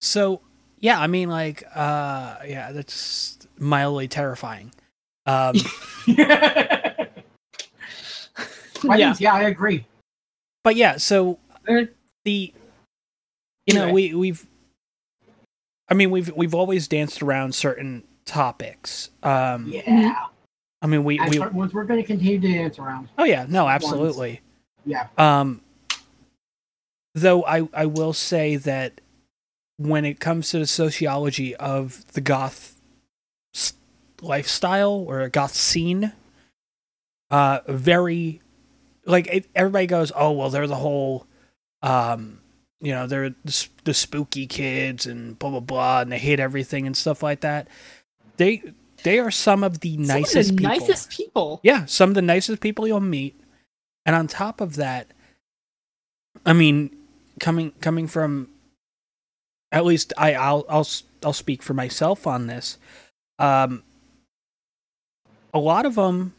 So 0.00 0.40
yeah, 0.78 1.00
I 1.00 1.06
mean 1.06 1.28
like 1.28 1.64
uh 1.74 2.36
yeah, 2.46 2.72
that's 2.72 3.38
mildly 3.58 4.08
terrifying. 4.08 4.72
Um 5.26 5.56
weddings, 8.84 9.20
yeah. 9.20 9.34
I 9.34 9.42
agree. 9.42 9.84
but 10.62 10.76
yeah, 10.76 10.96
so 10.98 11.38
Er, 11.68 11.88
the 12.24 12.52
you 13.66 13.74
know, 13.74 13.84
Anyway. 13.84 14.10
we 14.12 14.14
we've 14.14 14.46
I 15.88 15.94
mean 15.94 16.10
we've 16.10 16.30
we've 16.36 16.54
always 16.54 16.86
danced 16.86 17.22
around 17.22 17.54
certain 17.54 18.04
topics. 18.24 19.10
Um 19.24 19.66
Yeah, 19.72 20.26
I 20.82 20.86
mean 20.86 21.04
we 21.04 21.18
we 21.30 21.38
ones 21.38 21.72
we're 21.72 21.84
going 21.84 22.00
to 22.00 22.06
continue 22.06 22.38
to 22.38 22.52
dance 22.52 22.78
around. 22.78 23.08
Oh 23.18 23.24
yeah, 23.24 23.46
no, 23.48 23.68
absolutely. 23.68 24.40
Yeah, 24.84 25.08
Um, 25.18 25.62
though 27.14 27.44
I 27.44 27.68
I 27.72 27.86
will 27.86 28.12
say 28.12 28.56
that 28.56 29.00
when 29.78 30.04
it 30.04 30.20
comes 30.20 30.50
to 30.50 30.58
the 30.58 30.66
sociology 30.66 31.56
of 31.56 32.06
the 32.12 32.20
goth 32.20 32.80
lifestyle 34.22 35.04
or 35.08 35.20
a 35.22 35.30
goth 35.30 35.54
scene, 35.54 36.12
uh, 37.30 37.60
very 37.66 38.40
like 39.06 39.26
it, 39.28 39.46
everybody 39.54 39.86
goes, 39.86 40.12
oh 40.14 40.32
well, 40.32 40.50
they're 40.50 40.66
the 40.66 40.76
whole, 40.76 41.26
um, 41.82 42.38
you 42.80 42.92
know, 42.92 43.06
they're 43.06 43.30
the, 43.44 43.68
the 43.84 43.94
spooky 43.94 44.46
kids 44.46 45.06
and 45.06 45.38
blah 45.38 45.50
blah 45.50 45.60
blah, 45.60 46.00
and 46.02 46.12
they 46.12 46.18
hate 46.18 46.40
everything 46.40 46.86
and 46.86 46.96
stuff 46.96 47.22
like 47.22 47.40
that. 47.40 47.68
They 48.36 48.62
they 49.06 49.20
are 49.20 49.30
some 49.30 49.62
of 49.62 49.78
the 49.80 49.94
some 49.94 50.02
of 50.02 50.08
nicest 50.08 50.50
the 50.50 50.56
people. 50.56 50.68
nicest 50.68 51.10
people. 51.10 51.60
Yeah, 51.62 51.84
some 51.84 52.08
of 52.08 52.16
the 52.16 52.22
nicest 52.22 52.60
people 52.60 52.88
you'll 52.88 52.98
meet. 52.98 53.40
And 54.04 54.16
on 54.16 54.26
top 54.26 54.60
of 54.60 54.74
that, 54.76 55.06
I 56.44 56.52
mean, 56.52 56.90
coming 57.38 57.70
coming 57.80 58.08
from 58.08 58.48
at 59.70 59.84
least 59.84 60.12
I 60.18 60.34
I'll 60.34 60.66
I'll 60.68 60.88
I'll 61.24 61.32
speak 61.32 61.62
for 61.62 61.72
myself 61.72 62.26
on 62.26 62.48
this. 62.48 62.78
Um 63.38 63.84
a 65.54 65.60
lot 65.60 65.86
of 65.86 65.94
them 65.94 66.34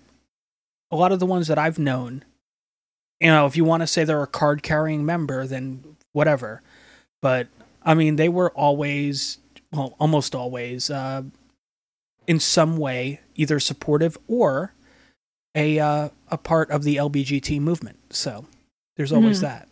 a 0.91 0.97
lot 0.97 1.13
of 1.13 1.21
the 1.21 1.25
ones 1.25 1.47
that 1.47 1.57
I've 1.57 1.79
known, 1.79 2.25
you 3.21 3.27
know, 3.27 3.45
if 3.45 3.55
you 3.55 3.63
want 3.63 3.79
to 3.79 3.87
say 3.87 4.03
they're 4.03 4.21
a 4.23 4.27
card 4.27 4.61
carrying 4.61 5.05
member, 5.05 5.47
then 5.47 5.95
whatever. 6.11 6.61
But 7.21 7.47
I 7.81 7.93
mean, 7.93 8.17
they 8.17 8.27
were 8.27 8.51
always 8.51 9.37
well, 9.71 9.95
almost 9.99 10.35
always 10.35 10.89
uh 10.89 11.23
in 12.27 12.39
some 12.39 12.77
way 12.77 13.21
either 13.35 13.59
supportive 13.59 14.17
or 14.27 14.73
a 15.55 15.79
uh, 15.79 16.09
a 16.29 16.37
part 16.37 16.69
of 16.69 16.83
the 16.83 16.97
LBGT 16.97 17.59
movement. 17.59 17.97
So 18.13 18.45
there's 18.97 19.11
always 19.11 19.39
Mhm. 19.39 19.41
that. 19.41 19.67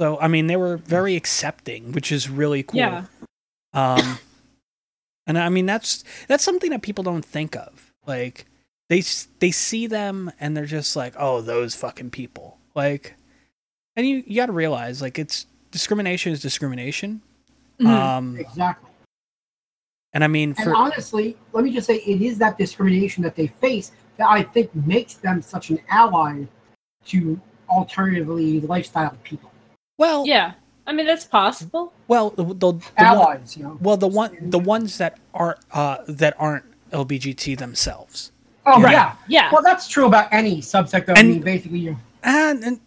So 0.00 0.18
I 0.18 0.28
mean, 0.28 0.46
they 0.46 0.56
were 0.56 0.76
very 0.78 1.14
accepting, 1.16 1.92
which 1.92 2.10
is 2.10 2.28
really 2.30 2.62
cool. 2.62 2.78
Yeah. 2.78 3.04
Um, 3.72 4.18
and 5.26 5.38
I 5.38 5.48
mean 5.50 5.66
that's 5.66 6.02
that's 6.26 6.42
something 6.42 6.70
that 6.70 6.82
people 6.82 7.04
don't 7.04 7.24
think 7.24 7.54
of. 7.54 7.92
Like 8.06 8.46
they 8.88 9.02
they 9.38 9.50
see 9.50 9.86
them 9.86 10.32
and 10.40 10.56
they're 10.56 10.64
just 10.66 10.96
like, 10.96 11.14
oh, 11.18 11.40
those 11.42 11.74
fucking 11.74 12.10
people. 12.10 12.58
Like, 12.74 13.14
and 13.94 14.06
you 14.08 14.24
you 14.26 14.36
got 14.36 14.46
to 14.46 14.52
realize 14.52 15.00
like 15.02 15.18
it's 15.18 15.46
discrimination 15.70 16.32
is 16.32 16.40
discrimination. 16.40 17.20
Mhm. 17.80 17.86
Um, 17.86 18.36
exactly. 18.38 18.89
And 20.12 20.24
I 20.24 20.26
mean 20.26 20.50
And 20.58 20.64
for 20.64 20.74
honestly, 20.74 21.36
let 21.52 21.64
me 21.64 21.72
just 21.72 21.86
say, 21.86 21.96
it 21.96 22.20
is 22.22 22.38
that 22.38 22.58
discrimination 22.58 23.22
that 23.22 23.34
they 23.36 23.46
face 23.48 23.92
that 24.16 24.28
I 24.28 24.42
think 24.42 24.74
makes 24.74 25.14
them 25.14 25.40
such 25.42 25.70
an 25.70 25.78
ally 25.90 26.44
to 27.06 27.40
alternatively 27.68 28.60
lifestyle 28.60 29.16
people. 29.24 29.50
well 29.98 30.26
yeah. 30.26 30.52
I 30.86 30.92
mean, 30.92 31.06
that's 31.06 31.24
possible. 31.24 31.92
well 32.08 32.30
the, 32.30 32.42
the, 32.44 32.54
the 32.54 32.66
one- 32.72 32.82
Allies, 32.96 33.56
you 33.56 33.62
know. 33.64 33.78
Well, 33.80 33.96
the 33.96 34.08
one 34.08 34.36
the 34.50 34.58
ones 34.58 34.98
that 34.98 35.18
aren't 35.34 35.58
uh, 35.72 35.98
that 36.08 36.34
aren't 36.38 36.64
LBGT 36.90 37.56
themselves, 37.58 38.32
Oh 38.66 38.82
Right. 38.82 38.92
yeah. 38.92 39.14
Yeah. 39.28 39.50
Well, 39.52 39.62
that's 39.62 39.86
true 39.88 40.06
about 40.06 40.28
any 40.32 40.60
subsect 40.60 41.04
of 41.04 41.10
And- 41.10 41.18
I 41.18 41.22
mean, 41.22 41.40
basically, 41.42 41.78
you. 41.78 41.96
and, 42.24 42.64
and 42.64 42.80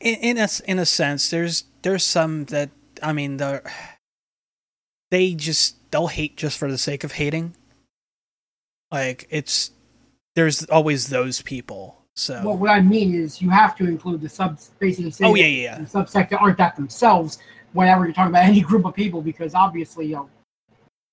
in, 0.00 0.14
in 0.30 0.38
a 0.38 0.42
s- 0.48 0.60
in 0.60 0.78
a 0.78 0.86
sense, 0.86 1.28
there's 1.28 1.64
there's 1.82 2.04
some 2.04 2.46
that 2.46 2.70
I 3.02 3.12
mean 3.12 3.36
the 3.36 3.62
they 5.10 5.34
just 5.34 5.76
they'll 5.90 6.08
hate 6.08 6.36
just 6.36 6.58
for 6.58 6.70
the 6.70 6.78
sake 6.78 7.04
of 7.04 7.12
hating. 7.12 7.56
Like 8.90 9.26
it's 9.30 9.70
there's 10.34 10.64
always 10.66 11.08
those 11.08 11.42
people. 11.42 11.96
So 12.16 12.42
Well, 12.44 12.56
what 12.56 12.70
I 12.70 12.80
mean 12.80 13.14
is, 13.14 13.40
you 13.40 13.50
have 13.50 13.76
to 13.76 13.86
include 13.86 14.20
the 14.20 14.28
subs. 14.28 14.72
Basically, 14.78 15.10
say 15.10 15.24
oh 15.24 15.34
yeah 15.34 15.46
yeah 15.46 15.62
yeah 15.62 15.78
the 15.78 15.84
subsect 15.84 16.30
that 16.30 16.40
aren't 16.40 16.58
that 16.58 16.76
themselves. 16.76 17.38
Whenever 17.72 18.04
you're 18.04 18.12
talking 18.12 18.30
about 18.32 18.44
any 18.44 18.60
group 18.62 18.84
of 18.84 18.94
people, 18.94 19.22
because 19.22 19.54
obviously, 19.54 20.06
you 20.06 20.16
know, 20.16 20.30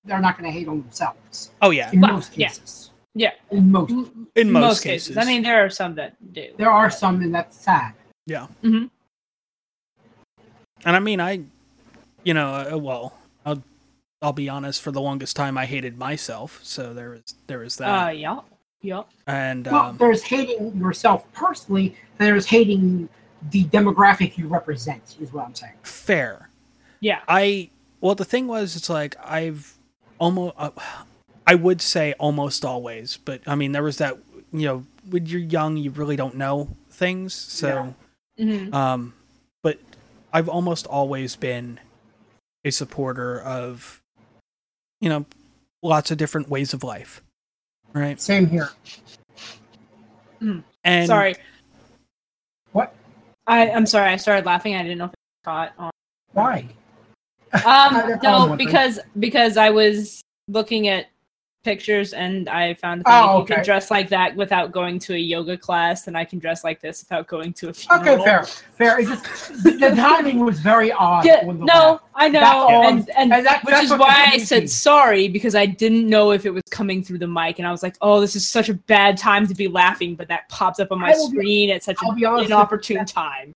they're 0.04 0.20
not 0.20 0.36
going 0.36 0.50
to 0.52 0.58
hate 0.58 0.66
on 0.66 0.80
themselves 0.82 1.50
oh 1.62 1.70
yeah 1.70 1.90
in 1.92 2.00
Well, 2.00 2.14
most 2.14 2.32
cases. 2.32 2.90
Yeah. 3.14 3.32
In 3.50 3.72
most, 3.72 3.92
in 4.36 4.50
most, 4.52 4.82
cases. 4.82 5.16
I 5.16 5.24
mean, 5.24 5.42
there 5.42 5.64
are 5.64 5.70
some 5.70 5.94
that 5.96 6.14
do. 6.32 6.50
there 6.56 6.70
are 6.70 6.90
some, 6.90 7.20
and 7.22 7.34
that's 7.34 7.56
sad. 7.58 7.94
Mhm. 8.28 8.90
and 10.84 10.96
I 10.96 10.98
mean 10.98 11.20
I, 11.20 11.40
you 12.24 12.34
know, 12.34 12.48
uh, 12.72 12.76
well 12.76 13.14
I'll 13.46 13.62
I'll 14.20 14.32
be 14.32 14.48
honest. 14.48 14.82
For 14.82 14.90
the 14.90 15.00
longest 15.00 15.36
time, 15.36 15.56
I 15.56 15.66
hated 15.66 15.98
myself. 15.98 16.60
So 16.62 16.92
there 16.94 17.14
is 17.14 17.34
there 17.46 17.62
is 17.62 17.76
that. 17.76 17.86
Uh, 18.06 18.10
yeah. 18.10 18.40
Yeah. 18.80 19.02
and 19.26 19.66
Well, 19.66 19.86
um, 19.86 19.96
there's 19.96 20.22
hating 20.22 20.76
yourself 20.76 21.30
personally, 21.32 21.96
and 22.18 22.28
there's 22.28 22.46
hating 22.46 23.08
the 23.50 23.64
demographic 23.64 24.38
you 24.38 24.46
represent. 24.48 25.16
Is 25.20 25.32
what 25.32 25.46
I'm 25.46 25.54
saying. 25.54 25.74
fair. 25.82 26.48
Yeah. 27.00 27.20
I 27.28 27.70
well, 28.00 28.14
the 28.14 28.24
thing 28.24 28.46
was, 28.46 28.76
it's 28.76 28.88
like 28.88 29.16
I've 29.24 29.74
almost, 30.18 30.54
uh, 30.58 30.70
I 31.46 31.54
would 31.56 31.80
say 31.80 32.12
almost 32.18 32.64
always, 32.64 33.16
but 33.24 33.40
I 33.46 33.54
mean, 33.56 33.72
there 33.72 33.82
was 33.82 33.98
that 33.98 34.16
you 34.52 34.66
know, 34.66 34.84
when 35.10 35.26
you're 35.26 35.40
young, 35.40 35.76
you 35.76 35.90
really 35.90 36.16
don't 36.16 36.34
know 36.36 36.68
things, 36.90 37.34
so 37.34 37.94
Mhm. 38.38 38.72
um, 38.72 39.12
but 39.62 39.78
I've 40.32 40.48
almost 40.48 40.86
always 40.86 41.36
been 41.36 41.78
a 42.64 42.70
supporter 42.70 43.40
of, 43.40 44.00
you 45.00 45.08
know, 45.08 45.24
lots 45.82 46.10
of 46.10 46.18
different 46.18 46.48
ways 46.48 46.72
of 46.72 46.82
life, 46.84 47.22
right? 47.92 48.20
Same 48.20 48.46
here. 48.46 48.70
And 50.84 51.06
sorry. 51.06 51.34
What? 52.72 52.94
I, 53.46 53.70
I'm 53.70 53.86
sorry. 53.86 54.10
I 54.10 54.16
started 54.16 54.46
laughing. 54.46 54.74
I 54.76 54.82
didn't 54.82 54.98
know 54.98 55.06
if 55.06 55.12
it 55.12 55.44
caught 55.44 55.72
on. 55.78 55.90
Why? 56.32 56.68
Um, 57.64 58.18
no, 58.22 58.56
because 58.56 59.00
because 59.18 59.56
I 59.56 59.70
was 59.70 60.22
looking 60.48 60.88
at 60.88 61.06
pictures 61.64 62.12
and 62.12 62.48
I 62.48 62.74
found 62.74 63.02
that 63.04 63.24
Oh, 63.24 63.40
you 63.40 63.44
can 63.46 63.64
dress 63.64 63.90
like 63.90 64.08
that 64.10 64.34
without 64.36 64.72
going 64.72 64.98
to 65.00 65.14
a 65.14 65.18
yoga 65.18 65.56
class, 65.56 66.06
and 66.06 66.16
I 66.16 66.24
can 66.24 66.38
dress 66.38 66.64
like 66.64 66.80
this 66.80 67.02
without 67.02 67.26
going 67.26 67.52
to 67.54 67.68
a 67.68 67.72
funeral. 67.74 68.14
Okay, 68.14 68.24
fair, 68.24 68.44
fair. 68.44 69.00
It's 69.00 69.10
just 69.10 69.64
the, 69.64 69.92
timing 69.96 70.44
was 70.44 70.60
very 70.60 70.92
odd. 70.92 71.24
Yeah, 71.24 71.42
no, 71.44 72.00
I 72.14 72.28
know, 72.28 72.68
and 72.84 73.10
and, 73.16 73.32
and 73.32 73.46
that- 73.46 73.64
which 73.64 73.72
that's 73.74 73.90
is 73.90 73.98
why 73.98 74.28
I 74.32 74.38
said 74.38 74.70
sorry 74.70 75.28
because 75.28 75.54
I 75.54 75.66
didn't 75.66 76.08
know 76.08 76.30
if 76.30 76.46
it 76.46 76.50
was 76.50 76.62
coming 76.70 77.02
through 77.02 77.18
the 77.18 77.28
mic, 77.28 77.58
and 77.58 77.66
I 77.66 77.70
was 77.70 77.82
like, 77.82 77.96
"Oh, 78.00 78.20
this 78.20 78.36
is 78.36 78.48
such 78.48 78.68
a 78.68 78.74
bad 78.74 79.16
time 79.18 79.46
to 79.46 79.54
be 79.54 79.68
laughing," 79.68 80.14
but 80.14 80.28
that 80.28 80.48
popped 80.48 80.80
up 80.80 80.92
on 80.92 81.00
my 81.00 81.10
will 81.10 81.30
be- 81.30 81.36
screen 81.38 81.70
at 81.70 81.82
such 81.82 81.96
an 82.02 82.14
be 82.14 82.24
honest 82.24 82.42
with 82.44 82.50
you, 82.50 82.54
inopportune 82.56 83.04
time. 83.04 83.52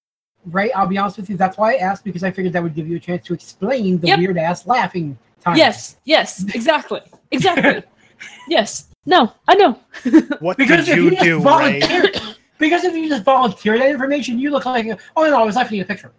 Right, 0.46 0.72
I'll 0.74 0.88
be 0.88 0.98
honest 0.98 1.18
with 1.18 1.30
you. 1.30 1.36
That's 1.36 1.56
why 1.56 1.74
I 1.74 1.76
asked 1.76 2.02
because 2.04 2.24
I 2.24 2.32
figured 2.32 2.52
that 2.54 2.62
would 2.64 2.74
give 2.74 2.88
you 2.88 2.96
a 2.96 3.00
chance 3.00 3.24
to 3.26 3.32
explain 3.34 4.00
the 4.00 4.08
Yep. 4.08 4.18
weird 4.18 4.38
ass 4.38 4.66
laughing 4.66 5.16
time. 5.40 5.56
Yes, 5.56 5.98
yes, 6.04 6.44
exactly, 6.52 7.00
exactly. 7.32 7.82
yes, 8.48 8.88
no, 9.06 9.32
I 9.48 9.54
know. 9.54 9.78
what 10.40 10.56
Because 10.56 10.86
did 10.86 10.96
you 10.96 11.04
you 11.04 11.10
just 11.10 11.22
do, 11.22 11.36
Ray? 11.38 11.80
volunteer, 11.80 12.12
because 12.58 12.84
if 12.84 12.94
you 12.94 13.08
just 13.08 13.24
volunteer 13.24 13.78
that 13.78 13.90
information, 13.90 14.38
you 14.38 14.50
look 14.50 14.64
like 14.66 14.86
oh 15.16 15.24
no, 15.28 15.40
I 15.40 15.44
was 15.44 15.56
laughing 15.56 15.80
at 15.80 15.86
a 15.86 15.88
picture. 15.88 16.12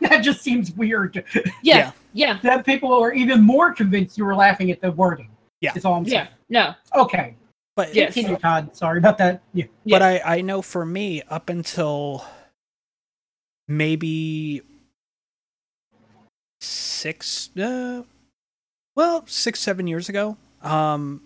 that 0.00 0.20
just 0.22 0.40
seems 0.42 0.72
weird. 0.72 1.22
Yeah, 1.34 1.42
Yeah. 1.62 1.92
yeah, 2.14 2.38
That 2.42 2.64
people 2.64 2.92
are 2.94 3.12
even 3.12 3.42
more 3.42 3.72
convinced 3.74 4.16
you 4.16 4.24
were 4.24 4.34
laughing 4.34 4.70
at 4.70 4.80
the 4.80 4.90
wording. 4.92 5.28
Yeah. 5.60 5.72
is 5.74 5.84
all 5.84 5.94
I'm 5.94 6.04
saying. 6.04 6.28
yeah. 6.48 6.74
No, 6.94 7.02
Okay, 7.02 7.36
But 7.76 7.94
Yes. 7.94 8.14
continue, 8.14 8.36
Todd. 8.38 8.74
Sorry 8.76 8.98
about 8.98 9.18
that. 9.18 9.42
Yeah. 9.54 9.66
but 9.86 10.02
I 10.02 10.20
I 10.24 10.40
know 10.42 10.62
for 10.62 10.84
me 10.86 11.22
up 11.28 11.48
until 11.50 12.24
maybe 13.68 14.62
six, 16.60 17.50
uh, 17.58 18.02
well, 18.94 19.24
six 19.26 19.60
seven 19.60 19.86
years 19.86 20.08
ago. 20.08 20.36
Um, 20.62 21.22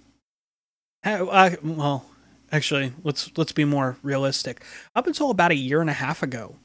I, 1.04 1.56
well, 1.62 2.04
actually, 2.50 2.92
let's 3.04 3.30
let's 3.36 3.52
be 3.52 3.64
more 3.64 3.96
realistic. 4.02 4.62
Up 4.94 5.06
until 5.06 5.30
about 5.30 5.52
a 5.52 5.56
year 5.56 5.80
and 5.80 5.90
a 5.90 5.94
half 5.94 6.22
ago, 6.22 6.56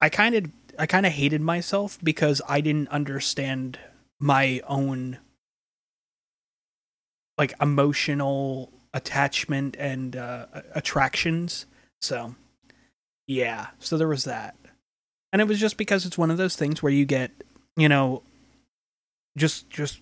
I 0.00 0.08
kind 0.08 0.34
of 0.34 0.46
I 0.78 0.86
kind 0.86 1.06
of 1.06 1.12
hated 1.12 1.40
myself 1.40 1.98
because 2.02 2.40
I 2.48 2.60
didn't 2.60 2.88
understand 2.88 3.78
my 4.18 4.62
own 4.66 5.18
like 7.38 7.54
emotional 7.60 8.72
attachment 8.94 9.76
and 9.78 10.16
uh, 10.16 10.46
attractions. 10.74 11.66
So, 12.00 12.34
yeah. 13.26 13.68
So 13.78 13.98
there 13.98 14.08
was 14.08 14.24
that, 14.24 14.56
and 15.32 15.42
it 15.42 15.48
was 15.48 15.60
just 15.60 15.76
because 15.76 16.06
it's 16.06 16.18
one 16.18 16.30
of 16.30 16.38
those 16.38 16.56
things 16.56 16.82
where 16.82 16.92
you 16.92 17.04
get, 17.04 17.30
you 17.76 17.88
know, 17.88 18.22
just 19.36 19.68
just 19.70 20.00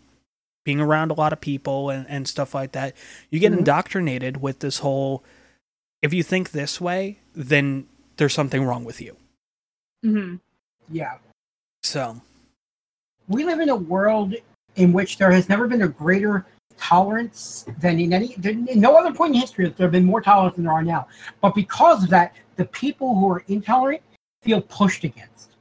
being 0.64 0.80
around 0.80 1.10
a 1.10 1.14
lot 1.14 1.32
of 1.32 1.40
people 1.40 1.90
and, 1.90 2.06
and 2.08 2.26
stuff 2.26 2.54
like 2.54 2.72
that, 2.72 2.94
you 3.30 3.38
get 3.38 3.52
Mhm. 3.52 3.58
indoctrinated 3.58 4.40
with 4.40 4.58
this 4.60 4.78
whole. 4.78 5.22
If 6.02 6.12
you 6.12 6.22
think 6.22 6.50
this 6.50 6.80
way, 6.80 7.18
then 7.34 7.86
there's 8.16 8.34
something 8.34 8.64
wrong 8.64 8.84
with 8.84 9.00
you. 9.00 9.16
hmm 10.02 10.36
Yeah. 10.90 11.18
So, 11.82 12.20
we 13.28 13.44
live 13.44 13.60
in 13.60 13.68
a 13.70 13.76
world 13.76 14.34
in 14.76 14.92
which 14.92 15.16
there 15.18 15.30
has 15.30 15.48
never 15.48 15.66
been 15.66 15.82
a 15.82 15.88
greater 15.88 16.44
tolerance 16.76 17.64
than 17.78 17.98
in 18.00 18.12
any 18.12 18.34
than 18.36 18.66
in 18.68 18.80
no 18.80 18.96
other 18.96 19.14
point 19.14 19.34
in 19.34 19.40
history 19.40 19.64
that 19.64 19.76
there 19.76 19.86
have 19.86 19.92
been 19.92 20.04
more 20.04 20.20
tolerance 20.20 20.56
than 20.56 20.64
there 20.64 20.72
are 20.74 20.82
now. 20.82 21.06
But 21.40 21.54
because 21.54 22.04
of 22.04 22.10
that, 22.10 22.34
the 22.56 22.64
people 22.66 23.14
who 23.14 23.30
are 23.30 23.44
intolerant 23.48 24.02
feel 24.42 24.60
pushed 24.60 25.04
against. 25.04 25.52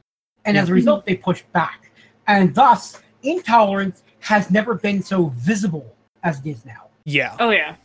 And 0.44 0.58
as 0.58 0.68
a 0.68 0.74
result, 0.74 1.06
they 1.06 1.16
push 1.16 1.42
back. 1.52 1.90
And 2.26 2.54
thus, 2.54 3.00
intolerance 3.22 4.02
has 4.24 4.50
never 4.50 4.74
been 4.74 5.02
so 5.02 5.26
visible 5.36 5.94
as 6.22 6.40
it 6.40 6.46
is 6.46 6.64
now. 6.64 6.88
yeah. 7.04 7.36
Oh 7.38 7.50
yeah. 7.50 7.76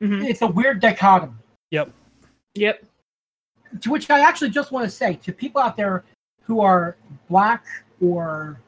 hmm 0.00 0.22
It's 0.22 0.40
a 0.40 0.46
weird 0.46 0.80
dichotomy. 0.80 1.34
Yep. 1.70 1.90
Yep. 2.54 2.84
to 3.82 3.90
which 3.90 4.08
I 4.08 4.20
actually 4.20 4.50
just 4.50 4.72
want 4.72 4.84
to 4.84 4.90
say 4.90 5.16
to 5.22 5.32
people 5.32 5.60
out 5.60 5.76
there 5.76 6.02
who 6.44 6.60
are 6.60 6.96
black 7.28 7.62
or 8.00 8.58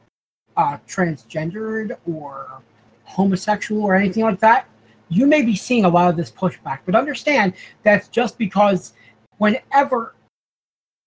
uh, 0.55 0.77
transgendered 0.87 1.97
or 2.07 2.61
homosexual 3.05 3.81
or 3.83 3.95
anything 3.95 4.23
like 4.23 4.39
that, 4.41 4.67
you 5.09 5.25
may 5.25 5.41
be 5.41 5.55
seeing 5.55 5.85
a 5.85 5.89
lot 5.89 6.09
of 6.11 6.15
this 6.15 6.29
pushback. 6.31 6.79
But 6.85 6.93
understand 6.95 7.53
that's 7.81 8.07
just 8.09 8.37
because 8.37 8.93
whenever, 9.37 10.13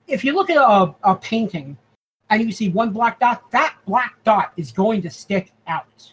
if 0.09 0.25
you 0.25 0.33
look 0.33 0.51
at 0.51 0.57
a, 0.57 0.95
a 1.05 1.14
painting 1.14 1.77
and 2.31 2.43
you 2.43 2.53
see 2.53 2.70
one 2.70 2.91
black 2.91 3.18
dot, 3.20 3.51
that 3.51 3.76
black 3.87 4.22
dot 4.24 4.53
is 4.57 4.72
going 4.72 5.03
to 5.03 5.11
stick 5.11 5.53
out. 5.66 6.12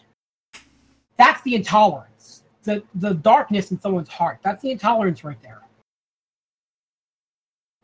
That's 1.16 1.40
the 1.42 1.54
intolerance, 1.54 2.42
the, 2.64 2.82
the 2.96 3.14
darkness 3.14 3.70
in 3.70 3.80
someone's 3.80 4.08
heart. 4.08 4.38
That's 4.42 4.60
the 4.62 4.70
intolerance 4.70 5.24
right 5.24 5.40
there. 5.42 5.62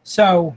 So 0.03 0.57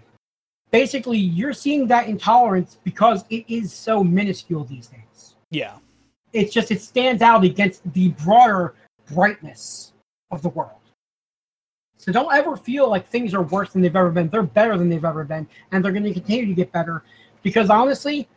basically, 0.72 1.18
you're 1.18 1.54
seeing 1.54 1.88
that 1.88 2.08
intolerance 2.08 2.78
because 2.84 3.24
it 3.30 3.46
is 3.48 3.72
so 3.72 4.04
minuscule 4.04 4.66
these 4.66 4.88
days. 4.88 5.36
Yeah. 5.50 5.78
It's 6.34 6.54
just, 6.54 6.72
it 6.72 6.82
stands 6.82 7.22
out 7.22 7.44
against 7.44 7.82
the 7.94 8.10
broader 8.10 8.76
brightness 9.14 9.94
of 10.32 10.42
the 10.42 10.50
world. 10.50 10.72
So 11.98 12.12
don't 12.12 12.32
ever 12.34 12.56
feel 12.56 12.90
like 12.90 13.08
things 13.08 13.34
are 13.34 13.42
worse 13.42 13.74
than 13.74 13.82
they've 13.82 13.96
ever 13.96 14.12
been. 14.12 14.30
They're 14.30 14.44
better 14.44 14.78
than 14.78 14.88
they've 14.90 15.04
ever 15.04 15.24
been, 15.24 15.48
and 15.72 15.84
they're 15.84 15.92
going 15.92 16.04
to 16.04 16.14
continue 16.14 16.46
to 16.46 16.54
get 16.54 16.72
better 16.72 17.04
because 17.44 17.70
honestly, 17.70 18.28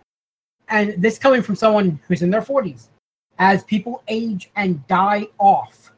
and 0.68 1.00
this 1.02 1.18
coming 1.18 1.42
from 1.42 1.56
someone 1.56 1.98
who's 2.06 2.22
in 2.22 2.30
their 2.30 2.42
40s, 2.42 2.88
as 3.38 3.64
people 3.64 4.02
age 4.08 4.50
and 4.56 4.86
die 4.86 5.26
off, 5.38 5.92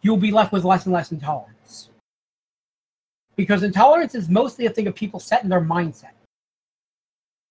you'll 0.00 0.16
be 0.16 0.30
left 0.30 0.52
with 0.52 0.64
less 0.64 0.86
and 0.86 0.94
less 0.94 1.12
intolerance. 1.12 1.90
Because 3.36 3.62
intolerance 3.62 4.14
is 4.14 4.28
mostly 4.28 4.66
a 4.66 4.70
thing 4.70 4.86
of 4.86 4.94
people 4.94 5.20
setting 5.20 5.48
their 5.48 5.60
mindset 5.60 6.12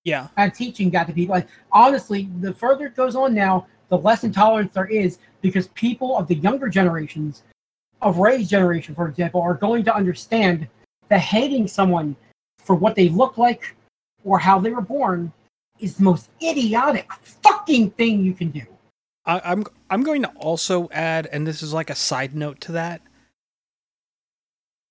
Yeah. 0.04 0.28
and 0.38 0.54
teaching 0.54 0.90
that 0.92 1.08
to 1.08 1.14
people. 1.14 1.36
And 1.36 1.48
honestly, 1.72 2.30
the 2.40 2.54
further 2.54 2.88
it 2.88 2.96
goes 2.96 3.16
on 3.16 3.34
now, 3.34 3.68
the 3.90 3.98
less 3.98 4.24
intolerance 4.24 4.74
there 4.74 4.86
is 4.86 5.20
because 5.42 5.68
people 5.70 6.18
of 6.18 6.28
the 6.28 6.36
younger 6.36 6.70
generations, 6.70 7.44
of 8.02 8.18
Ray's 8.18 8.50
generation, 8.50 8.96
for 8.96 9.08
example, 9.08 9.42
are 9.42 9.54
going 9.54 9.84
to 9.84 9.96
understand 9.96 10.68
that 11.10 11.20
hating 11.20 11.68
someone 11.68 12.16
for 12.60 12.76
what 12.76 12.96
they 12.96 13.10
look 13.10 13.38
like 13.38 13.76
or 14.24 14.40
how 14.40 14.60
they 14.60 14.72
were 14.72 14.82
born 14.82 15.32
is 15.80 15.96
the 15.96 16.04
most 16.04 16.30
idiotic 16.44 17.12
fucking 17.14 17.92
thing 17.92 18.24
you 18.24 18.34
can 18.34 18.50
do. 18.52 18.62
I, 19.26 19.42
I'm 19.44 19.64
I'm 19.90 20.04
going 20.04 20.22
to 20.24 20.30
also 20.30 20.90
add, 20.92 21.28
and 21.32 21.46
this 21.46 21.62
is 21.62 21.74
like 21.74 21.90
a 21.90 21.96
side 21.96 22.36
note 22.36 22.60
to 22.62 22.72
that. 22.74 23.02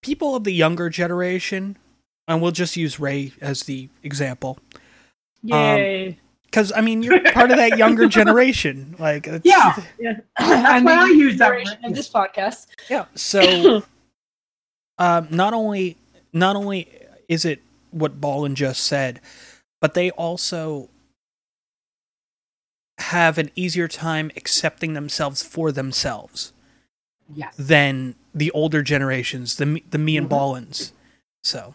People 0.03 0.35
of 0.35 0.45
the 0.45 0.53
younger 0.53 0.89
generation, 0.89 1.77
and 2.27 2.41
we'll 2.41 2.53
just 2.53 2.77
use 2.77 2.99
Ray 2.99 3.33
as 3.41 3.65
the 3.65 3.89
example, 4.03 4.59
Yay. 5.43 6.19
because 6.45 6.73
I 6.75 6.81
mean 6.81 7.03
you're 7.03 7.21
part 7.33 7.51
of 7.51 7.59
that 7.59 7.77
younger 7.77 8.07
generation. 8.19 8.97
Like, 8.99 9.27
it's, 9.27 9.45
Yeah. 9.45 9.77
yeah. 9.99 10.21
That's 10.39 10.85
why 10.85 10.95
I 10.95 11.07
use 11.09 11.37
that 11.39 11.49
generation 11.49 11.79
word. 11.83 11.91
of 11.91 11.97
this 11.97 12.09
podcast. 12.09 12.67
yeah. 12.89 13.05
So, 13.15 13.83
um, 14.99 15.29
not 15.31 15.53
only 15.53 15.97
not 16.33 16.57
only 16.57 16.89
is 17.29 17.45
it 17.45 17.61
what 17.91 18.21
Ballin 18.21 18.55
just 18.55 18.83
said, 18.85 19.21
but 19.81 19.95
they 19.95 20.11
also 20.13 20.89
have 22.99 23.39
an 23.39 23.51
easier 23.57 23.89
time 23.89 24.31
accepting 24.37 24.93
themselves 24.93 25.43
for 25.43 25.73
themselves. 25.73 26.53
Yes. 27.33 27.55
than 27.57 28.17
the 28.35 28.51
older 28.51 28.83
generations, 28.83 29.55
the 29.57 29.65
me- 29.67 29.85
the 29.89 29.99
me 29.99 30.17
and 30.17 30.27
Mhm. 30.27 30.31
Ballins, 30.31 30.93
so 31.45 31.75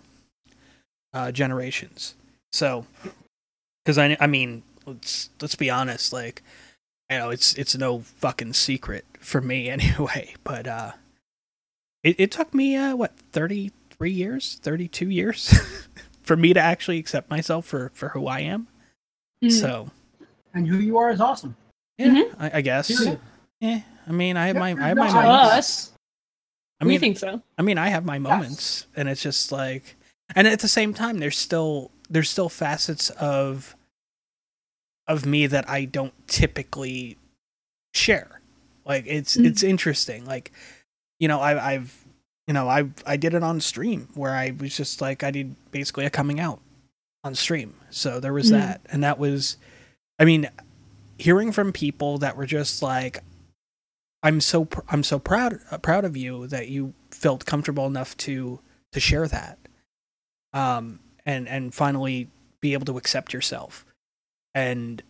uh, 1.14 1.32
generations. 1.32 2.16
So, 2.52 2.86
because 3.84 3.98
I 3.98 4.18
I 4.20 4.28
mean, 4.28 4.64
let's 4.86 5.30
let's 5.40 5.56
be 5.56 5.70
honest, 5.70 6.12
like 6.12 6.44
you 7.10 7.18
know, 7.20 7.30
it's 7.30 7.54
it's 7.54 7.74
no 7.78 8.00
fucking 8.02 8.52
secret 8.52 9.06
for 9.22 9.40
me 9.40 9.70
anyway. 9.78 10.36
But 10.44 10.68
uh, 10.68 10.92
it 12.04 12.18
it 12.20 12.32
took 12.32 12.54
me 12.54 12.76
uh 12.76 12.98
what 12.98 13.18
thirty 13.18 13.72
three 13.92 14.12
years, 14.12 14.60
thirty 14.62 14.90
two 14.90 15.10
years 15.10 15.54
for 16.26 16.36
me 16.36 16.54
to 16.54 16.60
actually 16.60 16.98
accept 17.00 17.30
myself 17.30 17.66
for 17.66 17.92
for 17.94 18.10
who 18.10 18.28
I 18.28 18.42
am. 18.42 18.68
Mhm. 19.44 19.52
So 19.52 19.92
And 20.54 20.68
who 20.68 20.78
you 20.80 20.98
are 20.98 21.10
is 21.12 21.22
awesome. 21.22 21.56
yeah, 21.98 22.24
I, 22.40 22.58
I 22.58 22.62
guess. 22.62 22.88
Period. 22.88 23.20
Yeah, 23.62 23.82
I 24.08 24.12
mean, 24.12 24.36
I 24.38 24.48
have 24.48 24.56
my 24.58 24.72
I 24.72 24.88
have 24.90 24.98
my 24.98 25.08
hiding. 25.10 25.32
moments. 25.32 25.58
Us. 25.58 25.92
I 26.82 26.86
we 26.86 26.90
mean, 26.90 27.00
think 27.00 27.18
so. 27.18 27.42
I 27.58 27.62
mean, 27.62 27.78
I 27.78 27.88
have 27.90 28.04
my 28.06 28.20
moments, 28.20 28.86
and 28.98 29.08
it's 29.08 29.22
just 29.22 29.52
like, 29.52 29.96
and 30.36 30.46
at 30.48 30.60
the 30.60 30.68
same 30.68 30.94
time, 30.94 31.20
there's 31.20 31.38
still 31.38 31.92
there's 32.10 32.30
still 32.30 32.50
facets 32.50 33.10
of 33.12 33.76
of 35.08 35.26
me 35.26 35.48
that 35.48 35.70
I 35.70 35.86
don't 35.86 36.14
typically 36.28 37.18
share. 37.94 38.42
Like 38.86 39.06
it's 39.08 39.38
Mhm. 39.38 39.46
it's 39.46 39.64
interesting. 39.64 40.26
Like, 40.26 40.52
you 41.20 41.28
know, 41.28 41.40
I, 41.40 41.74
I've 41.74 42.05
you 42.48 42.54
know 42.54 42.68
I 42.70 42.90
I 43.06 43.18
did 43.18 43.34
it 43.34 43.44
on 43.44 43.60
stream 43.62 44.08
where 44.14 44.34
I 44.34 44.52
was 44.60 44.76
just 44.76 45.02
like 45.02 45.24
I 45.24 45.32
did 45.32 45.56
basically 45.72 46.06
a 46.06 46.10
coming 46.10 46.40
out 46.40 46.60
on 47.24 47.36
stream. 47.36 47.76
So 47.90 48.20
there 48.20 48.34
was 48.34 48.48
Mhm. 48.48 48.52
that, 48.52 48.82
and 48.92 49.04
that 49.04 49.18
was, 49.18 49.58
I 50.20 50.26
mean, 50.26 50.48
hearing 51.18 51.52
from 51.52 51.72
people 51.74 52.20
that 52.20 52.38
were 52.38 52.46
just 52.46 52.84
like, 52.84 53.24
I'm 54.22 54.42
so 54.42 54.66
pr- 54.66 54.82
I'm 54.90 55.04
so 55.04 55.18
proud 55.20 55.60
uh, 55.72 55.78
proud 55.80 56.06
of 56.06 56.16
you 56.18 56.48
that 56.48 56.68
you 56.68 56.94
felt 57.12 57.46
comfortable 57.46 57.88
enough 57.88 58.16
to 58.18 58.60
to 58.92 59.00
share 59.00 59.28
that, 59.28 59.58
um, 60.54 61.00
and 61.26 61.48
and 61.48 61.74
finally 61.74 62.30
be 62.62 62.74
able 62.74 62.86
to 62.86 62.98
accept 62.98 63.34
yourself, 63.34 63.86
and 64.54 65.02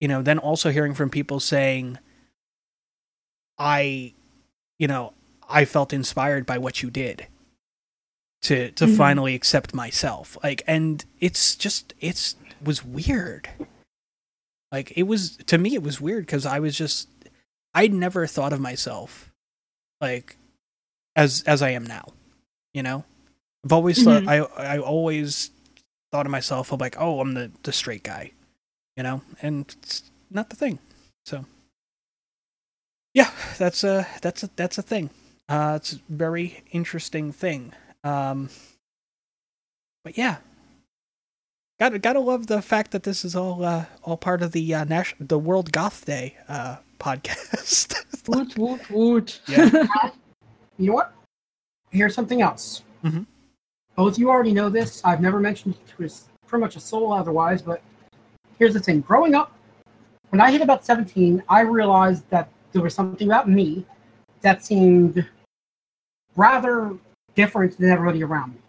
you 0.00 0.08
know 0.08 0.22
then 0.22 0.38
also 0.38 0.70
hearing 0.70 0.94
from 0.94 1.10
people 1.10 1.38
saying, 1.40 1.98
I, 3.58 4.14
you 4.78 4.88
know, 4.88 5.12
I 5.48 5.64
felt 5.64 5.92
inspired 5.92 6.46
by 6.46 6.58
what 6.58 6.82
you 6.82 6.90
did. 6.90 7.26
To 8.42 8.70
to 8.72 8.84
Mhm. 8.84 8.96
finally 8.96 9.34
accept 9.34 9.72
myself, 9.72 10.36
like, 10.42 10.62
and 10.66 11.02
it's 11.18 11.56
just 11.56 11.94
it's 11.98 12.36
was 12.62 12.84
weird. 12.84 13.48
Like 14.70 14.92
it 14.96 15.04
was 15.04 15.36
to 15.46 15.56
me, 15.56 15.74
it 15.74 15.82
was 15.82 15.98
weird 16.00 16.26
because 16.26 16.44
I 16.44 16.58
was 16.60 16.76
just 16.76 17.08
I'd 17.74 17.94
never 17.94 18.26
thought 18.26 18.52
of 18.52 18.60
myself 18.60 19.32
like 20.00 20.36
as 21.16 21.42
as 21.46 21.62
I 21.62 21.70
am 21.70 21.86
now. 21.86 22.08
You 22.74 22.82
know, 22.82 23.04
I've 23.64 23.72
always 23.72 24.02
thought 24.04 24.28
I 24.28 24.38
I 24.40 24.78
always 24.78 25.50
thought 26.12 26.26
of 26.26 26.32
myself 26.32 26.70
of 26.70 26.80
like, 26.80 26.96
oh, 26.98 27.20
I'm 27.20 27.32
the 27.32 27.50
the 27.62 27.72
straight 27.72 28.02
guy. 28.02 28.32
You 28.96 29.04
know, 29.04 29.22
and 29.40 29.74
it's 29.82 30.02
not 30.30 30.50
the 30.50 30.56
thing. 30.56 30.80
So 31.24 31.46
yeah, 33.14 33.30
that's 33.56 33.84
a 33.84 34.06
that's 34.20 34.42
a 34.42 34.50
that's 34.54 34.76
a 34.76 34.82
thing. 34.82 35.08
Uh, 35.48 35.74
it's 35.76 35.94
a 35.94 35.98
very 36.08 36.62
interesting 36.72 37.32
thing. 37.32 37.72
Um, 38.02 38.48
but 40.04 40.16
yeah, 40.18 40.36
gotta 41.80 41.98
gotta 41.98 42.20
love 42.20 42.46
the 42.46 42.62
fact 42.62 42.90
that 42.92 43.02
this 43.02 43.24
is 43.24 43.34
all 43.36 43.64
uh, 43.64 43.84
all 44.02 44.16
part 44.16 44.42
of 44.42 44.52
the 44.52 44.74
uh, 44.74 44.84
Nash- 44.84 45.14
the 45.20 45.38
World 45.38 45.72
Goth 45.72 46.04
Day 46.06 46.36
uh, 46.48 46.76
podcast. 46.98 47.94
Woot 48.28 48.56
woot 48.58 48.90
woot. 48.90 49.40
Yeah. 49.48 49.70
You 50.76 50.88
know 50.88 50.94
what? 50.94 51.12
Here's 51.92 52.16
something 52.16 52.42
else. 52.42 52.82
Mhm. 53.04 53.26
Both 53.94 54.18
you 54.18 54.28
already 54.28 54.52
know 54.52 54.68
this. 54.68 55.00
I've 55.04 55.20
never 55.20 55.38
mentioned 55.38 55.76
it 55.76 55.86
to 55.96 56.04
us- 56.04 56.26
pretty 56.48 56.62
much 56.62 56.74
a 56.74 56.80
soul 56.80 57.12
otherwise, 57.12 57.62
but 57.62 57.80
here's 58.58 58.74
the 58.74 58.80
thing. 58.80 59.00
Growing 59.02 59.36
up, 59.36 59.52
when 60.30 60.40
I 60.40 60.50
hit 60.50 60.62
about 60.62 60.84
17, 60.84 61.44
I 61.48 61.60
realized 61.60 62.28
that 62.30 62.48
there 62.72 62.82
was 62.82 62.92
something 62.92 63.28
about 63.28 63.48
me 63.48 63.86
that 64.44 64.64
seemed 64.64 65.26
rather 66.36 66.94
different 67.34 67.76
than 67.78 67.90
everybody 67.90 68.22
around 68.22 68.52
me. 68.52 68.60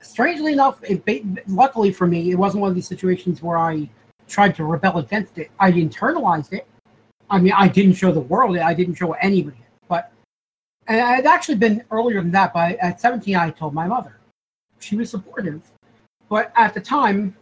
Strangely 0.00 0.52
enough, 0.52 0.78
it 0.84 1.02
luckily 1.48 1.92
for 1.92 2.06
me, 2.06 2.30
it 2.30 2.36
wasn't 2.36 2.60
one 2.60 2.70
of 2.70 2.76
these 2.76 2.86
situations 2.86 3.42
where 3.42 3.58
I 3.58 3.90
tried 4.28 4.54
to 4.54 4.64
rebel 4.64 4.98
against 4.98 5.36
it. 5.36 5.50
I 5.58 5.72
internalized 5.72 6.52
it. 6.52 6.66
I 7.28 7.40
mean, 7.40 7.52
I 7.56 7.66
didn't 7.66 7.94
show 7.94 8.12
the 8.12 8.20
world 8.20 8.56
it. 8.56 8.62
I 8.62 8.72
didn't 8.72 8.94
show 8.94 9.12
anybody 9.14 9.56
it. 9.58 9.72
But 9.88 10.12
and 10.86 10.98
it 10.98 11.02
had 11.04 11.26
actually 11.26 11.56
been 11.56 11.82
earlier 11.90 12.22
than 12.22 12.30
that. 12.30 12.54
But 12.54 12.76
at 12.76 13.00
17, 13.00 13.34
I 13.34 13.50
told 13.50 13.74
my 13.74 13.88
mother. 13.88 14.20
She 14.78 14.94
was 14.94 15.10
supportive, 15.10 15.62
but 16.28 16.52
at 16.54 16.72
the 16.72 16.80
time, 16.80 17.34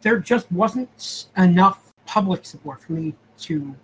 there 0.00 0.18
just 0.18 0.50
wasn't 0.50 1.26
enough 1.36 1.92
public 2.06 2.46
support 2.46 2.80
for 2.80 2.92
me 2.94 3.14
to 3.40 3.74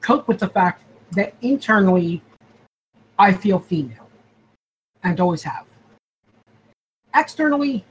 cope 0.00 0.26
with 0.26 0.40
the 0.40 0.48
fact 0.48 0.82
that 1.12 1.34
internally, 1.42 2.22
I 3.18 3.32
feel 3.32 3.58
female, 3.58 4.08
and 5.02 5.20
always 5.20 5.42
have. 5.42 5.64
Externally, 7.14 7.84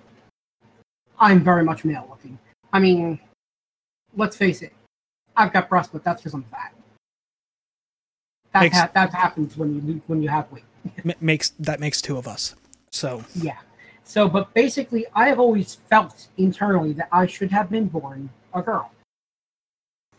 I'm 1.20 1.44
very 1.44 1.64
much 1.64 1.84
male 1.84 2.08
looking. 2.10 2.38
I 2.72 2.80
mean, 2.80 3.20
let's 4.16 4.36
face 4.36 4.62
it, 4.62 4.74
I've 5.36 5.52
got 5.54 5.70
breasts, 5.70 5.92
but 5.92 6.04
that's 6.04 6.22
because 6.22 6.34
I'm 6.34 6.44
fat. 6.44 6.74
That, 8.54 8.62
Makes- 8.62 8.78
ha- 8.78 8.92
that 8.94 9.14
happens 9.14 9.58
when 9.58 9.76
you 9.88 10.02
when 10.08 10.22
you 10.22 10.30
have 10.30 10.52
weight. 10.52 10.64
Makes 11.22 11.50
that 11.60 11.80
makes 11.80 12.02
two 12.02 12.18
of 12.18 12.28
us. 12.28 12.56
So 12.92 13.24
Yeah. 13.36 13.58
So, 14.04 14.30
but 14.30 14.54
basically, 14.54 15.06
I 15.14 15.28
have 15.28 15.38
always 15.38 15.76
felt 15.90 16.28
internally 16.38 16.94
that 16.94 17.10
I 17.12 17.28
should 17.28 17.52
have 17.52 17.70
been 17.70 17.88
born 17.88 18.30
a 18.54 18.62
girl. 18.62 18.90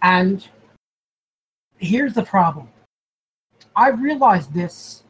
And 0.03 0.46
here's 1.78 2.12
the 2.12 2.22
problem 2.22 2.68
I 3.78 3.90
realized 3.90 4.52
this 4.52 5.04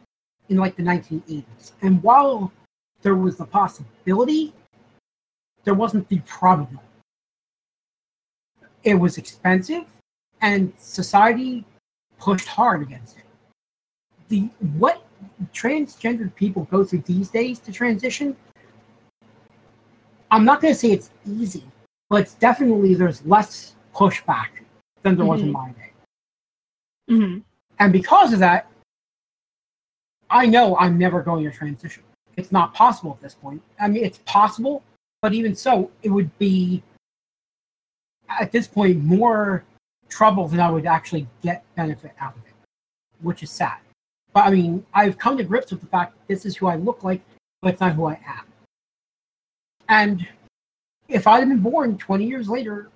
in 0.50 0.58
like 0.58 0.76
the 0.76 0.82
1980s. 0.82 1.72
And 1.80 2.02
while 2.02 2.52
there 3.00 3.14
was 3.14 3.38
the 3.38 3.46
possibility, 3.46 4.52
there 5.64 5.72
wasn't 5.72 6.06
the 6.08 6.18
probability. 6.26 6.84
It 8.84 8.94
was 8.94 9.16
expensive, 9.16 9.86
and 10.42 10.72
society 10.78 11.64
pushed 12.18 12.46
hard 12.46 12.82
against 12.82 13.16
it. 13.16 13.24
The 14.28 14.50
what 14.78 15.02
transgendered 15.54 16.34
people 16.34 16.64
go 16.64 16.84
through 16.84 17.04
these 17.06 17.30
days 17.30 17.58
to 17.60 17.72
transition, 17.72 18.36
I'm 20.30 20.44
not 20.44 20.60
going 20.60 20.74
to 20.74 20.78
say 20.78 20.90
it's 20.90 21.10
easy, 21.26 21.64
but 22.10 22.20
it's 22.20 22.34
definitely 22.34 22.94
there's 22.94 23.24
less 23.24 23.76
pushback 23.94 24.48
than 25.02 25.16
there 25.16 25.24
was 25.24 25.40
in 25.40 25.48
Mhm. 25.48 25.52
my 25.52 25.70
day. 25.70 25.92
hmm 27.08 27.38
And 27.78 27.92
because 27.92 28.32
of 28.32 28.38
that, 28.40 28.66
I 30.30 30.46
know 30.46 30.76
I'm 30.76 30.98
never 30.98 31.22
going 31.22 31.44
to 31.44 31.56
transition. 31.56 32.02
It's 32.36 32.52
not 32.52 32.74
possible 32.74 33.12
at 33.12 33.22
this 33.22 33.34
point. 33.34 33.62
I 33.80 33.88
mean, 33.88 34.04
it's 34.04 34.20
possible, 34.26 34.82
but 35.22 35.32
even 35.32 35.54
so, 35.54 35.90
it 36.02 36.10
would 36.10 36.36
be 36.38 36.82
at 38.28 38.52
this 38.52 38.66
point 38.66 39.02
more 39.02 39.64
trouble 40.08 40.48
than 40.48 40.60
I 40.60 40.70
would 40.70 40.86
actually 40.86 41.26
get 41.42 41.64
benefit 41.74 42.12
out 42.20 42.36
of 42.36 42.42
it, 42.46 42.52
which 43.22 43.42
is 43.42 43.50
sad. 43.50 43.78
But 44.32 44.46
I 44.46 44.50
mean, 44.50 44.84
I've 44.94 45.18
come 45.18 45.36
to 45.38 45.44
grips 45.44 45.70
with 45.70 45.80
the 45.80 45.86
fact 45.86 46.14
that 46.14 46.28
this 46.32 46.44
is 46.44 46.56
who 46.56 46.66
I 46.66 46.76
look 46.76 47.02
like, 47.02 47.22
but 47.62 47.72
it's 47.72 47.80
not 47.80 47.94
who 47.94 48.06
I 48.06 48.20
am. 48.26 48.44
And 49.88 50.28
if 51.08 51.26
I'd 51.26 51.48
been 51.48 51.60
born 51.60 51.96
20 51.96 52.24
years 52.24 52.48
later, 52.48 52.90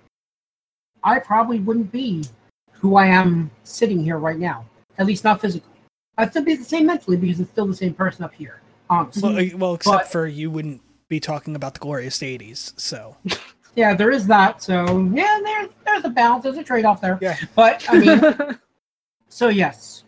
I 1.03 1.19
probably 1.19 1.59
wouldn't 1.59 1.91
be 1.91 2.23
who 2.71 2.95
I 2.95 3.07
am 3.07 3.49
sitting 3.63 4.03
here 4.03 4.17
right 4.19 4.37
now. 4.37 4.65
At 4.97 5.05
least 5.05 5.23
not 5.23 5.41
physically. 5.41 5.69
I'd 6.17 6.29
still 6.31 6.43
be 6.43 6.55
the 6.55 6.63
same 6.63 6.85
mentally 6.85 7.17
because 7.17 7.39
it's 7.39 7.49
still 7.49 7.65
the 7.65 7.75
same 7.75 7.93
person 7.93 8.23
up 8.23 8.33
here. 8.33 8.61
Honestly. 8.89 9.21
well, 9.23 9.37
uh, 9.37 9.57
well 9.57 9.73
except 9.75 9.97
But- 9.97 10.11
for 10.11 10.27
you 10.27 10.51
wouldn't 10.51 10.81
be 11.07 11.19
talking 11.19 11.55
about 11.55 11.73
the 11.73 11.79
glorious 11.79 12.19
80s. 12.19 12.73
So 12.79 13.15
yeah, 13.75 13.93
there 13.95 14.11
is 14.11 14.27
that. 14.27 14.61
So 14.61 15.09
yeah, 15.13 15.39
there, 15.43 15.67
there's 15.85 16.05
a 16.05 16.09
balance. 16.09 16.43
There's 16.43 16.57
a 16.57 16.63
trade-off 16.63 17.01
there. 17.01 17.17
Yeah. 17.21 17.37
But 17.55 17.85
I 17.89 17.99
mean, 17.99 18.59
so 19.29 19.49
yes, 19.49 20.03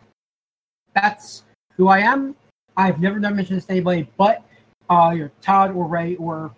that's 0.94 1.42
who 1.76 1.88
I 1.88 1.98
am. 1.98 2.36
I've 2.76 3.00
never 3.00 3.18
done 3.18 3.34
mention 3.36 3.56
this 3.56 3.64
to 3.66 3.72
anybody, 3.72 4.08
but 4.16 4.42
uh, 4.90 5.12
your 5.16 5.32
Todd 5.40 5.74
or 5.74 5.86
Ray 5.86 6.16
or 6.16 6.52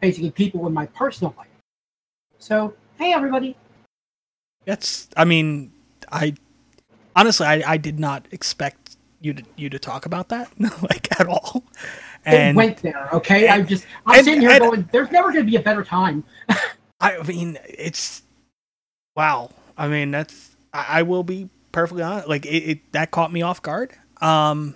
basically 0.00 0.30
people 0.30 0.66
in 0.66 0.72
my 0.72 0.86
personal 0.86 1.34
life. 1.36 1.48
So 2.38 2.74
hey, 2.98 3.12
everybody. 3.12 3.56
that's 4.64 5.08
I 5.16 5.24
mean 5.24 5.72
I 6.12 6.34
honestly 7.16 7.46
I, 7.46 7.72
I 7.72 7.76
did 7.78 7.98
not 7.98 8.26
expect 8.30 8.96
you 9.20 9.34
to 9.34 9.42
you 9.56 9.68
to 9.70 9.78
talk 9.78 10.06
about 10.06 10.28
that 10.28 10.48
like 10.60 11.20
at 11.20 11.26
all. 11.26 11.64
it 12.26 12.54
went 12.54 12.76
there. 12.78 13.08
Okay, 13.12 13.48
I'm 13.48 13.66
just 13.66 13.86
I'm 14.06 14.18
and- 14.18 14.24
sitting 14.24 14.40
here 14.42 14.50
and- 14.50 14.60
going, 14.60 14.88
there's 14.92 15.10
never 15.10 15.32
going 15.32 15.44
to 15.44 15.50
be 15.50 15.56
a 15.56 15.60
better 15.62 15.82
time. 15.82 16.22
I 17.00 17.22
mean, 17.22 17.58
it's 17.66 18.22
wow. 19.16 19.50
I 19.76 19.88
mean, 19.88 20.10
that's 20.10 20.56
I, 20.72 20.86
I 21.00 21.02
will 21.02 21.22
be 21.24 21.48
perfectly 21.72 22.02
honest. 22.02 22.28
Like 22.28 22.46
it, 22.46 22.48
it, 22.70 22.92
that 22.92 23.10
caught 23.10 23.32
me 23.32 23.42
off 23.42 23.60
guard. 23.62 23.92
Um, 24.20 24.74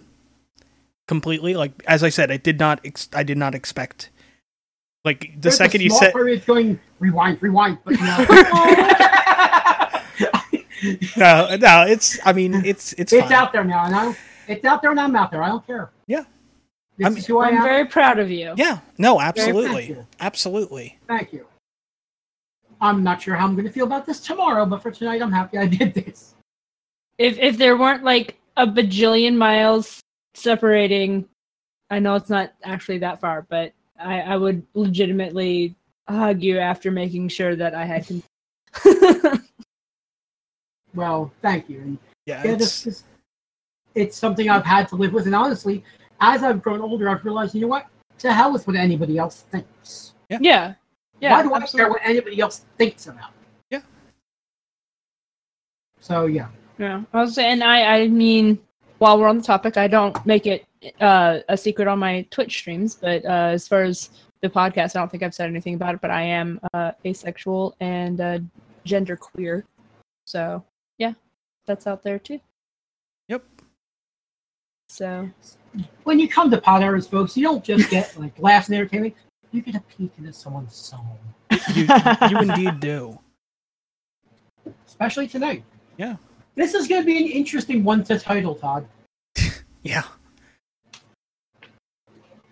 completely. 1.09 1.55
Like 1.55 1.83
as 1.87 2.03
I 2.03 2.09
said, 2.11 2.31
I 2.31 2.37
did 2.37 2.59
not. 2.59 2.81
Ex- 2.85 3.09
I 3.15 3.23
did 3.23 3.39
not 3.39 3.55
expect. 3.55 4.11
Like 5.05 5.21
the 5.35 5.41
There's 5.41 5.57
second 5.57 5.81
you 5.81 5.91
said, 5.91 6.13
it's 6.15 6.45
going 6.45 6.79
rewind, 6.99 7.43
rewind, 7.43 7.79
but 7.85 7.95
no. 7.95 8.27
no, 11.17 11.57
no, 11.57 11.85
it's. 11.87 12.19
I 12.25 12.33
mean, 12.33 12.55
it's 12.65 12.93
it's. 12.95 13.13
it's 13.13 13.23
fine. 13.25 13.33
out 13.33 13.53
there 13.53 13.65
now, 13.65 13.85
and 13.85 13.95
I 13.95 14.05
don't, 14.05 14.17
it's 14.49 14.65
out 14.65 14.83
there, 14.83 14.91
and 14.91 15.01
I'm 15.01 15.15
out 15.17 15.31
there. 15.31 15.43
I 15.43 15.49
don't 15.49 15.67
care. 15.67 15.91
Yeah. 16.07 16.25
this 16.97 17.07
I 17.07 17.11
mean- 17.11 17.19
is 17.19 17.27
who 17.27 17.39
I 17.39 17.49
I'm 17.49 17.63
very 17.63 17.87
proud 17.87 18.19
of 18.19 18.31
you. 18.31 18.55
Yeah. 18.57 18.81
No, 18.99 19.21
absolutely, 19.21 19.89
you. 19.89 20.07
absolutely. 20.21 20.99
Thank 21.07 21.33
you. 21.33 21.47
I'm 22.81 23.03
not 23.03 23.21
sure 23.21 23.35
how 23.35 23.45
I'm 23.47 23.55
going 23.55 23.67
to 23.67 23.73
feel 23.73 23.85
about 23.85 24.07
this 24.07 24.21
tomorrow, 24.21 24.65
but 24.65 24.83
for 24.83 24.91
tonight, 24.91 25.21
I'm 25.21 25.33
happy 25.33 25.59
I 25.59 25.67
did 25.67 25.93
this. 25.95 26.35
If 27.19 27.39
if 27.39 27.59
there 27.59 27.77
weren't 27.77 28.05
like 28.05 28.39
a 28.57 28.67
bajillion 28.67 29.37
miles 29.37 30.01
separating, 30.35 31.29
I 31.91 31.99
know 31.99 32.15
it's 32.15 32.31
not 32.31 32.53
actually 32.65 32.99
that 32.99 33.21
far, 33.21 33.47
but 33.49 33.73
I, 33.99 34.21
I 34.21 34.37
would 34.37 34.67
legitimately 34.75 35.75
hug 36.09 36.43
you 36.43 36.59
after 36.59 36.91
making 36.91 37.29
sure 37.29 37.55
that 37.57 37.75
I 37.75 37.85
had. 37.85 38.07
Con- 38.07 38.23
Well, 40.95 41.33
thank 41.43 41.69
you. 41.69 41.81
And 41.81 41.99
Yeah. 42.27 42.43
yeah, 42.45 42.53
It's, 42.53 42.59
this, 42.63 42.83
this, 42.83 43.05
it's 43.95 44.17
something 44.17 44.49
I've 44.51 44.65
had 44.65 44.89
to 44.89 44.97
live 44.97 45.13
with, 45.13 45.27
and 45.27 45.35
honestly, 45.35 45.85
as 46.21 46.43
I've 46.43 46.63
grown 46.63 46.81
older, 46.81 47.09
I've 47.09 47.25
realized, 47.25 47.55
you 47.55 47.61
know 47.63 47.67
what? 47.69 47.87
To 48.19 48.33
hell 48.33 48.53
with 48.53 48.67
what 48.67 48.77
anybody 48.77 49.19
else 49.19 49.45
thinks. 49.51 50.13
yeah, 50.29 50.75
yeah. 51.21 51.33
Why 51.33 51.43
do 51.43 51.55
I 51.55 51.67
care 51.67 51.89
what 51.89 52.01
anybody 52.05 52.41
else 52.41 52.65
thinks 52.79 53.07
about? 53.07 53.31
Yeah. 53.71 53.81
So 56.01 56.27
yeah. 56.27 56.49
Yeah, 56.79 57.03
I 57.13 57.21
was 57.21 57.35
saying, 57.35 57.63
I 57.63 58.03
I 58.03 58.09
mean, 58.09 58.59
while 58.99 59.19
we're 59.19 59.29
on 59.29 59.39
the 59.39 59.45
topic, 59.45 59.77
I 59.77 59.87
don't 59.87 60.15
make 60.25 60.47
it 60.47 60.67
uh, 61.01 61.41
a 61.49 61.57
secret 61.57 61.89
on 61.89 61.99
my 61.99 62.27
Twitch 62.31 62.57
streams, 62.59 62.95
but 62.95 63.25
uh, 63.25 63.51
as 63.53 63.69
far 63.69 63.83
as 63.83 64.11
the 64.41 64.49
podcast, 64.49 64.97
I 64.97 65.01
don't 65.01 65.11
think 65.11 65.23
I've 65.23 65.35
said 65.35 65.49
anything 65.51 65.75
about 65.75 65.95
it. 65.95 66.01
But 66.01 66.11
I 66.11 66.23
am 66.23 66.59
uh, 66.73 66.93
asexual 67.05 67.77
and 67.81 68.21
uh, 68.21 68.39
gender 68.85 69.17
queer, 69.17 69.65
so 70.25 70.41
yeah, 70.51 70.70
that's 71.71 71.87
out 71.87 72.03
there 72.03 72.19
too. 72.19 72.41
Yep. 73.29 73.45
So 74.89 75.31
when 76.03 76.19
you 76.19 76.29
come 76.29 76.51
to 76.51 76.61
pod 76.61 76.83
errors, 76.83 77.07
folks, 77.07 77.37
you 77.37 77.45
don't 77.45 77.63
just 77.63 77.89
get 77.91 78.19
like 78.19 78.37
laughs 78.41 78.67
and 78.67 78.77
entertainment. 78.77 79.15
You 79.53 79.63
get 79.63 79.77
a 79.77 79.81
peek 79.81 80.11
into 80.19 80.33
someone's 80.33 80.75
soul, 80.75 81.19
you, 81.75 81.87
you 82.29 82.39
indeed 82.41 82.81
do. 82.81 83.19
especially 84.87 85.29
tonight. 85.29 85.63
Yeah. 85.97 86.17
This 86.57 86.75
is 86.75 86.89
going 86.89 87.03
to 87.03 87.07
be 87.07 87.19
an 87.19 87.31
interesting 87.31 87.85
one 87.85 88.03
to 88.05 88.19
title, 88.19 88.55
Todd. 88.57 88.87
Yeah. 89.83 90.03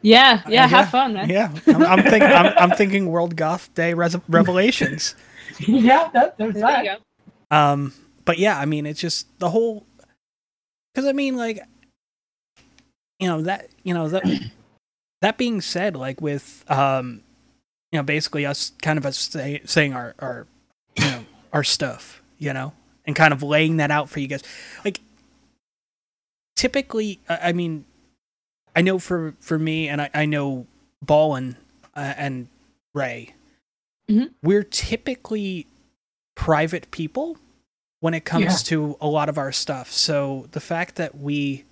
yeah, 0.02 0.42
yeah, 0.48 0.64
Uh, 0.64 0.68
have 0.68 0.86
yeah, 0.86 0.90
fun, 0.90 1.14
man. 1.14 1.28
Yeah. 1.28 1.52
I'm, 1.66 1.82
I'm 1.82 2.02
thinking. 2.02 2.22
I'm, 2.30 2.52
I'm 2.58 2.70
thinking 2.70 3.06
World 3.06 3.36
Goth 3.36 3.72
Day 3.74 3.94
Res- 3.94 4.16
Revelations. 4.28 5.14
yeah, 5.66 6.08
that, 6.14 6.38
there's 6.38 6.54
There 6.54 6.62
that. 6.62 6.84
you 6.84 6.90
go. 7.50 7.56
Um, 7.56 7.92
but 8.28 8.36
yeah, 8.38 8.58
I 8.58 8.66
mean, 8.66 8.84
it's 8.84 9.00
just 9.00 9.26
the 9.38 9.48
whole. 9.48 9.86
Because 10.92 11.08
I 11.08 11.12
mean, 11.12 11.34
like, 11.34 11.60
you 13.18 13.26
know 13.26 13.40
that 13.40 13.70
you 13.84 13.94
know 13.94 14.06
that. 14.10 14.22
that 15.22 15.38
being 15.38 15.62
said, 15.62 15.96
like 15.96 16.20
with 16.20 16.62
um, 16.70 17.22
you 17.90 17.98
know, 17.98 18.02
basically 18.02 18.44
us 18.44 18.72
kind 18.82 18.98
of 18.98 19.06
us 19.06 19.16
say, 19.16 19.62
saying 19.64 19.94
our 19.94 20.14
our 20.18 20.46
you 20.98 21.04
know 21.06 21.24
our 21.54 21.64
stuff, 21.64 22.22
you 22.38 22.52
know, 22.52 22.74
and 23.06 23.16
kind 23.16 23.32
of 23.32 23.42
laying 23.42 23.78
that 23.78 23.90
out 23.90 24.10
for 24.10 24.20
you 24.20 24.28
guys. 24.28 24.42
Like 24.84 25.00
typically, 26.54 27.20
I 27.30 27.54
mean, 27.54 27.86
I 28.76 28.82
know 28.82 28.98
for 28.98 29.36
for 29.40 29.58
me, 29.58 29.88
and 29.88 30.02
I, 30.02 30.10
I 30.12 30.26
know 30.26 30.66
Ballin 31.02 31.56
uh, 31.96 32.12
and 32.18 32.48
Ray, 32.94 33.32
Mhm. 34.10 34.32
we're 34.42 34.64
typically 34.64 35.66
private 36.36 36.90
people 36.90 37.38
when 38.00 38.14
it 38.14 38.24
comes 38.24 38.44
Yeah. 38.44 38.56
to 38.56 38.96
a 39.00 39.06
lot 39.08 39.28
of 39.28 39.38
our 39.38 39.52
stuff. 39.52 39.90
So 39.92 40.46
the 40.52 40.60
fact 40.60 40.96
that 40.96 41.16
we 41.18 41.64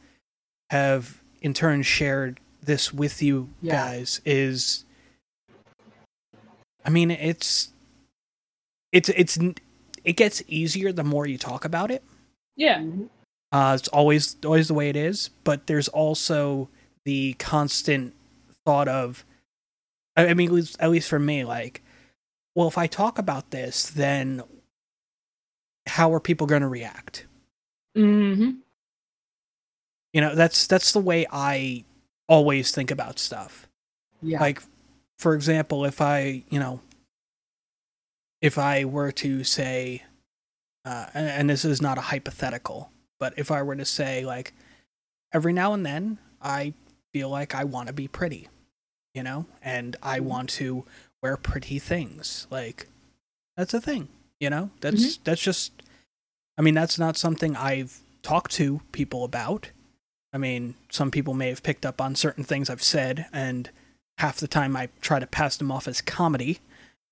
have 0.71 1.21
in 1.41 1.55
turn 1.55 1.83
shared 1.83 2.41
this 2.63 2.93
with 2.93 3.23
you 3.23 3.51
Yeah. 3.63 3.73
guys 3.75 4.21
is 4.25 4.85
I 6.85 6.91
mean 6.91 7.11
it's 7.11 7.71
it's 8.93 9.09
it's 9.11 9.39
it 10.05 10.13
gets 10.17 10.43
easier 10.49 10.93
the 10.93 11.05
more 11.05 11.27
you 11.27 11.39
talk 11.39 11.65
about 11.65 11.91
it. 11.91 12.03
Yeah. 12.57 12.83
Uh, 13.53 13.77
it's 13.79 13.89
always 13.89 14.37
always 14.45 14.69
the 14.69 14.75
way 14.75 14.89
it 14.89 14.97
is, 14.97 15.31
but 15.45 15.67
there's 15.67 15.89
also 15.89 16.69
the 17.05 17.35
constant 17.35 18.15
thought 18.65 18.89
of, 18.89 19.25
I 20.17 20.35
mean, 20.35 20.49
at 20.49 20.55
least, 20.55 20.77
at 20.81 20.91
least 20.91 21.09
for 21.09 21.21
me, 21.21 21.45
like, 21.45 21.83
well, 22.57 22.67
if 22.67 22.77
I 22.77 22.89
talk 22.89 23.17
about 23.19 23.53
this, 23.53 23.89
then 23.89 24.43
how 25.87 26.13
are 26.13 26.21
people 26.21 26.47
going 26.47 26.63
to 26.63 26.69
react? 26.69 27.27
hmm 27.95 28.51
You 30.13 30.21
know, 30.21 30.35
that's 30.35 30.67
that's 30.67 30.93
the 30.93 31.01
way 31.01 31.27
I 31.31 31.85
always 32.29 32.71
think 32.73 32.91
about 32.91 33.19
stuff. 33.19 33.69
Yeah. 34.23 34.41
Like, 34.41 34.63
for 35.19 35.35
example, 35.35 35.85
if 35.85 36.01
I, 36.01 36.45
you 36.51 36.59
know, 36.59 36.81
if 38.41 38.59
I 38.59 38.85
were 38.85 39.13
to 39.13 39.45
say, 39.45 40.03
uh, 40.85 41.07
and, 41.15 41.29
and 41.29 41.51
this 41.51 41.65
is 41.65 41.81
not 41.83 41.99
a 41.99 42.03
hypothetical, 42.03 42.91
but 43.19 43.35
if 43.37 43.51
I 43.51 43.63
were 43.63 43.77
to 43.77 43.85
say, 43.85 44.25
like, 44.25 44.53
every 45.33 45.53
now 45.53 45.73
and 45.73 45.85
then 45.85 46.19
I 46.41 46.75
feel 47.13 47.29
like 47.31 47.55
I 47.55 47.65
want 47.65 47.89
to 47.89 47.93
be 47.93 48.09
pretty, 48.09 48.49
you 49.15 49.23
know, 49.23 49.47
and 49.63 49.97
I 50.03 50.21
want 50.21 50.51
to 50.51 50.85
wear 51.23 51.37
pretty 51.37 51.79
things. 51.79 52.47
Like, 52.51 52.89
that's 53.57 53.75
a 53.75 53.81
thing, 53.81 54.09
you 54.41 54.51
know. 54.51 54.71
That's 54.81 55.05
mm-hmm. 55.05 55.23
that's 55.25 55.43
just. 55.43 55.73
I 56.59 56.63
mean, 56.63 56.75
that's 56.75 56.99
not 56.99 57.19
something 57.19 57.55
I've 57.55 58.01
talked 58.23 58.53
to 58.53 58.81
people 58.93 59.25
about. 59.25 59.71
I 60.33 60.39
mean, 60.39 60.75
some 60.91 61.11
people 61.11 61.35
may 61.35 61.49
have 61.49 61.63
picked 61.63 61.85
up 61.85 62.01
on 62.01 62.15
certain 62.15 62.45
things 62.45 62.71
I've 62.71 62.83
said, 62.83 63.27
and 63.33 63.71
half 64.19 64.39
the 64.39 64.49
time 64.49 64.77
I 64.77 64.89
try 65.01 65.19
to 65.19 65.27
pass 65.27 65.57
them 65.57 65.71
off 65.71 65.87
as 65.87 66.01
comedy, 66.01 66.61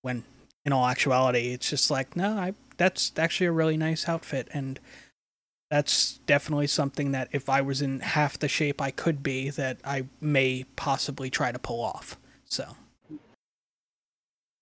when 0.03 0.25
in 0.65 0.73
all 0.73 0.87
actuality, 0.87 1.53
it's 1.53 1.69
just 1.69 1.91
like, 1.91 2.17
no, 2.17 2.33
I 2.33 2.55
that's 2.77 3.13
actually 3.17 3.47
a 3.47 3.53
really 3.53 3.77
nice 3.77 4.09
outfit, 4.09 4.49
and 4.53 4.81
that's 5.71 6.19
definitely 6.27 6.67
something 6.67 7.13
that 7.13 7.29
if 7.33 7.49
I 7.49 7.61
was 7.61 7.83
in 7.83 8.01
half 8.01 8.39
the 8.39 8.49
shape 8.49 8.81
I 8.81 8.91
could 8.91 9.23
be, 9.23 9.51
that 9.51 9.79
I 9.85 10.07
may 10.21 10.65
possibly 10.77 11.31
try 11.31 11.53
to 11.53 11.59
pull 11.59 11.81
off. 11.83 12.17
So, 12.45 12.77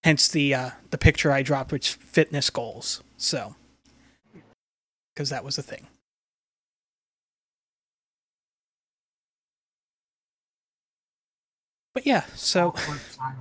hence 0.04 0.28
the 0.28 0.54
uh, 0.54 0.70
the 0.90 0.98
picture 0.98 1.32
I 1.32 1.42
dropped, 1.42 1.72
which 1.72 1.92
fitness 1.94 2.50
goals. 2.50 3.02
So, 3.16 3.54
because 5.14 5.30
that 5.30 5.44
was 5.44 5.58
a 5.58 5.62
thing. 5.62 5.86
But 11.94 12.06
yeah, 12.06 12.24
so 12.34 12.74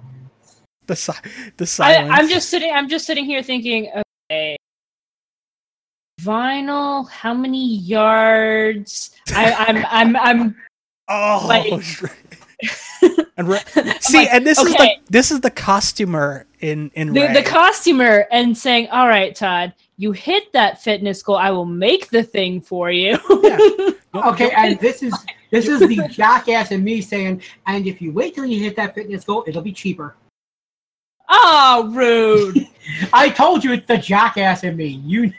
the 0.88 0.95
si- 0.95 1.14
the 1.57 1.64
I, 1.64 1.66
silence. 1.66 2.12
I'm 2.14 2.30
just 2.30 2.49
sitting. 2.49 2.72
I'm 2.74 2.89
just 2.89 3.05
sitting 3.05 3.26
here 3.26 3.41
thinking. 3.41 3.91
Okay, 4.30 4.57
vinyl. 6.22 7.09
How 7.09 7.34
many 7.34 7.76
yards? 7.78 9.12
I, 9.34 9.53
I'm. 9.53 9.86
I'm. 9.89 10.16
I'm. 10.18 10.55
oh, 11.07 11.45
like- 11.47 11.72
and 13.38 13.47
re- 13.47 13.59
see, 13.99 14.18
like, 14.18 14.34
and 14.34 14.45
this 14.45 14.57
is 14.59 14.66
the 14.74 14.76
okay. 14.82 14.99
this 15.09 15.32
is 15.32 15.41
the 15.41 15.49
costumer 15.51 16.45
in 16.59 16.91
in 16.95 17.14
the, 17.14 17.28
the 17.34 17.43
costumer 17.43 18.28
and 18.32 18.57
saying, 18.57 18.88
"All 18.89 19.07
right, 19.07 19.36
Todd, 19.36 19.74
you 19.97 20.12
hit 20.12 20.51
that 20.53 20.82
fitness 20.82 21.22
goal. 21.24 21.38
I 21.38 21.51
will 21.51 21.66
make 21.66 22.09
the 22.09 22.24
thing 22.24 22.62
for 22.62 22.91
you." 22.91 23.18
You'll- 23.30 23.93
Okay, 24.14 24.51
and 24.51 24.78
this 24.82 25.01
is 25.03 25.14
this 25.51 25.70
is 25.70 25.80
the 25.80 26.05
jackass 26.09 26.72
in 26.72 26.84
me 26.84 26.99
saying, 27.01 27.41
and 27.66 27.88
if 27.88 28.01
you 28.01 28.12
wait 28.12 28.36
till 28.36 28.45
you 28.45 28.59
hit 28.59 28.76
that 28.76 28.93
fitness 28.93 29.24
goal, 29.24 29.45
it'll 29.47 29.62
be 29.62 29.72
cheaper. 29.72 30.16
oh, 31.30 31.89
rude. 31.93 32.68
I 33.14 33.30
told 33.30 33.64
you 33.64 33.72
it's 33.72 33.88
the 33.88 33.97
jackass 33.97 34.66
in 34.66 34.76
me. 34.76 34.88
You 34.88 35.32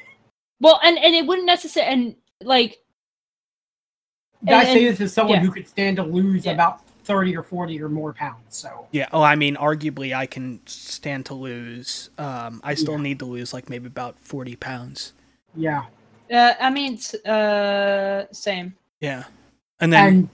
well, 0.60 0.80
and 0.82 0.98
and 0.98 1.14
it 1.14 1.26
wouldn't 1.26 1.46
necessarily 1.46 1.92
and 1.92 2.14
like 2.42 2.78
I 4.48 4.64
And- 4.64 4.66
say 4.68 4.84
this 4.88 5.00
as 5.02 5.12
someone 5.12 5.36
yeah. 5.38 5.44
who 5.44 5.50
could 5.52 5.68
stand 5.68 5.96
to 5.98 6.02
lose 6.02 6.46
Yeah. 6.46 6.52
about 6.52 6.80
thirty 7.04 7.36
or 7.36 7.42
forty 7.42 7.80
or 7.82 7.88
more 7.88 8.12
pounds. 8.12 8.56
So 8.56 8.86
yeah. 8.92 9.08
Oh, 9.12 9.22
I 9.22 9.36
mean, 9.36 9.56
arguably, 9.56 10.14
I 10.14 10.26
can 10.26 10.60
stand 10.66 11.26
to 11.26 11.34
lose. 11.34 12.10
Um, 12.18 12.60
I 12.64 12.74
still 12.74 12.94
Yeah. 12.96 13.02
need 13.02 13.18
to 13.20 13.24
lose 13.26 13.52
like 13.54 13.68
maybe 13.70 13.86
about 13.86 14.18
forty 14.20 14.56
pounds. 14.56 15.12
yeah, 15.56 15.84
uh, 16.32 16.54
I 16.60 16.70
mean, 16.70 16.98
uh, 17.26 18.24
same. 18.32 18.74
Yeah, 19.00 19.24
and 19.80 19.92
then 19.92 20.28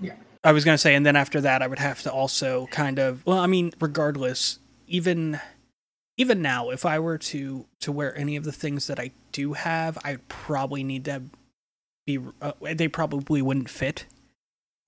and 0.00 0.12
I 0.44 0.52
was 0.52 0.64
gonna 0.64 0.78
say, 0.78 0.94
and 0.94 1.06
then 1.06 1.16
after 1.16 1.40
that, 1.42 1.62
I 1.62 1.66
would 1.68 1.78
have 1.78 2.02
to 2.02 2.12
also 2.12 2.66
kind 2.68 2.98
of. 2.98 3.24
Well, 3.26 3.38
I 3.38 3.46
mean, 3.46 3.72
regardless, 3.80 4.58
even 4.88 5.40
even 6.18 6.42
now, 6.42 6.70
if 6.70 6.84
I 6.84 6.98
were 6.98 7.18
to 7.18 7.66
to 7.80 7.92
wear 7.92 8.16
any 8.18 8.36
of 8.36 8.44
the 8.44 8.52
things 8.52 8.86
that 8.88 8.98
I 9.00 9.12
do 9.32 9.52
have, 9.54 9.98
I'd 10.04 10.26
probably 10.28 10.82
need 10.84 11.04
to 11.06 11.22
be. 12.06 12.18
Uh, 12.40 12.52
they 12.74 12.88
probably 12.88 13.40
wouldn't 13.42 13.70
fit, 13.70 14.06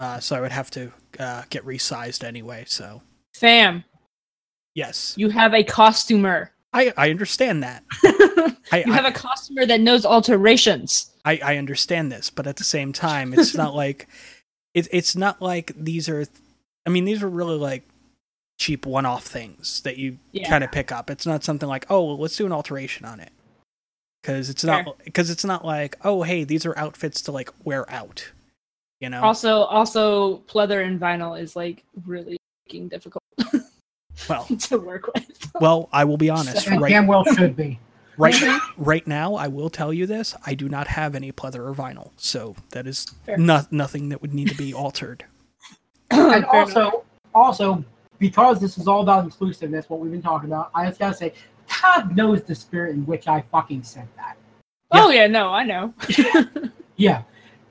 uh, 0.04 0.20
so 0.20 0.36
I 0.36 0.40
would 0.40 0.52
have 0.52 0.70
to 0.72 0.92
uh, 1.18 1.42
get 1.50 1.64
resized 1.64 2.22
anyway. 2.24 2.64
So 2.66 3.00
Fam, 3.34 3.84
yes, 4.74 5.14
you 5.16 5.30
have 5.30 5.54
a 5.54 5.64
costumer. 5.64 6.50
I 6.72 6.92
I 6.96 7.10
understand 7.10 7.62
that. 7.62 7.84
you 8.02 8.56
I, 8.72 8.84
I, 8.86 8.90
have 8.92 9.04
a 9.06 9.12
costumer 9.12 9.64
that 9.66 9.80
knows 9.80 10.04
alterations. 10.04 11.10
I, 11.24 11.40
I 11.42 11.56
understand 11.56 12.12
this, 12.12 12.28
but 12.30 12.46
at 12.46 12.56
the 12.56 12.64
same 12.64 12.92
time, 12.92 13.32
it's 13.32 13.54
not 13.54 13.74
like 13.84 14.08
it, 14.74 14.88
it's 14.90 15.16
not 15.16 15.40
like 15.40 15.72
these 15.76 16.08
are. 16.08 16.26
I 16.86 16.90
mean, 16.90 17.04
these 17.06 17.22
are 17.22 17.28
really 17.28 17.56
like 17.56 17.88
cheap 18.58 18.84
one-off 18.86 19.24
things 19.24 19.80
that 19.82 19.96
you 19.96 20.18
Yeah. 20.32 20.48
kind 20.48 20.62
of 20.62 20.70
pick 20.70 20.92
up. 20.92 21.08
It's 21.10 21.26
not 21.26 21.42
something 21.42 21.68
like, 21.68 21.86
oh, 21.90 22.04
well, 22.04 22.18
let's 22.18 22.36
do 22.36 22.46
an 22.46 22.52
alteration 22.52 23.04
on 23.06 23.20
it, 23.20 23.32
because 24.22 24.50
it's 24.50 24.62
Fair. 24.62 24.84
not 24.84 24.98
because 25.04 25.30
it's 25.30 25.44
not 25.44 25.64
like, 25.64 25.96
oh, 26.04 26.22
hey, 26.24 26.44
these 26.44 26.66
are 26.66 26.76
outfits 26.78 27.22
to 27.22 27.32
like 27.32 27.50
wear 27.64 27.88
out. 27.90 28.30
You 29.00 29.10
know, 29.10 29.22
Also, 29.22 29.62
also 29.64 30.38
pleather 30.46 30.84
and 30.86 31.00
vinyl 31.00 31.38
is 31.40 31.56
like 31.56 31.84
really 32.06 32.38
fucking 32.66 32.88
difficult 32.88 33.22
well, 34.28 34.44
to 34.58 34.78
work 34.78 35.12
with. 35.14 35.50
well, 35.60 35.88
I 35.92 36.04
will 36.04 36.16
be 36.16 36.30
honest. 36.38 36.66
and 36.66 36.80
Right, 36.80 36.90
damn 36.90 37.06
well 37.06 37.24
should 37.24 37.56
be. 37.56 37.78
right, 38.16 38.34
mm-hmm. 38.34 38.82
right 38.82 39.06
now, 39.06 39.34
I 39.34 39.48
will 39.48 39.68
tell 39.70 39.92
you 39.92 40.06
this: 40.06 40.34
I 40.46 40.54
do 40.54 40.68
not 40.68 40.86
have 40.86 41.14
any 41.14 41.32
pleather 41.32 41.66
or 41.68 41.74
vinyl, 41.74 42.12
so 42.16 42.54
that 42.70 42.86
is 42.86 43.06
not 43.36 43.72
nothing 43.72 44.08
that 44.10 44.22
would 44.22 44.32
need 44.32 44.48
to 44.48 44.54
be 44.54 44.72
altered. 44.72 45.24
and 46.10 46.44
Fair 46.44 46.54
also, 46.60 46.80
enough. 46.80 46.94
also 47.34 47.84
because 48.18 48.60
this 48.60 48.78
is 48.78 48.86
all 48.86 49.02
about 49.02 49.24
inclusiveness, 49.24 49.90
what 49.90 50.00
we've 50.00 50.12
been 50.12 50.22
talking 50.22 50.48
about, 50.48 50.70
I 50.74 50.86
just 50.86 50.98
gotta 51.00 51.14
say, 51.16 51.34
Todd 51.66 52.16
knows 52.16 52.42
the 52.42 52.54
spirit 52.54 52.94
in 52.94 53.04
which 53.06 53.26
I 53.26 53.42
fucking 53.50 53.82
said 53.82 54.08
that. 54.16 54.36
oh 54.92 55.10
yeah, 55.10 55.26
no, 55.26 55.48
I 55.48 55.64
know. 55.64 55.92
Yeah, 56.96 57.22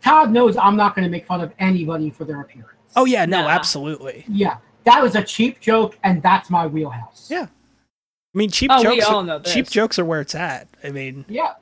Todd 0.03 0.31
knows 0.31 0.57
I'm 0.57 0.75
not 0.75 0.95
going 0.95 1.05
to 1.05 1.09
make 1.11 1.25
fun 1.25 1.41
of 1.41 1.53
anybody 1.59 2.09
for 2.09 2.25
their 2.25 2.41
appearance. 2.41 2.69
Oh 2.95 3.05
yeah, 3.05 3.25
no, 3.25 3.41
Nah. 3.41 3.47
absolutely. 3.49 4.25
yeah, 4.27 4.57
that 4.83 5.01
was 5.01 5.15
a 5.15 5.23
cheap 5.23 5.59
joke, 5.59 5.97
and 6.03 6.21
that's 6.21 6.49
my 6.49 6.67
wheelhouse. 6.67 7.27
Yeah. 7.31 7.43
I 7.45 8.37
mean, 8.37 8.49
cheap 8.49 8.69
Oh, 8.73 8.77
we 8.77 8.83
jokes. 8.97 9.05
all 9.05 9.19
are, 9.19 9.23
know 9.23 9.39
cheap 9.41 9.69
jokes 9.69 9.97
are 9.99 10.05
where 10.05 10.21
it's 10.21 10.35
at. 10.35 10.67
I 10.83 10.89
mean, 10.89 11.23
yeah, 11.29 11.53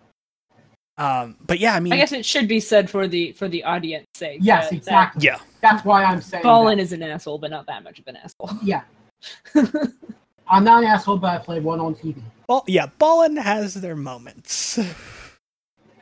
um, 0.97 1.35
but 1.45 1.59
yeah, 1.59 1.75
I 1.75 1.79
mean, 1.79 1.93
I 1.93 1.97
guess 1.97 2.11
it 2.13 2.25
should 2.25 2.47
be 2.47 2.59
said 2.59 2.89
for 2.89 3.07
the 3.07 3.31
for 3.33 3.47
the 3.47 3.63
audience 3.63 4.05
sake. 4.15 4.39
yes, 4.41 4.69
that- 4.69 4.75
exactly. 4.75 5.25
yeah, 5.25 5.39
That's 5.61 5.83
why 5.85 6.03
I'm 6.03 6.21
saying. 6.21 6.43
That 6.43 6.47
Ballin 6.49 6.77
that. 6.77 6.83
is 6.83 6.93
an 6.93 7.03
asshole, 7.03 7.37
but 7.39 7.51
not 7.51 7.65
that 7.67 7.83
much 7.83 7.99
of 7.99 8.07
an 8.07 8.15
asshole. 8.17 8.51
Yeah, 8.63 8.81
I'm 10.47 10.63
not 10.63 10.83
an 10.83 10.89
asshole, 10.89 11.17
but 11.17 11.29
I 11.29 11.37
play 11.43 11.59
one 11.59 11.79
on 11.79 11.93
TV. 11.95 12.21
Ball, 12.47 12.63
yeah, 12.67 12.87
Ballin 12.97 13.37
has 13.37 13.73
their 13.75 13.95
moments. 13.95 14.79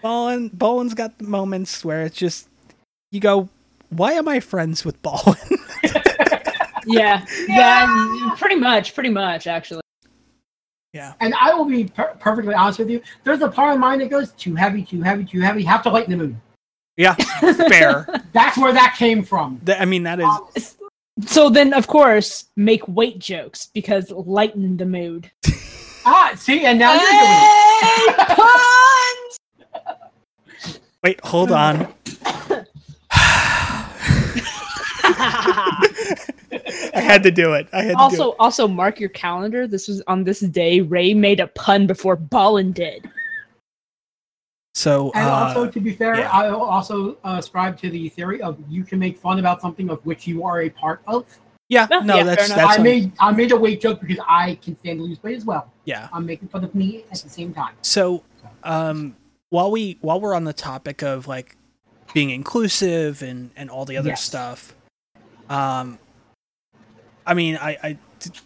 Ballin, 0.01 0.49
Ballin's 0.53 0.93
got 0.93 1.17
the 1.17 1.25
moments 1.25 1.83
where 1.83 2.03
it's 2.03 2.17
just 2.17 2.47
you 3.11 3.19
go, 3.19 3.49
why 3.89 4.13
am 4.13 4.27
I 4.27 4.39
friends 4.39 4.85
with 4.85 5.01
Ballin? 5.01 5.37
yeah, 6.85 7.25
yeah, 7.47 8.35
pretty 8.37 8.55
much, 8.55 8.93
pretty 8.93 9.09
much, 9.09 9.47
actually. 9.47 9.81
yeah, 10.93 11.13
And 11.19 11.33
I 11.39 11.53
will 11.53 11.65
be 11.65 11.85
per- 11.85 12.15
perfectly 12.19 12.53
honest 12.53 12.79
with 12.79 12.89
you. 12.89 13.01
There's 13.23 13.41
a 13.41 13.49
part 13.49 13.73
of 13.73 13.79
mine 13.79 13.99
that 13.99 14.09
goes 14.09 14.31
too 14.33 14.55
heavy, 14.55 14.83
too 14.83 15.01
heavy, 15.01 15.25
too 15.25 15.41
heavy. 15.41 15.63
Have 15.63 15.83
to 15.83 15.89
lighten 15.89 16.11
the 16.17 16.23
mood. 16.25 16.35
yeah, 16.97 17.15
fair. 17.69 18.05
That's 18.33 18.57
where 18.57 18.73
that 18.73 18.95
came 18.97 19.23
from. 19.23 19.59
Th- 19.65 19.79
I 19.79 19.85
mean, 19.85 20.03
that 20.03 20.19
is 20.19 20.25
Um, 20.25 20.47
So 21.27 21.49
then, 21.49 21.73
of 21.73 21.87
course, 21.87 22.45
make 22.55 22.87
weight 22.87 23.19
jokes 23.19 23.67
because 23.73 24.09
lighten 24.11 24.77
the 24.77 24.85
mood. 24.85 25.29
Ah, 26.05 26.31
see, 26.37 26.65
and 26.65 26.79
now 26.79 26.93
you're 26.93 27.01
doing 27.01 28.17
it. 28.19 28.27
puns! 28.37 29.38
Wait, 31.03 31.19
hold 31.23 31.51
on. 31.51 31.87
I 36.51 36.91
had 36.93 37.23
to 37.23 37.31
do 37.31 37.53
it. 37.53 37.67
I 37.71 37.81
had 37.83 37.89
to 37.91 37.95
do 37.95 37.99
also, 37.99 38.31
it. 38.31 38.35
also 38.39 38.67
mark 38.67 38.99
your 38.99 39.09
calendar. 39.09 39.67
This 39.67 39.87
was 39.87 40.01
on 40.07 40.23
this 40.23 40.41
day. 40.41 40.81
Ray 40.81 41.13
made 41.13 41.39
a 41.39 41.47
pun 41.47 41.87
before 41.87 42.15
Ballin 42.15 42.71
did. 42.71 43.09
So, 44.75 45.11
And 45.15 45.27
uh, 45.27 45.31
also, 45.31 45.67
to 45.69 45.79
be 45.79 45.93
fair, 45.93 46.19
yeah. 46.19 46.29
I 46.31 46.49
also 46.49 47.17
uh, 47.23 47.35
ascribe 47.39 47.77
to 47.79 47.89
the 47.89 48.09
theory 48.09 48.41
of 48.41 48.57
you 48.69 48.83
can 48.83 48.99
make 48.99 49.17
fun 49.17 49.39
about 49.39 49.61
something 49.61 49.89
of 49.89 50.05
which 50.05 50.27
you 50.27 50.43
are 50.45 50.61
a 50.63 50.69
part 50.69 51.01
of. 51.07 51.25
yeah, 51.69 51.87
No, 51.89 51.99
no, 51.99 52.17
yeah, 52.17 52.23
that's 52.23 52.49
that's 52.49 52.59
I 52.61 52.75
un- 52.75 52.83
made 52.83 53.11
I 53.19 53.31
made 53.31 53.51
a 53.51 53.57
weight 53.57 53.81
joke 53.81 53.99
because 53.99 54.23
I 54.27 54.55
can 54.61 54.77
stand 54.77 54.99
to 54.99 55.03
lose 55.03 55.21
weight 55.23 55.37
as 55.37 55.45
well. 55.45 55.71
yeah. 55.85 56.07
I'm 56.13 56.25
making 56.25 56.47
fun 56.49 56.63
of 56.63 56.73
me 56.75 57.03
at 57.11 57.19
the 57.21 57.29
same 57.29 57.53
time. 57.53 57.73
So, 57.81 58.23
um, 58.63 59.15
while 59.49 59.71
we 59.71 59.97
while 60.01 60.19
we're 60.21 60.33
on 60.35 60.43
the 60.43 60.53
topic 60.53 61.01
of 61.01 61.27
like 61.27 61.55
being 62.13 62.29
inclusive 62.29 63.21
and 63.21 63.51
and 63.55 63.69
all 63.69 63.85
the 63.85 63.97
other 63.97 64.09
Yes. 64.09 64.23
stuff, 64.23 64.73
um, 65.49 65.99
I 67.25 67.33
mean, 67.33 67.57
I, 67.57 67.77
I 67.83 67.97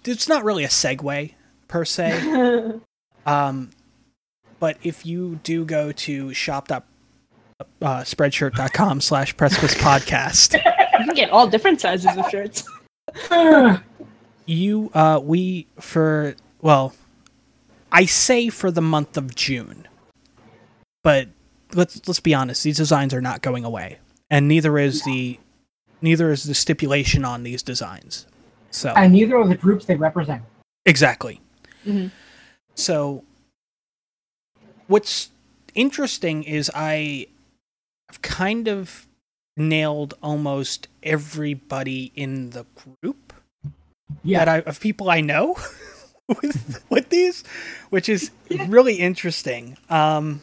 it's 0.06 0.28
not 0.28 0.44
really 0.44 0.64
a 0.64 0.70
segue 0.70 1.34
per 1.68 1.86
se. 1.86 2.80
Um, 3.26 3.70
but 4.60 4.78
if 4.84 5.06
you 5.06 5.40
do 5.44 5.64
go 5.64 5.94
to 5.94 6.34
shop. 6.34 6.70
Uh, 6.72 6.84
spreadshirt.com 7.82 9.00
slash 9.00 9.38
precipice 9.38 9.74
podcast 9.76 10.54
you 11.00 11.06
can 11.06 11.16
get 11.16 11.30
all 11.30 11.48
different 11.48 11.80
sizes 11.80 12.18
of 12.18 12.30
shirts. 12.30 12.66
you 14.46 14.92
uh 14.94 15.22
we 15.24 15.68
for 15.80 16.36
well 16.62 16.94
i 17.92 18.04
say 18.06 18.50
for 18.50 18.70
the 18.72 18.82
month 18.82 19.16
of 19.16 19.34
june 19.36 19.88
but 21.04 21.28
let's 21.74 22.08
let's 22.08 22.20
be 22.20 22.34
honest 22.34 22.64
these 22.64 22.78
designs 22.78 23.14
are 23.14 23.22
not 23.22 23.42
going 23.42 23.66
away 23.66 23.98
and 24.30 24.48
neither 24.48 24.78
is 24.78 25.04
the 25.04 25.40
neither 26.02 26.32
is 26.32 26.44
the 26.44 26.54
stipulation 26.56 27.26
on 27.26 27.44
these 27.44 27.62
designs 27.64 28.26
so 28.72 28.94
and 28.96 29.14
neither 29.14 29.38
are 29.38 29.48
the 29.48 29.56
groups 29.56 29.86
they 29.86 29.96
represent. 29.96 30.42
exactly 30.86 31.40
Mhm. 31.86 32.12
so 32.76 33.24
what's 34.88 35.30
interesting 35.76 36.44
is 36.44 36.70
i 36.76 37.28
have 38.10 38.22
kind 38.22 38.68
of 38.68 39.08
nailed 39.58 40.14
almost 40.24 40.88
everybody 41.04 42.12
in 42.16 42.52
the 42.52 42.66
group 42.76 43.34
Yeah, 44.24 44.46
that 44.46 44.50
I, 44.50 44.58
of 44.70 44.80
people 44.80 45.10
I 45.10 45.22
know 45.22 45.56
with 46.28 46.84
with 46.90 47.10
these, 47.10 47.44
which 47.90 48.08
is 48.10 48.32
really 48.68 48.96
interesting. 48.96 49.78
Um, 49.90 50.42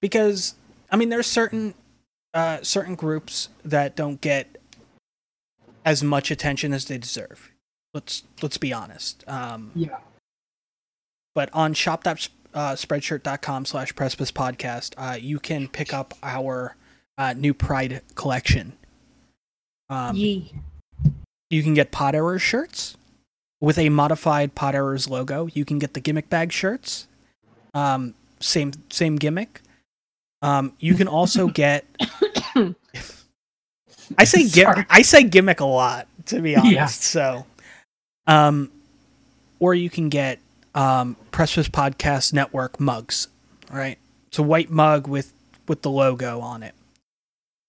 because 0.00 0.54
I 0.90 0.96
mean, 0.96 1.08
there's 1.08 1.26
certain 1.26 1.74
uh, 2.34 2.58
certain 2.62 2.94
groups 2.94 3.48
that 3.64 3.96
don't 3.96 4.20
get 4.20 4.60
as 5.84 6.02
much 6.02 6.30
attention 6.30 6.72
as 6.72 6.84
they 6.86 6.98
deserve. 6.98 7.50
Let's 7.94 8.24
let's 8.42 8.58
be 8.58 8.72
honest. 8.72 9.24
Um, 9.26 9.72
yeah. 9.74 9.98
but 11.34 11.50
on 11.52 11.74
shop 11.74 12.06
uh, 12.06 12.14
spreadshirt.com 12.54 13.64
slash 13.64 13.94
precipice 13.94 14.32
podcast 14.32 14.94
uh, 14.96 15.16
you 15.16 15.38
can 15.38 15.68
pick 15.68 15.94
up 15.94 16.14
our 16.22 16.76
uh, 17.18 17.32
new 17.32 17.54
pride 17.54 18.02
collection 18.14 18.72
um, 19.90 20.16
Yee. 20.16 20.52
You 21.50 21.62
can 21.64 21.74
get 21.74 21.90
Pod 21.90 22.14
Errors 22.14 22.40
shirts 22.40 22.96
with 23.60 23.76
a 23.76 23.88
modified 23.88 24.54
Pod 24.54 24.74
Errors 24.74 25.10
logo. 25.10 25.48
You 25.52 25.64
can 25.64 25.80
get 25.80 25.94
the 25.94 26.00
gimmick 26.00 26.30
bag 26.30 26.52
shirts. 26.52 27.08
Um, 27.74 28.14
same 28.38 28.72
same 28.88 29.16
gimmick. 29.16 29.60
Um, 30.42 30.72
you 30.78 30.94
can 30.94 31.08
also 31.08 31.48
get. 31.52 31.84
I 34.18 34.24
say 34.24 34.48
gim- 34.48 34.86
I 34.90 35.02
say 35.02 35.22
gimmick 35.22 35.60
a 35.60 35.64
lot 35.64 36.08
to 36.26 36.40
be 36.40 36.56
honest. 36.56 36.72
Yeah. 36.72 36.86
So, 36.86 37.46
um, 38.26 38.70
or 39.58 39.74
you 39.74 39.90
can 39.90 40.08
get 40.08 40.38
um, 40.74 41.16
Precipice 41.30 41.68
Podcast 41.68 42.32
Network 42.32 42.80
mugs. 42.80 43.28
Right, 43.70 43.98
it's 44.28 44.38
a 44.38 44.42
white 44.42 44.70
mug 44.70 45.06
with 45.06 45.32
with 45.68 45.82
the 45.82 45.90
logo 45.90 46.40
on 46.40 46.62
it. 46.62 46.74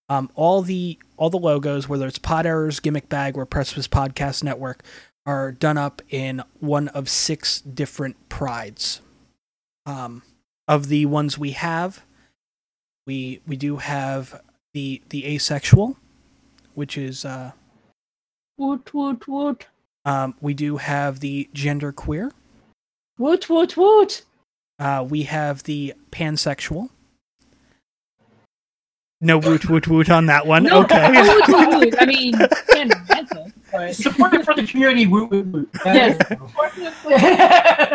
Um, 0.08 0.30
all 0.34 0.62
the 0.62 0.98
all 1.16 1.30
the 1.30 1.38
logos, 1.38 1.88
whether 1.88 2.06
it's 2.06 2.18
Pod 2.18 2.46
Errors, 2.46 2.80
Gimmick 2.80 3.08
Bag, 3.08 3.36
or 3.36 3.46
Precipice 3.46 3.86
Podcast 3.86 4.42
Network, 4.42 4.82
are 5.26 5.52
done 5.52 5.78
up 5.78 6.02
in 6.10 6.42
one 6.58 6.88
of 6.88 7.08
six 7.08 7.60
different 7.60 8.16
prides. 8.28 9.00
Um, 9.84 10.22
of 10.68 10.86
the 10.86 11.06
ones 11.06 11.36
we 11.36 11.50
have, 11.52 12.04
we 13.06 13.40
we 13.46 13.56
do 13.56 13.76
have 13.76 14.40
the 14.74 15.02
the 15.10 15.26
asexual, 15.26 15.96
which 16.74 16.96
is 16.96 17.24
uh, 17.24 17.52
Woot 18.58 18.92
woot 18.94 19.26
woot. 19.26 19.66
um, 20.04 20.34
we 20.40 20.54
do 20.54 20.76
have 20.76 21.20
the 21.20 21.48
gender 21.52 21.92
queer. 21.92 22.32
Woot 23.18 23.48
woot 23.48 23.76
woot. 23.76 24.22
Uh, 24.78 25.06
we 25.08 25.22
have 25.24 25.62
the 25.64 25.94
pansexual. 26.10 26.90
No 29.20 29.38
woot 29.38 29.68
woot 29.68 29.86
woot 29.86 30.10
on 30.10 30.26
that 30.26 30.46
one. 30.46 30.64
No, 30.64 30.82
okay. 30.82 31.10
woot 31.22 31.48
woot 31.48 31.68
woot. 31.68 31.94
I 32.00 32.06
mean, 32.06 32.34
panromantic, 32.34 33.52
but 33.70 33.94
Support 33.94 34.44
for 34.44 34.54
the 34.54 34.66
community. 34.66 35.06
Woo, 35.06 35.26
woo, 35.26 35.42
woo. 35.42 35.68
Yes. 35.84 36.18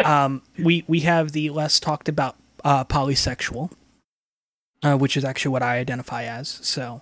um, 0.06 0.42
we 0.58 0.84
we 0.88 1.02
have 1.02 1.34
the 1.34 1.50
less 1.50 1.80
talked 1.80 2.08
about 2.08 2.36
uh, 2.64 2.86
polysexual, 2.86 3.72
uh, 4.94 4.98
which 4.98 5.18
is 5.18 5.24
actually 5.26 5.52
what 5.52 5.62
I 5.64 5.78
identify 5.78 6.24
as. 6.24 6.48
So, 6.50 7.02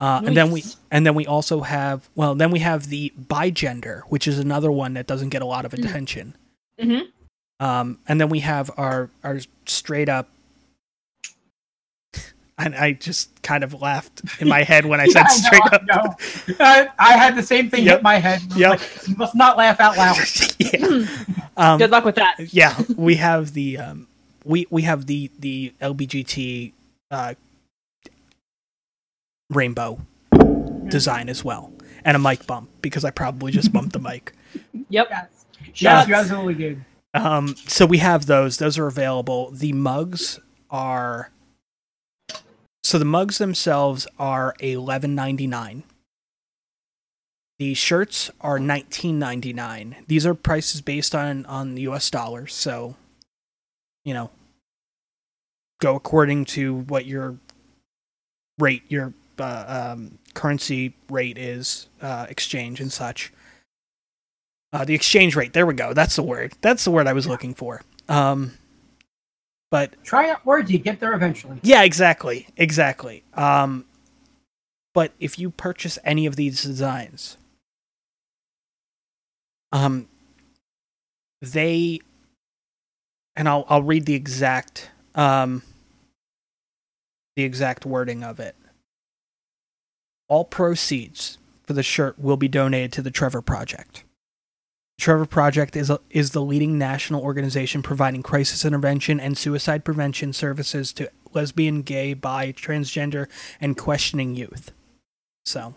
uh, 0.00 0.22
and 0.24 0.36
then 0.36 0.50
we 0.50 0.64
and 0.90 1.04
then 1.06 1.14
we 1.14 1.26
also 1.26 1.60
have 1.60 2.08
well, 2.14 2.34
then 2.34 2.50
we 2.50 2.58
have 2.60 2.88
the 2.88 3.12
bigender, 3.20 4.02
which 4.08 4.26
is 4.26 4.38
another 4.38 4.70
one 4.72 4.94
that 4.94 5.06
doesn't 5.06 5.28
get 5.30 5.42
a 5.42 5.46
lot 5.46 5.64
of 5.64 5.72
Mm. 5.72 5.84
attention. 5.84 6.34
Mhm. 6.80 7.02
Um, 7.60 7.98
and 8.08 8.20
then 8.20 8.28
we 8.28 8.40
have 8.40 8.70
our 8.76 9.10
our 9.22 9.38
straight 9.66 10.08
up. 10.08 10.28
And 12.58 12.74
I 12.76 12.92
just 12.92 13.42
kind 13.42 13.64
of 13.64 13.80
laughed 13.80 14.20
in 14.40 14.46
my 14.48 14.62
head 14.62 14.84
when 14.86 15.00
I 15.00 15.06
said 15.14 15.24
Yeah, 15.24 15.58
I 15.62 15.78
know, 15.84 16.14
straight 16.16 16.60
up. 16.60 16.60
I, 16.60 16.88
I 16.98 17.12
had 17.16 17.34
the 17.34 17.42
same 17.42 17.70
thing 17.70 17.84
Yep. 17.84 17.94
hit 17.96 18.02
my 18.02 18.16
head. 18.18 18.40
Yep. 18.54 18.70
like, 18.70 19.08
you 19.08 19.16
must 19.16 19.34
not 19.34 19.56
laugh 19.56 19.80
out 19.80 19.96
loud. 19.96 20.16
yeah. 20.58 21.06
Um, 21.56 21.78
Good 21.78 21.90
luck 21.90 22.04
with 22.04 22.16
that. 22.16 22.36
yeah, 22.52 22.80
we 22.96 23.16
have 23.16 23.52
the 23.54 23.78
um, 23.78 24.06
we 24.44 24.66
we 24.70 24.82
have 24.82 25.06
the 25.06 25.30
the 25.38 25.72
LBGT 25.80 26.72
uh, 27.12 27.34
rainbow 29.50 30.00
design 30.88 31.28
as 31.28 31.44
well, 31.44 31.72
and 32.04 32.16
a 32.16 32.18
mic 32.18 32.46
bump 32.46 32.70
because 32.80 33.04
I 33.04 33.10
probably 33.10 33.52
just 33.52 33.72
bumped 33.72 33.92
the 33.92 33.98
mic. 34.00 34.32
Yep. 34.88 35.08
Yes, 35.10 35.44
Yeah. 35.76 35.98
yes, 35.98 36.08
you 36.08 36.14
absolutely 36.14 36.54
did. 36.54 36.84
Um, 37.14 37.54
so 37.66 37.84
we 37.86 37.98
have 37.98 38.26
those; 38.26 38.56
those 38.56 38.78
are 38.78 38.86
available. 38.86 39.50
The 39.50 39.72
mugs 39.72 40.40
are 40.70 41.30
so 42.82 42.98
the 42.98 43.04
mugs 43.04 43.38
themselves 43.38 44.06
are 44.18 44.54
eleven 44.60 45.14
ninety 45.14 45.46
nine. 45.46 45.84
The 47.58 47.74
shirts 47.74 48.30
are 48.40 48.58
nineteen 48.58 49.18
ninety 49.18 49.52
nine. 49.52 49.96
These 50.08 50.24
are 50.26 50.34
prices 50.34 50.80
based 50.80 51.14
on 51.14 51.44
on 51.46 51.74
the 51.74 51.82
U.S. 51.82 52.10
dollars, 52.10 52.54
so 52.54 52.96
you 54.04 54.14
know, 54.14 54.30
go 55.82 55.96
according 55.96 56.44
to 56.44 56.76
what 56.82 57.04
your 57.06 57.36
rate, 58.58 58.84
your 58.88 59.12
uh, 59.38 59.92
um, 59.92 60.18
currency 60.32 60.94
rate 61.10 61.36
is, 61.36 61.88
uh, 62.00 62.26
exchange 62.30 62.80
and 62.80 62.92
such. 62.92 63.32
Uh, 64.72 64.84
the 64.84 64.94
exchange 64.94 65.36
rate. 65.36 65.52
There 65.52 65.66
we 65.66 65.74
go. 65.74 65.92
That's 65.92 66.16
the 66.16 66.22
word. 66.22 66.54
That's 66.62 66.84
the 66.84 66.90
word 66.90 67.06
I 67.06 67.12
was 67.12 67.26
looking 67.26 67.52
for. 67.52 67.82
Um, 68.08 68.52
but 69.70 70.02
Try 70.04 70.30
out 70.30 70.46
words, 70.46 70.70
you 70.70 70.78
get 70.78 71.00
there 71.00 71.12
eventually. 71.14 71.58
yeah, 71.62 71.82
exactly, 71.82 72.46
exactly. 72.56 73.24
Um, 73.34 73.84
but 74.94 75.12
if 75.18 75.38
you 75.38 75.50
purchase 75.50 75.98
any 76.04 76.26
of 76.26 76.36
these 76.36 76.62
designs, 76.62 77.36
um, 79.72 80.08
they, 81.40 82.00
and 83.34 83.48
I'll 83.48 83.64
I'll 83.68 83.82
read 83.82 84.04
the 84.06 84.14
exact 84.14 84.90
um, 85.14 85.62
the 87.36 87.44
exact 87.44 87.86
wording 87.86 88.22
of 88.22 88.40
it. 88.40 88.56
All 90.28 90.44
proceeds 90.44 91.38
for 91.64 91.72
the 91.72 91.82
shirt 91.82 92.18
will 92.18 92.36
be 92.36 92.48
donated 92.48 92.92
to 92.94 93.02
the 93.02 93.10
Trevor 93.10 93.42
Project. 93.42 94.04
The 94.98 95.02
Trevor 95.02 95.26
Project 95.26 95.76
is 95.76 95.90
a, 95.90 96.00
is 96.10 96.30
the 96.30 96.42
leading 96.42 96.78
national 96.78 97.22
organization 97.22 97.82
providing 97.82 98.22
crisis 98.22 98.64
intervention 98.64 99.20
and 99.20 99.36
suicide 99.36 99.84
prevention 99.84 100.32
services 100.32 100.92
to 100.94 101.10
lesbian, 101.32 101.82
gay, 101.82 102.14
bi, 102.14 102.52
transgender, 102.52 103.26
and 103.60 103.76
questioning 103.76 104.34
youth. 104.34 104.72
So, 105.44 105.74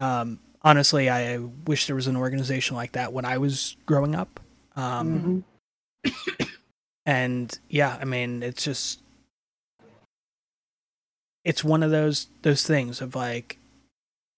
Um, 0.00 0.38
honestly, 0.62 1.10
I 1.10 1.38
wish 1.38 1.86
there 1.86 1.96
was 1.96 2.06
an 2.06 2.16
organization 2.16 2.76
like 2.76 2.92
that 2.92 3.12
when 3.12 3.24
I 3.24 3.38
was 3.38 3.76
growing 3.84 4.14
up. 4.14 4.40
Um, 4.76 5.44
Mhm. 6.04 6.14
and 7.06 7.58
yeah, 7.68 7.98
I 8.00 8.04
mean, 8.04 8.42
it's 8.42 8.64
just 8.64 9.00
it's 11.44 11.64
one 11.64 11.82
of 11.82 11.90
those 11.90 12.26
those 12.42 12.64
things 12.64 13.00
of 13.00 13.14
like 13.14 13.58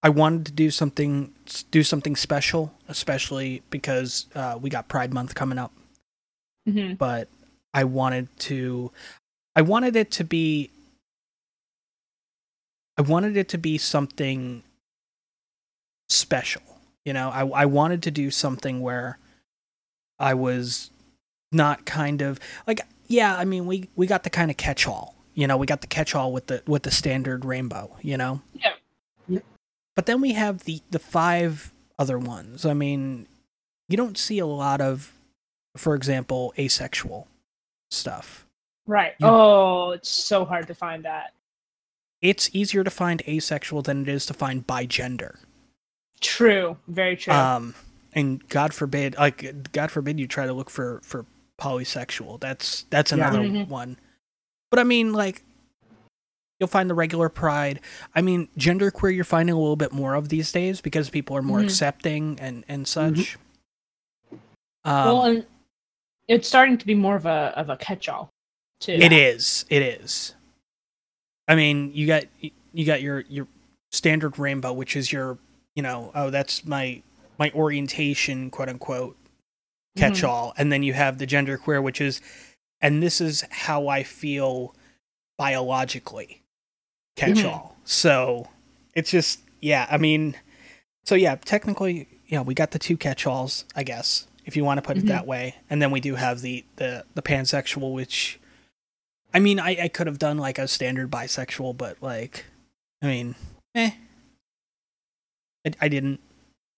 I 0.03 0.09
wanted 0.09 0.47
to 0.47 0.53
do 0.53 0.71
something 0.71 1.33
do 1.71 1.83
something 1.83 2.17
special, 2.17 2.73
especially 2.89 3.63
because 3.71 4.27
uh, 4.35 4.59
we 4.61 4.71
got 4.71 4.89
Pride 4.89 5.13
Month 5.13 5.35
coming 5.35 5.59
up. 5.59 5.73
hmm 6.67 6.95
but 6.95 7.29
I 7.75 7.85
wanted 7.85 8.29
to 8.41 8.91
I 9.57 9.63
wanted 9.63 9.97
it 9.97 10.11
to 10.13 10.25
be 10.25 10.71
I 12.97 13.03
wanted 13.03 13.37
it 13.37 13.49
to 13.51 13.59
be 13.59 13.79
something 13.79 14.63
special. 16.09 16.63
You 17.05 17.13
know, 17.13 17.31
I 17.31 17.47
I 17.63 17.67
wanted 17.67 18.03
to 18.05 18.11
do 18.11 18.31
something 18.31 18.81
where 18.81 19.19
I 20.19 20.35
was 20.35 20.91
not 21.53 21.85
kind 21.85 22.23
of 22.23 22.39
like 22.67 22.81
yeah, 23.09 23.37
I 23.37 23.45
mean 23.45 23.67
we 23.67 23.89
we 23.97 24.07
got 24.07 24.23
the 24.23 24.31
kind 24.31 24.51
of 24.51 24.57
catch 24.57 24.87
all. 24.87 25.15
You 25.35 25.47
know, 25.47 25.57
we 25.57 25.67
got 25.67 25.81
the 25.81 25.87
catch 25.87 26.15
all 26.15 26.33
with 26.33 26.47
the 26.49 26.63
with 26.67 26.83
the 26.83 26.91
standard 26.91 27.45
rainbow, 27.45 27.97
you 28.03 28.17
know? 28.17 28.43
Yeah. 28.55 28.73
But 29.97 30.07
then 30.07 30.21
we 30.21 30.33
have 30.33 30.65
the 30.65 30.81
the 30.91 30.99
five 30.99 31.73
other 31.99 32.19
ones. 32.19 32.65
I 32.65 32.73
mean, 32.75 33.27
you 33.89 33.97
don't 33.97 34.17
see 34.17 34.39
a 34.39 34.47
lot 34.47 34.81
of 34.81 35.13
for 35.77 35.95
example, 35.95 36.53
asexual 36.59 37.29
stuff. 37.91 38.47
Right. 38.87 39.13
Yeah. 39.21 39.29
Oh, 39.31 39.91
it's 39.91 40.09
so 40.09 40.45
hard 40.45 40.67
to 40.67 40.75
find 40.75 41.05
that. 41.05 41.33
It's 42.23 42.51
easier 42.53 42.83
to 42.85 42.91
find 42.91 43.23
asexual 43.29 43.83
than 43.83 44.03
it 44.03 44.09
is 44.09 44.27
to 44.27 44.35
find 44.35 44.67
bigender 44.67 45.37
True. 46.21 46.77
Very 46.87 47.17
true. 47.17 47.33
Um, 47.33 47.75
and 48.13 48.47
God 48.49 48.75
forbid, 48.75 49.17
like 49.17 49.73
God 49.73 49.91
forbid, 49.91 50.19
you 50.21 50.27
try 50.27 50.45
to 50.47 50.53
look 50.53 50.69
for 50.71 51.01
for 51.03 51.25
polysexual. 51.59 52.41
That's 52.41 52.83
that's 52.91 53.11
Yeah. 53.13 53.19
another 53.19 53.41
Mhm. 53.41 53.69
one. 53.69 53.99
But 54.71 54.79
I 54.79 54.85
mean, 54.85 55.13
like, 55.13 55.43
you'll 56.59 56.69
find 56.69 56.89
the 56.89 56.95
regular 56.95 57.29
pride. 57.29 57.81
I 58.15 58.23
mean, 58.23 58.49
genderqueer 58.59 59.15
you're 59.15 59.25
finding 59.25 59.55
a 59.55 59.59
little 59.59 59.77
bit 59.77 59.93
more 59.93 60.15
of 60.15 60.29
these 60.29 60.53
days 60.53 60.81
because 60.81 61.11
people 61.11 61.37
are 61.37 61.43
more 61.43 61.59
Mhm. 61.61 61.65
accepting 61.65 62.39
and 62.41 62.65
and 62.69 62.87
such. 62.87 63.37
Um, 64.85 65.05
well, 65.05 65.23
and 65.25 65.47
it's 66.29 66.49
starting 66.49 66.79
to 66.79 66.87
be 66.87 66.95
more 66.95 67.17
of 67.17 67.27
a 67.27 67.53
of 67.57 67.69
a 67.71 67.77
catch-all, 67.77 68.31
too. 68.81 68.93
It 68.93 69.13
is. 69.13 69.65
It 69.69 69.83
is. 69.83 70.35
I 71.49 71.55
mean, 71.57 71.91
you 71.93 72.07
got 72.07 72.25
you 72.73 72.85
got 72.87 73.03
your 73.03 73.21
your 73.29 73.49
standard 73.91 74.39
rainbow, 74.39 74.73
which 74.73 74.95
is 74.97 75.11
your 75.13 75.39
you 75.75 75.83
know 75.83 76.13
oh 76.15 76.31
that's 76.31 76.65
my 76.65 77.03
my 77.39 77.51
orientation 77.55 78.51
quote 78.51 78.69
unquote 78.69 79.17
catch 79.97 80.23
all, 80.23 80.55
and 80.57 80.71
then 80.73 80.83
you 80.85 80.93
have 80.93 81.19
the 81.19 81.27
gender 81.27 81.59
queer, 81.59 81.83
which 81.83 82.01
is 82.01 82.21
and 82.83 83.03
this 83.03 83.21
is 83.21 83.45
how 83.51 83.89
I 83.89 84.03
feel 84.03 84.75
biologically 85.39 86.43
catch 87.17 87.45
all. 87.45 87.77
So 87.85 88.49
it's 88.95 89.11
just 89.11 89.41
yeah. 89.61 89.87
I 89.91 89.97
mean, 89.99 90.37
so 91.05 91.15
yeah, 91.15 91.37
technically 91.37 92.09
yeah, 92.27 92.43
we 92.43 92.55
got 92.55 92.71
the 92.71 92.79
two 92.79 92.97
catch 92.97 93.27
alls, 93.27 93.65
I 93.75 93.83
guess 93.83 94.27
if 94.47 94.57
you 94.57 94.65
want 94.65 94.79
to 94.79 94.83
put 94.83 94.97
it 94.97 95.05
Mhm. 95.05 95.09
that 95.09 95.27
way, 95.27 95.55
and 95.69 95.81
then 95.83 95.91
we 95.91 96.01
do 96.01 96.15
have 96.15 96.41
the 96.41 96.65
the 96.77 97.05
the 97.15 97.23
pansexual, 97.23 97.93
which 97.93 98.39
I 99.33 99.39
mean, 99.39 99.61
I, 99.61 99.85
I 99.85 99.89
could 99.89 100.07
have 100.09 100.19
done 100.19 100.39
like 100.39 100.59
a 100.59 100.67
standard 100.67 101.11
bisexual, 101.11 101.77
but 101.77 101.97
like, 102.03 102.45
I 103.03 103.07
mean, 103.07 103.35
eh. 103.77 103.91
I, 105.67 105.73
I 105.81 105.89
didn't. 105.89 106.21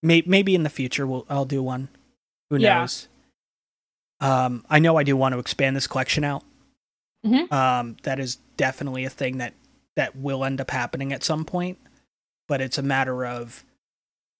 May, 0.03 0.21
maybe 0.25 0.53
in 0.55 0.63
the 0.63 0.69
future 0.69 1.07
we'll 1.07 1.25
I'll 1.29 1.45
do 1.45 1.63
one. 1.63 1.87
Who 2.49 2.57
Yeah. 2.57 2.79
knows? 2.81 3.07
Um, 4.23 4.65
I 4.69 4.79
know 4.79 4.97
I 4.97 5.03
do 5.03 5.15
want 5.17 5.33
to 5.33 5.39
expand 5.39 5.75
this 5.75 5.85
collection 5.87 6.23
out. 6.23 6.43
Mhm. 7.25 7.51
Um, 7.51 7.97
that 8.03 8.19
is 8.19 8.37
definitely 8.57 9.05
a 9.05 9.09
thing 9.09 9.37
that 9.37 9.53
that 9.95 10.15
will 10.15 10.43
end 10.43 10.59
up 10.59 10.71
happening 10.71 11.13
at 11.13 11.23
some 11.23 11.45
point, 11.45 11.77
but 12.47 12.59
it's 12.61 12.77
a 12.77 12.81
matter 12.81 13.25
of 13.25 13.63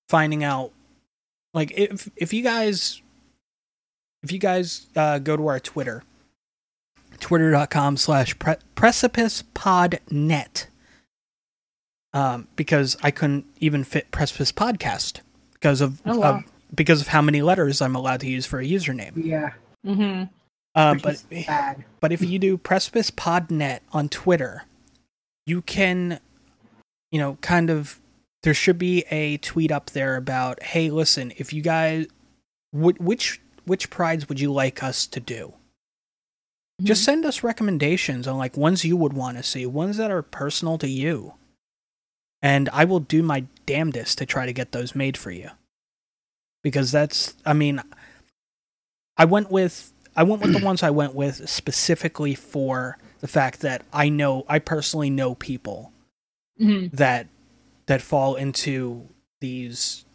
finding 0.09 0.43
out. 0.43 0.71
Like 1.53 1.71
if 1.77 2.09
if 2.15 2.33
you 2.33 2.43
guys 2.43 3.01
if 4.23 4.31
you 4.31 4.39
guys 4.39 4.87
uh, 4.95 5.19
go 5.19 5.35
to 5.37 5.47
our 5.47 5.59
Twitter, 5.59 6.03
twitter.com 7.19 7.97
slash 7.97 8.37
pre- 8.39 8.55
precipice 8.75 9.43
pod 9.53 9.99
net 10.09 10.67
um, 12.13 12.47
because 12.55 12.95
I 13.03 13.11
couldn't 13.11 13.45
even 13.59 13.83
fit 13.83 14.11
precipice 14.11 14.51
podcast 14.51 15.19
because 15.53 15.81
of, 15.81 16.01
Oh, 16.05 16.19
wow. 16.19 16.29
of 16.37 16.43
because 16.73 17.01
of 17.01 17.07
how 17.09 17.21
many 17.21 17.41
letters 17.41 17.81
I'm 17.81 17.95
allowed 17.95 18.21
to 18.21 18.27
use 18.27 18.45
for 18.45 18.59
a 18.59 18.65
username. 18.65 19.11
Yeah, 19.15 19.51
hmm 19.85 20.23
Uh, 20.75 20.95
but 21.01 21.23
bad. 21.29 21.83
but 21.99 22.11
if 22.11 22.21
you 22.21 22.39
do 22.39 22.57
precipice 22.57 23.09
pod 23.11 23.51
net 23.51 23.83
on 23.91 24.09
Twitter, 24.09 24.63
you 25.45 25.61
can, 25.61 26.19
you 27.11 27.19
know, 27.19 27.37
kind 27.41 27.69
of 27.69 27.99
there 28.43 28.53
should 28.53 28.77
be 28.77 29.05
a 29.11 29.37
tweet 29.37 29.71
up 29.71 29.91
there 29.91 30.15
about 30.15 30.61
hey, 30.63 30.89
listen, 30.89 31.31
if 31.37 31.53
you 31.53 31.61
guys, 31.61 32.07
wh- 32.71 32.99
which 32.99 33.41
which 33.65 33.89
prides 33.89 34.27
would 34.29 34.39
you 34.39 34.51
like 34.51 34.83
us 34.83 35.07
to 35.07 35.19
do? 35.19 35.53
just 36.81 37.03
send 37.03 37.23
us 37.23 37.43
recommendations 37.43 38.27
on 38.27 38.37
like 38.37 38.57
ones 38.57 38.83
you 38.83 38.97
would 38.97 39.13
want 39.13 39.37
to 39.37 39.43
see, 39.43 39.65
ones 39.65 39.95
that 39.97 40.11
are 40.11 40.23
personal 40.23 40.77
to 40.77 40.87
you. 40.89 41.33
And 42.41 42.67
I 42.73 42.83
will 42.83 42.99
do 42.99 43.23
my 43.23 43.45
damnedest 43.65 44.17
to 44.17 44.25
try 44.25 44.45
to 44.47 44.51
get 44.51 44.73
those 44.73 44.93
made 44.95 45.15
for 45.15 45.31
you. 45.31 45.51
Because 46.61 46.91
that's 46.91 47.35
I 47.45 47.53
mean 47.53 47.81
I 49.17 49.25
went 49.25 49.51
with 49.51 49.91
I 50.15 50.23
went 50.23 50.41
with 50.41 50.53
the 50.53 50.59
ones 50.65 50.83
I 50.83 50.89
went 50.91 51.15
with 51.15 51.49
specifically 51.49 52.35
for 52.35 52.97
the 53.19 53.27
fact 53.27 53.61
that 53.61 53.83
I 53.93 54.09
know 54.09 54.45
I 54.47 54.59
personally 54.59 55.09
know 55.09 55.35
people 55.35 55.91
hmm 56.57 56.87
that 56.93 57.27
that 57.87 58.01
fall 58.01 58.35
into 58.35 59.07
these 59.41 60.05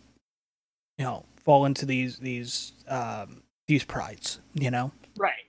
you 0.99 1.05
know, 1.05 1.25
fall 1.37 1.65
into 1.65 1.87
these 1.87 2.19
these 2.19 2.73
um 2.89 3.43
these 3.67 3.85
prides, 3.85 4.41
you 4.55 4.71
know? 4.71 4.93
Right. 5.17 5.45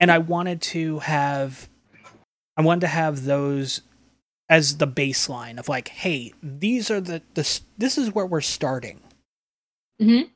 and 0.00 0.10
I 0.10 0.18
wanted 0.18 0.60
to 0.62 0.98
have 0.98 1.68
I 2.56 2.62
wanted 2.62 2.80
to 2.82 2.86
have 2.88 3.24
those 3.24 3.82
as 4.48 4.76
the 4.78 4.86
baseline 4.86 5.58
of 5.58 5.68
like, 5.68 5.88
hey, 5.88 6.32
these 6.42 6.90
are 6.90 7.00
the 7.00 7.22
the 7.34 7.60
this 7.78 7.96
is 7.98 8.12
where 8.14 8.26
we're 8.26 8.40
starting. 8.40 9.00
Mhm. 10.00 10.30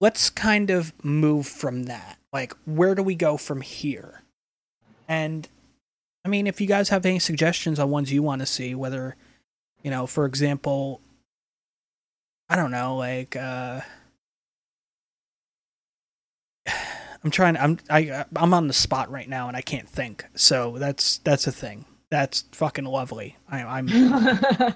Let's 0.00 0.30
kind 0.30 0.70
of 0.70 0.92
move 1.04 1.46
from 1.46 1.84
that. 1.84 2.18
Like, 2.32 2.54
where 2.64 2.94
do 2.94 3.02
we 3.02 3.14
go 3.14 3.36
from 3.36 3.60
here? 3.60 4.22
And 5.08 5.48
I 6.24 6.28
mean, 6.28 6.46
if 6.46 6.60
you 6.60 6.66
guys 6.66 6.88
have 6.88 7.04
any 7.04 7.18
suggestions 7.18 7.78
on 7.78 7.90
ones 7.90 8.12
you 8.12 8.22
want 8.22 8.40
to 8.40 8.46
see, 8.46 8.74
whether 8.74 9.16
you 9.82 9.90
know, 9.90 10.06
for 10.06 10.24
example, 10.26 11.00
I 12.48 12.56
don't 12.56 12.70
know, 12.70 12.96
like 12.96 13.36
uh 13.36 13.80
I'm 17.24 17.30
trying. 17.30 17.56
I'm 17.56 17.78
I 17.90 18.24
I'm 18.36 18.54
on 18.54 18.66
the 18.66 18.72
spot 18.72 19.10
right 19.10 19.28
now, 19.28 19.48
and 19.48 19.56
I 19.56 19.60
can't 19.60 19.88
think. 19.88 20.24
So 20.34 20.76
that's 20.78 21.18
that's 21.18 21.46
a 21.46 21.52
thing. 21.52 21.84
That's 22.10 22.44
fucking 22.52 22.86
lovely. 22.86 23.36
I, 23.48 23.62
I'm 23.62 23.86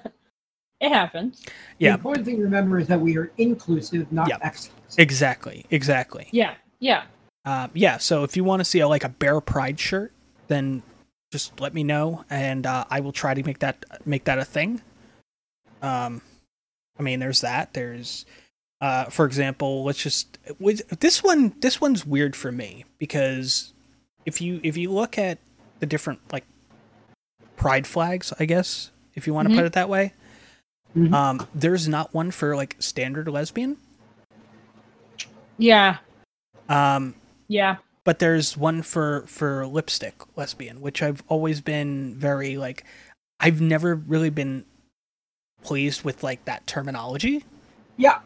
it 0.81 0.89
happens. 0.89 1.41
Yeah. 1.45 1.49
The 1.49 1.85
yeah, 1.85 1.93
important 1.95 2.25
thing 2.25 2.37
to 2.37 2.43
remember 2.43 2.79
is 2.79 2.87
that 2.87 2.99
we 2.99 3.17
are 3.17 3.31
inclusive, 3.37 4.11
not 4.11 4.27
Yeah. 4.29 4.37
exclusive. 4.43 4.99
exactly, 4.99 5.65
exactly. 5.71 6.27
Yeah. 6.31 6.55
Yeah. 6.79 7.03
Um, 7.45 7.71
yeah. 7.73 7.97
So 7.97 8.23
if 8.23 8.35
you 8.35 8.43
want 8.43 8.59
to 8.59 8.65
see 8.65 8.79
a, 8.79 8.87
like 8.87 9.03
a 9.03 9.09
bear 9.09 9.39
pride 9.41 9.79
shirt, 9.79 10.11
then 10.47 10.83
just 11.31 11.59
let 11.59 11.73
me 11.73 11.83
know, 11.83 12.23
and 12.29 12.65
uh, 12.65 12.85
I 12.89 12.99
will 12.99 13.11
try 13.11 13.33
to 13.33 13.43
make 13.43 13.59
that 13.59 13.83
make 14.05 14.23
that 14.25 14.37
a 14.39 14.45
thing. 14.45 14.81
Um, 15.81 16.21
I 16.97 17.03
mean, 17.03 17.19
there's 17.19 17.41
that. 17.41 17.73
There's, 17.73 18.25
uh, 18.79 19.05
for 19.05 19.25
example, 19.25 19.83
let's 19.83 20.01
just 20.01 20.37
with 20.59 20.87
this 21.01 21.23
one. 21.23 21.53
This 21.59 21.81
one's 21.81 22.05
weird 22.05 22.35
for 22.35 22.51
me 22.51 22.85
because 22.99 23.73
if 24.25 24.39
you 24.41 24.59
if 24.63 24.77
you 24.77 24.91
look 24.91 25.17
at 25.17 25.39
the 25.79 25.85
different 25.85 26.19
like 26.31 26.45
pride 27.57 27.85
flags, 27.87 28.31
I 28.39 28.45
guess 28.45 28.91
if 29.13 29.27
you 29.27 29.33
want 29.33 29.47
to 29.49 29.53
Mhm. 29.53 29.57
put 29.57 29.65
it 29.65 29.73
that 29.73 29.89
way, 29.89 30.13
Mhm. 30.95 31.13
um, 31.13 31.47
there's 31.53 31.87
not 31.87 32.13
one 32.13 32.31
for 32.31 32.55
like 32.55 32.75
standard 32.79 33.27
lesbian. 33.27 33.77
Yeah. 35.57 35.97
Um, 36.69 37.15
Yeah. 37.47 37.77
but 38.03 38.19
there's 38.19 38.55
one 38.57 38.81
for 38.81 39.23
for 39.27 39.65
lipstick 39.67 40.15
lesbian 40.35 40.81
which 40.81 41.01
i've 41.03 41.21
always 41.27 41.61
been 41.61 42.15
very 42.15 42.57
like 42.57 42.83
i've 43.39 43.61
never 43.61 43.95
really 43.95 44.29
been 44.31 44.63
pleased 45.63 46.03
with 46.03 46.23
like 46.23 46.43
that 46.45 46.65
terminology 46.67 47.43
Yeah, 47.97 48.19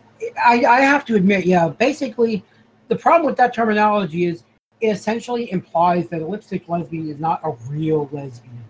I, 0.43 0.65
I 0.65 0.81
have 0.81 1.05
to 1.05 1.15
admit, 1.15 1.45
yeah, 1.45 1.67
basically, 1.69 2.43
the 2.87 2.95
problem 2.95 3.25
with 3.25 3.37
that 3.37 3.53
terminology 3.53 4.25
is 4.25 4.43
it 4.81 4.87
essentially 4.87 5.51
implies 5.51 6.09
that 6.09 6.21
a 6.21 6.25
lipstick 6.25 6.67
lesbian 6.67 7.09
is 7.09 7.19
not 7.19 7.39
a 7.43 7.51
real 7.69 8.09
lesbian. 8.11 8.63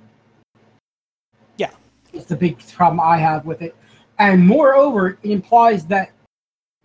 Yeah. 1.58 1.72
It's 2.14 2.26
the 2.26 2.36
big 2.36 2.60
problem 2.74 3.00
I 3.00 3.18
have 3.18 3.46
with 3.46 3.62
it. 3.62 3.76
And 4.20 4.46
moreover, 4.46 5.18
it 5.24 5.32
implies 5.32 5.86
that 5.86 6.12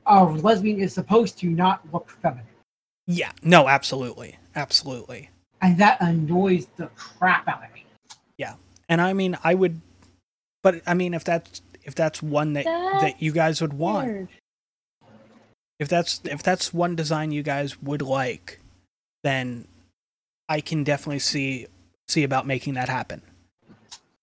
a 0.06 0.24
lesbian 0.24 0.81
is 0.81 0.94
supposed 0.94 1.39
to 1.40 1.48
not 1.48 1.81
look 1.93 2.11
feminine. 2.23 2.47
Yeah, 3.06 3.32
no, 3.43 3.69
absolutely, 3.69 4.39
absolutely. 4.55 5.31
And 5.61 5.77
that 5.78 6.01
annoys 6.01 6.66
the 6.77 6.86
crap 6.97 7.48
out 7.48 7.65
of 7.65 7.74
me. 7.74 7.85
Yeah. 8.39 8.55
And 8.89 9.01
I 9.01 9.12
mean, 9.12 9.36
I 9.43 9.55
would, 9.55 9.81
but 10.62 10.82
I 10.86 10.94
mean, 10.94 11.12
if 11.15 11.24
that's 11.24 11.61
if 11.82 11.94
that's 11.94 12.23
one 12.23 12.55
that 12.55 12.65
that 12.65 13.20
you 13.20 13.32
guys 13.32 13.61
would 13.61 13.73
want, 13.73 14.09
Weird. 14.09 14.28
if 15.78 15.89
that's 15.89 16.20
if 16.24 16.43
that's 16.43 16.73
one 16.73 16.97
design 16.97 17.32
you 17.32 17.43
guys 17.43 17.81
would 17.82 18.02
like, 18.02 18.61
then 19.23 19.66
I 20.48 20.61
can 20.61 20.85
definitely 20.85 21.19
see 21.19 21.66
see 22.09 22.23
about 22.23 22.47
making 22.47 22.74
that 22.74 22.89
happen. 22.89 23.23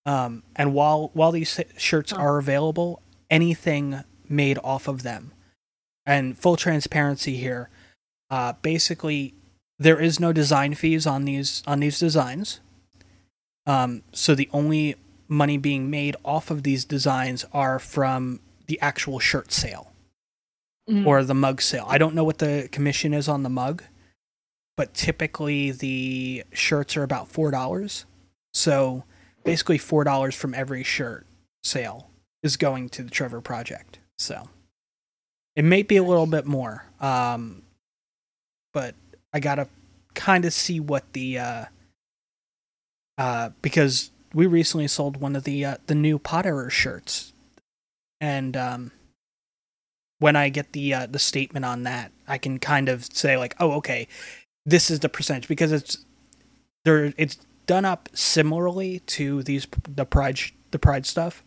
Um, 0.04 0.42
and 0.56 0.74
while 0.74 1.10
while 1.14 1.32
these 1.32 1.60
shirts 1.76 2.12
are 2.12 2.38
available, 2.38 3.01
anything 3.32 4.04
made 4.28 4.58
off 4.62 4.86
of 4.86 5.02
them, 5.02 5.32
and 6.06 6.38
full 6.38 6.56
transparency 6.56 7.36
here, 7.36 7.68
uh, 8.30 8.52
basically 8.62 9.34
there 9.78 9.98
is 10.00 10.20
no 10.20 10.32
design 10.32 10.74
fees 10.74 11.06
on 11.06 11.24
these 11.24 11.62
on 11.66 11.80
these 11.80 11.98
designs. 11.98 12.60
Um, 13.66 14.02
so 14.12 14.34
the 14.34 14.48
only 14.52 14.96
money 15.28 15.56
being 15.56 15.88
made 15.90 16.14
off 16.24 16.50
of 16.50 16.62
these 16.62 16.84
designs 16.84 17.44
are 17.52 17.78
from 17.78 18.40
the 18.66 18.78
actual 18.80 19.18
shirt 19.18 19.50
sale 19.52 19.92
Mhm. 20.88 21.06
or 21.06 21.24
the 21.24 21.34
mug 21.34 21.62
sale. 21.62 21.86
I 21.88 21.96
don't 21.98 22.14
know 22.14 22.24
what 22.24 22.38
the 22.38 22.68
commission 22.70 23.14
is 23.14 23.28
on 23.28 23.42
the 23.44 23.48
mug, 23.48 23.82
but 24.76 24.94
typically 24.94 25.70
the 25.70 26.44
shirts 26.52 26.96
are 26.96 27.02
about 27.02 27.28
four 27.28 27.50
dollars. 27.50 28.04
So 28.52 29.04
basically 29.44 29.78
four 29.78 30.04
dollars 30.04 30.34
from 30.34 30.54
every 30.54 30.82
shirt 30.84 31.26
sale 31.62 32.10
is 32.42 32.56
going 32.56 32.88
to 32.90 33.02
the 33.02 33.10
Trevor 33.10 33.40
Project. 33.40 33.98
So 34.18 34.48
it 35.56 35.64
may 35.64 35.82
be 35.82 35.96
a 35.96 36.02
little 36.02 36.26
bit 36.26 36.46
more, 36.46 36.84
um, 37.00 37.62
but 38.72 38.94
I 39.32 39.40
gotta 39.40 39.68
kind 40.14 40.44
of 40.44 40.52
see 40.52 40.80
what 40.80 41.12
the 41.12 41.38
uh, 41.38 41.64
uh, 43.18 43.50
because 43.60 44.10
we 44.34 44.46
recently 44.46 44.88
sold 44.88 45.18
one 45.18 45.36
of 45.36 45.44
the 45.44 45.64
uh, 45.64 45.76
the 45.86 45.94
new 45.94 46.18
Pod 46.18 46.46
Errors 46.46 46.72
shirts, 46.72 47.32
and 48.20 48.56
um, 48.56 48.92
when 50.18 50.36
I 50.36 50.48
get 50.48 50.72
the 50.72 50.94
uh, 50.94 51.06
the 51.06 51.18
statement 51.18 51.64
on 51.64 51.82
that, 51.82 52.12
I 52.26 52.38
can 52.38 52.58
kind 52.58 52.88
of 52.88 53.04
say 53.04 53.36
like, 53.36 53.54
oh, 53.60 53.72
okay, 53.72 54.08
this 54.64 54.90
is 54.90 55.00
the 55.00 55.08
percentage 55.08 55.48
because 55.48 55.72
it's 55.72 56.04
there. 56.84 57.12
It's 57.16 57.36
done 57.66 57.84
up 57.84 58.08
similarly 58.14 59.00
to 59.00 59.42
these 59.42 59.66
the 59.88 60.06
pride 60.06 60.40
the 60.70 60.78
pride 60.78 61.06
stuff, 61.06 61.42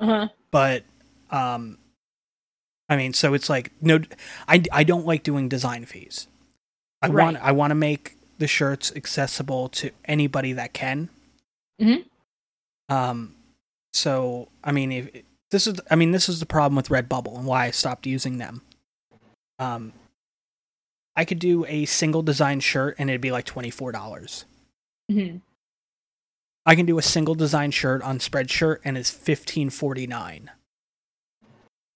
Uh-huh. 0.00 0.28
but 0.50 0.84
um, 1.30 1.78
I 2.88 2.96
mean, 2.96 3.12
so 3.12 3.34
it's 3.34 3.48
like 3.50 3.72
no, 3.82 4.00
I 4.46 4.62
I 4.72 4.84
don't 4.84 5.06
like 5.06 5.22
doing 5.22 5.48
design 5.48 5.84
fees. 5.84 6.26
I 7.02 7.08
Right. 7.08 7.24
want 7.24 7.36
I 7.38 7.52
want 7.52 7.70
to 7.72 7.74
make 7.76 8.16
the 8.38 8.46
shirts 8.46 8.92
accessible 8.94 9.68
to 9.70 9.90
anybody 10.04 10.52
that 10.54 10.72
can. 10.72 11.08
Mhm. 11.80 12.04
Um, 12.88 13.34
so 13.92 14.48
I 14.64 14.72
mean, 14.72 14.92
if 14.92 15.10
this 15.50 15.66
is 15.66 15.80
I 15.90 15.96
mean 15.96 16.12
this 16.12 16.28
is 16.28 16.40
the 16.40 16.46
problem 16.46 16.76
with 16.76 16.88
Redbubble 16.88 17.36
and 17.36 17.46
why 17.46 17.66
I 17.66 17.70
stopped 17.72 18.06
using 18.06 18.38
them. 18.38 18.62
Um, 19.58 19.92
I 21.16 21.24
could 21.24 21.40
do 21.40 21.64
a 21.66 21.84
single 21.84 22.22
design 22.22 22.60
shirt 22.60 22.94
and 22.98 23.10
it'd 23.10 23.20
be 23.20 23.32
like 23.32 23.44
twenty 23.44 23.70
four 23.70 23.90
dollars. 23.92 24.44
Mhm. 25.10 25.40
I 26.68 26.74
can 26.76 26.84
do 26.84 26.98
a 26.98 27.02
single 27.02 27.34
design 27.34 27.70
shirt 27.70 28.02
on 28.02 28.18
Spreadshirt 28.18 28.80
and 28.84 28.98
it's 28.98 29.08
fifteen 29.08 29.70
forty 29.70 30.06
nine. 30.06 30.50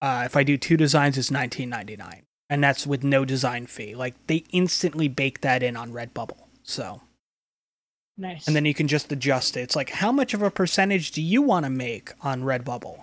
Uh, 0.00 0.22
if 0.24 0.34
I 0.34 0.44
do 0.44 0.56
two 0.56 0.78
designs, 0.78 1.18
it's 1.18 1.30
nineteen 1.30 1.68
ninety 1.68 1.94
nine, 1.94 2.22
and 2.48 2.64
that's 2.64 2.86
with 2.86 3.04
no 3.04 3.26
design 3.26 3.66
fee. 3.66 3.94
Like 3.94 4.14
they 4.28 4.44
instantly 4.50 5.08
bake 5.08 5.42
that 5.42 5.62
in 5.62 5.76
on 5.76 5.92
Redbubble. 5.92 6.38
So, 6.62 7.02
Nice. 8.16 8.46
and 8.46 8.56
then 8.56 8.64
you 8.64 8.72
can 8.72 8.88
just 8.88 9.12
adjust 9.12 9.58
it. 9.58 9.60
It's 9.60 9.76
like 9.76 9.90
how 9.90 10.10
much 10.10 10.32
of 10.32 10.40
a 10.40 10.50
percentage 10.50 11.10
do 11.10 11.20
you 11.20 11.42
want 11.42 11.66
to 11.66 11.70
make 11.70 12.12
on 12.22 12.42
Redbubble? 12.42 13.00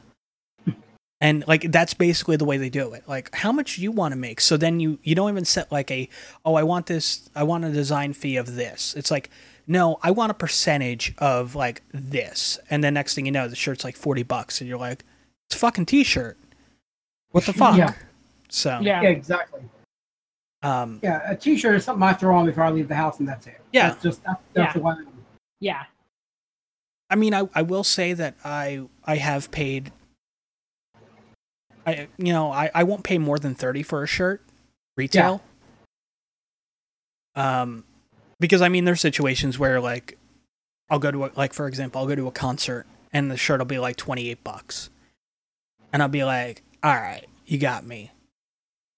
And 1.21 1.43
like 1.47 1.69
that's 1.71 1.93
basically 1.93 2.37
the 2.37 2.45
way 2.45 2.57
they 2.57 2.69
do 2.69 2.93
it. 2.93 3.03
Like 3.05 3.35
how 3.35 3.51
much 3.51 3.77
you 3.77 3.91
want 3.91 4.13
to 4.13 4.17
make. 4.17 4.39
So 4.41 4.57
then 4.57 4.79
you 4.79 4.97
you 5.03 5.13
don't 5.13 5.29
even 5.29 5.45
set 5.45 5.71
like 5.71 5.91
a 5.91 6.09
oh 6.45 6.55
I 6.55 6.63
want 6.63 6.87
this 6.87 7.29
I 7.35 7.43
want 7.43 7.65
a 7.65 7.71
design 7.71 8.13
fee 8.13 8.37
of 8.37 8.55
this. 8.55 8.95
It's 8.95 9.11
like 9.11 9.29
no, 9.69 9.99
I 10.01 10.09
want 10.11 10.31
a 10.31 10.33
percentage 10.33 11.13
of 11.19 11.53
like 11.53 11.83
this. 11.93 12.57
And 12.71 12.83
then 12.83 12.95
next 12.95 13.13
thing 13.13 13.27
you 13.27 13.31
know, 13.31 13.47
the 13.47 13.55
shirt's 13.55 13.83
like 13.83 13.95
40 13.95 14.23
bucks 14.23 14.59
and 14.59 14.67
you're 14.67 14.79
like 14.79 15.05
it's 15.47 15.55
a 15.55 15.59
fucking 15.59 15.85
t-shirt. 15.85 16.37
What 17.31 17.45
the 17.45 17.53
fuck? 17.53 17.77
Yeah. 17.77 17.93
So, 18.49 18.79
yeah. 18.81 19.03
Yeah, 19.03 19.09
exactly. 19.09 19.61
um 20.63 20.99
Yeah, 21.03 21.21
a 21.29 21.35
t-shirt 21.35 21.75
is 21.75 21.83
something 21.85 22.01
I 22.01 22.13
throw 22.13 22.35
on 22.35 22.47
before 22.47 22.63
I 22.63 22.71
leave 22.71 22.87
the 22.87 22.95
house, 22.95 23.19
and 23.19 23.27
that's 23.29 23.45
it. 23.45 23.61
Yeah. 23.71 23.89
That's 23.89 24.01
just 24.03 24.23
that, 24.23 24.41
that's 24.53 24.69
Yeah. 24.69 24.73
the 24.73 24.79
one. 24.79 25.07
Yeah. 25.59 25.83
I 27.11 27.15
mean, 27.15 27.33
I, 27.35 27.47
I 27.53 27.61
will 27.61 27.83
say 27.83 28.13
that 28.13 28.35
I 28.43 28.81
I 29.03 29.17
have 29.17 29.51
paid. 29.51 29.91
I 31.85 32.07
you 32.17 32.33
know 32.33 32.51
I, 32.51 32.71
I 32.73 32.83
won't 32.83 33.03
pay 33.03 33.19
more 33.19 33.37
than 33.37 33.53
thirty 33.53 33.83
for 33.83 34.03
a 34.03 34.07
shirt, 34.07 34.41
retail. 34.97 35.41
Um, 37.35 37.83
because 38.39 38.61
I 38.61 38.69
mean, 38.69 38.85
there's 38.85 39.01
situations 39.01 39.57
where 39.59 39.79
like, 39.79 40.17
I'll 40.89 40.99
go 40.99 41.11
to 41.11 41.25
a, 41.25 41.31
like 41.35 41.53
for 41.53 41.67
example, 41.67 42.01
I'll 42.01 42.07
go 42.07 42.15
to 42.15 42.27
a 42.27 42.31
concert 42.31 42.85
and 43.13 43.29
the 43.29 43.37
shirt 43.37 43.59
will 43.59 43.65
be 43.65 43.79
like 43.79 43.95
twenty 43.95 44.29
eight 44.29 44.43
bucks, 44.43 44.89
and 45.93 46.01
I'll 46.01 46.09
be 46.09 46.23
like, 46.23 46.63
all 46.83 46.95
right, 46.95 47.25
you 47.45 47.57
got 47.57 47.85
me. 47.85 48.11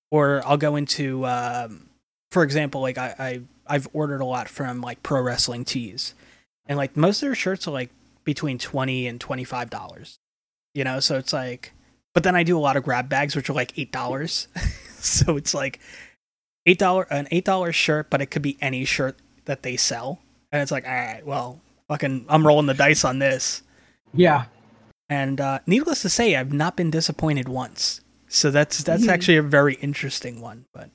Or 0.09 0.41
I'll 0.45 0.57
go 0.57 0.75
into, 0.75 1.25
um, 1.25 1.87
for 2.31 2.43
example, 2.43 2.81
like 2.81 2.97
I, 2.97 3.15
I 3.17 3.41
I've 3.67 3.87
ordered 3.93 4.21
a 4.21 4.25
lot 4.25 4.49
from 4.49 4.81
like 4.81 5.01
pro 5.03 5.21
wrestling 5.21 5.63
tees. 5.65 6.13
And 6.65 6.77
like 6.77 6.95
most 6.95 7.21
of 7.21 7.27
their 7.27 7.35
shirts 7.35 7.67
are 7.67 7.71
like 7.71 7.89
between 8.23 8.57
20 8.57 9.07
and 9.07 9.19
25 9.19 9.69
dollars 9.69 10.19
you 10.73 10.83
know? 10.83 10.99
So 10.99 11.17
it's 11.17 11.33
like 11.33 11.73
but 12.13 12.23
then 12.23 12.35
i 12.35 12.43
do 12.43 12.57
a 12.57 12.59
lot 12.59 12.75
of 12.77 12.83
grab 12.83 13.07
bags 13.09 13.35
which 13.35 13.49
are 13.49 13.53
like 13.53 13.77
eight 13.77 13.91
dollars. 13.91 14.47
So 15.01 15.35
it's 15.35 15.55
like 15.55 15.79
eight 16.67 16.77
dollar 16.77 17.07
an 17.09 17.27
eight 17.31 17.43
dollar 17.43 17.71
shirt 17.71 18.11
but 18.11 18.21
it 18.21 18.27
could 18.27 18.43
be 18.43 18.55
any 18.61 18.85
shirt 18.85 19.17
that 19.51 19.63
they 19.63 19.75
sell 19.75 20.17
and 20.53 20.61
it's 20.61 20.71
like 20.71 20.85
all 20.87 20.91
right 20.93 21.25
well 21.25 21.59
fucking 21.89 22.25
i'm 22.29 22.47
rolling 22.47 22.67
the 22.67 22.73
dice 22.73 23.03
on 23.03 23.19
this 23.19 23.63
Yeah. 24.13 24.45
and 25.09 25.41
uh 25.41 25.59
needless 25.67 26.01
to 26.03 26.09
say 26.09 26.37
i've 26.37 26.53
not 26.53 26.77
been 26.77 26.89
disappointed 26.89 27.49
once 27.49 27.99
so 28.29 28.49
that's 28.49 28.81
that's 28.83 29.03
Mhm. 29.03 29.09
actually 29.11 29.35
a 29.37 29.41
very 29.43 29.73
interesting 29.75 30.39
one 30.39 30.63
but 30.73 30.89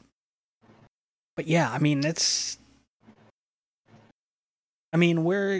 but 1.36 1.46
yeah 1.46 1.70
i 1.70 1.78
mean 1.78 2.02
it's 2.02 2.56
i 4.92 4.96
mean 4.96 5.22
we're 5.22 5.56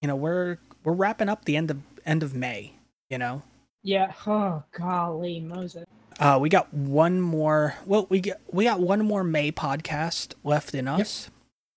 you 0.00 0.08
know 0.08 0.16
we're 0.16 0.58
we're 0.82 0.92
wrapping 0.92 1.28
up 1.28 1.44
the 1.44 1.56
end 1.56 1.70
of 1.70 1.78
end 2.04 2.24
of 2.24 2.34
may 2.34 2.72
you 3.10 3.18
know 3.18 3.42
Yeah. 3.84 4.12
Oh 4.26 4.64
golly, 4.76 5.38
Moses. 5.38 5.84
uh 6.18 6.38
we 6.40 6.48
got 6.48 6.72
one 6.74 7.20
more 7.20 7.74
well 7.86 8.06
we 8.10 8.18
get 8.20 8.40
we 8.50 8.64
got 8.64 8.80
one 8.80 9.04
more 9.04 9.22
may 9.22 9.52
podcast 9.52 10.34
left 10.42 10.74
in 10.74 10.88
us 10.88 11.30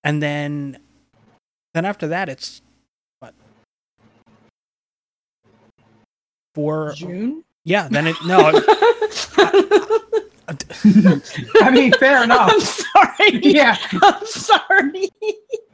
and 0.05 0.21
then 0.23 0.77
then 1.73 1.83
after 1.83 2.07
that 2.07 2.29
it's 2.29 2.61
what 3.19 3.33
for 6.53 6.93
June. 6.93 7.43
yeah 7.65 7.87
then 7.91 8.07
it 8.07 8.15
no 8.25 8.51
I 10.47 11.71
mean, 11.71 11.91
fair 11.93 12.23
enough. 12.23 12.51
I'm 12.53 12.59
sorry. 12.59 13.39
Yeah. 13.41 13.75
I'm 14.03 14.25
sorry. 14.27 15.09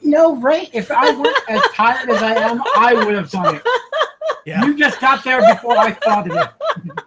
No, 0.02 0.38
right? 0.38 0.70
If 0.72 0.90
I 0.90 1.12
were 1.14 1.34
as 1.50 1.62
tired 1.74 2.10
as 2.10 2.24
I 2.24 2.36
am, 2.36 2.62
I 2.78 2.94
would 2.94 3.14
have 3.16 3.30
done 3.30 3.56
it. 3.56 3.64
yeah 4.46 4.64
You 4.64 4.78
just 4.78 5.02
got 5.02 5.26
there 5.26 5.42
before 5.54 5.78
I 5.78 5.92
thought 5.92 6.32
of 6.32 6.38
it. 6.38 6.50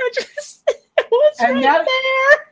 I 0.00 0.10
just 0.14 0.62
it 0.66 1.06
was 1.10 1.36
And 1.40 1.54
right 1.56 1.62
that- 1.64 1.84
there. 1.86 2.46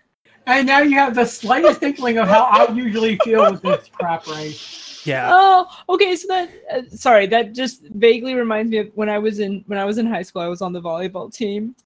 And 0.49 0.67
now 0.67 0.81
you 0.81 0.95
have 0.97 1.15
the 1.15 1.27
slightest 1.27 1.83
inkling 1.83 2.17
of 2.17 2.27
how 2.27 2.45
I 2.45 2.73
usually 2.73 3.17
feel 3.23 3.51
with 3.51 3.61
this 3.61 3.91
crap, 3.93 4.27
Ray. 4.27 4.57
yeah 5.05 5.29
Oh, 5.31 5.69
okay. 5.91 6.17
So 6.17 6.27
that 6.29 6.51
uh, 6.73 6.83
sorry, 6.89 7.27
that 7.27 7.53
just 7.53 7.83
vaguely 7.83 8.33
reminds 8.33 8.71
me 8.71 8.79
of 8.79 8.91
when 8.95 9.11
I 9.11 9.19
was 9.19 9.41
in 9.41 9.63
when 9.67 9.79
I 9.79 9.85
was 9.85 9.99
in 9.99 10.07
high 10.07 10.23
school. 10.23 10.41
I 10.41 10.49
was 10.49 10.63
on 10.63 10.73
the 10.73 10.81
volleyball 10.81 11.31
team, 11.31 11.77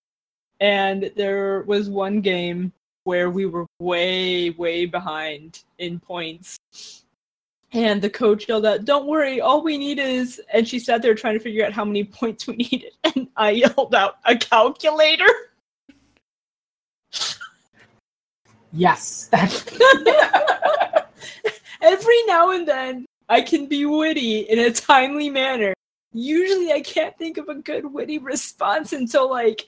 and 0.60 1.10
there 1.16 1.62
was 1.62 1.90
one 1.90 2.20
game 2.20 2.72
where 3.02 3.30
we 3.30 3.46
were 3.46 3.66
way 3.80 4.50
way 4.50 4.86
behind 4.86 5.64
in 5.78 5.98
points. 5.98 6.56
And 7.72 8.00
the 8.00 8.10
coach 8.10 8.48
yelled 8.48 8.64
out, 8.64 8.84
"Don't 8.84 9.06
worry, 9.08 9.40
all 9.40 9.64
we 9.64 9.76
need 9.76 9.98
is." 9.98 10.40
And 10.52 10.68
she 10.68 10.78
sat 10.78 11.02
there 11.02 11.16
trying 11.16 11.34
to 11.34 11.40
figure 11.40 11.66
out 11.66 11.72
how 11.72 11.84
many 11.84 12.04
points 12.04 12.46
we 12.46 12.54
needed, 12.56 12.92
and 13.16 13.26
I 13.36 13.50
yelled 13.50 13.92
out, 13.92 14.18
"A 14.24 14.36
calculator." 14.36 15.26
Yes. 18.72 19.28
Every 21.82 22.22
now 22.26 22.52
and 22.52 22.66
then, 22.66 23.06
I 23.28 23.40
can 23.42 23.66
be 23.66 23.86
witty 23.86 24.40
in 24.40 24.58
a 24.58 24.70
timely 24.70 25.30
manner, 25.30 25.74
usually 26.12 26.72
I 26.72 26.80
can't 26.80 27.16
think 27.18 27.38
of 27.38 27.48
a 27.48 27.54
good 27.54 27.92
witty 27.92 28.18
response 28.18 28.92
until 28.92 29.30
like 29.30 29.66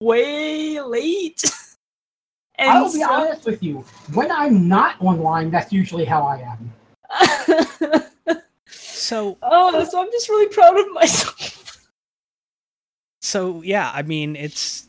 way 0.00 0.80
late. 0.80 1.42
and 2.56 2.70
I'll 2.70 2.92
be 2.92 3.00
so- 3.00 3.12
honest 3.12 3.44
with 3.46 3.62
you. 3.62 3.84
When 4.12 4.30
I'm 4.30 4.68
not 4.68 5.00
online, 5.00 5.50
that's 5.50 5.72
usually 5.72 6.04
how 6.04 6.22
I 6.22 6.56
am. 6.56 6.72
So 9.06 9.38
oh, 9.40 9.84
so 9.84 10.00
I'm 10.02 10.10
just 10.10 10.28
really 10.28 10.48
proud 10.48 10.80
of 10.80 10.92
myself. 10.92 11.88
so 13.22 13.62
yeah, 13.62 13.92
I 13.94 14.02
mean 14.02 14.34
it's 14.34 14.88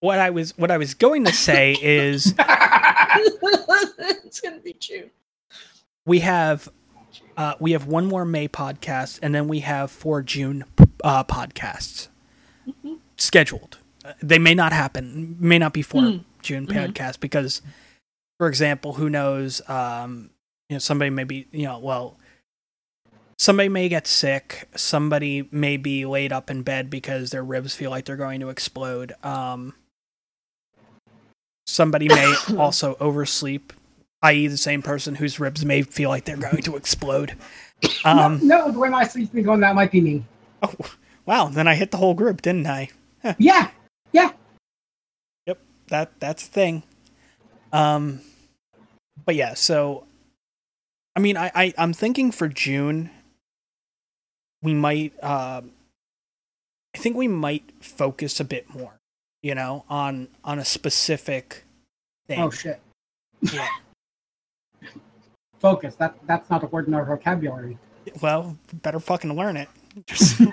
what 0.00 0.18
I 0.18 0.30
was 0.30 0.56
what 0.58 0.70
I 0.70 0.78
was 0.78 0.94
going 0.94 1.24
to 1.24 1.32
say 1.32 1.72
is 1.80 2.34
it's 2.38 4.40
gonna 4.40 4.58
be 4.60 4.72
true. 4.74 5.10
we 6.06 6.20
have 6.20 6.68
uh, 7.36 7.54
we 7.60 7.72
have 7.72 7.86
one 7.86 8.06
more 8.06 8.24
May 8.24 8.48
podcast, 8.48 9.18
and 9.22 9.34
then 9.34 9.46
we 9.48 9.60
have 9.60 9.90
four 9.90 10.22
June 10.22 10.64
uh, 11.04 11.24
podcasts 11.24 12.08
scheduled. 13.16 13.78
Uh, 14.04 14.12
They 14.22 14.38
may 14.38 14.54
not 14.54 14.72
happen, 14.72 15.36
may 15.38 15.58
not 15.58 15.72
be 15.72 15.82
4 15.82 16.02
Mm. 16.02 16.24
June 16.42 16.66
Mhm. 16.66 16.92
podcasts 16.92 17.18
because, 17.20 17.62
for 18.38 18.48
example, 18.48 18.94
who 18.94 19.08
knows? 19.10 19.60
Um, 19.68 20.30
you 20.68 20.74
know, 20.74 20.78
somebody 20.80 21.10
may 21.10 21.24
be, 21.24 21.46
you 21.52 21.64
know, 21.64 21.78
well, 21.78 22.16
somebody 23.38 23.68
may 23.68 23.88
get 23.88 24.06
sick. 24.08 24.68
Somebody 24.74 25.48
may 25.52 25.76
be 25.76 26.04
laid 26.06 26.32
up 26.32 26.50
in 26.50 26.62
bed 26.62 26.90
because 26.90 27.30
their 27.30 27.44
ribs 27.44 27.74
feel 27.74 27.90
like 27.90 28.04
they're 28.04 28.16
going 28.16 28.40
to 28.40 28.48
explode. 28.50 29.12
Um, 29.24 29.74
somebody 31.68 32.08
may 32.08 32.34
also 32.58 32.96
oversleep 33.00 33.72
i.e., 34.22 34.46
the 34.48 34.56
same 34.56 34.82
person 34.82 35.14
whose 35.14 35.38
ribs 35.38 35.64
may 35.64 35.82
feel 35.82 36.10
like 36.10 36.24
they're 36.24 36.36
going 36.36 36.62
to 36.62 36.76
explode. 36.76 37.34
Um, 38.04 38.40
no, 38.42 38.66
no, 38.66 38.72
the 38.72 38.78
way 38.80 38.88
my 38.88 39.04
sleep's 39.04 39.30
been 39.30 39.44
going, 39.44 39.60
that 39.60 39.72
might 39.76 39.92
be 39.92 40.00
me. 40.00 40.24
oh, 40.64 40.74
wow, 41.26 41.46
then 41.46 41.68
I 41.68 41.76
hit 41.76 41.92
the 41.92 41.96
whole 41.96 42.14
group, 42.14 42.42
didn't 42.42 42.66
I? 42.66 42.88
Yeah, 43.38 43.70
Yeah. 44.10 44.32
Yep. 45.46 45.60
That 45.86 46.10
that's 46.18 46.48
the 46.48 46.52
thing. 46.52 46.82
Um, 47.72 48.22
but 49.24 49.36
yeah, 49.36 49.54
so 49.54 50.08
I 51.14 51.20
mean, 51.20 51.36
I, 51.36 51.52
I 51.54 51.74
I'm 51.78 51.92
thinking 51.92 52.32
for 52.32 52.48
June, 52.48 53.10
we 54.60 54.74
might. 54.74 55.12
Uh, 55.22 55.62
I 56.96 56.98
think 56.98 57.16
we 57.16 57.28
might 57.28 57.70
focus 57.80 58.40
a 58.40 58.44
bit 58.44 58.74
more, 58.74 58.97
you 59.42 59.54
know, 59.54 59.84
on 59.88 60.28
on 60.44 60.58
a 60.58 60.64
specific 60.64 61.64
thing. 62.26 62.40
Oh 62.40 62.50
shit. 62.50 62.80
Yeah. 63.40 63.68
Focus. 65.58 65.94
That 65.96 66.16
that's 66.26 66.50
not 66.50 66.62
a 66.62 66.66
word 66.66 66.88
in 66.88 66.94
our 66.94 67.04
vocabulary. 67.04 67.78
Well, 68.20 68.56
better 68.82 69.00
fucking 69.00 69.34
learn 69.34 69.56
it. 69.56 69.68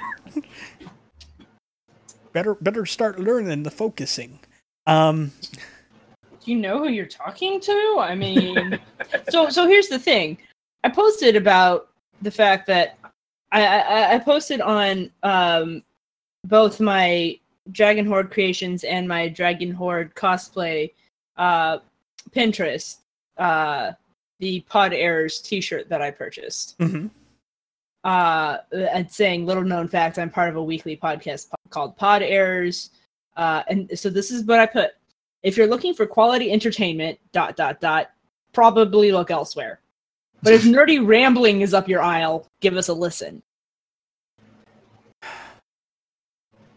better 2.33 2.55
better 2.55 2.85
start 2.85 3.19
learning 3.19 3.63
the 3.63 3.71
focusing. 3.71 4.39
Um, 4.87 5.31
Do 6.43 6.51
you 6.51 6.57
know 6.57 6.79
who 6.79 6.89
you're 6.89 7.05
talking 7.05 7.59
to? 7.61 7.97
I 7.99 8.15
mean, 8.15 8.79
so 9.29 9.49
so 9.49 9.67
here's 9.67 9.87
the 9.87 9.99
thing. 9.99 10.37
I 10.83 10.89
posted 10.89 11.35
about 11.35 11.89
the 12.21 12.31
fact 12.31 12.67
that 12.67 12.97
I 13.51 13.65
I, 13.65 14.15
I 14.15 14.19
posted 14.19 14.61
on 14.61 15.11
um, 15.23 15.83
both 16.45 16.79
my 16.79 17.39
Dragon 17.71 18.05
Horde 18.05 18.31
creations 18.31 18.83
and 18.83 19.07
my 19.07 19.27
Dragon 19.27 19.71
Horde 19.71 20.13
cosplay 20.15 20.91
uh, 21.37 21.79
Pinterest 22.31 22.97
uh, 23.37 23.91
the 24.39 24.61
Pod 24.61 24.93
Errors 24.93 25.39
T-shirt 25.41 25.89
that 25.89 26.01
I 26.01 26.11
purchased. 26.11 26.77
mhm. 26.79 27.09
uh, 28.03 28.57
and 28.71 29.09
saying 29.11 29.45
little 29.45 29.63
known 29.63 29.87
fact 29.87 30.19
i'm 30.19 30.29
part 30.29 30.49
of 30.49 30.55
a 30.57 30.63
weekly 30.63 30.95
podcast 30.95 31.49
po- 31.49 31.55
called 31.69 31.97
pod 31.97 32.21
errors 32.21 32.91
uh, 33.35 33.63
and 33.67 33.89
so 33.97 34.09
this 34.11 34.29
is 34.29 34.43
what 34.43 34.59
i 34.59 34.65
put 34.65 34.91
if 35.41 35.57
you're 35.57 35.65
looking 35.67 35.91
for 35.93 36.05
quality 36.05 36.51
entertainment 36.51 37.17
dot 37.33 37.55
dot 37.55 37.79
dot 37.81 38.11
probably 38.53 39.11
look 39.11 39.31
elsewhere 39.31 39.79
but 40.43 40.53
if 40.53 40.63
nerdy 40.75 41.05
rambling 41.05 41.61
is 41.61 41.73
up 41.73 41.87
your 41.89 42.01
aisle 42.01 42.45
give 42.61 42.77
us 42.77 42.89
a 42.89 42.93
listen 42.93 43.41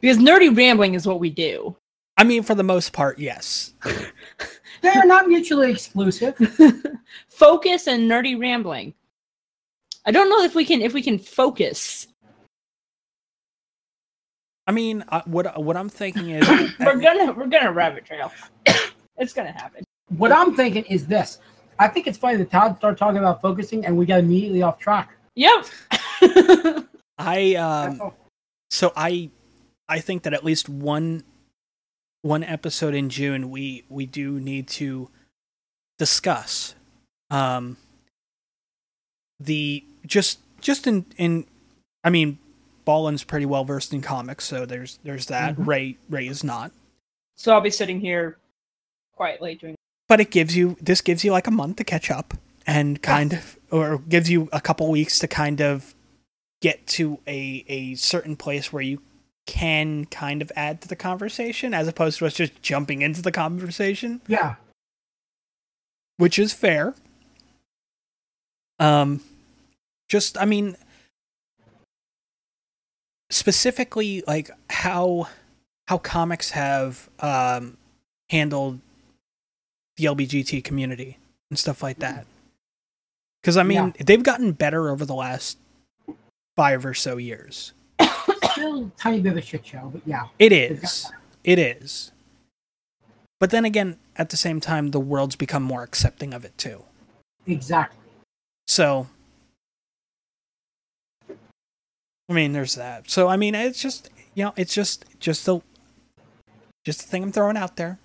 because 0.01 0.19
nerdy 0.19 0.55
rambling 0.57 0.95
is 0.95 1.07
what 1.07 1.21
we 1.21 1.31
do 1.31 1.77
I 2.21 2.25
mean, 2.25 2.43
for 2.43 2.57
the 2.57 2.65
most 2.65 2.93
part, 2.93 3.21
yes. 3.21 3.75
They 4.81 4.89
are 4.89 5.07
not 5.07 5.29
mutually 5.29 5.71
exclusive. 5.71 6.37
focus 7.29 7.87
and 7.87 8.11
nerdy 8.11 8.39
rambling 8.39 8.95
i 10.05 10.11
don't 10.11 10.29
know 10.29 10.43
if 10.43 10.55
we 10.55 10.65
can 10.65 10.81
if 10.81 10.95
we 10.95 11.03
can 11.03 11.19
focus 11.19 12.07
I 14.69 14.71
mean, 14.71 15.03
uh, 15.09 15.23
what 15.25 15.63
what 15.63 15.79
I'm 15.79 15.89
thinking 15.89 16.29
is, 16.29 16.47
we're 16.81 17.01
gonna 17.01 17.33
we're 17.33 17.47
gonna 17.47 17.73
rabbit 17.73 18.05
trail 18.05 18.31
it's 19.17 19.33
gonna 19.33 19.51
happen 19.51 19.83
What 20.19 20.31
I'm 20.31 20.55
thinking 20.55 20.85
is 20.85 21.07
this. 21.07 21.39
I 21.79 21.89
think 21.89 22.07
it's 22.07 22.19
funny 22.19 22.37
that 22.37 22.51
Todd 22.51 22.77
started 22.77 22.99
talking 22.99 23.17
about 23.17 23.41
focusing 23.41 23.87
and 23.87 23.97
we 23.97 24.05
got 24.05 24.19
immediately 24.19 24.61
off 24.61 24.79
track. 24.79 25.17
Yep. 25.37 25.67
I 27.19 27.55
um, 27.55 28.13
so 28.71 28.93
I 28.95 29.31
I 29.89 30.01
think 30.01 30.23
that 30.25 30.35
at 30.35 30.45
least 30.45 30.69
one 30.69 31.25
one 32.23 32.43
episode 32.45 32.95
in 32.95 33.09
June 33.11 33.51
we 33.51 33.85
we 33.89 34.05
do 34.07 34.41
need 34.41 34.67
to 34.69 35.09
discuss 35.99 36.75
um 37.31 37.77
the 39.41 39.85
just 40.07 40.39
just 40.61 40.87
in 40.87 41.07
in 41.17 41.47
I 42.05 42.11
mean 42.11 42.39
Ballin's 42.85 43.25
pretty 43.25 43.47
well 43.47 43.65
versed 43.65 43.93
in 43.93 44.03
comics 44.03 44.45
so 44.45 44.67
there's 44.67 44.99
there's 45.05 45.27
that 45.27 45.57
Mhm. 45.57 45.67
Ray 45.67 45.97
Ray 46.09 46.27
is 46.27 46.43
not 46.43 46.73
so 47.37 47.53
I'll 47.53 47.61
be 47.61 47.71
sitting 47.71 48.01
here 48.01 48.39
quietly 49.15 49.55
doing. 49.55 49.77
but 50.09 50.21
it 50.21 50.31
gives 50.31 50.57
you 50.57 50.77
this 50.81 51.01
gives 51.01 51.25
you 51.25 51.33
like 51.33 51.47
a 51.47 51.51
month 51.53 51.77
to 51.77 51.85
catch 51.85 52.11
up 52.11 52.35
and 52.67 53.01
kind 53.03 53.33
of 53.35 53.57
or 53.71 53.99
gives 53.99 54.29
you 54.31 54.49
a 54.53 54.61
couple 54.61 54.91
weeks 54.91 55.19
to 55.21 55.29
kind 55.29 55.61
of 55.61 55.95
get 56.61 56.87
to 56.89 57.19
a 57.29 57.65
a 57.69 57.95
certain 57.95 58.35
place 58.37 58.73
where 58.73 58.83
you 58.83 59.01
can 59.49 60.05
kind 60.05 60.43
of 60.43 60.53
add 60.55 60.83
to 60.83 60.89
the 60.89 60.95
conversation 60.95 61.73
as 61.73 61.89
opposed 61.89 62.19
to 62.19 62.27
us 62.27 62.35
just 62.35 62.61
jumping 62.61 63.01
into 63.01 63.23
the 63.23 63.33
conversation. 63.33 64.21
Yeah. 64.29 64.57
which 66.19 66.39
is 66.39 66.53
fair. 66.53 66.95
Um 68.79 69.23
just 70.09 70.37
i 70.39 70.45
mean 70.45 70.77
specifically 73.31 74.23
like 74.27 74.51
how 74.71 75.29
how 75.89 75.97
comics 75.99 76.51
have 76.51 77.09
um 77.21 77.79
handled 78.31 78.81
the 79.97 80.05
lbgt 80.05 80.63
community 80.63 81.17
and 81.51 81.59
stuff 81.59 81.83
like 81.83 82.01
that. 82.01 82.27
Because 83.41 83.57
i 83.57 83.63
mean 83.63 83.95
they've 83.99 84.23
gotten 84.23 84.53
better 84.53 84.91
over 84.91 85.07
the 85.07 85.15
last 85.15 85.57
five 86.55 86.85
or 86.85 86.93
so 86.93 87.17
years 87.17 87.73
Still 88.53 88.87
a 88.87 88.91
tiny 88.97 89.21
bit 89.21 89.33
of 89.33 89.39
a 89.39 89.43
shit 89.43 89.67
show, 89.67 89.91
but 89.93 90.03
yeah. 90.07 90.27
it 90.39 90.51
they've 90.51 90.81
got 90.81 90.85
is 90.85 91.05
better. 91.05 91.17
it 91.45 91.59
is 91.59 92.13
but 93.41 93.51
then 93.51 93.65
again 93.65 93.97
at 94.17 94.31
the 94.31 94.37
same 94.37 94.61
time 94.61 94.91
the 94.91 95.01
world's 95.01 95.37
become 95.37 95.63
more 95.63 95.83
accepting 95.83 96.35
of 96.35 96.45
it 96.45 96.57
too 96.59 96.83
Exactly. 97.49 97.99
So, 98.67 99.07
I 102.29 102.33
mean, 102.33 102.53
there's 102.53 102.75
that. 102.75 103.09
So, 103.11 103.29
I 103.29 103.37
mean, 103.37 103.55
it's 103.55 103.81
just 103.81 104.11
you 104.35 104.45
know, 104.45 104.53
it's 104.57 104.75
just 104.75 105.07
just 105.19 105.49
a 105.49 105.63
just 106.85 107.03
a 107.03 107.07
thing 107.07 107.23
I'm 107.23 107.33
throwing 107.33 107.57
out 107.57 107.77
there. 107.77 107.99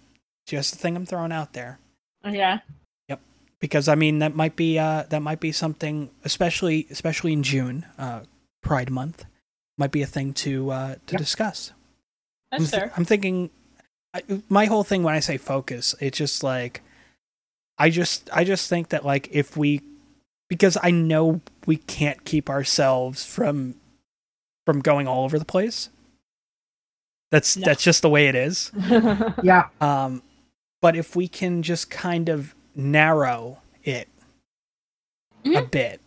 Just 0.47 0.75
a 0.75 0.77
thing 0.77 0.95
I'm 0.95 1.05
throwing 1.05 1.31
out 1.31 1.53
there 1.53 1.79
Yeah. 2.25 2.59
Yep. 3.09 3.21
Because 3.59 3.87
I 3.87 3.95
mean 3.95 4.19
that 4.19 4.35
might 4.35 4.55
be 4.55 4.79
uh 4.79 5.03
that 5.09 5.21
might 5.21 5.39
be 5.39 5.51
something, 5.51 6.09
especially 6.23 6.87
especially 6.89 7.33
in 7.33 7.43
June, 7.43 7.85
uh, 7.97 8.21
Pride 8.61 8.89
Month, 8.89 9.25
might 9.77 9.91
be 9.91 10.01
a 10.01 10.05
thing 10.07 10.33
to 10.33 10.71
uh 10.71 10.95
to 11.07 11.13
Yep. 11.13 11.19
discuss. 11.19 11.71
I'm, 12.51 12.59
th- 12.59 12.69
fair. 12.69 12.91
I'm 12.95 13.05
thinking, 13.05 13.49
I, 14.13 14.21
my 14.47 14.65
whole 14.65 14.83
thing 14.83 15.01
when 15.03 15.15
I 15.15 15.19
say 15.21 15.37
focus, 15.37 15.95
it's 15.99 16.17
just 16.17 16.43
like, 16.43 16.81
I 17.79 17.89
just, 17.89 18.29
I 18.31 18.43
just 18.43 18.69
think 18.69 18.89
that 18.89 19.03
like 19.03 19.27
if 19.31 19.57
we, 19.57 19.81
because 20.49 20.77
I 20.83 20.91
know 20.91 21.41
we 21.65 21.77
can't 21.77 22.23
keep 22.23 22.47
ourselves 22.51 23.25
from, 23.25 23.73
from 24.67 24.81
going 24.81 25.07
all 25.07 25.23
over 25.23 25.39
the 25.39 25.45
place. 25.45 25.89
That's 27.31 27.57
No. 27.57 27.65
that's 27.65 27.81
just 27.83 28.03
the 28.03 28.09
way 28.09 28.27
it 28.27 28.35
is. 28.35 28.71
Yeah. 29.43 29.69
Um, 29.81 30.21
but 30.79 30.95
if 30.95 31.15
we 31.15 31.27
can 31.27 31.63
just 31.63 31.89
kind 31.89 32.29
of 32.29 32.53
narrow 32.75 33.57
it 33.83 34.07
a 35.43 35.47
Mhm. 35.49 35.71
bit, 35.71 36.01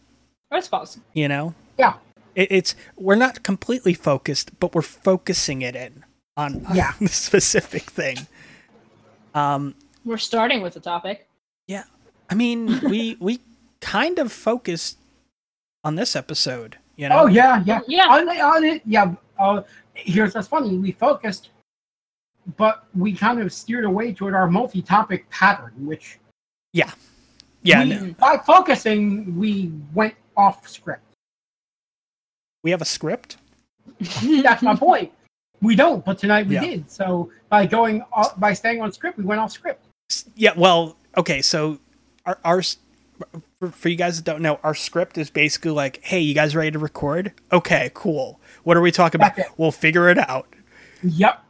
That's 0.48 0.68
possible. 0.68 1.04
you 1.12 1.26
know, 1.26 1.54
Yeah. 1.76 1.94
It, 2.36 2.52
it's 2.52 2.76
we're 2.96 3.16
not 3.16 3.42
completely 3.42 3.94
focused, 3.94 4.60
but 4.60 4.74
we're 4.74 4.82
focusing 4.82 5.62
it 5.62 5.74
in 5.74 6.04
on, 6.36 6.64
on 6.66 6.76
Yeah. 6.76 6.92
the 7.00 7.08
specific 7.08 7.82
thing. 7.82 8.18
Um, 9.34 9.74
We're 10.04 10.18
starting 10.18 10.62
with 10.62 10.74
the 10.74 10.80
topic. 10.80 11.26
Yeah, 11.66 11.84
I 12.30 12.34
mean, 12.34 12.80
we 12.82 13.16
we 13.20 13.40
kind 13.80 14.18
of 14.18 14.30
focused 14.30 14.98
on 15.84 15.96
this 15.96 16.16
episode 16.16 16.76
You 16.96 17.08
know? 17.08 17.22
Oh 17.22 17.26
yeah, 17.26 17.62
yeah, 17.66 17.80
Yeah. 17.88 18.06
On, 18.08 18.28
on 18.28 18.64
it, 18.64 18.82
yeah. 18.86 19.14
Uh, 19.38 19.62
here's 19.94 20.34
what's 20.34 20.48
funny: 20.48 20.76
we 20.78 20.92
focused, 20.92 21.50
but 22.56 22.86
we 22.94 23.12
kind 23.12 23.40
of 23.40 23.52
steered 23.52 23.84
away 23.84 24.12
toward 24.12 24.34
our 24.34 24.48
multi-topic 24.48 25.28
pattern, 25.30 25.72
which 25.78 26.18
yeah. 26.72 27.82
we, 27.82 27.88
no. 27.88 28.14
by 28.18 28.36
focusing, 28.38 29.36
we 29.36 29.72
went 29.92 30.14
off 30.36 30.68
script. 30.68 31.02
We 32.66 32.72
have 32.72 32.82
a 32.82 32.84
script. 32.84 33.36
That's 34.42 34.60
my 34.60 34.74
point. 34.74 35.12
We 35.62 35.76
don't, 35.76 36.04
but 36.04 36.18
tonight 36.18 36.48
we 36.48 36.56
Yeah. 36.56 36.62
did. 36.62 36.90
So 36.90 37.30
by 37.48 37.64
going 37.64 38.02
off, 38.12 38.40
by 38.40 38.54
staying 38.54 38.82
on 38.82 38.90
script, 38.90 39.18
we 39.18 39.24
went 39.24 39.40
off 39.40 39.52
script. 39.52 39.84
Yeah. 40.34 40.50
Well, 40.56 40.96
okay. 41.16 41.42
So 41.42 41.78
our 42.24 42.40
our 42.44 42.62
for, 43.60 43.70
for 43.70 43.88
you 43.88 43.94
guys 43.94 44.16
that 44.16 44.24
don't 44.24 44.42
know, 44.42 44.58
our 44.64 44.74
script 44.74 45.16
is 45.16 45.30
basically 45.30 45.70
like, 45.70 46.00
hey, 46.02 46.18
you 46.18 46.34
guys 46.34 46.56
ready 46.56 46.72
to 46.72 46.80
record? 46.80 47.32
Okay, 47.52 47.92
cool. 47.94 48.40
What 48.64 48.76
are 48.76 48.80
we 48.80 48.90
talking 48.90 49.20
about? 49.20 49.38
We'll 49.56 49.70
figure 49.70 50.08
it 50.10 50.18
out. 50.18 50.52
Yep. 51.04 51.40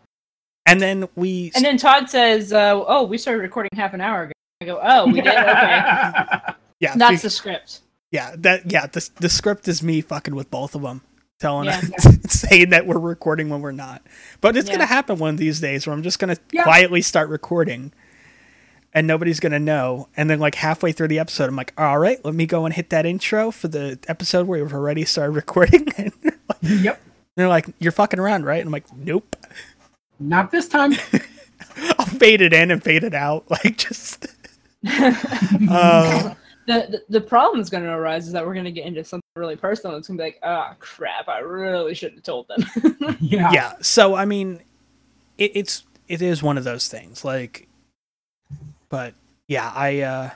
And 0.66 0.82
then 0.82 1.08
we 1.16 1.50
And 1.54 1.64
then 1.64 1.78
Todd 1.78 2.10
says, 2.10 2.52
uh, 2.52 2.74
"Oh, 2.86 3.04
we 3.04 3.16
started 3.16 3.40
recording 3.40 3.70
half 3.74 3.94
an 3.94 4.02
hour 4.02 4.24
ago." 4.24 4.32
I 4.60 4.66
go, 4.66 4.80
"Oh, 4.82 5.06
we 5.06 5.22
did. 5.22 5.28
Okay, 5.28 5.32
yeah, 6.80 6.94
that's 6.94 7.10
we- 7.10 7.16
the 7.16 7.30
script." 7.30 7.80
Yeah, 8.10 8.34
that 8.38 8.70
yeah, 8.70 8.86
the 8.86 9.08
the 9.16 9.28
script 9.28 9.68
is 9.68 9.82
me 9.82 10.00
fucking 10.00 10.34
with 10.34 10.50
both 10.50 10.74
of 10.74 10.82
them, 10.82 11.02
telling 11.40 11.66
Yeah. 11.66 11.80
saying 12.28 12.70
that 12.70 12.86
we're 12.86 12.98
recording 12.98 13.48
when 13.48 13.60
we're 13.60 13.72
not. 13.72 14.02
But 14.40 14.56
it's 14.56 14.68
Yeah. 14.68 14.76
gonna 14.76 14.86
happen 14.86 15.18
one 15.18 15.30
of 15.30 15.38
these 15.38 15.60
days 15.60 15.86
where 15.86 15.94
I'm 15.94 16.02
just 16.02 16.18
gonna 16.18 16.36
Yeah. 16.52 16.62
quietly 16.64 17.02
start 17.02 17.28
recording, 17.28 17.92
and 18.94 19.06
nobody's 19.06 19.40
gonna 19.40 19.58
know. 19.58 20.08
And 20.16 20.30
then 20.30 20.38
like 20.38 20.54
halfway 20.54 20.92
through 20.92 21.08
the 21.08 21.18
episode, 21.18 21.48
I'm 21.48 21.56
like, 21.56 21.72
all 21.76 21.98
right, 21.98 22.24
let 22.24 22.34
me 22.34 22.46
go 22.46 22.64
and 22.64 22.74
hit 22.74 22.90
that 22.90 23.06
intro 23.06 23.50
for 23.50 23.68
the 23.68 23.98
episode 24.08 24.46
where 24.46 24.62
we've 24.62 24.72
already 24.72 25.04
started 25.04 25.32
recording. 25.36 25.88
and 25.98 26.12
yep. 26.62 27.00
they're 27.36 27.48
like, 27.48 27.66
you're 27.78 27.92
fucking 27.92 28.18
around, 28.20 28.44
right? 28.46 28.60
And 28.60 28.68
I'm 28.68 28.72
like, 28.72 28.86
nope. 28.96 29.36
Not 30.18 30.50
this 30.50 30.68
time. 30.68 30.94
I'll 31.98 32.06
fade 32.06 32.40
it 32.40 32.54
in 32.54 32.70
and 32.70 32.82
fade 32.82 33.04
it 33.04 33.12
out, 33.12 33.50
like 33.50 33.76
just. 33.76 34.26
uh, 34.88 36.34
the, 36.66 36.86
the 37.08 37.20
the 37.20 37.20
problem 37.20 37.60
is 37.60 37.70
going 37.70 37.84
to 37.84 37.90
arise 37.90 38.26
is 38.26 38.32
that 38.32 38.44
we're 38.46 38.54
going 38.54 38.64
to 38.64 38.72
get 38.72 38.86
into 38.86 39.04
something 39.04 39.22
really 39.36 39.56
personal. 39.56 39.96
It's 39.96 40.08
going 40.08 40.18
to 40.18 40.22
be 40.22 40.26
like, 40.26 40.38
"Oh 40.42 40.72
crap! 40.78 41.28
I 41.28 41.38
really 41.40 41.94
shouldn't 41.94 42.18
have 42.18 42.24
told 42.24 42.48
them." 42.48 43.16
yeah. 43.20 43.52
yeah 43.52 43.72
so 43.80 44.14
i 44.14 44.24
mean 44.24 44.60
it, 45.38 45.52
it's 45.54 45.84
it 46.08 46.22
is 46.22 46.42
one 46.42 46.58
of 46.58 46.64
those 46.64 46.88
things 46.88 47.24
like 47.24 47.68
but 48.88 49.14
yeah 49.48 49.72
i 49.74 50.00
uh 50.00 50.30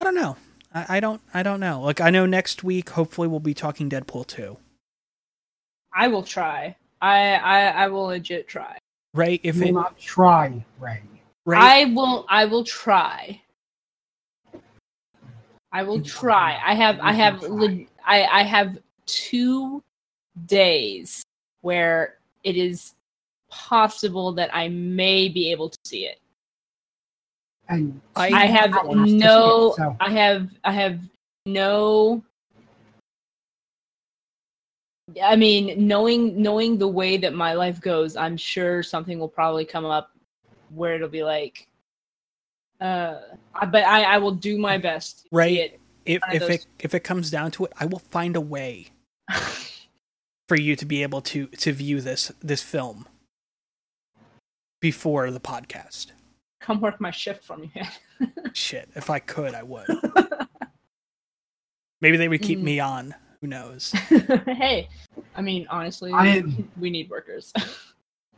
i 0.00 0.04
don't 0.04 0.14
know 0.14 0.36
I, 0.74 0.96
I 0.96 1.00
don't 1.00 1.20
i 1.34 1.42
don't 1.42 1.60
know 1.60 1.80
like 1.82 2.00
i 2.00 2.10
know 2.10 2.26
next 2.26 2.64
week 2.64 2.90
hopefully 2.90 3.28
we'll 3.28 3.40
be 3.40 3.54
talking 3.54 3.88
deadpool 3.90 4.26
2 4.26 4.56
I 5.94 6.08
will 6.08 6.22
try. 6.22 6.74
I 7.02 7.34
I, 7.34 7.64
I 7.84 7.88
will 7.88 8.04
legit 8.04 8.48
try. 8.48 8.78
right 9.14 9.40
if 9.42 9.56
You 9.56 9.66
will 9.66 9.72
not 9.82 9.98
try, 9.98 10.64
Ray. 10.80 11.02
right 11.44 11.62
I 11.62 11.92
will. 11.92 12.24
I 12.30 12.46
will 12.46 12.64
try. 12.64 13.40
I 15.72 15.82
will 15.82 16.02
try. 16.02 16.60
I 16.64 16.74
have. 16.74 17.00
I 17.00 17.12
have. 17.12 17.42
le- 17.42 17.86
I 18.04 18.24
I 18.24 18.42
have 18.42 18.78
two 19.06 19.82
days 20.46 21.22
where 21.62 22.18
it 22.44 22.56
is 22.56 22.94
possible 23.50 24.32
that 24.32 24.54
I 24.54 24.68
may 24.68 25.28
be 25.28 25.50
able 25.50 25.70
to 25.70 25.78
see 25.84 26.06
it. 26.06 26.20
And 27.68 28.00
I- 28.16 28.42
I 28.42 28.46
have 28.46 28.72
hours 28.74 29.12
it, 29.12 29.16
no. 29.16 29.74
so- 29.76 29.96
I 30.00 30.10
have. 30.10 30.50
I 30.64 30.72
have 30.72 31.00
no. 31.46 32.22
I 35.22 35.36
mean, 35.36 35.86
knowing 35.86 36.40
knowing 36.40 36.78
the 36.78 36.88
way 36.88 37.16
that 37.16 37.34
my 37.34 37.54
life 37.54 37.80
goes, 37.80 38.16
I'm 38.16 38.36
sure 38.36 38.82
something 38.82 39.18
will 39.18 39.28
probably 39.28 39.64
come 39.64 39.84
up 39.84 40.10
where 40.70 40.94
it'll 40.94 41.08
be 41.08 41.22
like, 41.22 41.66
uh, 42.80 43.20
I- 43.32 43.36
but 43.70 43.84
I, 43.84 44.02
I 44.04 44.18
will 44.18 44.32
do 44.32 44.58
my 44.58 44.78
best. 44.78 45.26
Right. 45.32 45.56
it. 45.58 45.80
if, 46.06 46.22
if 46.32 46.40
those- 46.40 46.50
it 46.50 46.66
if 46.80 46.94
it 46.94 47.00
comes 47.00 47.30
down 47.30 47.50
to 47.52 47.64
it 47.66 47.72
i 47.78 47.86
will 47.86 47.98
find 48.00 48.34
a 48.36 48.40
way 48.40 48.88
for 50.48 50.56
you 50.56 50.74
to 50.76 50.84
be 50.84 51.02
able 51.02 51.20
to 51.20 51.46
to 51.46 51.72
view 51.72 52.00
this 52.00 52.32
this 52.42 52.62
film 52.62 53.06
before 54.80 55.30
the 55.30 55.40
podcast 55.40 56.08
Come 56.60 56.80
work 56.80 57.00
my 57.00 57.10
shift 57.10 57.42
for 57.44 57.56
me, 57.56 57.72
shit 58.52 58.88
if 58.96 59.10
i 59.10 59.18
could 59.20 59.54
i 59.54 59.62
would 59.62 59.86
maybe 62.00 62.16
they 62.16 62.28
would 62.28 62.42
keep 62.42 62.58
Mm. 62.58 62.62
me 62.64 62.80
on 62.80 63.14
who 63.40 63.46
knows 63.48 63.90
hey, 64.46 64.88
I 65.34 65.42
mean, 65.42 65.66
honestly, 65.70 66.12
I 66.12 66.26
am- 66.28 66.68
we 66.78 66.90
need 66.90 67.10
workers. 67.10 67.52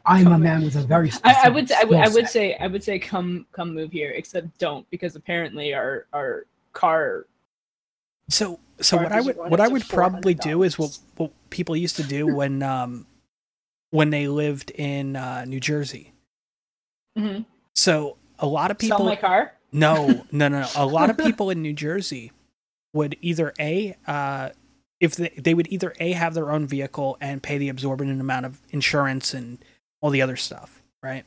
I'm 0.07 0.27
a 0.27 0.39
man 0.39 0.63
with 0.63 0.77
a 0.77 0.83
very 0.83 1.09
I, 1.09 1.11
specific 1.11 1.45
I 1.45 1.49
would 1.49 1.69
say, 1.69 1.75
I 1.77 1.85
would, 1.85 1.99
I 1.99 2.05
skill 2.05 2.15
would 2.15 2.29
say, 2.29 2.57
I 2.57 2.67
would 2.67 2.85
say, 2.85 2.99
come, 2.99 3.47
come 3.53 3.75
move 3.75 3.91
here. 3.91 4.11
Except 4.11 4.59
don't, 4.59 4.89
because 4.91 5.17
apparently 5.17 5.73
our 5.75 6.07
our 6.13 6.47
car. 6.73 7.27
So, 8.29 8.61
so 8.81 8.97
what 8.97 9.13
I 9.13 9.21
would 9.21 9.37
what 9.37 9.61
I 9.61 9.69
would 9.69 9.89
probably 9.89 10.35
do 10.35 10.63
is 10.63 10.79
what 10.79 10.99
what 11.17 11.31
people 11.51 11.77
used 11.77 11.97
to 11.97 12.03
do 12.03 12.27
when 12.35 12.63
um 12.63 13.07
when 13.91 14.11
they 14.11 14.29
lived 14.29 14.71
in 14.73 15.17
uh, 15.17 15.45
New 15.47 15.61
Jersey. 15.61 16.13
Mm-hmm. 17.19 17.43
So 17.75 18.17
a 18.39 18.47
lot 18.47 18.71
of 18.71 18.79
people. 18.79 18.99
Sell 18.99 19.07
my 19.07 19.17
car. 19.17 19.55
no 19.73 20.07
no 20.33 20.49
no 20.49 20.61
no 20.61 20.69
a 20.77 20.87
lot 20.87 21.11
of 21.11 21.17
people 21.17 21.51
in 21.51 21.63
New 21.63 21.73
Jersey 21.73 22.33
would 22.93 23.17
either 23.23 23.53
a 23.59 23.97
uh 24.07 24.51
if 25.01 25.17
they, 25.17 25.33
they 25.37 25.55
would 25.55 25.71
either 25.71 25.93
a 26.01 26.13
have 26.13 26.35
their 26.35 26.51
own 26.51 26.67
vehicle 26.67 27.17
and 27.21 27.43
pay 27.43 27.59
the 27.59 27.69
absorbent 27.69 28.21
amount 28.21 28.47
of 28.47 28.61
insurance 28.71 29.35
and 29.35 29.59
all 30.05 30.11
the 30.11 30.21
other 30.21 30.37
stuff 30.37 30.83
right 31.03 31.25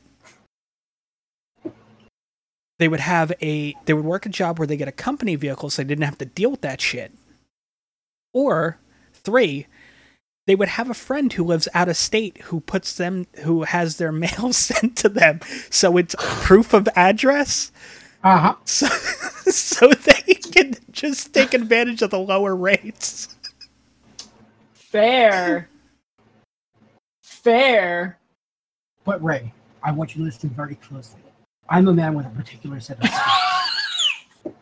they 2.78 2.86
would 2.86 3.00
have 3.00 3.32
a 3.42 3.74
they 3.86 3.92
would 3.92 4.04
work 4.04 4.24
a 4.24 4.28
job 4.28 4.56
where 4.56 4.68
they 4.68 4.76
get 4.76 4.86
a 4.86 4.92
company 4.92 5.34
vehicle 5.34 5.68
so 5.68 5.82
they 5.82 5.88
didn't 5.88 6.04
have 6.04 6.16
to 6.18 6.24
deal 6.24 6.52
with 6.52 6.60
that 6.60 6.80
shit 6.80 7.10
or 8.32 8.78
three 9.12 9.66
they 10.46 10.54
would 10.54 10.68
have 10.68 10.88
a 10.88 10.94
friend 10.94 11.32
who 11.32 11.42
lives 11.42 11.66
out 11.74 11.88
of 11.88 11.96
state 11.96 12.38
who 12.42 12.60
puts 12.60 12.96
them 12.96 13.26
who 13.42 13.64
has 13.64 13.96
their 13.96 14.12
mail 14.24 14.52
sent 14.52 14.96
to 14.96 15.08
them 15.08 15.40
so 15.70 15.96
it's 15.96 16.14
proof 16.20 16.72
of 16.72 16.88
address 16.94 17.72
Uh-huh. 18.22 18.54
so, 18.64 18.86
so 19.50 19.88
they 19.88 20.34
can 20.34 20.74
just 20.92 21.34
take 21.34 21.52
advantage 21.52 22.00
of 22.00 22.10
the 22.10 22.18
lower 22.20 22.54
rates 22.54 23.34
Fair. 24.72 25.68
Fair. 27.22 28.18
But 29.08 29.24
Ray, 29.24 29.54
I 29.82 29.90
want 29.90 30.14
you 30.14 30.18
to 30.18 30.26
listen 30.26 30.50
very 30.50 30.74
closely. 30.74 31.22
I'm 31.70 31.88
a 31.88 31.94
man 31.94 32.12
with 32.12 32.26
a 32.26 32.28
particular 32.28 32.78
set 32.78 33.02
of 33.02 33.08
skills. 33.08 34.54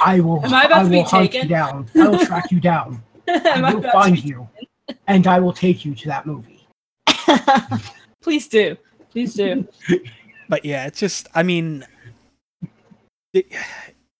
I 0.00 0.20
will. 0.20 0.46
Am 0.46 0.54
I 0.54 0.62
about 0.66 0.84
to 0.84 0.88
be 0.88 0.98
will 0.98 1.02
hunt 1.02 1.32
taken? 1.32 1.48
you 1.48 1.56
down. 1.56 1.90
I 1.96 2.06
will 2.06 2.24
track 2.24 2.52
you 2.52 2.60
down. 2.60 3.02
I 3.28 3.60
I 3.60 3.74
will 3.74 3.82
find 3.90 4.14
be- 4.14 4.20
you, 4.20 4.48
and 5.08 5.26
I 5.26 5.40
will 5.40 5.52
take 5.52 5.84
you 5.84 5.96
to 5.96 6.06
that 6.06 6.24
movie. 6.24 6.68
Please 8.22 8.46
do. 8.46 8.76
Please 9.10 9.34
do. 9.34 9.66
but 10.48 10.64
yeah 10.64 10.86
it's 10.86 11.00
just 11.00 11.26
i 11.34 11.42
mean 11.42 11.84
it, 13.32 13.46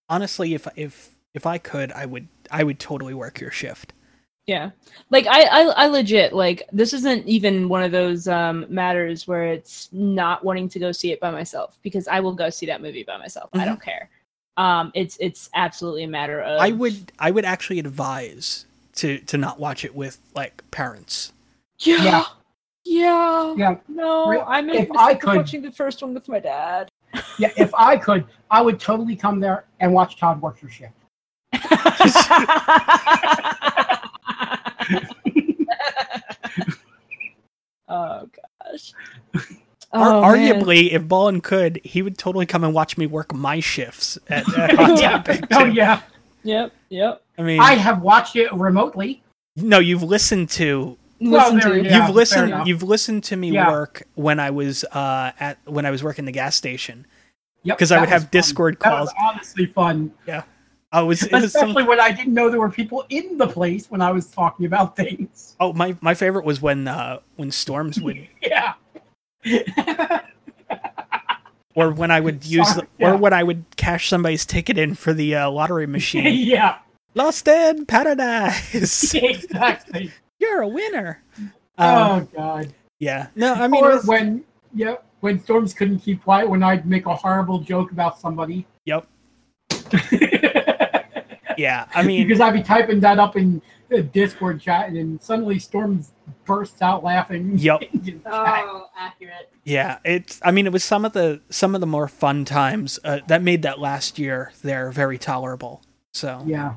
honestly 0.09 0.55
if 0.55 0.67
if 0.77 1.11
if 1.35 1.47
i 1.47 1.59
could 1.59 1.93
i 1.93 2.05
would 2.07 2.27
i 2.51 2.65
would 2.65 2.79
totally 2.79 3.15
work 3.15 3.39
your 3.41 3.51
shift 3.51 3.93
Yeah. 4.49 4.71
Like 5.11 5.27
I, 5.27 5.43
I 5.43 5.61
I 5.85 5.87
legit 5.89 6.33
like 6.33 6.63
this 6.73 6.95
isn't 6.95 7.27
even 7.27 7.69
one 7.69 7.83
of 7.83 7.93
those 7.93 8.27
um 8.27 8.65
matters 8.71 9.29
where 9.29 9.45
it's 9.45 9.91
not 9.93 10.43
wanting 10.43 10.71
to 10.71 10.79
go 10.79 10.91
see 10.91 11.13
it 11.13 11.21
by 11.21 11.31
myself 11.31 11.79
because 11.83 12.09
I 12.09 12.19
will 12.21 12.33
go 12.35 12.49
see 12.49 12.65
that 12.67 12.81
movie 12.81 13.05
by 13.05 13.19
myself. 13.19 13.51
Mhm. 13.53 13.61
I 13.61 13.65
don't 13.67 13.83
care. 13.83 14.09
Um 14.57 14.91
it's 14.95 15.19
it's 15.21 15.51
absolutely 15.55 16.05
a 16.05 16.09
matter 16.09 16.41
of 16.41 16.61
i 16.61 16.71
would 16.71 17.13
i 17.21 17.31
would 17.31 17.45
actually 17.45 17.79
advise 17.79 18.65
to 18.97 19.19
to 19.21 19.37
not 19.37 19.61
watch 19.61 19.85
it 19.85 19.95
with 19.95 20.19
like 20.35 20.69
parents 20.73 21.33
Yeah. 21.81 22.03
Yeah. 22.03 22.25
Yeah. 22.87 23.55
Yeah, 23.57 23.77
No, 23.87 24.29
Re- 24.31 24.41
I 24.41 24.63
made 24.63 24.77
if 24.77 24.91
I 24.97 25.13
could- 25.15 25.37
watching 25.37 25.61
the 25.61 25.71
first 25.71 26.01
one 26.03 26.15
with 26.15 26.27
my 26.27 26.41
dad. 26.41 26.89
yeah. 27.39 27.51
If 27.59 27.73
I 27.75 27.99
could, 27.99 28.25
I 28.51 28.63
would 28.63 28.81
totally 28.81 29.15
come 29.15 29.41
there 29.41 29.67
and 29.81 29.93
watch 29.93 30.19
Todd 30.19 30.41
work 30.41 30.63
your 30.63 30.71
shift. 30.71 30.95
oh 37.89 38.29
gosh. 38.65 38.93
Ar- 39.35 39.43
Oh, 39.91 40.21
man. 40.21 40.23
arguably 40.63 40.93
if 40.93 41.09
ballin 41.09 41.41
could 41.41 41.81
he 41.83 42.03
would 42.03 42.19
totally 42.19 42.45
come 42.45 42.63
and 42.63 42.75
watch 42.75 42.99
me 42.99 43.07
work 43.07 43.33
my 43.35 43.59
shifts 43.61 44.19
at, 44.29 44.47
at 44.59 44.75
Hot 44.77 45.01
yeah. 45.01 45.13
Topic, 45.23 45.45
Oh 45.51 45.65
yeah. 45.65 46.03
Yep. 46.45 46.73
Yep. 46.91 47.23
i 47.39 47.43
mean 47.43 47.59
I 47.61 47.73
have 47.75 48.03
watched 48.03 48.37
it 48.37 48.53
remotely. 48.53 49.23
no 49.57 49.79
you've 49.79 50.03
listened 50.03 50.51
to 50.51 50.99
Well, 51.21 51.53
Listen 51.55 51.57
there 51.59 51.69
to 51.69 51.71
we 51.75 51.81
it. 51.81 51.83
go. 51.85 51.89
Yeah, 51.89 52.07
you've 52.07 52.15
listened 52.15 52.67
you've 52.69 52.83
listened 52.83 53.25
to 53.25 53.37
me 53.37 53.51
Yeah. 53.53 53.71
work 53.71 54.03
when 54.15 54.39
i 54.41 54.51
was 54.51 54.85
uh 54.93 55.33
at 55.41 55.57
when 55.65 55.87
i 55.87 55.91
was 55.91 56.05
working 56.05 56.27
the 56.27 56.33
gas 56.33 56.55
station 56.55 57.07
Yep, 57.65 57.79
'Cause 57.79 57.91
I 57.93 57.99
would 58.01 58.09
have 58.09 58.23
fun. 58.23 58.29
Discord 58.31 58.75
That 58.75 58.91
calls. 58.91 59.07
was 59.09 59.15
honestly 59.21 59.67
fun. 59.67 60.13
Oh, 60.29 60.43
it 60.93 61.03
was, 61.05 61.23
it 61.23 61.33
was 61.33 61.53
some, 61.53 61.71
Especially 61.71 61.89
when 61.89 62.01
I 62.01 62.11
didn't 62.13 62.33
know 62.35 62.49
there 62.51 62.61
were 62.61 62.71
people 62.71 63.05
in 63.11 63.37
the 63.39 63.47
place 63.47 63.91
when 63.91 64.01
I 64.01 64.11
was 64.11 64.27
talking 64.29 64.67
about 64.67 64.97
things. 64.97 65.55
oh 65.61 65.73
my 65.73 65.97
my 66.01 66.15
favorite 66.15 66.45
was 66.45 66.61
when 66.63 66.89
uh 66.89 67.19
when 67.37 67.51
storms 67.51 68.01
would 68.01 68.27
Yeah. 68.43 68.75
or 71.75 71.91
when 71.93 72.11
I 72.11 72.21
would 72.21 72.45
use 72.45 72.69
Sorry, 72.75 72.87
the, 72.99 73.05
or 73.07 73.11
yeah. 73.11 73.17
when 73.17 73.33
I 73.33 73.43
would 73.43 73.65
cash 73.77 74.09
somebody's 74.09 74.45
ticket 74.45 74.79
in 74.79 74.95
for 74.95 75.13
the 75.13 75.35
uh, 75.37 75.51
lottery 75.51 75.87
machine. 75.87 76.27
yeah. 76.35 76.79
Lost 77.15 77.47
in 77.49 77.87
paradise. 77.87 79.15
Exactly. 79.15 80.11
You're 80.41 80.63
a 80.63 80.69
winner. 80.69 81.23
Um, 81.39 81.53
oh 81.79 82.29
god. 82.35 82.75
yeah. 82.99 83.29
No, 83.37 83.55
I 83.55 83.69
mean, 83.69 83.85
or 83.85 83.91
was- 83.97 84.05
when 84.07 84.45
yeah, 84.75 84.97
when 85.21 85.41
Storms 85.41 85.73
couldn't 85.73 86.01
keep 86.01 86.23
quiet 86.23 86.49
when 86.49 86.63
I'd 86.63 86.87
make 86.87 87.07
a 87.07 87.15
horrible 87.15 87.59
joke 87.61 87.93
about 87.93 88.19
somebody. 88.19 88.67
yep. 88.85 89.07
Yeah. 91.59 91.87
I 91.95 92.03
mean, 92.05 92.27
because 92.27 92.41
I'd 92.41 92.53
be 92.53 92.63
typing 92.63 93.01
that 93.01 93.19
up 93.19 93.37
in 93.37 93.61
the 93.89 94.03
Discord 94.03 94.61
chat, 94.61 94.89
and 94.89 94.97
then 94.97 95.19
suddenly 95.21 95.59
Storms 95.59 96.13
bursts 96.45 96.81
out 96.83 97.03
laughing. 97.03 97.59
Yep. 97.59 97.83
in. 97.93 98.23
Oh, 98.27 98.87
accurate. 98.97 99.51
yeah. 99.65 99.99
It's. 100.05 100.41
I 100.45 100.53
mean, 100.53 100.67
it 100.67 100.73
was 100.73 100.85
some 100.85 101.05
of 101.05 101.13
the 101.13 101.41
some 101.51 101.75
of 101.75 101.81
the 101.81 101.87
more 101.87 102.07
fun 102.07 102.45
times 102.45 102.99
uh, 103.03 103.21
that 103.27 103.43
made 103.43 103.63
that 103.63 103.81
last 103.81 104.19
year 104.19 104.53
there 104.63 104.91
very 104.91 105.19
tolerable. 105.19 105.83
So. 106.15 106.43
yeah. 106.47 106.75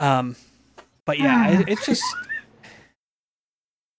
Um, 0.00 0.36
but 1.04 1.18
yeah, 1.18 1.48
it, 1.60 1.68
it's 1.68 1.86
just. 1.86 2.04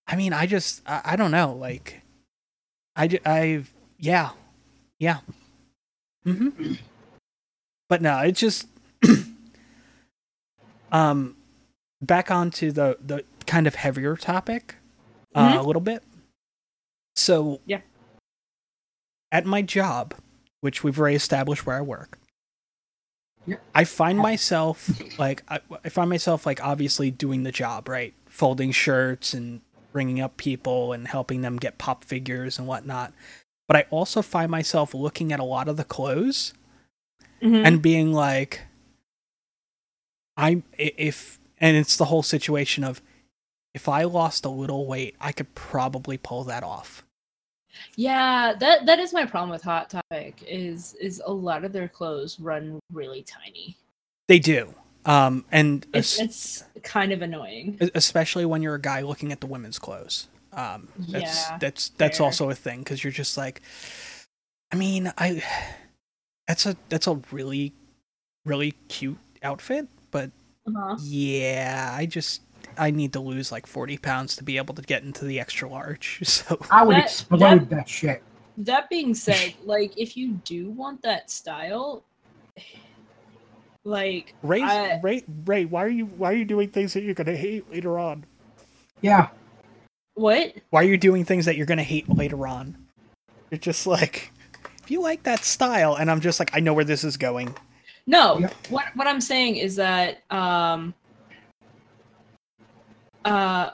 I 0.07 0.15
mean, 0.15 0.33
I 0.33 0.45
just 0.47 0.81
I, 0.87 1.01
I 1.05 1.15
don't 1.15 1.31
know. 1.31 1.53
Like, 1.53 2.01
I 2.95 3.07
ju- 3.07 3.19
I 3.25 3.63
yeah, 3.99 4.31
yeah. 4.99 5.19
Mm-hmm. 6.25 6.73
But 7.87 8.01
no, 8.01 8.19
it's 8.19 8.39
just. 8.39 8.67
um, 10.95 11.35
back 12.01 12.31
onto 12.31 12.71
the 12.71 12.97
the 13.05 13.23
kind 13.45 13.67
of 13.67 13.75
heavier 13.75 14.15
topic, 14.15 14.75
uh, 15.35 15.57
a 15.59 15.63
little 15.63 15.81
bit. 15.81 16.03
So 17.15 17.59
Yeah. 17.65 17.81
At 19.31 19.45
my 19.45 19.61
job, 19.61 20.13
which 20.61 20.83
we've 20.83 20.97
already 20.99 21.15
established 21.15 21.65
where 21.65 21.77
I 21.77 21.81
work. 21.81 22.17
Yep. 23.47 23.61
I 23.75 23.83
find 23.83 24.17
myself 24.17 24.89
like 25.19 25.43
I, 25.47 25.59
I 25.83 25.89
find 25.89 26.09
myself 26.09 26.45
like 26.45 26.63
obviously 26.63 27.11
doing 27.11 27.43
the 27.43 27.51
job 27.51 27.87
right, 27.87 28.13
folding 28.27 28.71
shirts 28.71 29.33
and 29.33 29.61
bringing 29.91 30.19
up 30.19 30.37
people 30.37 30.93
and 30.93 31.07
helping 31.07 31.41
them 31.41 31.57
get 31.57 31.77
pop 31.77 32.03
figures 32.03 32.57
and 32.57 32.67
whatnot. 32.67 33.13
But 33.67 33.77
I 33.77 33.85
also 33.91 34.21
find 34.21 34.49
myself 34.51 34.93
looking 34.93 35.31
at 35.31 35.39
a 35.39 35.43
lot 35.43 35.67
of 35.67 35.77
the 35.77 35.83
clothes 35.83 36.53
Mhm. 37.41 37.65
and 37.65 37.81
being 37.81 38.13
like, 38.13 38.61
I'm 40.37 40.63
if 40.77 41.39
and 41.59 41.77
it's 41.77 41.97
the 41.97 42.05
whole 42.05 42.23
situation 42.23 42.83
of 42.83 43.01
if 43.73 43.89
I 43.89 44.03
lost 44.03 44.45
a 44.45 44.49
little 44.49 44.85
weight, 44.87 45.15
I 45.19 45.31
could 45.31 45.53
probably 45.55 46.17
pull 46.17 46.43
that 46.45 46.63
off. 46.63 47.03
Yeah, 47.95 48.53
that 48.59 48.85
that 48.85 48.99
is 48.99 49.13
my 49.13 49.25
problem 49.25 49.49
with 49.49 49.63
Hot 49.63 49.89
Topic 49.89 50.43
is 50.47 50.93
is 50.95 51.21
a 51.25 51.31
lot 51.33 51.63
of 51.65 51.73
their 51.73 51.87
clothes 51.89 52.39
run 52.39 52.79
really 52.93 53.21
tiny. 53.23 53.77
They 54.27 54.39
do. 54.39 54.73
Um, 55.05 55.45
and 55.51 55.85
It's 55.93 56.19
it's 56.19 56.63
kind 56.83 57.11
of 57.11 57.21
annoying. 57.21 57.77
especially 57.93 58.45
when 58.45 58.61
you're 58.61 58.75
a 58.75 58.81
guy 58.81 59.01
looking 59.01 59.31
at 59.31 59.39
the 59.39 59.45
women's 59.47 59.77
clothes. 59.77 60.27
Um, 60.51 60.87
that's 60.97 61.49
Yeah, 61.49 61.57
that's 61.59 61.89
that's 61.89 62.17
fair. 62.17 62.25
also 62.25 62.49
a 62.49 62.55
thing 62.55 62.79
because 62.79 63.03
you're 63.03 63.11
just 63.13 63.37
like, 63.37 63.61
I 64.71 64.77
mean, 64.77 65.11
I 65.17 65.43
that's 66.47 66.65
a 66.65 66.75
that's 66.89 67.07
a 67.07 67.19
really 67.31 67.73
really 68.45 68.71
cute 68.87 69.17
outfit, 69.43 69.87
but 70.15 70.31
Uh-huh. 70.65 70.95
yeah, 71.01 71.91
I 71.93 72.05
just 72.05 72.41
I 72.77 72.89
need 72.91 73.11
to 73.13 73.19
lose 73.19 73.51
like 73.51 73.67
forty 73.67 73.97
pounds 73.97 74.37
to 74.37 74.43
be 74.45 74.55
able 74.55 74.73
to 74.75 74.81
get 74.81 75.03
into 75.03 75.25
the 75.25 75.41
extra 75.41 75.67
large. 75.69 76.19
So 76.23 76.57
I 76.71 76.83
would 76.85 76.95
That- 76.95 77.03
explode 77.03 77.39
that- 77.39 77.69
that, 77.69 77.89
shit. 77.89 78.23
That 78.57 78.89
being 78.89 79.13
said, 79.27 79.53
like 79.65 79.91
if 79.97 80.15
you 80.15 80.39
do 80.45 80.69
want 80.69 81.01
that 81.01 81.29
style, 81.29 82.05
like 83.83 84.33
Ray, 84.41 84.61
I- 84.63 84.99
Ray, 85.03 85.23
Ray, 85.45 85.65
why 85.65 85.83
are 85.83 85.89
you 85.89 86.05
why 86.05 86.31
are 86.31 86.35
you 86.35 86.45
doing 86.45 86.69
things 86.69 86.93
that 86.93 87.03
you're 87.03 87.13
gonna 87.13 87.35
hate 87.35 87.69
later 87.69 87.99
on? 87.99 88.25
Yeah. 89.01 89.27
what? 90.13 90.53
Why 90.69 90.81
are 90.81 90.87
you 90.87 90.97
doing 90.97 91.25
things 91.25 91.45
that 91.45 91.57
you're 91.57 91.65
gonna 91.67 91.83
hate 91.83 92.07
later 92.09 92.47
on? 92.47 92.77
You're 93.51 93.59
just 93.59 93.85
like, 93.85 94.31
if 94.83 94.89
you 94.89 95.01
like 95.01 95.23
that 95.23 95.43
style, 95.43 95.95
and 95.95 96.09
I'm 96.09 96.21
just 96.21 96.39
like, 96.39 96.51
I 96.55 96.61
know 96.61 96.73
where 96.73 96.85
this 96.85 97.03
is 97.03 97.17
going. 97.17 97.53
No, 98.07 98.39
Yep. 98.39 98.55
what 98.69 98.85
what 98.95 99.07
I'm 99.07 99.21
saying 99.21 99.57
is 99.57 99.75
that 99.77 100.23
um 100.31 100.93
uh 103.25 103.71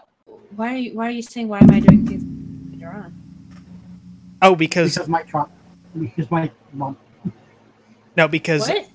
why 0.55 0.73
are 0.73 0.77
you 0.77 0.95
why 0.95 1.07
are 1.07 1.11
you 1.11 1.21
saying 1.21 1.47
why 1.47 1.59
am 1.59 1.71
I 1.71 1.79
doing 1.79 2.05
things 2.05 2.23
later 2.73 2.91
on? 2.91 3.13
Oh, 4.41 4.55
because 4.55 4.95
Because 4.95 5.09
my 5.09 5.23
truck. 5.23 5.51
Because 5.99 6.31
my 6.31 6.49
mom. 6.73 6.97
no, 8.17 8.27
because 8.27 8.67
What? 8.67 8.87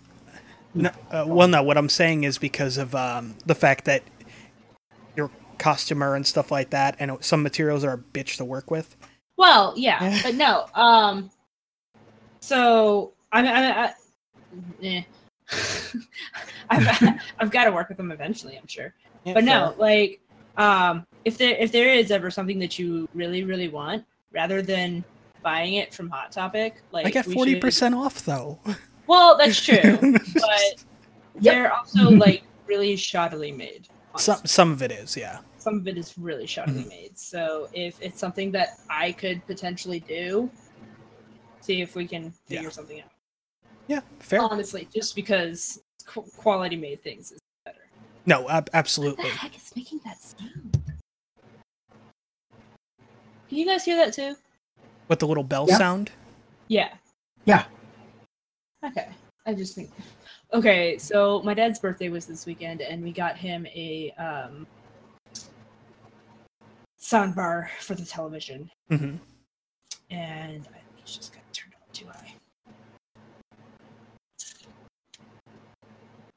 no, 0.75 0.91
uh, 1.11 1.25
well, 1.29 1.49
no. 1.49 1.63
What 1.63 1.79
I'm 1.79 1.89
saying 1.89 2.25
is 2.25 2.39
because 2.39 2.79
of 2.79 2.95
um, 2.95 3.37
the 3.47 3.55
fact 3.55 3.85
that 3.87 4.03
your 5.17 5.31
costumer 5.59 6.15
and 6.15 6.27
stuff 6.27 6.51
like 6.51 6.71
that, 6.71 6.97
and 6.99 7.13
some 7.21 7.43
materials 7.43 7.85
are 7.85 7.95
a 7.95 7.99
bitch 7.99 8.37
to 8.39 8.45
work 8.45 8.71
with. 8.71 8.97
Well, 9.37 9.75
yeah, 9.77 10.03
Yeah. 10.03 10.23
but 10.23 10.35
no. 10.35 10.67
Um 10.75 11.31
so 12.41 13.13
I 13.33 13.43
mean 13.43 13.51
I, 13.53 13.85
I 13.87 13.95
eh. 14.83 15.03
I've 16.71 17.21
I've 17.39 17.51
got 17.51 17.65
to 17.65 17.73
work 17.73 17.89
with 17.89 17.97
them 17.97 18.11
eventually, 18.13 18.57
I'm 18.57 18.67
sure. 18.67 18.95
Yeah, 19.25 19.35
but 19.35 19.45
no, 19.45 19.71
fair. 19.71 19.79
like 19.79 20.21
um 20.57 21.07
if 21.25 21.37
there 21.39 21.57
if 21.59 21.73
there 21.73 21.89
is 21.93 22.11
ever 22.11 22.31
something 22.31 22.59
that 22.61 22.79
you 22.79 23.09
really 23.15 23.45
really 23.45 23.69
want 23.69 24.05
rather 24.33 24.63
than 24.63 25.05
buying 25.43 25.75
it 25.75 25.93
from 25.95 26.09
Hot 26.11 26.33
Topic, 26.33 26.83
like 26.93 27.07
I 27.07 27.11
got 27.11 27.27
we 27.27 27.35
forty 27.35 27.53
should- 27.53 27.61
percent 27.61 27.95
off 27.95 28.25
though. 28.25 28.59
Well, 29.07 29.37
that's 29.37 29.65
true, 29.65 29.99
but 30.35 30.85
they're 31.37 31.73
also 31.73 32.11
like 32.11 32.43
really 32.67 32.97
shoddily 32.97 33.57
made. 33.57 33.87
some 34.17 34.33
honestly. 34.33 34.49
some 34.49 34.73
of 34.73 34.83
it 34.83 34.91
is, 34.91 35.17
yeah. 35.17 35.39
Some 35.59 35.79
of 35.79 35.87
it 35.89 35.97
is 35.99 36.15
really 36.19 36.47
shoddily 36.47 36.81
Mm-hmm. 36.81 36.89
made. 36.89 37.19
So 37.19 37.69
if 37.73 38.01
it's 38.03 38.19
something 38.19 38.51
that 38.53 38.79
I 38.91 39.13
could 39.13 39.47
potentially 39.47 40.01
do, 40.01 40.51
see 41.61 41.83
if 41.83 41.95
we 41.95 42.07
can 42.07 42.33
figure 42.47 42.65
Yeah. 42.65 42.71
something 42.71 43.01
out. 43.01 43.11
Yeah, 43.89 44.01
fair. 44.19 44.41
Honestly, 44.41 44.89
just 44.95 45.15
because 45.15 45.81
quality 46.37 46.77
made 46.77 47.03
things 47.03 47.33
is 47.33 47.39
better. 47.65 47.79
no, 48.27 48.49
ab- 48.49 48.65
What 48.65 48.75
absolutely. 48.75 49.25
the 49.25 49.31
heck 49.31 49.57
is 49.57 49.73
making 49.77 50.01
that 50.05 50.21
sound? 50.23 50.83
Can 53.49 53.59
you 53.59 53.67
guys 53.67 53.85
hear 53.85 53.97
that 53.97 54.13
too? 54.13 54.35
With 55.09 55.21
the 55.21 55.27
little 55.29 55.45
bell 55.45 55.67
Yeah. 55.69 55.79
sound. 55.79 56.11
Yeah. 56.69 56.95
Yeah. 57.45 57.65
Okay. 58.85 59.09
I 59.47 59.55
just 59.55 59.75
think. 59.77 59.91
Okay, 60.53 60.99
so 60.99 61.41
my 61.43 61.55
dad's 61.55 61.79
birthday 61.79 62.09
was 62.09 62.27
this 62.27 62.47
weekend, 62.47 62.81
and 62.81 63.03
we 63.03 63.13
got 63.13 63.37
him 63.37 63.67
a 63.67 64.13
um, 64.19 64.67
soundbar 67.01 67.69
for 67.81 67.95
the 67.95 68.05
television, 68.05 68.69
Mm-hmm. 68.91 69.17
and 70.11 70.61
I 70.69 70.79
think 70.79 70.97
he's 71.05 71.17
just 71.17 71.33
got 71.33 71.43
it 71.49 71.53
turned 71.53 71.75
on 71.75 71.93
too 71.93 72.07
high. 72.07 72.35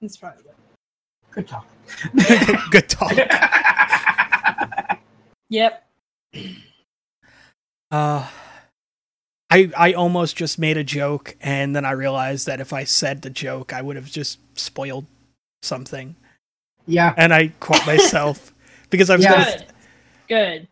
That's 0.01 0.17
probably 0.17 0.43
good. 0.43 0.53
Good 1.31 1.47
talk. 1.47 1.67
Good 2.71 2.89
talk. 2.89 3.11
Yep. 5.51 5.83
Uh, 7.89 8.27
I 9.49 9.71
I 9.75 9.93
almost 9.93 10.35
just 10.35 10.59
made 10.59 10.77
a 10.77 10.83
joke, 10.83 11.35
and 11.41 11.75
then 11.75 11.85
I 11.85 11.91
realized 11.91 12.45
that 12.45 12.59
if 12.61 12.71
I 12.71 12.83
said 12.83 13.23
the 13.23 13.31
joke, 13.31 13.73
I 13.73 13.81
would 13.81 13.95
have 13.95 14.05
just 14.11 14.37
spoiled 14.53 15.07
something, 15.63 16.15
yeah. 16.85 17.15
and 17.17 17.33
I 17.33 17.47
caught 17.59 17.83
myself 17.87 18.53
because 18.91 19.09
I 19.09 19.15
was 19.15 19.25
Yeah. 19.25 19.43
gonna, 19.43 19.57
Good. 19.57 19.65
Good. 20.27 20.67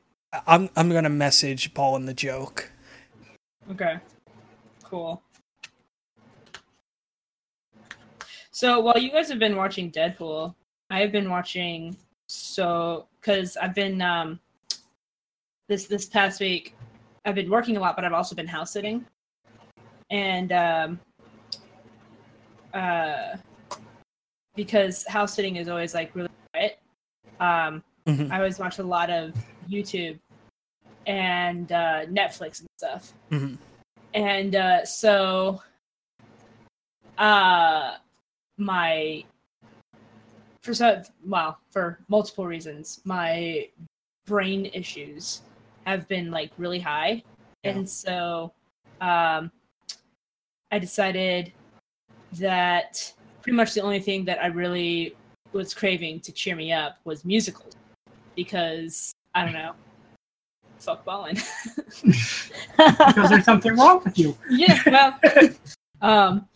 I'm 0.46 0.70
I'm 0.76 0.90
gonna 0.92 1.10
message 1.10 1.74
Ballin 1.74 2.06
the 2.06 2.14
joke. 2.14 2.70
Okay. 3.72 3.98
Cool. 4.84 5.24
So 8.58 8.80
while 8.80 8.98
you 8.98 9.12
guys 9.12 9.30
have 9.30 9.38
been 9.38 9.56
watching 9.56 9.92
Deadpool, 9.92 10.56
I 10.90 11.00
have 11.02 11.12
been 11.12 11.30
watching 11.30 11.96
so 12.28 13.06
because 13.22 13.56
I've 13.56 13.76
been 13.76 14.02
um 14.02 14.40
this 15.70 15.86
this 15.86 16.08
past 16.08 16.40
week 16.40 16.74
I've 17.24 17.36
been 17.36 17.52
working 17.52 17.78
a 17.78 17.80
lot, 17.80 17.96
but 17.96 18.04
I've 18.04 18.14
also 18.14 18.34
been 18.34 18.48
house 18.48 18.72
sitting, 18.72 19.06
and 20.10 20.52
um 20.52 21.00
uh 22.74 23.38
because 24.56 25.06
house 25.06 25.36
sitting 25.36 25.58
is 25.58 25.70
always 25.70 25.94
like 25.94 26.16
really 26.16 26.28
quiet. 26.52 26.80
Um, 27.40 27.84
Mhm. 28.08 28.32
I 28.32 28.38
always 28.38 28.58
watch 28.58 28.80
a 28.80 28.84
lot 28.84 29.12
of 29.12 29.36
YouTube 29.70 30.18
and 31.06 31.72
uh, 31.72 32.08
Netflix 32.08 32.62
and 32.62 32.70
stuff 32.80 33.14
Mhm. 33.32 33.60
and 34.16 34.56
uh, 34.56 34.84
so 34.84 35.62
uh 37.20 37.98
my 38.58 39.24
for 40.64 40.74
so 40.74 41.02
well 41.26 41.58
for 41.72 42.00
multiple 42.10 42.46
reasons 42.46 43.00
my 43.06 43.68
brain 44.26 44.66
issues 44.74 45.42
have 45.86 46.08
been 46.08 46.30
like 46.32 46.52
really 46.58 46.80
high 46.80 47.24
Yeah. 47.64 47.72
and 47.72 47.90
so 47.90 48.52
um 49.00 49.52
i 50.72 50.80
decided 50.80 51.54
that 52.34 53.14
pretty 53.42 53.56
much 53.56 53.74
the 53.74 53.82
only 53.82 54.00
thing 54.00 54.26
that 54.26 54.44
i 54.44 54.48
really 54.48 55.16
was 55.54 55.74
craving 55.74 56.20
to 56.22 56.32
cheer 56.32 56.56
me 56.56 56.74
up 56.74 56.98
was 57.06 57.24
musicals 57.24 57.74
because 58.36 59.14
i 59.36 59.44
don't 59.46 59.54
know 59.54 59.74
fuck 60.80 61.06
ballin 61.06 61.36
because 62.04 63.30
there's 63.30 63.46
something 63.46 63.76
wrong 63.76 64.02
with 64.04 64.18
you. 64.20 64.38
yeah 64.50 64.82
well 64.88 65.20
um 66.02 66.48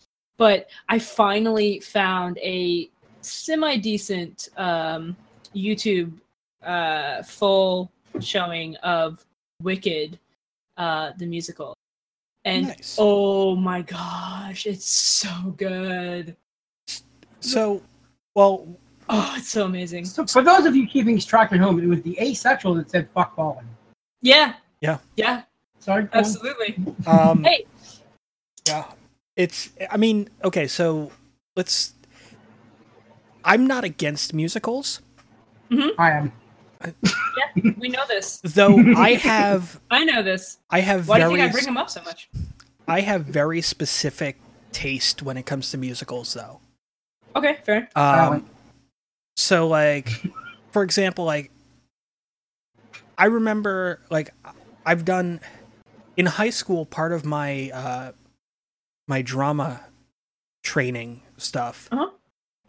but 0.42 0.68
i 0.88 0.98
finally 0.98 1.78
found 1.78 2.36
a 2.38 2.90
semi 3.20 3.76
decent 3.76 4.48
um 4.56 5.16
youtube 5.54 6.10
uh 6.64 7.22
full 7.22 7.92
showing 8.20 8.74
of 8.76 9.24
wicked 9.62 10.18
uh 10.76 11.12
the 11.18 11.26
musical. 11.26 11.74
And 12.44 12.68
Nice. 12.68 12.96
oh 12.98 13.54
my 13.54 13.82
gosh 13.82 14.66
it's 14.66 14.88
so 14.88 15.54
good. 15.56 16.36
So, 17.38 17.82
well, 18.34 18.66
oh 19.08 19.34
it's 19.36 19.50
so 19.50 19.66
amazing. 19.66 20.04
So 20.06 20.26
for 20.26 20.42
those 20.42 20.64
of 20.66 20.74
you 20.74 20.86
keeping 20.88 21.18
track 21.20 21.52
at 21.52 21.60
home, 21.60 21.80
it 21.80 21.86
was 21.86 22.02
the 22.02 22.18
asexual 22.20 22.74
that 22.74 22.90
said 22.90 23.08
"fuck 23.14 23.36
balling." 23.36 23.68
yeah. 24.20 24.54
Yeah. 24.80 24.98
yeah. 25.16 25.42
Sorry, 25.78 26.08
absolutely. 26.12 26.76
Um, 27.06 27.44
hey. 27.44 27.64
Yeah, 28.66 28.84
it's. 29.36 29.70
I 29.90 29.96
mean, 29.96 30.28
okay, 30.44 30.66
so 30.66 31.10
let's. 31.56 31.94
I'm 33.44 33.66
not 33.66 33.84
against 33.84 34.32
musicals, 34.34 35.00
I 35.70 36.10
am. 36.10 36.32
Yeah, 37.38 37.72
we 37.78 37.88
know 37.88 38.02
this 38.08 38.40
though. 38.42 38.76
I 38.96 39.14
have. 39.14 39.80
i 39.90 40.04
know 40.04 40.20
this 40.22 40.58
I 40.68 40.80
have 40.80 41.06
why 41.08 41.18
do 41.18 41.22
you 41.24 41.28
very. 41.30 41.40
think 41.42 41.48
i 41.48 41.52
bring 41.52 41.64
him 41.66 41.76
up 41.76 41.88
so 41.88 42.02
much 42.02 42.28
I 42.88 43.00
have 43.00 43.24
very 43.24 43.62
specific 43.62 44.36
taste 44.72 45.22
when 45.22 45.36
it 45.36 45.46
comes 45.46 45.70
to 45.70 45.78
musicals, 45.78 46.34
though. 46.34 46.60
okay 47.36 47.58
fair 47.64 47.88
Um, 47.94 48.48
so 49.36 49.68
like, 49.68 50.10
for 50.72 50.82
example, 50.82 51.24
like, 51.24 51.50
I 53.16 53.26
remember 53.26 54.00
like 54.10 54.34
I've 54.84 55.04
done 55.04 55.40
in 56.16 56.26
high 56.26 56.50
school 56.50 56.84
part 56.84 57.12
of 57.12 57.24
my 57.24 57.70
uh 57.72 58.12
my 59.12 59.20
drama 59.20 59.84
training 60.64 61.20
stuff. 61.36 61.86
Uh-huh. 61.92 62.08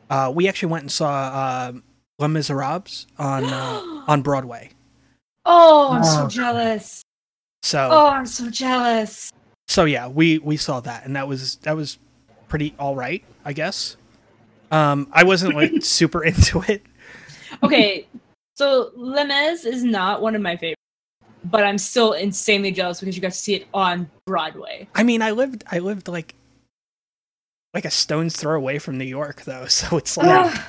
Uh, 0.10 0.30
we 0.36 0.50
actually 0.50 0.68
went 0.74 0.84
and 0.84 0.92
saw 0.92 1.10
uh, 1.10 1.72
Les 2.20 2.28
Miserables 2.28 3.08
on 3.18 3.46
uh, 3.46 4.04
on 4.10 4.22
Broadway. 4.22 4.72
oh 5.46 5.92
i'm 5.94 6.04
so 6.04 6.26
Oh. 6.26 6.28
jealous 6.28 7.02
So 7.62 7.80
oh 7.90 8.08
i'm 8.10 8.26
so 8.26 8.50
jealous 8.50 9.32
so 9.70 9.86
yeah, 9.86 10.08
we 10.10 10.40
we 10.40 10.58
saw 10.58 10.82
that, 10.82 11.06
and 11.06 11.16
that 11.16 11.28
was 11.30 11.56
that 11.64 11.76
was 11.78 11.98
pretty 12.50 12.76
all 12.78 12.96
right, 12.98 13.24
I 13.46 13.54
guess. 13.54 13.96
Um, 14.72 15.08
I 15.14 15.24
wasn't 15.24 15.56
like 15.56 15.72
super 15.82 16.22
into 16.26 16.62
it. 16.68 16.84
okay, 17.64 18.06
so 18.56 18.92
Les 18.98 19.24
Mis 19.24 19.64
is 19.66 19.84
not 19.86 20.22
one 20.22 20.36
of 20.36 20.42
my 20.42 20.58
favorites, 20.58 20.82
but 21.46 21.64
I'm 21.64 21.78
still 21.78 22.14
insanely 22.14 22.72
jealous 22.72 23.00
because 23.00 23.16
you 23.16 23.22
got 23.22 23.32
to 23.32 23.38
see 23.38 23.56
it 23.56 23.68
on 23.74 24.10
Broadway. 24.26 24.88
I 24.96 25.04
mean, 25.04 25.22
I 25.22 25.32
lived 25.32 25.64
I 25.72 25.80
lived 25.80 26.08
like 26.08 26.36
like 27.74 27.86
a 27.86 27.92
stone's 27.92 28.36
throw 28.36 28.56
away 28.56 28.80
from 28.80 28.98
New 28.98 29.06
York, 29.06 29.44
though, 29.44 29.66
so 29.68 29.98
it's 29.98 30.18
like 30.18 30.46
Ugh, 30.46 30.60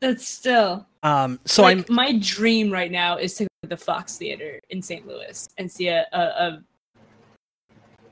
That's 0.00 0.26
still 0.26 0.86
um. 1.02 1.40
So 1.46 1.62
like 1.62 1.88
I'm 1.88 1.94
my 1.94 2.18
dream 2.18 2.70
right 2.70 2.90
now 2.90 3.16
is 3.16 3.34
to 3.36 3.44
go 3.44 3.48
to 3.62 3.68
the 3.68 3.76
Fox 3.76 4.16
Theater 4.18 4.60
in 4.70 4.82
St. 4.82 5.06
Louis 5.06 5.48
and 5.58 5.70
see 5.70 5.88
a 5.88 6.06
a, 6.12 6.62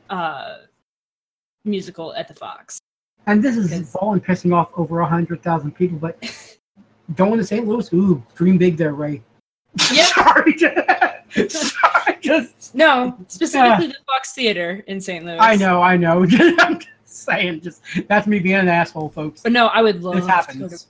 a, 0.09 0.13
uh 0.15 0.59
musical 1.65 2.15
at 2.15 2.27
the 2.27 2.35
Fox. 2.35 2.79
And 3.27 3.43
this 3.43 3.57
is 3.57 3.71
Yes. 3.71 3.93
falling 3.93 4.21
pissing 4.21 4.55
off 4.55 4.71
over 4.77 5.01
a 5.01 5.07
hundred 5.07 5.43
thousand 5.43 5.73
people, 5.73 5.99
but 5.99 6.19
going 7.17 7.37
to 7.37 7.45
St. 7.45 7.67
Louis, 7.67 7.93
ooh, 7.93 8.23
dream 8.35 8.57
big 8.57 8.77
there, 8.77 8.95
Ray. 8.95 9.23
Yeah. 9.93 10.05
Sorry, 10.05 10.55
just, 10.55 11.53
sorry, 11.81 12.19
just 12.21 12.75
No, 12.75 13.17
specifically 13.29 13.87
the 13.89 13.97
Fox 14.07 14.33
Theater 14.35 14.83
in 14.87 15.01
St. 15.01 15.25
Louis. 15.25 15.39
I 15.39 15.57
know, 15.57 15.81
I 15.83 15.97
know. 15.97 16.25
I'm 16.59 16.79
just 16.81 16.91
saying, 17.07 17.61
just 17.61 17.83
that's 18.09 18.27
me 18.27 18.39
being 18.41 18.57
an 18.57 18.69
asshole, 18.69 19.11
folks. 19.11 19.43
but 19.43 19.53
no, 19.53 19.67
I 19.69 19.83
would 19.83 20.03
love 20.03 20.15
This 20.17 20.25
to 20.25 20.29
go 20.29 20.35
happens. 20.35 20.87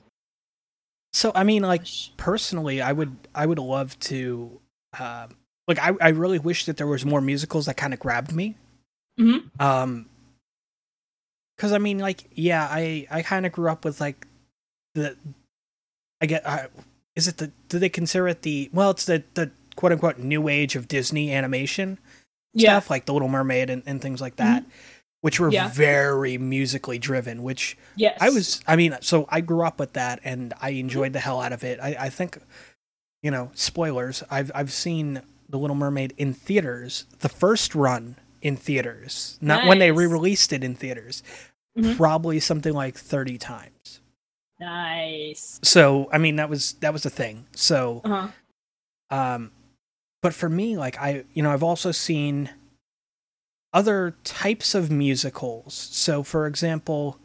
so 1.12 1.32
I 1.34 1.44
mean, 1.44 1.62
like 1.62 1.86
personally, 2.16 2.80
I 2.82 2.92
would 2.92 3.14
I 3.34 3.44
would 3.46 3.58
love 3.58 3.98
to, 4.00 4.60
um, 4.98 5.36
like 5.68 5.78
I 5.78 5.92
I 6.00 6.08
really 6.08 6.38
wish 6.38 6.64
that 6.66 6.76
there 6.78 6.86
was 6.86 7.04
more 7.04 7.20
musicals 7.20 7.66
that 7.66 7.76
kind 7.76 7.92
of 7.92 8.00
grabbed 8.00 8.34
me. 8.34 8.56
Mhm. 9.18 9.50
Um, 9.60 10.06
because 11.56 11.72
I 11.72 11.78
mean, 11.78 11.98
like 11.98 12.24
yeah, 12.34 12.66
I 12.70 13.06
I 13.10 13.22
kind 13.22 13.44
of 13.44 13.52
grew 13.52 13.68
up 13.70 13.84
with 13.84 14.00
like 14.00 14.26
the, 14.94 15.16
I 16.22 16.26
get 16.26 16.46
I, 16.48 16.68
is 17.16 17.28
it 17.28 17.36
the 17.38 17.50
do 17.68 17.78
they 17.78 17.88
consider 17.88 18.28
it 18.28 18.42
the 18.42 18.70
well 18.72 18.90
it's 18.90 19.04
the 19.06 19.22
the 19.34 19.50
quote 19.76 19.92
unquote 19.92 20.18
new 20.18 20.48
age 20.48 20.76
of 20.76 20.88
Disney 20.88 21.32
animation. 21.32 21.98
Yeah. 22.52 22.70
stuff 22.72 22.90
like 22.90 23.06
The 23.06 23.12
Little 23.12 23.28
Mermaid 23.28 23.70
and, 23.70 23.84
and 23.86 24.02
things 24.02 24.20
like 24.20 24.34
that, 24.36 24.64
which 25.20 25.38
were 25.38 25.50
Yeah. 25.52 25.68
very 25.68 26.36
musically 26.36 26.98
driven. 26.98 27.44
Which 27.44 27.78
Yes. 27.94 28.18
I 28.20 28.30
was, 28.30 28.60
I 28.66 28.74
mean, 28.74 28.96
so 29.02 29.24
I 29.28 29.40
grew 29.40 29.62
up 29.64 29.78
with 29.78 29.92
that 29.92 30.18
and 30.24 30.52
I 30.60 30.70
enjoyed 30.70 31.12
the 31.12 31.20
hell 31.20 31.40
out 31.40 31.52
of 31.52 31.62
it. 31.62 31.78
I, 31.80 31.94
I 31.98 32.08
think, 32.10 32.38
you 33.22 33.30
know, 33.30 33.52
spoilers. 33.54 34.24
I've 34.30 34.50
I've 34.52 34.72
seen 34.72 35.22
The 35.48 35.58
Little 35.58 35.76
Mermaid 35.76 36.12
in 36.18 36.34
theaters, 36.34 37.04
the 37.20 37.28
first 37.28 37.76
run 37.76 38.16
in 38.42 38.56
theaters, 38.56 39.38
not 39.40 39.66
when 39.68 39.78
they 39.78 39.92
re-released 39.92 40.52
it 40.52 40.64
in 40.64 40.74
theaters, 40.74 41.22
Mhm. 41.78 41.96
probably 41.96 42.40
something 42.40 42.72
like 42.72 42.96
thirty 42.98 43.38
times. 43.38 43.99
Nice. 44.60 45.58
So 45.62 46.08
I 46.12 46.18
mean, 46.18 46.36
that 46.36 46.48
was 46.50 46.74
that 46.74 46.92
was 46.92 47.04
a 47.06 47.10
thing. 47.10 47.46
So 47.56 48.02
Uh-huh. 48.04 48.28
um, 49.10 49.50
but 50.22 50.34
for 50.34 50.48
me, 50.48 50.76
like 50.76 50.98
I, 51.00 51.24
you 51.32 51.42
know, 51.42 51.50
I've 51.50 51.62
also 51.62 51.92
seen 51.92 52.50
other 53.72 54.14
types 54.24 54.74
of 54.74 54.90
musicals. 54.90 55.72
So, 55.74 56.22
for 56.22 56.46
example, 56.46 57.18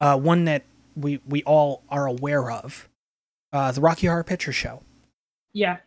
uh, 0.00 0.16
one 0.18 0.44
that 0.46 0.64
we 0.96 1.20
we 1.28 1.42
all 1.44 1.82
are 1.90 2.06
aware 2.06 2.50
of, 2.50 2.88
uh, 3.52 3.72
the 3.72 3.80
Rocky 3.80 4.06
Horror 4.06 4.24
Picture 4.24 4.52
Show. 4.52 4.82
Yeah. 5.52 5.78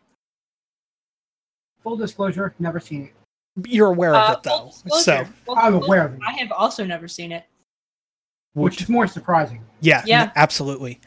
Full 1.83 1.97
disclosure, 1.97 2.53
never 2.59 2.79
seen 2.79 3.05
it. 3.05 3.13
You're 3.69 3.89
aware 3.89 4.13
Uh, 4.15 4.31
of 4.33 4.37
it, 4.37 4.43
though. 4.43 4.71
So, 4.99 5.25
I'm 5.55 5.75
aware 5.75 6.05
of 6.05 6.13
it, 6.15 6.19
I 6.25 6.33
have 6.33 6.51
also 6.51 6.85
never 6.85 7.07
seen 7.07 7.31
it. 7.31 7.45
Which 8.53 8.81
is 8.81 8.89
more 8.89 9.07
surprising. 9.07 9.61
yeah, 9.81 10.03
Yeah. 10.05 10.31
absolutely. 10.35 10.99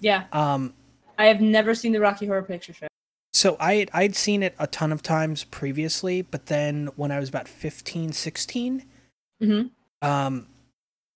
Yeah, 0.00 0.24
Um, 0.32 0.74
I 1.18 1.26
have 1.26 1.40
never 1.40 1.74
seen 1.74 1.92
the 1.92 2.00
Rocky 2.00 2.26
Horror 2.26 2.42
Picture 2.42 2.72
Show. 2.72 2.86
so 3.32 3.56
I 3.58 3.86
I'd 3.92 4.14
seen 4.16 4.42
it 4.42 4.54
a 4.58 4.66
ton 4.66 4.92
of 4.92 5.02
times 5.02 5.44
previously, 5.44 6.22
but 6.22 6.46
then 6.46 6.88
when 6.96 7.10
I 7.10 7.18
was 7.20 7.28
about 7.28 7.48
15, 7.48 8.12
16, 8.12 8.84
Mhm. 9.42 9.70
um, 10.02 10.46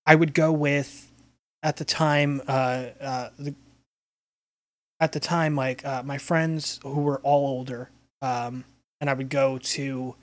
I 0.07 0.15
would 0.15 0.33
go 0.35 0.53
with 0.53 1.13
at 1.63 1.77
the 1.77 1.85
time 1.85 2.41
uh, 2.49 2.87
uh, 3.01 3.31
the 3.39 3.55
at 5.01 5.13
the 5.13 5.21
time 5.21 5.55
like 5.55 5.85
uh, 5.85 6.03
my 6.03 6.19
friends 6.19 6.81
who 6.83 7.03
were 7.03 7.21
all 7.21 7.47
older, 7.47 7.91
um, 8.23 8.65
and 9.01 9.09
I 9.11 9.15
would 9.15 9.29
go 9.29 9.59
to 9.59 10.17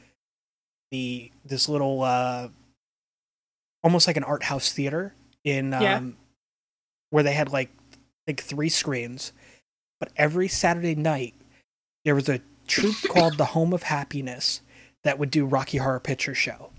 the 0.92 1.32
this 1.46 1.70
little 1.70 2.02
uh, 2.02 2.50
almost 3.84 4.08
like 4.08 4.18
an 4.18 4.24
art 4.24 4.44
house 4.44 4.72
theater 4.74 5.14
in 5.46 5.74
um, 5.74 5.82
Yeah. 5.82 6.02
where 7.12 7.24
they 7.24 7.34
had 7.34 7.52
like 7.54 7.70
like 8.28 8.42
three 8.42 8.70
screens, 8.70 9.32
but 10.02 10.12
every 10.18 10.50
Saturday 10.50 10.96
night 10.96 11.34
there 12.04 12.16
was 12.16 12.28
a 12.28 12.42
troupe 12.68 12.96
called 13.08 13.38
the 13.38 13.46
Home 13.46 13.72
of 13.72 13.84
Happiness 13.84 14.62
that 15.04 15.18
would 15.20 15.32
do 15.32 15.46
Rocky 15.46 15.78
Horror 15.78 16.00
Picture 16.02 16.36
Show, 16.36 16.72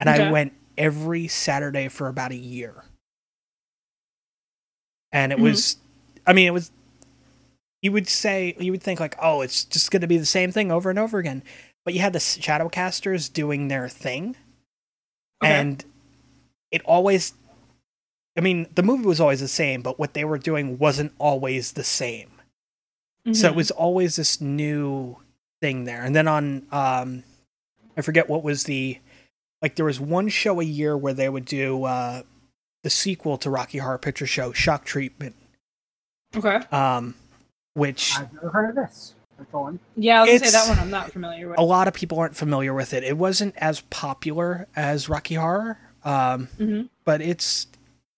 and 0.00 0.10
I 0.10 0.30
went 0.30 0.52
every 0.76 1.28
Saturday 1.28 1.88
for 1.88 2.08
about 2.08 2.32
a 2.32 2.36
year, 2.36 2.84
and 5.12 5.32
it 5.32 5.38
Mhm. 5.38 5.42
was, 5.42 5.76
I 6.26 6.32
mean, 6.32 6.46
it 6.46 6.52
was. 6.52 6.70
You 7.82 7.92
would 7.92 8.08
say 8.08 8.54
you 8.58 8.72
would 8.72 8.82
think 8.82 9.00
like, 9.00 9.16
oh, 9.22 9.40
it's 9.40 9.64
just 9.64 9.90
going 9.90 10.02
to 10.02 10.06
be 10.06 10.18
the 10.18 10.26
same 10.26 10.52
thing 10.52 10.70
over 10.70 10.90
and 10.90 10.98
over 10.98 11.18
again, 11.18 11.42
but 11.84 11.94
you 11.94 12.00
had 12.00 12.12
the 12.12 12.18
Shadowcasters 12.18 13.32
doing 13.32 13.68
their 13.68 13.88
thing, 13.88 14.36
Okay. 15.42 15.52
and 15.60 15.84
it 16.70 16.82
always. 16.84 17.32
I 18.36 18.40
mean, 18.40 18.66
the 18.74 18.82
movie 18.82 19.06
was 19.06 19.20
always 19.20 19.40
the 19.40 19.48
same, 19.48 19.82
but 19.82 19.98
what 19.98 20.14
they 20.14 20.24
were 20.24 20.38
doing 20.38 20.78
wasn't 20.78 21.12
always 21.18 21.72
the 21.72 21.84
same. 21.84 22.30
So 23.32 23.48
it 23.48 23.52
Mhm. 23.52 23.56
was 23.56 23.70
always 23.70 24.16
this 24.16 24.40
new 24.40 25.16
thing 25.60 25.84
there. 25.84 26.02
And 26.02 26.14
then 26.16 26.26
on 26.26 26.66
um 26.72 27.22
I 27.96 28.02
forget 28.02 28.28
what 28.30 28.42
was 28.42 28.64
the 28.64 28.98
like 29.60 29.76
there 29.76 29.84
was 29.84 30.00
one 30.00 30.28
show 30.28 30.58
a 30.60 30.64
year 30.64 30.96
where 30.96 31.12
they 31.12 31.28
would 31.28 31.44
do 31.44 31.84
uh 31.84 32.22
the 32.82 32.88
sequel 32.90 33.36
to 33.38 33.50
Rocky 33.50 33.76
Horror 33.78 33.98
Picture 33.98 34.26
Show, 34.26 34.52
Shock 34.54 34.86
Treatment, 34.86 35.36
Okay. 36.34 36.56
um, 36.74 37.14
which 37.74 38.14
I've 38.18 38.32
never 38.32 38.48
heard 38.48 38.70
of 38.70 38.76
this. 38.76 39.14
But. 39.52 39.74
Yeah, 39.96 40.20
I 40.22 40.24
was 40.24 40.40
gonna 40.40 40.50
say 40.50 40.58
that 40.58 40.68
one 40.68 40.78
I'm 40.78 40.90
not 40.90 41.12
familiar 41.12 41.48
with. 41.50 41.58
a 41.58 41.62
lot 41.62 41.88
of 41.88 41.94
people 41.94 42.18
aren't 42.18 42.36
familiar 42.36 42.72
with 42.72 42.94
it. 42.94 43.04
It 43.04 43.18
wasn't 43.18 43.54
as 43.58 43.80
popular 43.90 44.66
as 44.74 45.08
Rocky 45.10 45.34
Horror, 45.34 45.78
um, 46.04 46.46
hmm 46.56 46.82
but 47.04 47.20
it's 47.20 47.66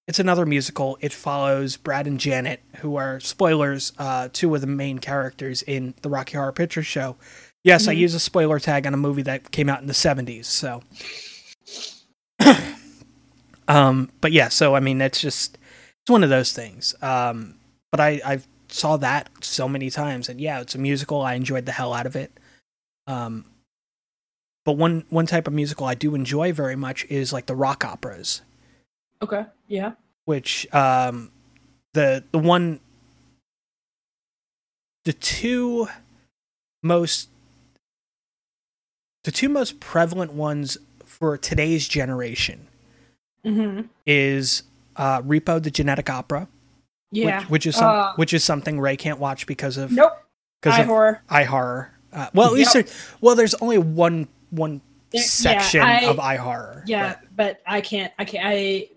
it's 0.09 0.19
another 0.19 0.45
musical. 0.47 0.99
It 1.01 1.13
follows 1.13 1.77
Brad 1.77 2.07
and 2.07 2.19
Janet, 2.19 2.61
who 2.79 2.97
are 2.97 3.21
spoilers, 3.21 3.93
uh, 3.99 4.29
two 4.33 4.55
of 4.55 4.61
the 4.61 4.67
main 4.67 4.99
characters 4.99 5.63
in 5.63 5.95
the 6.03 6.09
Rocky 6.09 6.37
Horror 6.37 6.53
Picture 6.53 6.83
Show. 6.83 7.17
Yes, 7.65 7.87
I 7.87 7.95
Mhm. 7.95 7.99
use 7.99 8.15
a 8.15 8.21
spoiler 8.21 8.59
tag 8.59 8.87
on 8.87 8.95
a 8.95 8.97
movie 8.97 9.23
that 9.23 9.53
came 9.53 9.69
out 9.69 9.81
in 9.81 9.87
the 9.87 9.95
seventies. 9.95 10.49
So, 10.49 10.83
um, 13.69 14.11
but 14.21 14.33
yeah, 14.33 14.49
so 14.49 14.75
I 14.75 14.81
mean, 14.81 15.01
it's 15.01 15.21
just 15.21 15.59
it's 16.03 16.11
one 16.11 16.25
of 16.25 16.31
those 16.31 16.53
things. 16.53 16.95
Um, 17.03 17.55
but 17.91 18.01
I 18.01 18.21
I 18.25 18.41
saw 18.69 18.97
that 18.99 19.29
so 19.45 19.69
many 19.69 19.91
times, 19.91 20.29
and 20.29 20.41
yeah, 20.41 20.61
it's 20.61 20.75
a 20.75 20.79
musical. 20.79 21.23
I 21.23 21.35
enjoyed 21.35 21.67
the 21.67 21.73
hell 21.73 21.93
out 21.93 22.07
of 22.07 22.17
it. 22.17 22.33
Um, 23.07 23.45
but 24.65 24.73
one 24.73 25.05
one 25.11 25.27
type 25.27 25.47
of 25.47 25.53
musical 25.53 25.87
I 25.87 25.95
do 25.95 26.15
enjoy 26.15 26.53
very 26.53 26.77
much 26.77 27.05
is 27.09 27.33
like 27.33 27.47
the 27.47 27.55
rock 27.57 27.85
operas 27.85 28.43
Okay. 29.23 29.45
Yeah. 29.73 29.93
which 30.27 30.73
um 30.75 31.33
the 31.95 32.23
the 32.31 32.39
one 32.39 32.81
the 35.05 35.13
two 35.15 35.89
most 36.83 37.29
the 39.25 39.31
two 39.33 39.49
most 39.49 39.81
prevalent 39.81 40.33
ones 40.35 40.77
for 41.05 41.39
today's 41.39 41.89
generation 41.89 42.69
hmm 43.45 43.83
is 44.07 44.63
uh 44.97 45.23
Repo 45.23 45.63
the 45.63 45.71
Genetic 45.71 46.11
Opera 46.11 46.49
Yeah. 47.11 47.41
which, 47.41 47.49
which 47.51 47.67
is 47.67 47.77
some, 47.77 47.89
Uh, 47.97 48.13
which 48.17 48.33
is 48.35 48.45
something 48.45 48.79
Ray 48.79 48.97
can't 48.97 49.19
watch 49.19 49.47
because 49.47 49.77
of 49.79 49.91
Nope. 49.91 50.13
because 50.61 50.79
of 50.81 50.87
horror. 50.87 51.23
eye 51.31 51.45
horror 51.45 51.93
uh, 52.13 52.29
well 52.35 52.49
at 52.49 52.53
least 52.53 52.75
Yep. 52.75 52.87
there, 52.87 52.95
well 53.23 53.35
there's 53.35 53.55
only 53.55 53.79
one 53.79 54.29
one 54.51 54.81
There- 55.13 55.21
yeah, 55.23 55.27
section 55.27 55.81
I- 55.83 56.05
of 56.05 56.21
eye 56.21 56.37
horror 56.37 56.85
Yeah, 56.87 57.15
but- 57.15 57.37
but 57.37 57.61
I 57.67 57.81
can't. 57.81 58.13
I 58.19 58.25
can't. 58.27 58.45
I. 58.47 58.89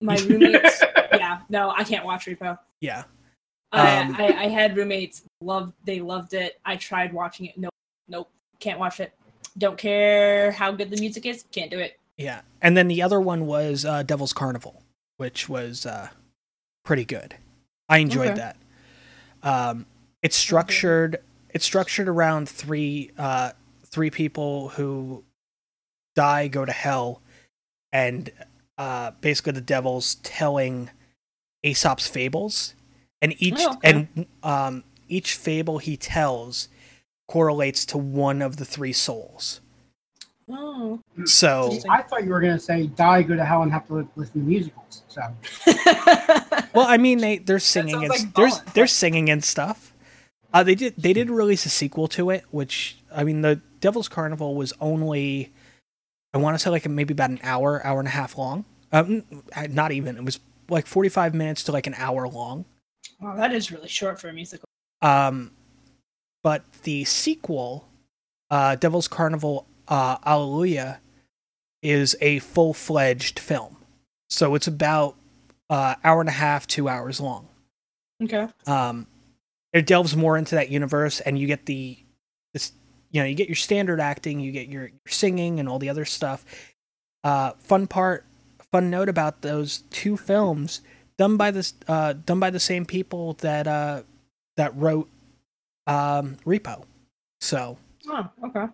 My 0.00 0.16
roommates. 0.28 0.82
yeah. 1.12 1.40
No, 1.48 1.70
I 1.70 1.84
can't 1.84 2.04
watch 2.04 2.26
Repo. 2.26 2.58
yeah 2.80 3.04
I, 3.72 3.98
Um, 4.00 4.16
I 4.18 4.26
I 4.44 4.48
had 4.48 4.76
roommates 4.76 5.22
loved. 5.40 5.72
They 5.84 6.00
loved 6.00 6.34
it. 6.34 6.58
I 6.64 6.76
tried 6.76 7.12
watching 7.12 7.46
it. 7.46 7.56
Nope. 7.58 7.72
Nope. 8.08 8.30
Can't 8.58 8.78
watch 8.78 8.98
it. 9.00 9.12
Don't 9.58 9.76
care 9.78 10.52
how 10.52 10.72
good 10.72 10.90
the 10.90 10.96
music 11.00 11.26
is. 11.26 11.44
Can't 11.52 11.70
do 11.70 11.78
it. 11.78 11.98
Yeah, 12.16 12.42
and 12.60 12.76
then 12.76 12.88
the 12.88 13.00
other 13.02 13.20
one 13.20 13.46
was 13.46 13.84
uh, 13.84 14.02
Devil's 14.02 14.32
Carnival, 14.32 14.82
which 15.16 15.48
was 15.48 15.86
uh, 15.86 16.08
pretty 16.84 17.04
good. 17.04 17.34
I 17.88 17.98
enjoyed 17.98 18.32
Okay. 18.32 18.40
that. 18.40 18.56
Um, 19.42 19.86
it's 20.22 20.36
structured. 20.36 21.18
It's 21.50 21.64
structured 21.64 22.08
around 22.08 22.48
three 22.48 23.10
uh, 23.18 23.52
three 23.86 24.10
people 24.10 24.68
who 24.70 25.24
die, 26.14 26.48
go 26.48 26.64
to 26.64 26.72
hell, 26.72 27.22
and 27.92 28.30
uh, 28.80 29.10
basically 29.20 29.52
the 29.52 29.60
devil's 29.60 30.14
telling 30.22 30.88
Aesop's 31.62 32.08
fables, 32.08 32.74
and 33.20 33.34
each 33.38 33.56
Oh, 33.58 33.72
okay. 33.74 33.90
and 34.14 34.26
um, 34.42 34.84
each 35.08 35.34
fable 35.34 35.76
he 35.78 35.98
tells 35.98 36.68
correlates 37.28 37.84
to 37.86 37.98
one 37.98 38.40
of 38.40 38.56
the 38.56 38.64
three 38.64 38.94
souls. 38.94 39.60
Oh. 40.48 40.98
So 41.26 41.78
I 41.90 42.00
thought 42.02 42.24
you 42.24 42.30
were 42.30 42.40
going 42.40 42.54
to 42.54 42.58
say 42.58 42.86
die, 42.86 43.22
go 43.22 43.36
to 43.36 43.44
hell, 43.44 43.62
and 43.62 43.70
have 43.70 43.86
to 43.88 44.08
listen 44.16 44.40
to 44.40 44.46
musicals. 44.48 45.02
So 45.08 45.20
Well, 46.74 46.86
I 46.88 46.96
mean, 46.96 47.18
they 47.18 47.36
they're 47.38 47.58
singing 47.58 47.96
and 48.02 48.06
sounds 48.12 48.24
like 48.24 48.34
there's 48.34 48.58
balance. 48.58 48.72
they're 48.72 48.86
singing 48.86 49.28
and 49.30 49.44
stuff. 49.44 49.92
Uh, 50.54 50.62
they 50.64 50.74
did 50.74 50.94
they 50.96 51.12
did 51.12 51.28
release 51.30 51.66
a 51.66 51.68
sequel 51.68 52.08
to 52.08 52.30
it, 52.30 52.44
which 52.50 52.96
I 53.14 53.24
mean, 53.24 53.42
the 53.42 53.60
Devil's 53.80 54.08
Carnival 54.08 54.54
was 54.56 54.72
only 54.80 55.52
I 56.34 56.38
want 56.38 56.54
to 56.54 56.58
say 56.58 56.70
like 56.70 56.88
maybe 56.88 57.12
about 57.12 57.30
an 57.30 57.40
hour, 57.42 57.84
hour 57.86 57.98
and 58.00 58.08
a 58.08 58.12
half 58.12 58.38
long. 58.38 58.64
Um, 58.92 59.24
not 59.70 59.92
even. 59.92 60.16
It 60.16 60.24
was 60.24 60.40
like 60.68 60.86
forty 60.86 61.08
five 61.08 61.34
minutes 61.34 61.64
to 61.64 61.72
like 61.72 61.86
an 61.86 61.94
hour 61.96 62.28
long. 62.28 62.64
wow, 63.20 63.36
that 63.36 63.52
is 63.52 63.70
really 63.70 63.88
short 63.88 64.20
for 64.20 64.28
a 64.28 64.32
musical. 64.32 64.66
Um, 65.02 65.52
but 66.42 66.64
the 66.82 67.04
sequel, 67.04 67.88
uh, 68.50 68.76
Devil's 68.76 69.08
Carnival, 69.08 69.66
uh, 69.88 70.16
Alleluia, 70.24 71.00
is 71.82 72.16
a 72.20 72.38
full 72.40 72.74
fledged 72.74 73.38
film. 73.38 73.76
So 74.28 74.54
it's 74.54 74.66
about 74.66 75.16
uh, 75.68 75.94
hour 76.04 76.20
and 76.20 76.28
a 76.28 76.32
half, 76.32 76.66
two 76.66 76.88
hours 76.88 77.20
long. 77.20 77.48
Okay. 78.22 78.48
um, 78.66 79.06
it 79.72 79.86
delves 79.86 80.14
more 80.16 80.36
into 80.36 80.56
that 80.56 80.68
universe, 80.68 81.20
and 81.20 81.38
you 81.38 81.46
get 81.46 81.64
the 81.66 81.96
this 82.52 82.72
you 83.12 83.20
know 83.20 83.26
you 83.26 83.34
get 83.34 83.48
your 83.48 83.56
standard 83.56 84.00
acting, 84.00 84.40
you 84.40 84.52
get 84.52 84.68
your, 84.68 84.82
your 84.82 84.92
singing 85.08 85.60
and 85.60 85.68
all 85.68 85.78
the 85.78 85.88
other 85.88 86.04
stuff. 86.04 86.44
Uh, 87.22 87.52
fun 87.58 87.86
part, 87.86 88.24
fun 88.72 88.90
note 88.90 89.08
about 89.08 89.42
those 89.42 89.82
two 89.90 90.16
films 90.16 90.80
done 91.18 91.36
by 91.36 91.50
this 91.50 91.74
uh, 91.88 92.12
done 92.14 92.40
by 92.40 92.50
the 92.50 92.60
same 92.60 92.84
people 92.84 93.34
that 93.40 93.66
uh, 93.66 94.02
that 94.56 94.74
wrote 94.76 95.08
um, 95.86 96.36
Repo. 96.46 96.84
So 97.40 97.78
Oh. 98.08 98.28
Okay. 98.44 98.66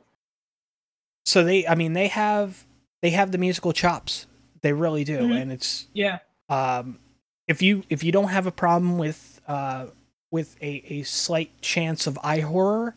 so 1.25 1.43
they 1.45 1.67
I 1.67 1.75
mean 1.75 1.93
they 1.93 2.09
have 2.09 2.65
they 3.03 3.11
have 3.11 3.33
the 3.33 3.39
musical 3.39 3.73
chops. 3.73 4.27
They 4.63 4.73
really 4.73 5.05
do, 5.05 5.19
Mhm. 5.19 5.43
and 5.43 5.53
it's 5.53 5.87
Yeah. 5.93 6.19
um, 6.49 6.99
if 7.47 7.63
you 7.63 7.85
if 7.91 8.03
you 8.03 8.11
don't 8.13 8.29
have 8.29 8.47
a 8.47 8.51
problem 8.53 8.99
with 8.99 9.41
uh, 9.47 9.87
with 10.33 10.57
a, 10.61 10.83
a 10.89 11.03
slight 11.05 11.51
chance 11.61 12.07
of 12.07 12.19
eye 12.23 12.41
horror, 12.41 12.95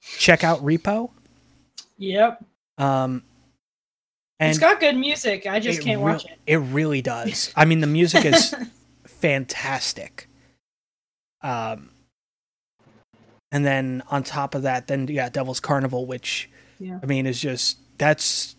check 0.00 0.42
out 0.42 0.60
Repo. 0.64 1.10
Yep. 1.98 2.44
Um, 2.78 3.22
and 4.40 4.50
it's 4.50 4.58
got 4.58 4.80
good 4.80 4.96
music. 4.96 5.46
I 5.46 5.60
just 5.60 5.82
can't 5.82 5.98
real- 6.00 6.14
watch 6.14 6.24
it. 6.26 6.38
It 6.46 6.56
really 6.58 7.02
does. 7.02 7.52
I 7.56 7.64
mean, 7.64 7.80
the 7.80 7.86
music 7.86 8.24
is 8.24 8.54
fantastic. 9.06 10.28
Um, 11.42 11.90
and 13.52 13.64
then 13.64 14.02
on 14.10 14.22
top 14.22 14.54
of 14.54 14.62
that, 14.62 14.86
then 14.88 15.06
yeah, 15.08 15.28
Devil's 15.28 15.60
Carnival, 15.60 16.06
which 16.06 16.50
Yeah. 16.78 16.98
I 17.02 17.06
mean 17.06 17.26
is 17.26 17.40
just 17.40 17.78
that's. 17.98 18.56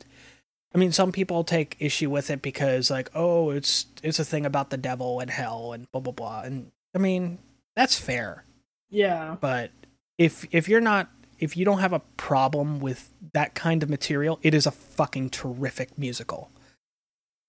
I 0.76 0.80
mean, 0.80 0.92
some 0.92 1.12
people 1.12 1.44
take 1.44 1.76
issue 1.80 2.10
with 2.10 2.30
it 2.30 2.42
because 2.42 2.92
like, 2.92 3.10
oh, 3.16 3.50
it's 3.52 3.86
it's 4.04 4.20
a 4.20 4.26
thing 4.26 4.46
about 4.46 4.70
the 4.70 4.78
devil 4.78 5.20
and 5.20 5.30
hell 5.30 5.74
and 5.74 5.90
blah 5.92 6.02
blah 6.02 6.14
blah, 6.14 6.42
and 6.42 6.72
I 6.96 7.00
mean 7.00 7.40
that's 7.76 7.98
fair. 8.00 8.44
yeah. 8.90 9.36
But 9.40 9.72
if 10.18 10.46
if 10.52 10.68
you're 10.70 10.82
not 10.82 11.10
if 11.40 11.56
you 11.56 11.66
don't 11.66 11.80
have 11.80 11.94
a 11.94 12.00
problem 12.18 12.80
with 12.80 13.12
that 13.34 13.54
kind 13.56 13.84
of 13.84 13.90
material, 13.90 14.40
it 14.42 14.54
is 14.54 14.66
a 14.66 14.72
fucking 14.72 15.30
terrific 15.30 15.98
musical. 15.98 16.50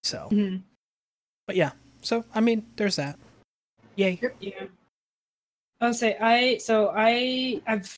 So, 0.03 0.29
Mhm. 0.31 0.63
but 1.47 1.57
yeah. 1.57 1.73
So 2.03 2.25
I 2.35 2.41
mean, 2.41 2.67
there's 2.77 2.97
that. 2.97 3.19
Yay. 3.97 4.21
Yeah. 4.41 4.67
I'll 5.81 5.95
say 5.95 6.17
I 6.19 6.59
so 6.59 6.93
I 6.95 7.61
I've 7.67 7.95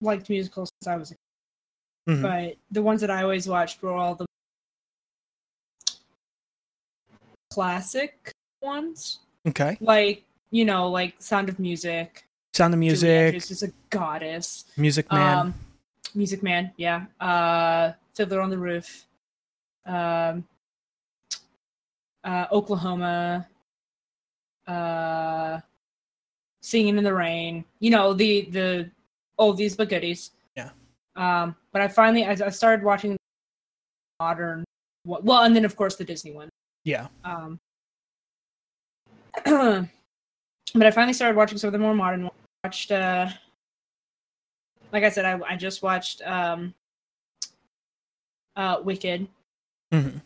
liked 0.00 0.28
musicals 0.28 0.70
since 0.80 0.88
I 0.88 0.96
was 0.96 1.10
a 1.12 1.14
kid, 1.14 2.16
Mhm. 2.16 2.22
but 2.22 2.58
the 2.70 2.82
ones 2.82 3.00
that 3.00 3.10
I 3.10 3.22
always 3.22 3.48
watched 3.48 3.82
were 3.82 3.92
all 3.92 4.14
the 4.14 4.26
classic 7.50 8.32
ones. 8.60 9.20
Okay. 9.46 9.76
Like, 9.80 10.24
you 10.50 10.64
know, 10.64 10.90
like 10.90 11.14
Sound 11.20 11.48
of 11.48 11.58
Music. 11.58 12.24
Sound 12.54 12.72
of 12.72 12.78
Music, 12.78 13.08
Andrews 13.10 13.50
is 13.50 13.64
a 13.64 13.72
goddess. 13.90 14.66
Music 14.76 15.10
Man. 15.12 15.38
Um 15.38 15.54
Music 16.14 16.40
Man, 16.40 16.70
yeah. 16.76 17.06
Uh 17.20 17.92
Fiddler 18.14 18.40
on 18.40 18.48
the 18.48 18.56
Roof. 18.56 19.06
Um 19.86 20.46
uh 22.22 22.46
Oklahoma. 22.52 23.48
Uh 24.68 25.58
Singing 26.62 26.96
in 26.96 27.02
the 27.02 27.12
Rain. 27.12 27.64
You 27.80 27.90
know, 27.90 28.14
the 28.14 28.42
the 28.52 28.88
oldies 29.36 29.76
but 29.76 29.88
goodies. 29.88 30.30
Yeah. 30.56 30.70
Um 31.16 31.56
but 31.72 31.82
I 31.82 31.88
finally 31.88 32.24
I, 32.24 32.30
I 32.30 32.50
started 32.50 32.84
watching 32.84 33.16
modern 34.20 34.62
well 35.04 35.42
and 35.42 35.56
then 35.56 35.64
of 35.64 35.74
course 35.74 35.96
the 35.96 36.04
Disney 36.04 36.30
one. 36.30 36.48
yeah. 36.84 37.08
Um 37.24 37.58
but 39.44 40.86
I 40.86 40.92
finally 40.92 41.12
started 41.14 41.36
watching 41.36 41.58
some 41.58 41.66
of 41.66 41.72
the 41.72 41.80
more 41.80 41.94
modern 41.94 42.22
ones. 42.22 42.34
Watched 42.64 42.92
uh 42.92 43.28
like 44.90 45.04
I 45.04 45.10
said, 45.10 45.26
I 45.26 45.38
I 45.46 45.54
just 45.54 45.82
watched 45.82 46.22
um 46.22 46.72
uh 48.56 48.80
Wicked, 48.82 49.28
Mhm. 49.92 50.22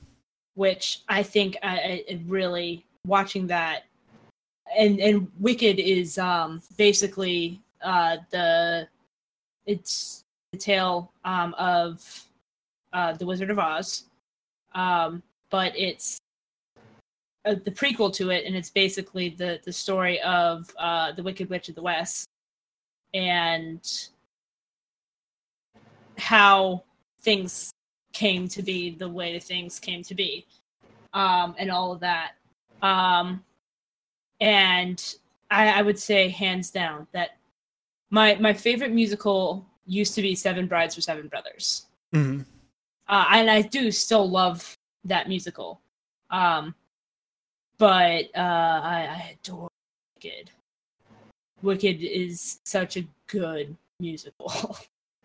which 0.54 1.00
I 1.08 1.24
think 1.24 1.56
I, 1.64 1.78
I 1.78 2.04
it 2.06 2.20
really 2.26 2.84
watching 3.04 3.48
that 3.48 3.86
and 4.78 5.00
and 5.00 5.28
Wicked 5.40 5.80
is 5.80 6.16
um 6.16 6.62
basically 6.76 7.60
uh 7.82 8.18
the 8.30 8.86
it's 9.66 10.22
the 10.52 10.58
tale 10.58 11.10
um 11.24 11.54
of 11.54 12.24
uh 12.92 13.14
the 13.14 13.26
Wizard 13.26 13.50
of 13.50 13.58
Oz. 13.58 14.04
Um 14.76 15.24
but 15.50 15.76
it's 15.76 16.18
uh, 17.44 17.54
the 17.64 17.70
prequel 17.70 18.12
to 18.12 18.30
it, 18.30 18.44
and 18.44 18.54
it's 18.54 18.70
basically 18.70 19.30
the 19.30 19.58
the 19.64 19.72
story 19.72 20.20
of 20.20 20.70
uh, 20.78 21.12
the 21.12 21.22
Wicked 21.22 21.48
Witch 21.48 21.68
of 21.70 21.74
the 21.74 21.82
West 21.82 22.27
and 23.14 24.08
how 26.16 26.82
things 27.20 27.72
came 28.12 28.48
to 28.48 28.62
be 28.62 28.90
the 28.90 29.08
way 29.08 29.38
things 29.38 29.78
came 29.78 30.02
to 30.02 30.14
be, 30.14 30.46
um, 31.12 31.54
and 31.58 31.70
all 31.70 31.92
of 31.92 32.00
that. 32.00 32.32
Um, 32.82 33.44
and 34.40 35.14
I, 35.50 35.68
I 35.68 35.82
would 35.82 35.98
say 35.98 36.28
hands 36.28 36.70
down 36.70 37.06
that 37.12 37.36
my 38.10 38.36
my 38.36 38.52
favorite 38.52 38.92
musical 38.92 39.66
used 39.86 40.14
to 40.14 40.22
be 40.22 40.34
Seven 40.34 40.66
Brides 40.66 40.94
for 40.94 41.00
Seven 41.00 41.28
Brothers 41.28 41.86
hmm 42.12 42.40
uh, 43.08 43.24
and 43.30 43.50
I 43.50 43.62
do 43.62 43.90
still 43.90 44.28
love 44.28 44.76
that 45.04 45.28
musical. 45.28 45.80
Um, 46.30 46.74
but 47.78 48.24
uh, 48.36 48.80
I, 48.84 49.08
I 49.10 49.36
adore 49.42 49.68
Wicked. 50.16 50.50
Wicked 51.62 52.02
is 52.02 52.60
such 52.64 52.96
a 52.96 53.06
good 53.26 53.76
musical. 54.00 54.76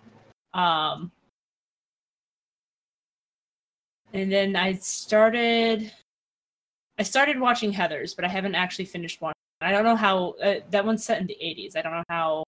um, 0.54 1.12
and 4.14 4.32
then 4.32 4.56
I 4.56 4.74
started, 4.74 5.92
I 6.98 7.04
started 7.04 7.40
watching 7.40 7.72
Heather's, 7.72 8.14
but 8.14 8.26
I 8.26 8.28
haven't 8.28 8.56
actually 8.56 8.86
finished 8.86 9.22
watching. 9.22 9.34
I 9.62 9.72
don't 9.72 9.86
know 9.86 9.96
how 9.96 10.32
uh, 10.44 10.56
that 10.72 10.86
one's 10.86 11.06
set 11.06 11.22
in 11.22 11.28
the 11.28 11.38
'80s. 11.42 11.78
I 11.78 11.82
don't 11.82 11.94
know 11.94 12.04
how. 12.10 12.44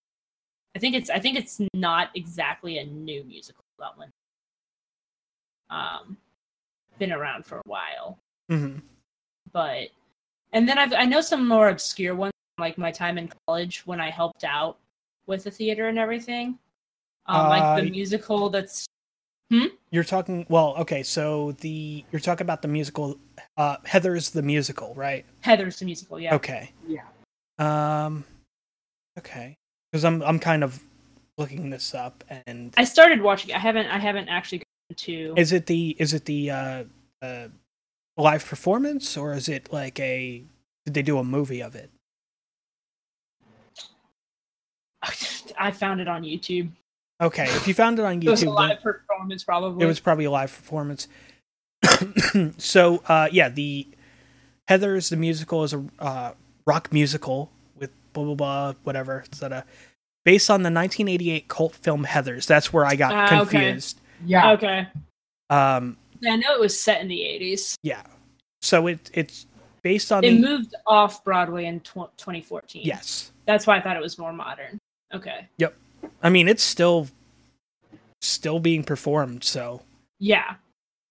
I 0.76 0.80
think 0.80 0.96
it's. 0.96 1.10
I 1.10 1.20
think 1.20 1.38
it's 1.38 1.62
not 1.74 2.10
exactly 2.14 2.78
a 2.80 2.86
new 2.86 3.24
musical. 3.24 3.64
That 3.80 3.98
one 3.98 4.12
um, 5.70 6.18
been 7.00 7.12
around 7.12 7.46
for 7.46 7.58
a 7.58 7.64
while. 7.66 8.20
Mm-hmm. 8.52 8.80
But 9.52 9.90
and 10.54 10.68
then 10.68 10.78
I've 10.78 10.94
I 10.94 11.06
know 11.06 11.22
some 11.22 11.48
more 11.48 11.70
obscure 11.70 12.16
ones, 12.16 12.34
like 12.58 12.78
my 12.78 12.92
time 12.92 13.18
in 13.18 13.30
college 13.48 13.86
when 13.86 14.00
I 14.00 14.10
helped 14.10 14.44
out 14.44 14.78
with 15.28 15.44
the 15.44 15.52
theater 15.52 15.88
and 15.88 16.00
everything. 16.00 16.58
Um, 17.26 17.50
like 17.50 17.82
the 17.82 17.88
Uh, 17.88 17.92
musical 17.92 18.50
that's 18.50 18.86
You're 19.92 20.04
talking. 20.04 20.46
Well, 20.50 20.76
okay. 20.80 21.04
So 21.04 21.54
the 21.62 22.04
you're 22.12 22.20
talking 22.20 22.46
about 22.46 22.62
the 22.62 22.68
musical. 22.68 23.18
Uh, 23.56 23.78
Heather's 23.86 24.32
the 24.32 24.42
musical, 24.42 24.94
right? 24.96 25.26
Heather's 25.42 25.80
the 25.80 25.86
musical, 25.86 26.20
yeah. 26.20 26.36
Okay. 26.36 26.72
Yeah. 26.88 27.06
Um. 27.58 28.26
Okay. 29.18 29.56
Because 29.92 30.04
I'm 30.04 30.22
I'm 30.24 30.40
kind 30.40 30.64
of 30.64 30.84
looking 31.38 31.70
this 31.70 31.96
up, 31.96 32.24
and 32.48 32.74
I 32.76 32.84
started 32.84 33.22
watching. 33.22 33.54
I 33.54 33.60
haven't. 33.60 33.88
I 33.88 33.98
haven't 33.98 34.28
actually 34.28 34.60
gone 34.60 34.96
to. 34.98 35.34
is 35.38 35.52
it 35.54 35.68
the 35.68 35.96
is 36.00 36.14
it 36.14 36.26
the 36.26 36.52
uh, 36.52 36.84
uh 37.22 37.48
live 38.18 38.46
performance 38.46 39.18
or 39.18 39.34
is 39.34 39.48
it 39.48 39.72
like 39.72 40.00
a 40.00 40.44
did 40.86 40.94
they 40.94 41.02
do 41.02 41.18
a 41.18 41.24
movie 41.24 41.62
of 41.62 41.76
it? 41.76 41.92
I 45.60 45.72
found 45.72 46.02
it 46.02 46.08
on 46.08 46.24
YouTube. 46.24 46.70
Okay, 47.22 47.44
if 47.46 47.68
you 47.68 47.74
found 47.74 47.98
it 48.00 48.04
on 48.06 48.20
YouTube, 48.22 48.24
It 48.26 48.30
was 48.32 48.44
a 48.44 48.46
YouTube, 48.46 48.58
then 48.58 48.70
live 48.70 48.82
performance, 48.82 49.44
probably. 49.44 49.84
it 49.84 49.88
was 49.88 50.00
probably 50.00 50.26
a 50.26 50.32
live 50.32 50.52
performance. 50.54 51.08
so 52.58 53.02
uh, 53.08 53.30
yeah, 53.32 53.50
the 53.50 53.88
Heather's 54.68 55.10
the 55.10 55.16
musical 55.18 55.64
is 55.64 55.74
a 55.74 55.84
uh, 56.00 56.34
rock 56.66 56.92
musical 56.92 57.52
with 57.78 57.92
blah 58.14 58.24
blah 58.24 58.36
blah 58.36 58.74
whatever 58.84 59.22
etc. 59.22 59.64
Based 60.24 60.50
on 60.50 60.64
the 60.64 60.72
1988 60.72 61.48
cult 61.48 61.76
film 61.76 62.04
Heather's. 62.04 62.48
That's 62.48 62.74
where 62.74 62.84
I 62.86 62.96
got 62.96 63.32
okay. 63.32 63.38
confused. 63.40 64.00
Yeah. 64.26 64.54
okay. 64.54 64.88
Um, 65.52 65.98
Yeah, 66.20 66.34
I 66.34 66.36
know 66.38 66.54
it 66.56 66.60
was 66.60 66.80
set 66.80 67.00
in 67.02 67.08
the 67.08 67.20
'80s. 67.20 67.76
yeah. 67.84 68.02
So 68.62 68.88
it 68.88 69.12
it's 69.14 69.46
based 69.84 70.12
on 70.12 70.24
It 70.24 70.32
the 70.32 70.40
moved 70.42 70.74
off 70.88 71.24
Broadway 71.24 71.66
in 71.66 71.80
tw- 71.82 72.10
2014. 72.18 72.82
yes. 72.84 73.32
That's 73.46 73.68
why 73.68 73.78
I 73.78 73.82
thought 73.82 73.96
it 73.96 74.02
was 74.02 74.18
more 74.18 74.34
modern. 74.34 74.80
Okay. 75.14 75.48
Yep. 75.58 75.76
I 76.22 76.30
mean, 76.30 76.48
it's 76.48 76.64
still 76.64 77.08
still 78.22 78.60
being 78.60 78.84
performed. 78.84 79.44
So 79.44 79.82
Yeah. 80.20 80.56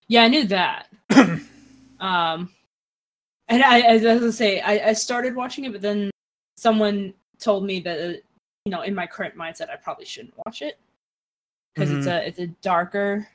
Yeah, 0.08 0.22
I 0.24 0.28
knew 0.28 0.44
that. 0.46 0.88
um 2.00 2.50
and 3.48 3.62
I 3.62 3.80
as 3.80 4.04
I 4.04 4.12
was 4.14 4.20
gonna 4.20 4.32
say, 4.32 4.60
I, 4.60 4.88
I 4.88 4.92
started 4.94 5.34
watching 5.34 5.64
it, 5.64 5.72
but 5.72 5.80
then 5.80 6.10
someone 6.56 7.14
told 7.38 7.64
me 7.64 7.80
that 7.80 7.98
uh, 8.00 8.12
you 8.64 8.70
know, 8.70 8.82
in 8.82 8.94
my 8.94 9.06
current 9.06 9.36
mindset 9.36 9.70
I 9.70 9.76
probably 9.76 10.04
shouldn't 10.06 10.34
watch 10.46 10.62
it. 10.62 10.78
Because 11.74 11.90
it's 11.90 12.06
a 12.06 12.26
it's 12.26 12.38
a 12.38 12.46
darker 12.62 13.26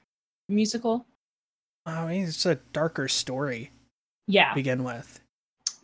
musical. 0.47 1.05
I 1.85 2.05
mean, 2.07 2.23
it's 2.25 2.45
a 2.45 2.55
darker 2.73 3.07
story 3.07 3.71
Yeah. 4.27 4.49
to 4.49 4.55
begin 4.55 4.83
with. 4.83 5.19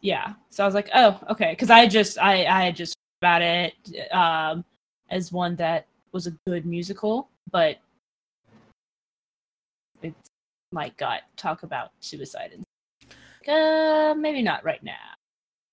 yeah 0.02 0.34
so 0.52 0.64
i 0.64 0.68
was 0.68 0.76
like 0.76 0.90
oh 0.94 1.20
okay 1.30 1.52
because 1.52 1.70
i 1.72 1.88
just 1.88 2.20
i 2.20 2.46
i 2.46 2.66
had 2.66 2.76
just 2.76 2.96
about 3.26 3.42
it 3.42 3.74
um 4.12 4.64
as 5.10 5.32
one 5.32 5.56
that 5.56 5.88
was 6.12 6.28
a 6.28 6.32
good 6.46 6.64
musical 6.66 7.28
but 7.52 7.78
it's 10.04 10.30
my 10.72 10.90
gut 10.98 11.22
talk 11.36 11.64
about 11.64 11.90
suicide 12.00 12.52
and 12.54 12.64
uh 13.48 14.14
maybe 14.16 14.42
not 14.42 14.64
right 14.64 14.84
now. 14.84 15.08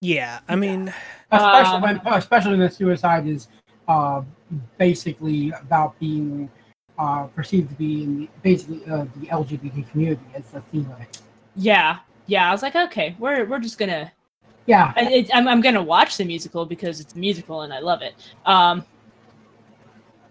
Yeah, 0.00 0.40
I 0.48 0.56
mean, 0.56 0.92
Especially 1.30 1.76
Um, 1.76 1.82
when, 1.82 2.00
especially 2.06 2.58
when 2.58 2.70
suicide 2.70 3.26
is 3.28 3.48
uh, 3.86 4.22
basically 4.76 5.52
about 5.52 5.96
being 6.00 6.50
uh, 6.98 7.24
perceived 7.36 7.68
to 7.70 7.76
be 7.76 8.02
in 8.02 8.10
the, 8.18 8.28
basically 8.42 8.82
uh, 8.90 9.06
the 9.16 9.26
LGBT 9.28 9.88
community 9.90 10.26
as 10.34 10.44
the 10.50 10.60
theme 10.72 10.90
of 10.90 11.00
it. 11.00 11.22
yeah 11.54 11.98
yeah 12.26 12.48
i 12.48 12.52
was 12.52 12.62
like 12.62 12.74
okay 12.74 13.14
we're 13.18 13.44
we're 13.44 13.60
just 13.60 13.78
gonna 13.78 14.10
Yeah, 14.66 14.92
I, 14.96 15.00
it, 15.12 15.30
I'm, 15.34 15.48
I'm 15.48 15.60
gonna 15.60 15.82
watch 15.82 16.16
the 16.16 16.24
musical 16.24 16.64
because 16.66 17.00
it's 17.00 17.14
a 17.14 17.18
musical 17.18 17.62
and 17.62 17.72
i 17.72 17.80
love 17.80 18.00
it 18.02 18.14
um 18.46 18.84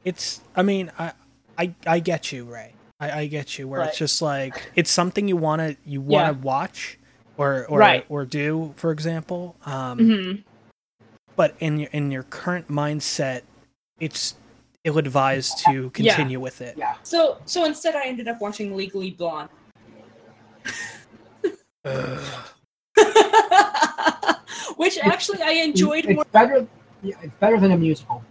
it's. 0.03 0.41
I 0.55 0.63
mean, 0.63 0.91
I, 0.97 1.11
I, 1.59 1.75
I 1.85 1.99
get 1.99 2.31
you, 2.31 2.45
Ray. 2.45 2.73
I, 2.99 3.11
I 3.19 3.27
get 3.27 3.59
you. 3.59 3.67
Where 3.67 3.81
Right. 3.81 3.89
it's 3.89 3.99
just 3.99 4.19
like 4.19 4.71
it's 4.75 4.89
something 4.89 5.27
you 5.27 5.37
wanna 5.37 5.75
you 5.85 6.01
wanna 6.01 6.33
watch, 6.33 6.97
or 7.37 7.67
or 7.67 7.77
Right. 7.77 8.03
or 8.09 8.25
do, 8.25 8.73
for 8.77 8.89
example. 8.91 9.55
Um, 9.63 9.99
mhm. 9.99 10.43
but 11.35 11.53
in 11.59 11.77
your 11.77 11.89
in 11.91 12.09
your 12.09 12.23
current 12.23 12.67
mindset, 12.67 13.41
it's 13.99 14.33
ill 14.85 14.97
advised 14.97 15.59
to 15.65 15.83
Yeah. 15.83 15.89
continue 16.15 16.39
with 16.39 16.61
it. 16.61 16.75
yeah. 16.77 16.95
so 17.03 17.37
so 17.45 17.65
instead 17.65 17.93
i 17.93 18.07
ended 18.07 18.27
up 18.27 18.41
watching 18.41 18.75
legally 18.75 19.11
blonde 19.11 19.49
Ugh. 21.85 22.47
which 24.77 24.97
actually 24.99 25.41
i 25.41 25.51
enjoyed 25.51 26.05
it's 26.05 26.15
more 26.15 26.25
better. 26.31 26.67
Yeah, 27.03 27.15
it's 27.23 27.35
better 27.35 27.59
than 27.59 27.71
a 27.71 27.77
musical. 27.77 28.23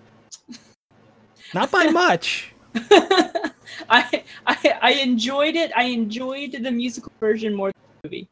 Not 1.54 1.70
by 1.72 1.86
much. 1.86 2.52
I, 3.90 4.22
I 4.46 4.78
I 4.80 4.92
enjoyed 5.02 5.56
it. 5.56 5.72
I 5.76 5.84
enjoyed 5.84 6.52
the 6.52 6.70
musical 6.70 7.10
version 7.18 7.54
more 7.54 7.72
than 7.72 7.82
the 8.02 8.08
movie. 8.08 8.28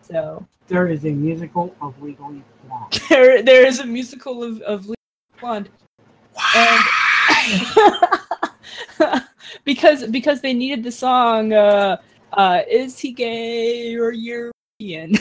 So 0.00 0.46
There 0.68 0.88
is 0.88 1.04
a 1.04 1.10
musical 1.10 1.74
of 1.82 2.00
Legally 2.02 2.42
Blonde. 2.64 3.00
there 3.10 3.42
there 3.42 3.66
is 3.66 3.80
a 3.80 3.86
musical 3.86 4.42
of 4.42 4.60
of 4.62 4.88
Legally 4.88 4.96
Blonde, 5.40 5.68
and 6.56 6.80
because 9.64 10.06
because 10.06 10.40
they 10.40 10.54
needed 10.54 10.82
the 10.82 10.92
song 10.92 11.52
uh, 11.52 11.98
uh, 12.32 12.62
"Is 12.68 12.98
he 12.98 13.12
gay 13.12 13.96
or 13.96 14.12
European?" 14.12 15.18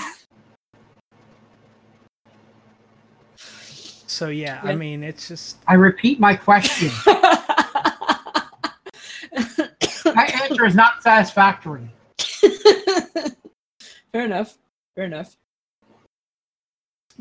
So 4.20 4.28
yeah, 4.28 4.60
I 4.64 4.76
mean, 4.76 5.02
it's 5.02 5.30
just 5.30 5.60
I 5.66 5.76
repeat 5.76 6.20
my 6.20 6.36
question. 6.36 6.92
My 10.14 10.26
answer 10.44 10.66
is 10.66 10.76
not 10.76 11.02
satisfactory. 11.02 11.90
Fair 14.12 14.26
enough. 14.26 14.58
Fair 14.94 15.06
enough. 15.06 15.38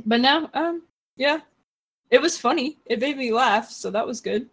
But 0.06 0.20
now, 0.20 0.50
um, 0.54 0.82
yeah, 1.16 1.38
it 2.10 2.20
was 2.20 2.36
funny. 2.36 2.78
It 2.86 2.98
made 2.98 3.16
me 3.16 3.32
laugh, 3.32 3.70
so 3.70 3.92
that 3.92 4.04
was 4.04 4.20
good. 4.20 4.50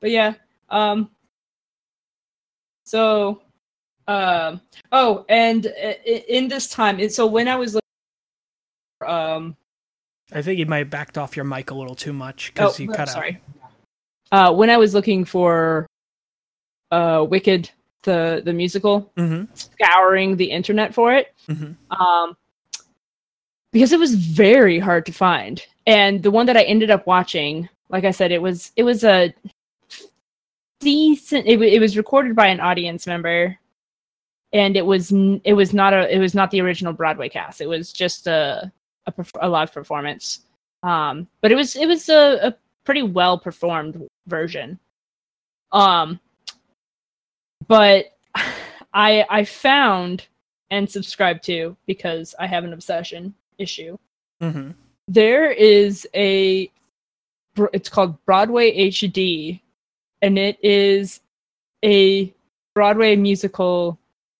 But 0.00 0.12
yeah, 0.12 0.32
um, 0.70 1.10
so, 2.86 3.42
um, 4.08 4.62
oh, 4.92 5.26
and 5.28 5.66
i- 5.66 5.98
i- 6.06 6.24
in 6.26 6.48
this 6.48 6.70
time, 6.70 7.00
and 7.00 7.12
so 7.12 7.26
when 7.26 7.48
I 7.48 7.56
was 7.56 7.74
looking, 7.74 9.12
um, 9.14 9.56
I 10.32 10.42
think 10.42 10.58
you 10.58 10.66
might 10.66 10.78
have 10.78 10.90
backed 10.90 11.18
off 11.18 11.36
your 11.36 11.44
mic 11.44 11.70
a 11.70 11.74
little 11.74 11.94
too 11.94 12.12
much 12.12 12.50
oh, 12.50 12.52
because 12.54 12.80
you 12.80 12.88
cut 12.88 13.00
out. 13.00 13.08
sorry. 13.08 13.40
Uh, 14.32 14.52
when 14.52 14.70
I 14.70 14.76
was 14.76 14.94
looking 14.94 15.24
for, 15.24 15.86
uh, 16.90 17.24
Wicked, 17.28 17.70
the 18.02 18.42
the 18.44 18.52
musical, 18.52 19.12
Mm-hmm. 19.16 19.52
scouring 19.54 20.36
the 20.36 20.50
internet 20.50 20.94
for 20.94 21.14
it, 21.14 21.34
Mm-hmm. 21.48 22.02
um, 22.02 22.36
because 23.72 23.92
it 23.92 23.98
was 23.98 24.14
very 24.14 24.78
hard 24.78 25.04
to 25.06 25.12
find. 25.12 25.62
And 25.86 26.22
the 26.22 26.30
one 26.30 26.46
that 26.46 26.56
I 26.56 26.62
ended 26.62 26.90
up 26.90 27.06
watching, 27.06 27.68
like 27.90 28.04
I 28.04 28.10
said, 28.10 28.32
it 28.32 28.40
was 28.40 28.72
it 28.76 28.82
was 28.84 29.04
a 29.04 29.32
decent. 30.80 31.46
It, 31.46 31.60
it 31.60 31.80
was 31.80 31.96
recorded 31.96 32.34
by 32.34 32.46
an 32.46 32.60
audience 32.60 33.06
member, 33.06 33.56
and 34.52 34.76
it 34.76 34.86
was 34.86 35.12
it 35.12 35.54
was 35.54 35.74
not 35.74 35.92
a 35.92 36.12
it 36.14 36.18
was 36.18 36.34
not 36.34 36.50
the 36.50 36.60
original 36.60 36.92
Broadway 36.92 37.28
cast. 37.28 37.60
It 37.60 37.68
was 37.68 37.92
just 37.92 38.26
a 38.26 38.72
a, 39.06 39.12
a 39.40 39.48
live 39.48 39.72
performance. 39.72 40.40
Um, 40.82 41.26
but 41.40 41.50
it 41.50 41.54
was 41.54 41.76
it 41.76 41.86
was 41.86 42.08
a, 42.08 42.48
a 42.48 42.54
pretty 42.84 43.02
well 43.02 43.38
performed 43.38 44.06
version. 44.26 44.78
Um, 45.72 46.20
but 47.66 48.06
I 48.94 49.24
I 49.28 49.44
found 49.44 50.26
and 50.70 50.90
subscribed 50.90 51.44
to 51.44 51.76
because 51.86 52.34
I 52.38 52.46
have 52.46 52.64
an 52.64 52.72
obsession 52.72 53.34
issue. 53.58 53.96
Mm-hmm. 54.42 54.70
There 55.08 55.50
is 55.50 56.06
a 56.14 56.70
it's 57.72 57.88
called 57.88 58.22
Broadway 58.24 58.88
HD 58.90 59.60
and 60.22 60.38
it 60.38 60.58
is 60.62 61.20
a 61.84 62.32
Broadway 62.74 63.14
musical 63.14 63.98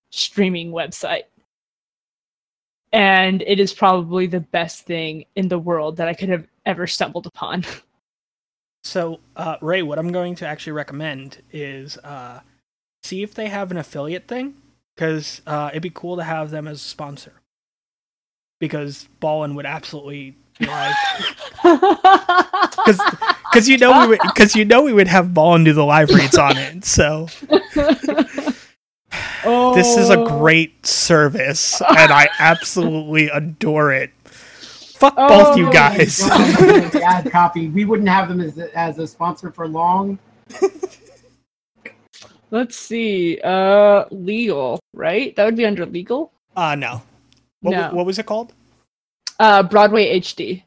streaming 0.09 0.71
website. 0.71 1.23
And 2.95 3.43
it 3.45 3.59
is 3.59 3.73
probably 3.73 4.25
the 4.25 4.39
best 4.39 4.85
thing 4.85 5.25
in 5.35 5.49
the 5.49 5.59
world 5.59 5.97
that 5.97 6.07
I 6.07 6.13
could 6.13 6.29
have 6.29 6.47
ever 6.65 6.87
stumbled 6.87 7.27
upon. 7.27 7.63
So, 8.85 9.19
uh, 9.35 9.55
Ray, 9.61 9.81
what 9.81 9.97
I'm 9.97 10.11
going 10.11 10.35
to 10.35 10.47
actually 10.47 10.73
recommend 10.73 11.41
is 11.51 11.97
uh, 11.97 12.41
see 13.03 13.23
if 13.23 13.33
they 13.33 13.47
have 13.47 13.71
an 13.71 13.77
affiliate 13.77 14.27
thing, 14.27 14.53
because 14.95 15.41
uh, 15.47 15.69
it'd 15.71 15.81
be 15.81 15.89
cool 15.89 16.17
to 16.17 16.23
have 16.23 16.51
them 16.51 16.67
as 16.67 16.77
a 16.77 16.83
sponsor. 16.83 17.33
Because 18.59 19.09
Ballin 19.21 19.55
would 19.55 19.65
absolutely 19.65 20.35
be 20.59 20.67
like, 20.67 20.93
because 21.63 23.67
you 23.67 23.79
know 23.79 24.01
we 24.01 24.07
would, 24.09 24.19
because 24.23 24.55
you 24.55 24.65
know 24.65 24.83
we 24.83 24.93
would 24.93 25.07
have 25.07 25.33
Ballin 25.33 25.63
do 25.63 25.73
the 25.73 25.83
live 25.83 26.11
reads 26.11 26.37
on 26.37 26.55
it. 26.55 26.85
So 26.85 27.27
oh. 29.45 29.73
this 29.75 29.97
is 29.97 30.09
a 30.09 30.17
great 30.17 30.85
service, 30.85 31.81
and 31.81 32.11
I 32.11 32.27
absolutely 32.39 33.29
adore 33.29 33.93
it. 33.93 34.11
Fuck 34.95 35.15
both 35.15 35.57
you 35.57 35.67
Oh, 35.67 35.71
guys. 35.71 36.19
Don't 36.19 36.95
ad 37.03 37.29
copy. 37.29 37.67
We 37.67 37.83
wouldn't 37.85 38.07
have 38.07 38.29
them 38.29 38.39
as 38.39 38.57
a, 38.57 38.75
as 38.77 38.97
a 38.97 39.05
sponsor 39.05 39.51
for 39.51 39.67
long. 39.67 40.17
Let's 42.51 42.77
see. 42.77 43.39
Uh 43.43 44.05
legal, 44.11 44.79
right? 44.93 45.35
That 45.35 45.45
would 45.45 45.57
be 45.57 45.65
under 45.65 45.85
legal? 45.85 46.31
Uh 46.55 46.75
no. 46.75 47.01
What, 47.61 47.71
no. 47.71 47.89
what 47.93 48.05
was 48.05 48.19
it 48.19 48.25
called? 48.25 48.53
Uh 49.37 49.63
Broadway 49.63 50.17
HD. 50.19 50.63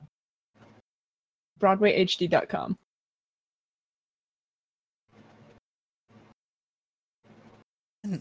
BroadwayHD.com. 1.61 2.79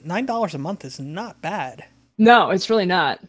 Nine 0.03 0.25
dollars 0.25 0.53
a 0.53 0.57
month 0.57 0.83
is 0.85 0.99
not 0.99 1.41
bad. 1.41 1.85
No, 2.17 2.49
it's 2.49 2.69
really 2.69 2.85
not. 2.85 3.19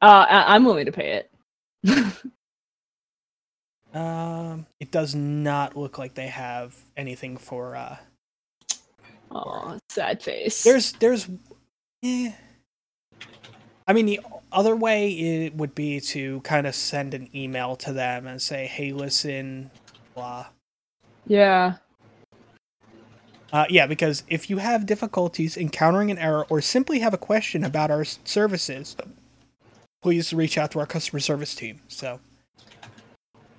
Uh 0.00 0.26
I- 0.28 0.54
I'm 0.54 0.64
willing 0.64 0.86
to 0.86 0.92
pay 0.92 1.22
it. 1.84 2.12
Um, 3.94 4.66
it 4.80 4.90
does 4.90 5.14
not 5.14 5.74
look 5.76 5.96
like 5.98 6.14
they 6.14 6.26
have 6.26 6.76
anything 6.96 7.36
for. 7.38 7.74
uh 7.74 7.96
Oh, 9.30 9.78
sad 9.88 10.22
face. 10.22 10.62
There's, 10.62 10.92
there's. 10.92 11.28
Eh. 12.02 12.32
I 13.86 13.92
mean, 13.92 14.06
the 14.06 14.20
other 14.52 14.76
way 14.76 15.10
it 15.10 15.54
would 15.54 15.74
be 15.74 16.00
to 16.00 16.40
kind 16.42 16.66
of 16.66 16.74
send 16.74 17.14
an 17.14 17.28
email 17.34 17.76
to 17.76 17.92
them 17.92 18.26
and 18.26 18.40
say, 18.40 18.66
"Hey, 18.66 18.92
listen, 18.92 19.70
blah." 20.14 20.46
yeah. 21.26 21.76
Uh, 23.52 23.64
yeah, 23.70 23.86
because 23.86 24.24
if 24.28 24.50
you 24.50 24.58
have 24.58 24.84
difficulties 24.84 25.56
encountering 25.56 26.10
an 26.10 26.18
error 26.18 26.44
or 26.50 26.60
simply 26.60 26.98
have 26.98 27.14
a 27.14 27.18
question 27.18 27.64
about 27.64 27.90
our 27.90 28.04
services, 28.04 28.94
please 30.02 30.32
reach 30.32 30.58
out 30.58 30.70
to 30.72 30.80
our 30.80 30.86
customer 30.86 31.20
service 31.20 31.54
team. 31.54 31.80
So, 31.88 32.20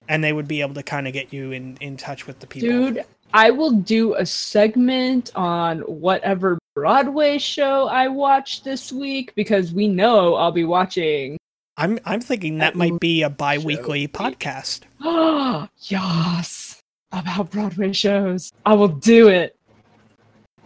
and 0.07 0.23
they 0.23 0.33
would 0.33 0.47
be 0.47 0.61
able 0.61 0.75
to 0.75 0.83
kind 0.83 1.07
of 1.07 1.13
get 1.13 1.33
you 1.33 1.51
in 1.51 1.77
in 1.81 1.97
touch 1.97 2.27
with 2.27 2.39
the 2.39 2.47
people. 2.47 2.69
Dude, 2.69 3.03
I 3.33 3.49
will 3.51 3.71
do 3.71 4.15
a 4.15 4.25
segment 4.25 5.31
on 5.35 5.79
whatever 5.81 6.59
Broadway 6.75 7.37
show 7.39 7.87
I 7.87 8.07
watched 8.07 8.63
this 8.63 8.91
week 8.91 9.33
because 9.35 9.73
we 9.73 9.87
know 9.87 10.35
I'll 10.35 10.51
be 10.51 10.65
watching. 10.65 11.37
I'm 11.77 11.97
I'm 12.05 12.21
thinking 12.21 12.59
that 12.59 12.73
That 12.73 12.77
might 12.77 12.99
be 12.99 13.23
a 13.23 13.29
bi-weekly 13.29 14.03
show. 14.03 14.07
podcast. 14.09 14.81
Oh, 15.01 15.67
yes. 15.79 16.81
About 17.11 17.49
Broadway 17.49 17.91
shows. 17.91 18.51
I 18.67 18.73
will 18.73 18.87
do 18.87 19.29
it. 19.29 19.55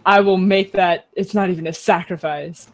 I 0.06 0.20
will 0.20 0.36
make 0.38 0.72
that. 0.72 1.08
It's 1.14 1.34
not 1.34 1.50
even 1.50 1.66
a 1.66 1.72
sacrifice. 1.72 2.68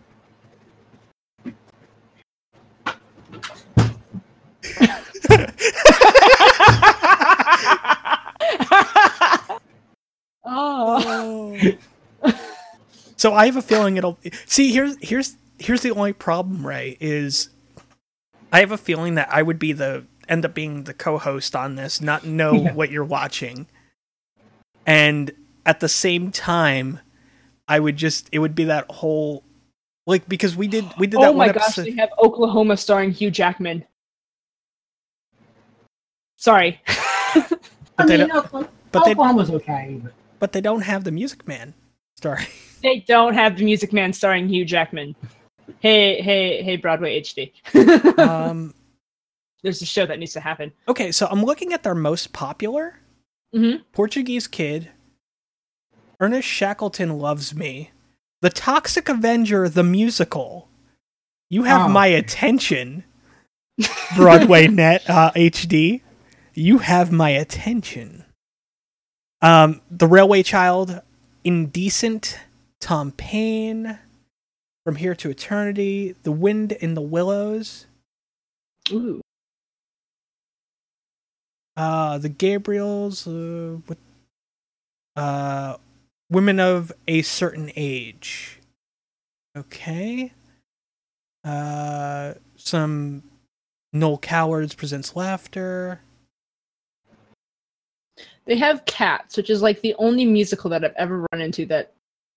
oh. 10.44 11.58
so 13.16 13.32
I 13.34 13.46
have 13.46 13.56
a 13.56 13.62
feeling 13.62 13.96
it'll 13.96 14.18
see 14.46 14.72
here's 14.72 14.96
here's 15.00 15.36
here's 15.58 15.82
the 15.82 15.90
only 15.90 16.12
problem, 16.12 16.66
Ray, 16.66 16.96
is 17.00 17.50
I 18.52 18.60
have 18.60 18.72
a 18.72 18.78
feeling 18.78 19.14
that 19.16 19.28
I 19.32 19.42
would 19.42 19.58
be 19.58 19.72
the 19.72 20.04
end 20.28 20.44
up 20.44 20.54
being 20.54 20.84
the 20.84 20.94
co-host 20.94 21.54
on 21.56 21.74
this, 21.74 22.00
not 22.00 22.24
know 22.24 22.52
Yeah. 22.54 22.72
what 22.74 22.90
you're 22.90 23.04
watching. 23.04 23.66
And 24.86 25.32
at 25.66 25.80
the 25.80 25.88
same 25.88 26.30
time, 26.30 27.00
I 27.70 27.78
would 27.78 27.96
just 27.96 28.28
it 28.32 28.40
would 28.40 28.54
be 28.54 28.64
that 28.64 28.90
whole 28.90 29.44
like 30.06 30.28
because 30.28 30.56
we 30.56 30.66
did 30.68 30.84
we 30.98 31.06
did 31.06 31.20
that 31.20 31.28
Oh 31.30 31.32
my 31.32 31.46
one 31.46 31.54
gosh, 31.54 31.62
episode 31.78 31.84
they 31.86 31.92
have 31.92 32.10
Oklahoma 32.18 32.76
starring 32.76 33.12
Hugh 33.12 33.30
Jackman. 33.30 33.84
Sorry. 36.36 36.80
I 36.86 38.06
they 38.06 38.18
mean, 38.18 38.28
don't- 38.28 38.36
Oklahoma, 38.44 38.68
but 38.92 39.04
they 39.04 39.12
Oklahoma's 39.12 39.50
okay. 39.50 40.00
But 40.02 40.12
but 40.38 40.52
they 40.52 40.60
don't 40.60 40.80
have 40.82 41.04
the 41.04 41.10
Music 41.12 41.46
Man 41.46 41.74
story. 42.16 42.46
they 42.82 43.04
don't 43.06 43.34
have 43.34 43.56
the 43.58 43.64
Music 43.64 43.92
Man 43.92 44.12
starring 44.12 44.48
Hugh 44.48 44.64
Jackman. 44.64 45.14
Hey, 45.80 46.20
hey, 46.20 46.62
hey, 46.62 46.76
Broadway 46.76 47.20
HD. 47.20 47.52
um 48.18 48.74
There's 49.62 49.82
a 49.82 49.86
show 49.86 50.06
that 50.06 50.18
needs 50.18 50.32
to 50.32 50.40
happen. 50.40 50.72
okay, 50.88 51.12
so 51.12 51.26
I'm 51.30 51.44
looking 51.44 51.72
at 51.72 51.82
their 51.82 51.94
most 51.94 52.32
popular 52.32 52.96
Mhm. 53.54 53.82
Portuguese 53.92 54.46
Kid, 54.46 54.90
Ernest 56.20 56.46
Shackleton 56.48 57.18
Loves 57.18 57.54
Me, 57.54 57.90
The 58.42 58.50
Toxic 58.50 59.08
Avenger, 59.08 59.68
the 59.68 59.82
musical. 59.82 60.68
You 61.48 61.64
have 61.64 61.82
Oh. 61.82 61.88
my 61.88 62.06
attention, 62.08 63.04
Broadway 64.16 64.66
Net 64.68 65.08
uh, 65.08 65.30
HD. 65.32 66.02
You 66.54 66.78
have 66.78 67.10
my 67.10 67.30
attention. 67.30 68.24
Um, 69.42 69.80
The 69.90 70.06
Railway 70.06 70.42
Child, 70.42 71.00
Indecent, 71.44 72.38
Tom 72.80 73.12
Paine, 73.12 73.98
From 74.84 74.96
Here 74.96 75.14
to 75.14 75.30
Eternity, 75.30 76.14
The 76.22 76.32
Wind 76.32 76.72
in 76.72 76.94
the 76.94 77.00
Willows, 77.00 77.86
Ooh. 78.92 79.22
uh, 81.76 82.18
The 82.18 82.28
Gabriels, 82.28 83.26
uh, 83.26 83.80
with, 83.88 83.98
uh, 85.16 85.76
Women 86.30 86.60
of 86.60 86.92
a 87.08 87.22
Certain 87.22 87.72
Age. 87.74 88.60
Okay. 89.56 90.32
Uh, 91.44 92.34
some 92.56 93.24
Noel 93.92 94.18
Cowards 94.18 94.74
presents 94.74 95.16
laughter. 95.16 96.00
They 98.44 98.56
have 98.56 98.84
Cats, 98.84 99.36
which 99.36 99.50
is 99.50 99.62
like 99.62 99.80
the 99.80 99.94
only 99.98 100.24
musical 100.24 100.70
that 100.70 100.84
I've 100.84 100.94
ever 100.96 101.26
run 101.32 101.40
into 101.40 101.66
that 101.66 101.92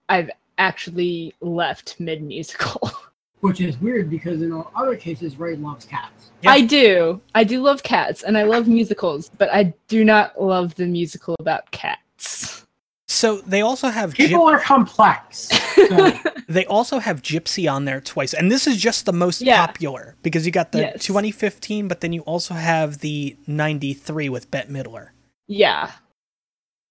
I've 0.09 0.29
actually 0.57 1.33
left 1.41 1.99
mid 1.99 2.23
musical. 2.23 2.91
which 3.41 3.59
is 3.59 3.79
weird 3.81 4.09
because 4.09 4.41
in 4.41 4.53
all 4.53 4.71
other 4.75 4.95
cases, 4.95 5.37
Ray 5.37 5.55
loves 5.57 5.85
cats. 5.85 6.31
Yeah. 6.41 6.51
I 6.51 6.61
do. 6.61 7.21
I 7.35 7.43
do 7.43 7.61
love 7.61 7.83
cats 7.83 8.23
and 8.23 8.37
I 8.37 8.43
love 8.43 8.67
musicals, 8.67 9.29
but 9.37 9.49
I 9.51 9.73
do 9.89 10.05
not 10.05 10.41
love 10.41 10.75
the 10.75 10.85
musical 10.85 11.35
about 11.39 11.69
cats. 11.71 11.99
So 13.23 13.37
they 13.47 13.61
also 13.61 13.87
have 13.87 14.09
Gyp- 14.13 14.27
People 14.27 14.47
are 14.49 14.59
complex. 14.59 15.47
So, 15.75 16.11
they 16.49 16.65
also 16.65 16.99
have 16.99 17.21
Gypsy 17.21 17.71
on 17.71 17.85
there 17.85 18.01
twice, 18.01 18.33
and 18.33 18.51
this 18.51 18.67
is 18.67 18.75
just 18.75 19.05
the 19.05 19.13
most 19.13 19.39
Yeah. 19.41 19.65
popular 19.65 20.15
because 20.23 20.45
you 20.45 20.51
got 20.51 20.73
the 20.73 20.79
Yes. 20.79 21.05
2015, 21.05 21.87
but 21.87 22.01
then 22.01 22.11
you 22.11 22.19
also 22.23 22.53
have 22.53 22.97
the 22.99 23.37
93 23.47 24.27
with 24.27 24.51
Bette 24.51 24.67
Midler. 24.69 25.11
yeah. 25.47 25.91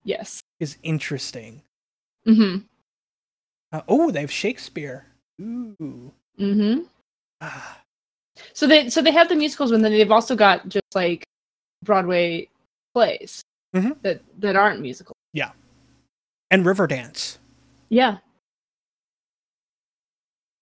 Yes. 0.05 0.41
Is 0.59 0.79
interesting. 0.83 1.61
Mm-hmm. 2.27 2.65
Uh, 3.73 3.83
oh, 3.87 4.11
they 4.11 4.23
have 4.23 4.33
Shakespeare. 4.33 5.05
Ooh. 5.39 6.13
Mm-hmm. 6.41 6.81
Ah. 7.43 7.79
So 8.55 8.67
they 8.67 8.89
so 8.89 9.03
they 9.03 9.13
have 9.13 9.29
the 9.29 9.37
musicals 9.37 9.71
and 9.71 9.85
then 9.85 9.93
they've 9.93 10.11
also 10.11 10.35
got 10.35 10.67
just 10.69 10.95
like 10.95 11.25
Broadway 11.85 12.49
plays 12.95 13.43
Mhm. 13.77 14.01
that 14.03 14.23
that 14.41 14.57
aren't 14.57 14.81
musical. 14.81 15.15
And 16.53 16.65
Riverdance. 16.65 17.39
Yeah. 17.89 18.19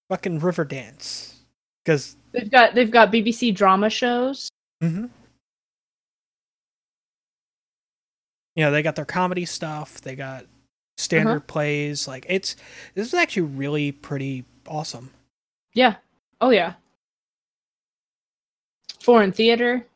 fucking 0.08 0.40
Riverdance 0.40 1.34
because 1.84 2.16
They've 2.32 2.50
got 2.50 2.74
they've 2.74 2.90
got 2.90 3.12
BBC 3.12 3.54
drama 3.54 3.90
shows. 3.90 4.48
mm-hmm. 4.82 5.06
you 8.56 8.64
know 8.64 8.70
they 8.70 8.82
got 8.82 8.96
their 8.96 9.04
comedy 9.04 9.44
stuff. 9.44 10.00
They 10.00 10.14
got 10.16 10.46
standard 10.96 11.30
Uh-huh. 11.30 11.40
plays. 11.46 12.06
Like 12.08 12.26
it's 12.28 12.56
this 12.94 13.06
is 13.08 13.14
actually 13.14 13.42
really 13.42 13.92
pretty 13.92 14.44
awesome. 14.66 15.10
Yeah. 15.74 15.96
Oh 16.40 16.50
yeah. 16.50 16.74
Foreign 19.02 19.32
theater. 19.32 19.86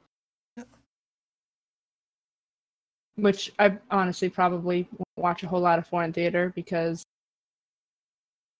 Which 3.16 3.52
I 3.60 3.76
honestly 3.92 4.28
probably 4.28 4.88
watch 5.16 5.42
a 5.42 5.48
whole 5.48 5.60
lot 5.60 5.78
of 5.78 5.86
foreign 5.86 6.12
theater 6.12 6.52
because 6.54 7.04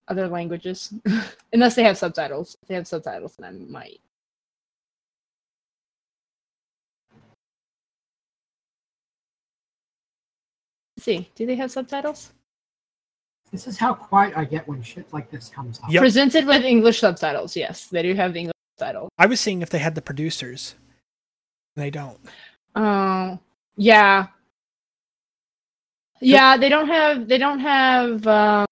other 0.08 0.28
languages. 0.28 0.92
Unless 1.52 1.74
they 1.74 1.82
have 1.84 1.98
subtitles. 1.98 2.56
If 2.62 2.68
they 2.68 2.74
have 2.74 2.86
subtitles, 2.86 3.36
then 3.38 3.48
I 3.48 3.72
might. 3.72 4.00
Let's 10.96 11.04
see, 11.04 11.28
do 11.34 11.44
they 11.44 11.56
have 11.56 11.70
subtitles? 11.70 12.32
This 13.50 13.66
is 13.66 13.78
how 13.78 13.94
quiet 13.94 14.36
I 14.36 14.44
get 14.44 14.66
when 14.66 14.82
shit 14.82 15.12
like 15.12 15.30
this 15.30 15.48
comes 15.48 15.78
up. 15.80 15.90
Yep. 15.90 16.00
Presented 16.00 16.46
with 16.46 16.64
English 16.64 17.00
subtitles, 17.00 17.54
yes. 17.56 17.86
They 17.86 18.02
do 18.02 18.14
have 18.14 18.32
the 18.32 18.40
English 18.40 18.54
subtitles. 18.78 19.10
I 19.18 19.26
was 19.26 19.40
seeing 19.40 19.62
if 19.62 19.70
they 19.70 19.78
had 19.78 19.94
the 19.94 20.02
producers. 20.02 20.74
They 21.76 21.90
don't. 21.90 22.18
Oh, 22.74 23.38
yeah. 23.76 24.26
Yeah, 26.20 26.56
they 26.56 26.68
don't 26.68 26.88
have 26.88 27.28
they 27.28 27.38
don't 27.38 27.60
have 27.60 28.26
um 28.26 28.66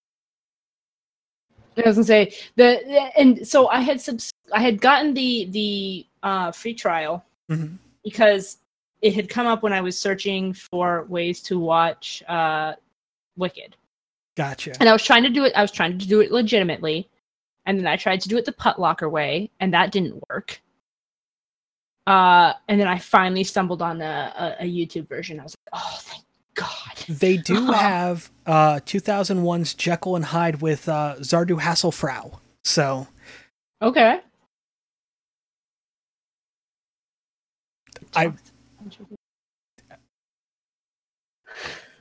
I 1.76 1.82
was 1.86 1.96
gonna 1.96 2.04
say 2.04 2.34
the 2.56 3.10
and 3.18 3.46
so 3.46 3.68
I 3.68 3.80
had 3.80 4.00
subs 4.00 4.32
I 4.52 4.60
had 4.60 4.80
gotten 4.80 5.14
the 5.14 5.46
the 5.50 6.06
uh 6.22 6.52
free 6.52 6.74
trial 6.74 7.24
Mhm. 7.50 7.76
because 8.04 8.58
it 9.00 9.14
had 9.14 9.28
come 9.28 9.46
up 9.46 9.62
when 9.62 9.72
I 9.72 9.80
was 9.80 9.98
searching 9.98 10.52
for 10.52 11.04
ways 11.08 11.42
to 11.42 11.58
watch 11.58 12.22
uh 12.28 12.74
Wicked. 13.36 13.76
Gotcha. 14.36 14.72
And 14.78 14.88
I 14.88 14.92
was 14.92 15.02
trying 15.02 15.22
to 15.24 15.30
do 15.30 15.44
it 15.44 15.52
I 15.56 15.62
was 15.62 15.72
trying 15.72 15.98
to 15.98 16.06
do 16.06 16.20
it 16.20 16.30
legitimately. 16.30 17.08
And 17.64 17.78
then 17.78 17.86
I 17.86 17.96
tried 17.96 18.20
to 18.22 18.28
do 18.28 18.36
it 18.38 18.44
the 18.44 18.52
Putlocker 18.52 19.08
way, 19.08 19.48
and 19.60 19.72
that 19.72 19.92
didn't 19.92 20.20
work. 20.28 20.60
Uh, 22.08 22.54
and 22.66 22.80
then 22.80 22.88
I 22.88 22.98
finally 22.98 23.44
stumbled 23.44 23.80
on 23.80 24.00
a, 24.02 24.56
a, 24.60 24.64
a 24.64 24.66
YouTube 24.66 25.08
version. 25.08 25.38
I 25.38 25.44
was 25.44 25.54
like, 25.72 25.80
oh, 25.80 25.96
thank 26.00 26.24
God. 26.54 26.68
They 27.08 27.36
do 27.36 27.66
have 27.72 28.30
uh 28.46 28.76
2001's 28.84 29.74
Jekyll 29.74 30.16
and 30.16 30.24
Hyde 30.24 30.60
with 30.62 30.88
uh 30.88 31.16
Zardu 31.20 31.60
Hasselfrau. 31.60 32.38
So 32.64 33.06
Okay. 33.80 34.20
I- 38.14 38.32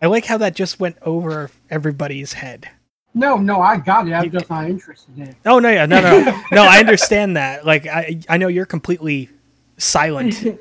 I 0.02 0.08
like 0.08 0.26
how 0.26 0.38
that 0.38 0.56
just 0.56 0.80
went 0.80 0.98
over 1.04 1.52
everybody's 1.70 2.34
head. 2.34 2.68
No, 3.14 3.38
no, 3.38 3.62
I 3.62 3.78
got 3.78 4.08
it. 4.08 4.14
I'm 4.14 4.24
You- 4.26 4.30
just 4.32 4.50
not 4.50 4.68
interested 4.70 5.16
in 5.18 5.24
it. 5.24 5.36
Oh 5.46 5.60
no, 5.60 5.70
yeah, 5.70 5.86
no, 5.86 6.02
no, 6.02 6.42
no. 6.52 6.64
I 6.64 6.80
understand 6.80 7.38
that. 7.38 7.66
Like, 7.66 7.86
I, 7.88 8.20
I 8.30 8.38
know 8.38 8.48
you're 8.48 8.66
completely 8.66 9.30
silent, 9.78 10.34
He's, 10.36 10.58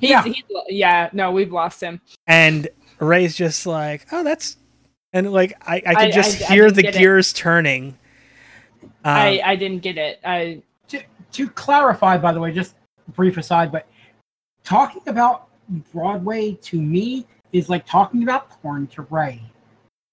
Yeah. 0.00 0.22
he's, 0.22 0.42
yeah, 0.68 1.10
no, 1.12 1.32
we've 1.32 1.52
lost 1.52 1.80
him. 1.82 2.00
and 2.26 2.68
Ray's 3.02 3.36
just 3.36 3.66
like, 3.66 4.06
oh, 4.12 4.22
that's, 4.24 4.56
and 5.12 5.30
like, 5.32 5.54
I, 5.66 5.76
I 5.76 5.80
can 5.80 5.96
I- 5.96 6.10
just 6.10 6.42
I- 6.42 6.46
I 6.46 6.48
hear 6.54 6.64
didn't 6.64 6.76
the 6.76 6.82
get 6.82 6.94
it. 6.94 6.98
gears 6.98 7.32
turning. 7.32 7.98
Um, 8.82 8.90
I, 9.04 9.40
I 9.44 9.56
didn't 9.56 9.80
get 9.80 9.98
it. 9.98 10.20
I 10.24 10.62
To, 10.88 11.02
to 11.32 11.48
clarify, 11.50 12.16
by 12.18 12.32
the 12.32 12.40
way, 12.40 12.52
just 12.52 12.76
brief 13.14 13.36
aside, 13.36 13.72
but 13.72 13.86
talking 14.64 15.02
about 15.06 15.48
Broadway 15.92 16.52
to 16.62 16.80
me 16.80 17.26
is 17.52 17.68
like 17.68 17.84
talking 17.86 18.22
about 18.22 18.48
porn 18.62 18.86
to 18.88 19.02
Ray. 19.02 19.42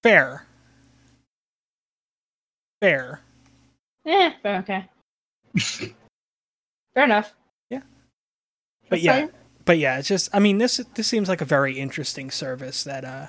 fair, 0.02 0.46
fair. 2.80 3.20
eh, 4.06 4.32
okay. 4.44 4.86
Fair 6.94 7.04
enough. 7.04 7.34
Yeah. 7.70 7.82
But 8.88 8.96
Just 8.96 9.04
yeah, 9.04 9.12
saying. 9.14 9.30
But 9.70 9.78
yeah, 9.78 10.00
it's 10.00 10.08
just. 10.08 10.28
I 10.32 10.40
mean, 10.40 10.58
this 10.58 10.78
this 10.94 11.06
seems 11.06 11.28
like 11.28 11.40
a 11.40 11.44
very 11.44 11.78
interesting 11.78 12.32
service 12.32 12.82
that 12.82 13.04
uh, 13.04 13.26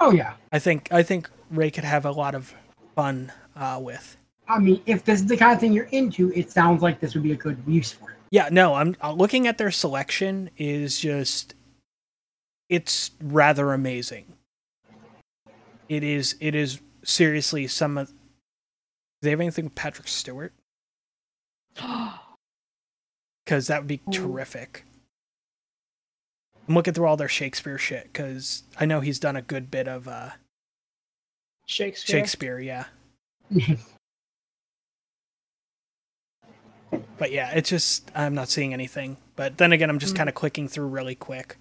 Oh 0.00 0.12
yeah. 0.12 0.34
I 0.52 0.60
think 0.60 0.92
I 0.92 1.02
think 1.02 1.28
Ray 1.50 1.72
could 1.72 1.82
have 1.82 2.04
a 2.06 2.12
lot 2.12 2.36
of 2.36 2.54
fun 2.94 3.32
uh, 3.56 3.80
with. 3.82 4.16
I 4.48 4.60
mean, 4.60 4.80
if 4.86 5.04
this 5.04 5.22
is 5.22 5.26
the 5.26 5.36
kind 5.36 5.52
of 5.52 5.58
thing 5.58 5.72
you're 5.72 5.86
into, 5.86 6.32
it 6.36 6.52
sounds 6.52 6.82
like 6.82 7.00
this 7.00 7.14
would 7.14 7.24
be 7.24 7.32
a 7.32 7.36
good 7.36 7.60
use 7.66 7.90
for 7.90 8.10
it. 8.10 8.16
Yeah, 8.30 8.48
no, 8.52 8.74
I'm 8.74 8.94
uh, 9.02 9.10
looking 9.12 9.48
at 9.48 9.58
their 9.58 9.72
selection 9.72 10.50
is 10.56 11.00
just 11.00 11.54
it's 12.68 13.10
rather 13.20 13.72
amazing. 13.72 14.26
It 15.88 16.04
is 16.04 16.36
it 16.38 16.54
is 16.54 16.80
seriously 17.02 17.66
some 17.66 17.98
of 17.98 18.06
do 18.08 18.14
they 19.22 19.30
have 19.30 19.40
anything 19.40 19.64
with 19.64 19.74
Patrick 19.74 20.06
Stewart? 20.06 20.52
Because 23.46 23.66
that 23.66 23.80
would 23.80 23.88
be 23.88 24.00
Ooh. 24.06 24.12
terrific. 24.12 24.84
I'm 26.70 26.76
looking 26.76 26.94
through 26.94 27.06
all 27.08 27.16
their 27.16 27.28
Shakespeare 27.28 27.78
shit 27.78 28.04
because 28.12 28.62
I 28.78 28.86
know 28.86 29.00
he's 29.00 29.18
done 29.18 29.34
a 29.34 29.42
good 29.42 29.72
bit 29.72 29.88
of 29.88 30.06
uh, 30.06 30.30
Shakespeare. 31.66 32.16
Shakespeare, 32.20 32.60
yeah. 32.60 32.84
But 37.18 37.32
yeah, 37.32 37.50
it's 37.52 37.68
just 37.70 38.10
I'm 38.14 38.34
not 38.34 38.48
seeing 38.48 38.72
anything. 38.72 39.16
But 39.36 39.58
then 39.58 39.72
again, 39.72 39.90
I'm 39.90 39.98
just 39.98 40.14
Mm. 40.14 40.18
kind 40.18 40.28
of 40.28 40.34
clicking 40.34 40.68
through 40.68 40.86
really 40.88 41.14
quick. 41.14 41.56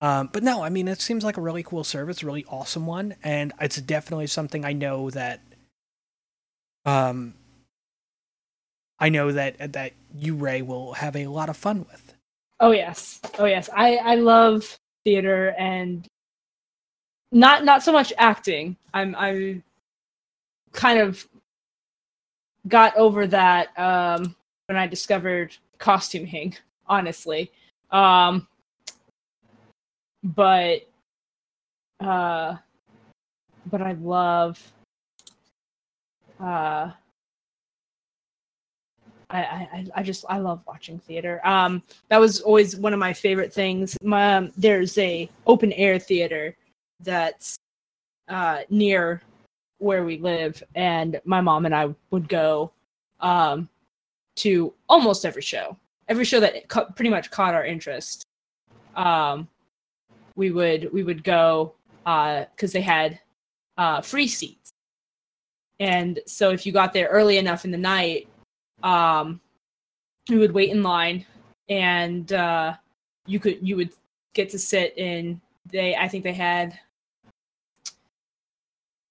Um, 0.00 0.28
but 0.32 0.42
no, 0.42 0.62
I 0.62 0.68
mean 0.68 0.88
it 0.88 1.00
seems 1.00 1.24
like 1.24 1.36
a 1.38 1.40
really 1.40 1.62
cool 1.62 1.84
service, 1.84 2.22
really 2.22 2.44
awesome 2.48 2.86
one, 2.86 3.16
and 3.24 3.52
it's 3.60 3.80
definitely 3.80 4.26
something 4.26 4.64
I 4.64 4.72
know 4.74 5.10
that 5.10 5.40
um 6.84 7.34
I 8.98 9.08
know 9.08 9.32
that 9.32 9.72
that 9.72 9.92
you 10.18 10.34
Ray 10.34 10.62
will 10.62 10.94
have 10.94 11.16
a 11.16 11.28
lot 11.28 11.48
of 11.48 11.56
fun 11.56 11.86
with. 11.90 12.03
Oh 12.64 12.70
yes. 12.70 13.20
Oh 13.38 13.44
yes. 13.44 13.68
I 13.76 13.96
I 13.96 14.14
love 14.14 14.78
theater 15.04 15.54
and 15.58 16.08
not 17.30 17.62
not 17.62 17.82
so 17.82 17.92
much 17.92 18.10
acting. 18.16 18.74
I'm 18.94 19.14
I 19.18 19.60
kind 20.72 20.98
of 20.98 21.28
got 22.66 22.96
over 22.96 23.26
that 23.26 23.78
um 23.78 24.34
when 24.64 24.78
I 24.78 24.86
discovered 24.86 25.54
costuming, 25.76 26.56
honestly. 26.86 27.52
Um 27.90 28.48
but 30.22 30.88
uh 32.00 32.56
but 33.66 33.82
I 33.82 33.92
love 33.92 34.72
uh 36.40 36.92
I, 39.34 39.40
I, 39.40 39.86
I 39.96 40.02
just 40.02 40.24
I 40.28 40.38
love 40.38 40.62
watching 40.66 40.98
theater. 41.00 41.40
Um, 41.44 41.82
that 42.08 42.20
was 42.20 42.40
always 42.40 42.76
one 42.76 42.92
of 42.92 43.00
my 43.00 43.12
favorite 43.12 43.52
things. 43.52 43.96
My, 44.00 44.36
um, 44.36 44.52
there's 44.56 44.96
a 44.98 45.28
open 45.46 45.72
air 45.72 45.98
theater 45.98 46.56
that's 47.00 47.56
uh, 48.28 48.60
near 48.70 49.22
where 49.78 50.04
we 50.04 50.18
live, 50.18 50.62
and 50.76 51.20
my 51.24 51.40
mom 51.40 51.66
and 51.66 51.74
I 51.74 51.92
would 52.10 52.28
go 52.28 52.70
um, 53.20 53.68
to 54.36 54.72
almost 54.88 55.26
every 55.26 55.42
show. 55.42 55.76
Every 56.08 56.24
show 56.24 56.38
that 56.38 56.68
ca- 56.68 56.90
pretty 56.92 57.10
much 57.10 57.30
caught 57.30 57.54
our 57.54 57.64
interest, 57.64 58.24
um, 58.94 59.48
we 60.36 60.52
would 60.52 60.92
we 60.92 61.02
would 61.02 61.24
go 61.24 61.74
because 62.04 62.72
they 62.72 62.82
had 62.82 63.18
uh, 63.78 64.00
free 64.00 64.28
seats, 64.28 64.70
and 65.80 66.20
so 66.26 66.50
if 66.50 66.64
you 66.64 66.72
got 66.72 66.92
there 66.92 67.08
early 67.08 67.38
enough 67.38 67.64
in 67.64 67.72
the 67.72 67.78
night 67.78 68.28
um 68.82 69.40
we 70.28 70.38
would 70.38 70.52
wait 70.52 70.70
in 70.70 70.82
line 70.82 71.24
and 71.68 72.32
uh 72.32 72.74
you 73.26 73.38
could 73.38 73.58
you 73.66 73.76
would 73.76 73.90
get 74.34 74.48
to 74.50 74.58
sit 74.58 74.96
in 74.98 75.40
they 75.70 75.94
i 75.96 76.08
think 76.08 76.24
they 76.24 76.32
had 76.32 76.78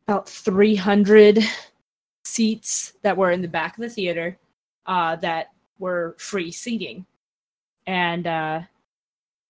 about 0.07 0.27
300 0.27 1.39
seats 2.25 2.93
that 3.01 3.15
were 3.15 3.31
in 3.31 3.41
the 3.41 3.47
back 3.47 3.77
of 3.77 3.81
the 3.81 3.89
theater 3.89 4.37
uh 4.85 5.15
that 5.17 5.49
were 5.79 6.15
free 6.17 6.51
seating. 6.51 7.05
And 7.87 8.27
uh 8.27 8.61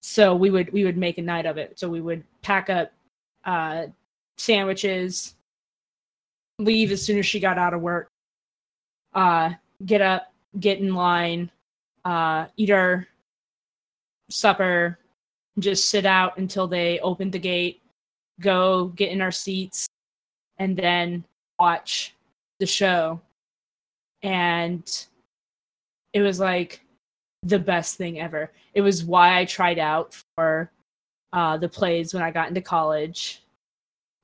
so 0.02 0.36
we 0.36 0.50
would 0.50 0.72
we 0.74 0.84
would 0.84 0.98
make 0.98 1.18
a 1.18 1.22
night 1.22 1.46
of 1.46 1.58
it. 1.58 1.80
So 1.80 1.88
we 1.88 2.02
would 2.02 2.24
pack 2.42 2.70
up 2.70 2.92
uh 3.46 3.88
sandwiches 4.38 5.36
leave 6.60 6.92
as 6.92 7.04
soon 7.04 7.18
as 7.20 7.26
she 7.26 7.40
got 7.40 7.58
out 7.58 7.74
of 7.74 7.82
work 7.82 8.08
uh 9.14 9.52
get 9.86 10.02
up, 10.02 10.34
get 10.60 10.80
in 10.80 10.94
line, 10.94 11.50
uh, 12.06 12.46
eat 12.58 12.70
our 12.70 13.08
supper, 14.30 15.00
just 15.60 15.90
sit 15.90 16.06
out 16.06 16.38
until 16.38 16.68
they 16.68 17.00
open 17.00 17.32
the 17.32 17.40
gate, 17.40 17.82
go 18.40 18.88
get 18.96 19.12
in 19.12 19.22
our 19.22 19.32
seats, 19.32 19.88
and 20.58 20.76
then 20.76 21.24
watch 21.60 22.16
the 22.60 22.66
show. 22.66 23.22
and 24.22 25.08
it 26.14 26.22
was 26.22 26.40
like 26.40 26.82
the 27.42 27.60
best 27.60 27.98
thing 27.98 28.20
ever. 28.20 28.52
It 28.74 28.82
was 28.82 29.04
why 29.04 29.38
I 29.38 29.46
tried 29.46 29.80
out 29.80 30.16
for 30.36 30.72
uh, 31.34 31.58
the 31.58 31.68
plays 31.68 32.14
when 32.14 32.24
I 32.24 32.32
got 32.32 32.48
into 32.48 32.62
college, 32.62 33.42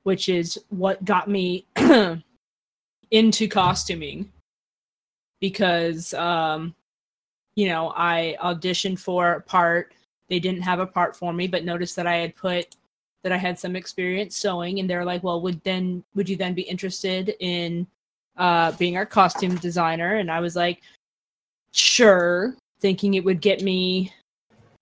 which 0.04 0.30
is 0.30 0.58
what 0.70 1.04
got 1.04 1.28
me 1.28 1.66
into 3.12 3.48
costuming 3.48 4.32
because 5.40 6.14
um, 6.14 6.76
you 7.56 7.68
know 7.68 7.94
I 7.96 8.38
auditioned 8.42 9.00
for 9.00 9.34
a 9.34 9.42
part. 9.42 9.94
They 10.30 10.40
didn't 10.40 10.62
have 10.62 10.80
a 10.80 10.86
part 10.86 11.16
for 11.16 11.34
me, 11.34 11.48
but 11.48 11.66
noticed 11.66 11.96
that 11.96 12.08
I 12.08 12.18
had 12.18 12.36
put 12.36 12.76
that 13.24 13.32
I 13.32 13.38
had 13.38 13.60
some 13.60 13.76
experience 13.76 14.36
sewing, 14.38 14.80
and 14.80 14.90
they're 14.90 15.06
like, 15.06 15.24
"Well, 15.24 15.42
would 15.42 15.64
then 15.64 16.04
would 16.16 16.30
you 16.30 16.36
then 16.36 16.54
be 16.54 16.62
interested 16.64 17.36
in 17.40 17.88
uh, 18.38 18.72
being 18.74 18.98
our 18.98 19.06
costume 19.06 19.56
designer?" 19.56 20.16
And 20.16 20.32
I 20.32 20.40
was 20.40 20.56
like, 20.56 20.82
"Sure," 21.72 22.56
thinking 22.80 23.16
it 23.16 23.24
would 23.24 23.42
get 23.42 23.62
me, 23.62 24.14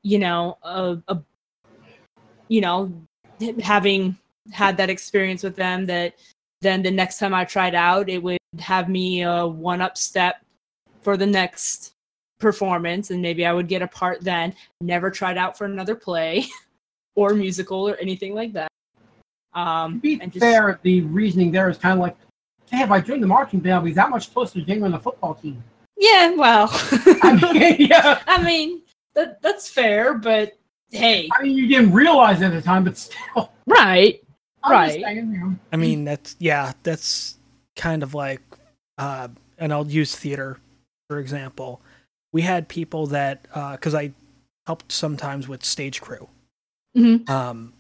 you 0.04 0.20
know, 0.20 0.58
a, 0.64 0.98
a 1.08 1.20
you 2.48 2.62
know, 2.62 2.92
having 3.62 4.18
had 4.52 4.78
that 4.78 4.90
experience 4.90 5.44
with 5.44 5.56
them 5.56 5.86
that 5.86 6.16
then 6.62 6.82
the 6.82 6.92
next 6.92 7.20
time 7.20 7.34
I 7.34 7.46
tried 7.46 7.76
out, 7.76 8.10
it 8.10 8.22
would 8.22 8.40
have 8.60 8.90
me 8.90 9.22
a 9.22 9.46
one 9.46 9.82
up 9.82 9.98
step 9.98 10.38
for 11.08 11.16
the 11.16 11.26
next 11.26 11.94
performance, 12.38 13.12
and 13.12 13.22
maybe 13.22 13.46
I 13.46 13.54
would 13.54 13.70
get 13.70 13.82
a 13.82 13.88
part 13.88 14.20
then. 14.20 14.54
Never 14.82 15.10
tried 15.10 15.38
out 15.38 15.58
for 15.58 15.64
another 15.64 15.96
play 15.96 16.46
or 17.16 17.34
musical 17.34 17.88
or 17.88 17.96
anything 17.96 18.36
like 18.36 18.52
that. 18.52 18.68
Um, 19.54 19.94
To 19.94 20.00
be 20.02 20.20
and 20.20 20.34
just- 20.34 20.44
fair, 20.44 20.78
the 20.82 21.00
reasoning 21.04 21.50
there 21.50 21.70
is 21.70 21.78
kind 21.78 21.94
of 21.94 22.00
like, 22.00 22.18
hey, 22.70 22.82
if 22.84 22.92
I 22.92 23.00
join 23.00 23.22
the 23.22 23.28
marching 23.28 23.62
band, 23.62 23.76
I'll 23.76 23.82
be 23.84 23.94
that 23.94 24.10
much 24.10 24.34
closer 24.34 24.60
to 24.60 24.66
being 24.66 24.84
on 24.84 24.92
the 24.92 25.00
football 25.00 25.34
team. 25.36 25.64
Yeah, 25.98 26.32
well, 26.36 26.68
I 27.24 27.54
mean, 27.54 27.88
yeah. 27.90 28.22
I 28.28 28.44
mean 28.44 28.82
that 29.16 29.42
that's 29.42 29.70
fair, 29.70 30.14
but 30.14 30.58
hey, 30.92 31.30
I 31.40 31.42
mean, 31.42 31.58
you 31.58 31.68
didn't 31.70 31.94
realize 31.94 32.42
it 32.42 32.48
at 32.48 32.52
the 32.52 32.62
time, 32.62 32.84
but 32.84 32.98
still. 32.98 33.54
right? 33.66 34.22
I'm 34.62 34.72
Right. 34.74 35.02
saying, 35.02 35.32
you 35.32 35.40
know. 35.40 35.56
I 35.72 35.78
mean, 35.78 36.04
that's 36.04 36.36
yeah, 36.40 36.74
that's 36.84 37.38
kind 37.78 38.04
of 38.04 38.14
like, 38.14 38.42
uh, 38.98 39.30
and 39.58 39.72
I'll 39.72 39.88
use 39.88 40.14
theater 40.14 40.60
for 41.10 41.20
example. 41.20 41.82
We 42.34 42.42
had 42.42 42.68
people 42.68 43.08
that 43.08 43.44
because 43.72 43.96
I 43.96 44.12
helped 44.66 44.92
sometimes 44.92 45.48
with 45.48 45.64
stage 45.64 46.02
crew. 46.02 46.30
Mhm. 46.96 47.30
Um, 47.30 47.74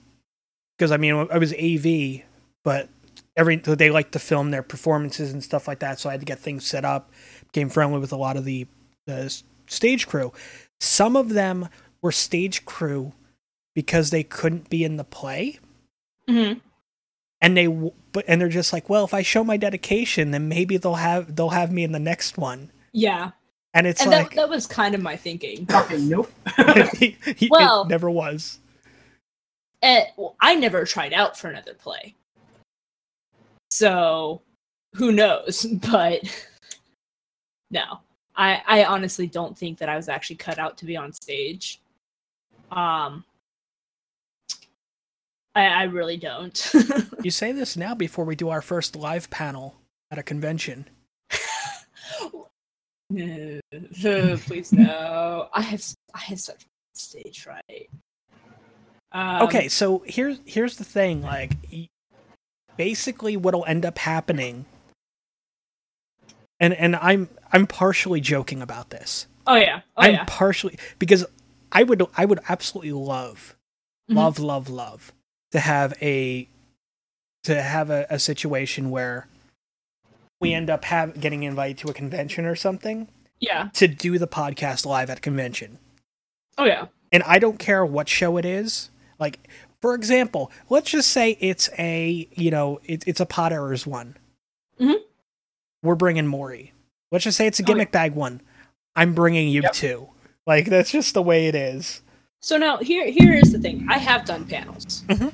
because 0.77 0.91
I 0.91 0.97
mean, 0.97 1.27
I 1.31 1.37
was 1.37 1.53
AV, 1.53 2.23
but 2.63 2.89
every 3.35 3.57
they 3.57 3.89
like 3.89 4.11
to 4.11 4.19
film 4.19 4.51
their 4.51 4.63
performances 4.63 5.31
and 5.33 5.43
stuff 5.43 5.67
like 5.67 5.79
that, 5.79 5.99
so 5.99 6.09
I 6.09 6.13
had 6.13 6.21
to 6.21 6.25
get 6.25 6.39
things 6.39 6.65
set 6.65 6.85
up. 6.85 7.11
Became 7.51 7.69
friendly 7.69 7.99
with 7.99 8.11
a 8.11 8.17
lot 8.17 8.37
of 8.37 8.45
the 8.45 8.67
the 9.05 9.35
stage 9.67 10.07
crew. 10.07 10.31
Some 10.79 11.15
of 11.15 11.29
them 11.29 11.69
were 12.01 12.11
stage 12.11 12.63
crew 12.65 13.13
because 13.73 14.09
they 14.11 14.23
couldn't 14.23 14.69
be 14.69 14.83
in 14.83 14.97
the 14.97 15.03
play 15.03 15.59
hmm 16.27 16.53
and 17.41 17.55
they 17.55 17.67
but 18.11 18.25
and 18.27 18.41
they're 18.41 18.49
just 18.49 18.73
like 18.73 18.89
well 18.89 19.05
if 19.05 19.13
i 19.13 19.21
show 19.21 19.43
my 19.43 19.55
dedication 19.55 20.31
then 20.31 20.49
maybe 20.49 20.77
they'll 20.77 20.95
have 20.95 21.35
they'll 21.35 21.49
have 21.49 21.71
me 21.71 21.83
in 21.83 21.91
the 21.91 21.99
next 21.99 22.37
one 22.37 22.71
Yeah, 22.93 23.31
and 23.73 23.85
it's 23.87 24.01
and 24.01 24.11
like 24.11 24.29
that 24.31 24.35
that 24.35 24.49
was 24.49 24.65
kind 24.67 24.95
of 24.95 25.01
my 25.01 25.15
thinking. 25.15 25.67
Okay, 25.71 25.97
nope. 25.99 26.31
he, 26.95 27.17
he- 27.35 27.49
Well- 27.51 27.83
it 27.83 27.87
never 27.89 28.09
was 28.09 28.59
Eh, 29.83 30.05
well, 30.17 30.35
I 30.41 30.55
never 30.55 30.85
tried 30.85 31.13
out 31.13 31.37
for 31.37 31.49
another 31.49 31.75
play, 31.75 32.15
so 33.69 34.41
who 34.95 35.11
knows? 35.11 35.65
But 35.91 36.21
no, 37.69 37.99
I 38.35 38.63
I 38.67 38.85
honestly 38.85 39.27
don't 39.27 39.55
think 39.57 39.77
that 39.77 39.89
I 39.89 39.95
was 39.95 40.09
actually 40.09 40.37
cut 40.37 40.57
out 40.57 40.77
to 40.79 40.85
be 40.85 40.97
on 40.97 41.13
stage. 41.13 41.79
Um, 42.71 43.23
I 45.53 45.65
I 45.67 45.83
really 45.83 46.17
don't. 46.17 46.73
you 47.23 47.29
say 47.31 47.51
this 47.51 47.77
now 47.77 47.93
before 47.93 48.25
we 48.25 48.35
do 48.35 48.49
our 48.49 48.61
first 48.63 48.95
live 48.95 49.29
panel 49.29 49.75
at 50.09 50.17
a 50.17 50.23
convention 50.23 50.87
no, 53.09 53.59
please 54.37 54.71
no. 54.73 55.49
I 55.53 55.61
have 55.61 55.83
I 56.13 56.19
have 56.19 56.39
such 56.39 56.65
stage 56.93 57.41
fright. 57.43 57.89
Um, 59.13 59.43
okay 59.43 59.69
so 59.69 60.03
here's 60.05 60.39
here's 60.45 60.77
the 60.77 60.83
thing 60.83 61.21
like 61.21 61.55
basically 62.75 63.37
what'll 63.37 63.65
end 63.65 63.85
up 63.85 63.97
happening 63.99 64.65
and 66.59 66.73
and 66.73 66.95
i'm 66.97 67.29
i'm 67.53 67.65
partially 67.65 68.19
joking 68.19 68.61
about 68.61 68.89
this 68.89 69.27
Oh 69.47 69.55
yeah. 69.55 69.79
Oh 69.95 70.03
i'm 70.03 70.13
yeah. 70.15 70.25
partially 70.27 70.77
because 70.99 71.25
i 71.71 71.83
would 71.83 72.03
i 72.17 72.25
would 72.25 72.39
absolutely 72.49 72.91
love 72.91 73.55
Mhm. 74.11 74.15
love 74.15 74.39
love 74.39 74.69
love 74.69 75.13
to 75.51 75.59
have 75.61 75.93
a 76.01 76.47
to 77.43 77.61
have 77.61 77.89
a, 77.89 78.05
a 78.09 78.19
situation 78.19 78.89
where 78.89 79.27
we 80.39 80.53
end 80.53 80.69
up 80.69 80.85
have 80.85 81.19
getting 81.19 81.43
invited 81.43 81.77
to 81.79 81.89
a 81.89 81.93
convention 81.93 82.45
or 82.45 82.55
something 82.55 83.07
Yeah. 83.39 83.69
to 83.73 83.87
do 83.87 84.17
the 84.17 84.27
podcast 84.27 84.85
live 84.85 85.09
at 85.09 85.17
a 85.19 85.21
convention 85.21 85.79
Oh 86.57 86.65
yeah. 86.65 86.85
and 87.11 87.23
i 87.23 87.39
don't 87.39 87.59
care 87.59 87.85
what 87.85 88.09
show 88.09 88.37
it 88.37 88.45
is 88.45 88.89
like 89.19 89.47
for 89.81 89.93
example 89.95 90.51
let's 90.69 90.89
just 90.91 91.09
say 91.11 91.37
it's 91.39 91.69
a 91.77 92.27
you 92.35 92.51
know 92.51 92.79
it, 92.83 93.03
it's 93.07 93.19
a 93.19 93.25
Pod 93.25 93.53
Errors 93.53 93.85
one 93.87 94.15
Mhm. 94.79 94.95
we're 95.83 95.95
bringing 95.95 96.27
maury 96.27 96.73
let's 97.11 97.23
just 97.23 97.37
say 97.37 97.47
it's 97.47 97.59
a 97.59 97.63
Oh, 97.63 97.65
yeah. 97.65 97.73
gimmick 97.73 97.91
bag 97.91 98.13
one 98.13 98.41
i'm 98.95 99.13
bringing 99.13 99.47
you 99.49 99.61
Yep. 99.63 99.73
too 99.73 100.09
like 100.45 100.65
that's 100.65 100.91
just 100.91 101.13
the 101.13 101.21
way 101.21 101.47
it 101.47 101.55
is 101.55 102.01
So 102.39 102.57
now 102.57 102.77
here 102.77 103.09
here 103.11 103.33
is 103.33 103.51
the 103.51 103.59
thing. 103.59 103.85
I 103.89 103.97
have 103.97 104.23
done 104.23 104.45
panels. 104.47 105.03
Mhm. 105.07 105.33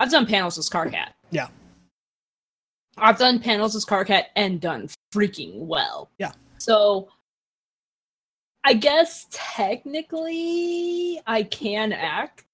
I've 0.00 0.10
done 0.10 0.26
panels 0.26 0.58
as 0.58 0.68
Karkat. 0.68 1.10
Yeah. 1.30 1.48
I've 3.00 3.18
done 3.18 3.38
panels 3.40 3.74
as 3.76 3.84
Karkat 3.84 4.24
and 4.36 4.60
done 4.60 4.88
freaking 5.12 5.54
well. 5.66 6.10
Yeah. 6.18 6.32
So 6.58 7.08
I 8.64 8.74
guess 8.74 9.26
technically 9.30 11.20
I 11.26 11.42
can 11.44 11.92
act. 11.92 12.44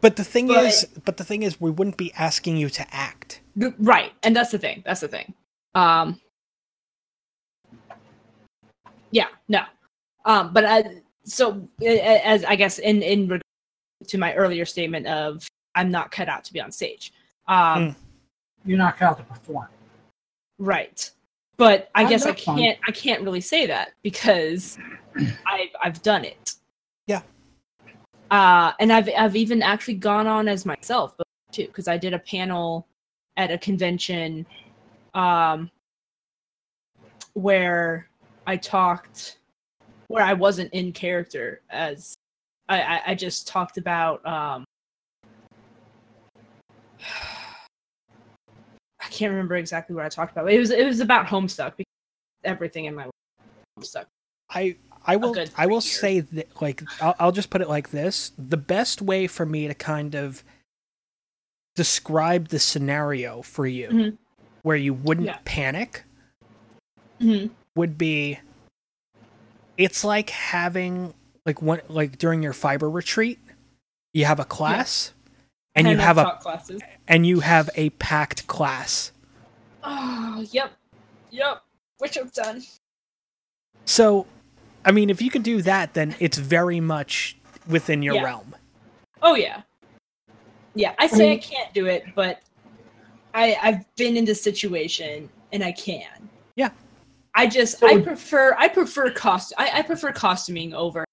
but 0.00 0.16
the 0.16 0.24
thing 0.24 0.46
But- 0.48 0.64
is 0.64 0.86
but 1.04 1.16
the 1.18 1.24
thing 1.24 1.42
is 1.42 1.60
we 1.60 1.70
wouldn't 1.70 1.96
be 1.98 2.12
asking 2.14 2.56
you 2.56 2.68
to 2.70 2.86
act 2.94 3.40
Right. 3.78 4.12
And 4.22 4.34
that's 4.34 4.50
the 4.50 4.58
thing. 4.58 4.82
That's 4.84 5.00
the 5.02 5.08
thing. 5.08 5.34
Um 5.74 6.20
Yeah, 9.10 9.28
no. 9.48 9.62
Um 10.24 10.52
but 10.52 10.64
I, 10.64 11.02
so 11.24 11.68
as 11.86 12.44
I 12.44 12.56
guess 12.56 12.78
in 12.78 13.02
in 13.02 13.28
reg- 13.28 13.42
to 14.08 14.18
my 14.18 14.34
earlier 14.34 14.64
statement 14.64 15.06
of 15.06 15.46
I'm 15.74 15.90
not 15.90 16.10
cut 16.10 16.28
out 16.28 16.44
to 16.44 16.52
be 16.52 16.60
on 16.60 16.72
stage. 16.72 17.12
Um 17.48 17.90
Mm. 17.90 17.96
You're 18.64 18.78
not 18.78 18.96
cut 18.96 19.10
out 19.10 19.18
to 19.18 19.24
perform. 19.24 19.68
Right. 20.58 21.10
But 21.56 21.90
I 21.94 22.08
guess 22.08 22.24
I 22.24 22.32
can't 22.32 22.78
I 22.86 22.92
can't 22.92 23.22
really 23.22 23.40
say 23.40 23.66
that 23.66 23.92
because 24.02 24.78
I've 25.46 25.68
I've 25.82 26.02
done 26.02 26.24
it. 26.24 26.54
Yeah. 27.06 27.22
Uh 28.30 28.72
and 28.80 28.92
I've 28.92 29.08
I've 29.16 29.36
even 29.36 29.62
actually 29.62 29.94
gone 29.94 30.26
on 30.26 30.48
as 30.48 30.64
myself 30.64 31.14
too 31.50 31.66
because 31.66 31.88
I 31.88 31.96
did 31.98 32.14
a 32.14 32.18
panel 32.18 32.86
at 33.36 33.50
a 33.50 33.58
convention 33.58 34.46
um 35.14 35.70
where 37.34 38.08
I 38.46 38.56
talked 38.56 39.38
where 40.08 40.24
I 40.24 40.32
wasn't 40.32 40.72
in 40.72 40.92
character 40.92 41.60
as 41.70 42.14
I 42.68 42.82
I, 42.82 43.02
I 43.08 43.14
just 43.14 43.46
talked 43.46 43.78
about 43.78 44.24
um 44.26 44.64
I 47.00 47.31
can't 49.12 49.30
remember 49.30 49.56
exactly 49.56 49.94
what 49.94 50.04
I 50.04 50.08
talked 50.08 50.32
about. 50.32 50.50
It 50.50 50.58
was 50.58 50.70
it 50.70 50.84
was 50.86 51.00
about 51.00 51.26
Homestuck 51.26 51.76
because 51.76 51.86
everything 52.44 52.86
in 52.86 52.94
my 52.94 53.04
life 53.04 53.12
Homestuck. 53.78 54.06
I 54.50 54.76
I 55.06 55.16
will 55.16 55.36
I 55.56 55.66
will 55.66 55.74
years. 55.76 55.84
say 55.98 56.20
that 56.20 56.60
like 56.60 56.82
I'll, 57.00 57.14
I'll 57.18 57.32
just 57.32 57.50
put 57.50 57.60
it 57.60 57.68
like 57.68 57.90
this: 57.90 58.32
the 58.38 58.56
best 58.56 59.00
way 59.02 59.26
for 59.26 59.46
me 59.46 59.68
to 59.68 59.74
kind 59.74 60.14
of 60.14 60.42
describe 61.74 62.48
the 62.48 62.58
scenario 62.58 63.42
for 63.42 63.66
you, 63.66 63.88
Mhm. 63.88 64.18
where 64.62 64.76
you 64.76 64.92
wouldn't 64.94 65.26
Yeah. 65.26 65.38
panic, 65.44 66.04
Mhm. 67.20 67.50
would 67.76 67.96
be 67.96 68.38
it's 69.78 70.04
like 70.04 70.30
having 70.30 71.14
like 71.46 71.62
one 71.62 71.80
like 71.88 72.18
during 72.18 72.42
your 72.42 72.52
fiber 72.52 72.88
retreat, 72.90 73.38
you 74.12 74.24
have 74.26 74.38
a 74.38 74.44
class, 74.44 75.12
and 75.74 75.86
you 75.86 75.94
I've 75.94 76.00
have 76.00 76.18
a 76.18 76.38
classes. 76.40 76.80
and 77.08 77.26
you 77.26 77.40
have 77.40 77.70
a 77.74 77.90
packed 77.90 78.46
class. 78.46 79.12
Oh, 79.82 80.44
yep, 80.50 80.72
yep. 81.30 81.62
Which 81.98 82.18
I've 82.18 82.32
done. 82.32 82.62
So, 83.84 84.26
I 84.84 84.92
mean, 84.92 85.10
if 85.10 85.20
you 85.22 85.30
can 85.30 85.42
do 85.42 85.62
that, 85.62 85.94
then 85.94 86.14
it's 86.20 86.38
very 86.38 86.80
much 86.80 87.36
within 87.68 88.02
your 88.02 88.16
Yeah. 88.16 88.22
realm. 88.24 88.54
Oh 89.22 89.34
yeah, 89.34 89.62
yeah. 90.74 90.94
I 90.98 91.06
say 91.06 91.14
mm-hmm. 91.14 91.22
I 91.22 91.26
mean- 91.28 91.40
can't 91.40 91.74
do 91.74 91.86
it, 91.86 92.04
but 92.14 92.42
I 93.34 93.56
I've 93.62 93.96
been 93.96 94.16
in 94.16 94.24
this 94.24 94.42
situation 94.42 95.28
and 95.52 95.62
I 95.64 95.72
can. 95.72 96.28
Yeah. 96.56 96.70
I 97.34 97.46
just 97.46 97.78
So 97.78 97.88
I 97.88 97.94
would- 97.94 98.04
prefer 98.04 98.54
I 98.58 98.68
prefer 98.68 99.10
cost 99.10 99.52
I, 99.56 99.70
I 99.78 99.82
prefer 99.82 100.12
costuming 100.12 100.74
over 100.74 101.04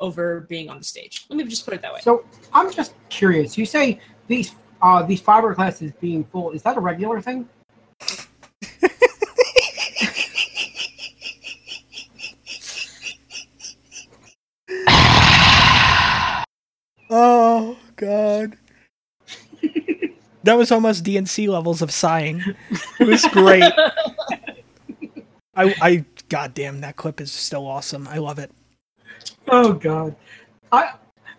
over 0.00 0.40
being 0.42 0.68
on 0.68 0.78
the 0.78 0.84
stage. 0.84 1.26
Let 1.28 1.36
me 1.36 1.44
just 1.44 1.64
put 1.64 1.74
it 1.74 1.82
that 1.82 1.92
way. 1.92 2.00
So 2.00 2.24
I'm 2.52 2.72
just 2.72 2.94
curious. 3.08 3.56
You 3.58 3.66
say 3.66 4.00
these 4.26 4.54
uh, 4.82 5.02
these 5.02 5.20
fiber 5.20 5.54
classes 5.54 5.92
being 6.00 6.24
full. 6.24 6.50
Is 6.52 6.62
that 6.62 6.76
a 6.76 6.80
regular 6.80 7.20
thing? 7.20 7.48
Oh 17.12 17.76
God. 17.96 18.56
that 20.44 20.54
was 20.54 20.70
almost 20.70 21.04
DNC 21.04 21.48
levels 21.48 21.82
of 21.82 21.90
sighing. 21.90 22.40
It 23.00 23.06
was 23.06 23.24
great. 23.26 23.64
I 25.56 25.74
I 25.82 26.04
goddamn 26.28 26.80
that 26.82 26.96
clip 26.96 27.20
is 27.20 27.32
still 27.32 27.66
awesome. 27.66 28.06
I 28.06 28.18
love 28.18 28.38
it. 28.38 28.52
Oh 29.50 29.72
God. 29.72 30.14
I 30.72 30.92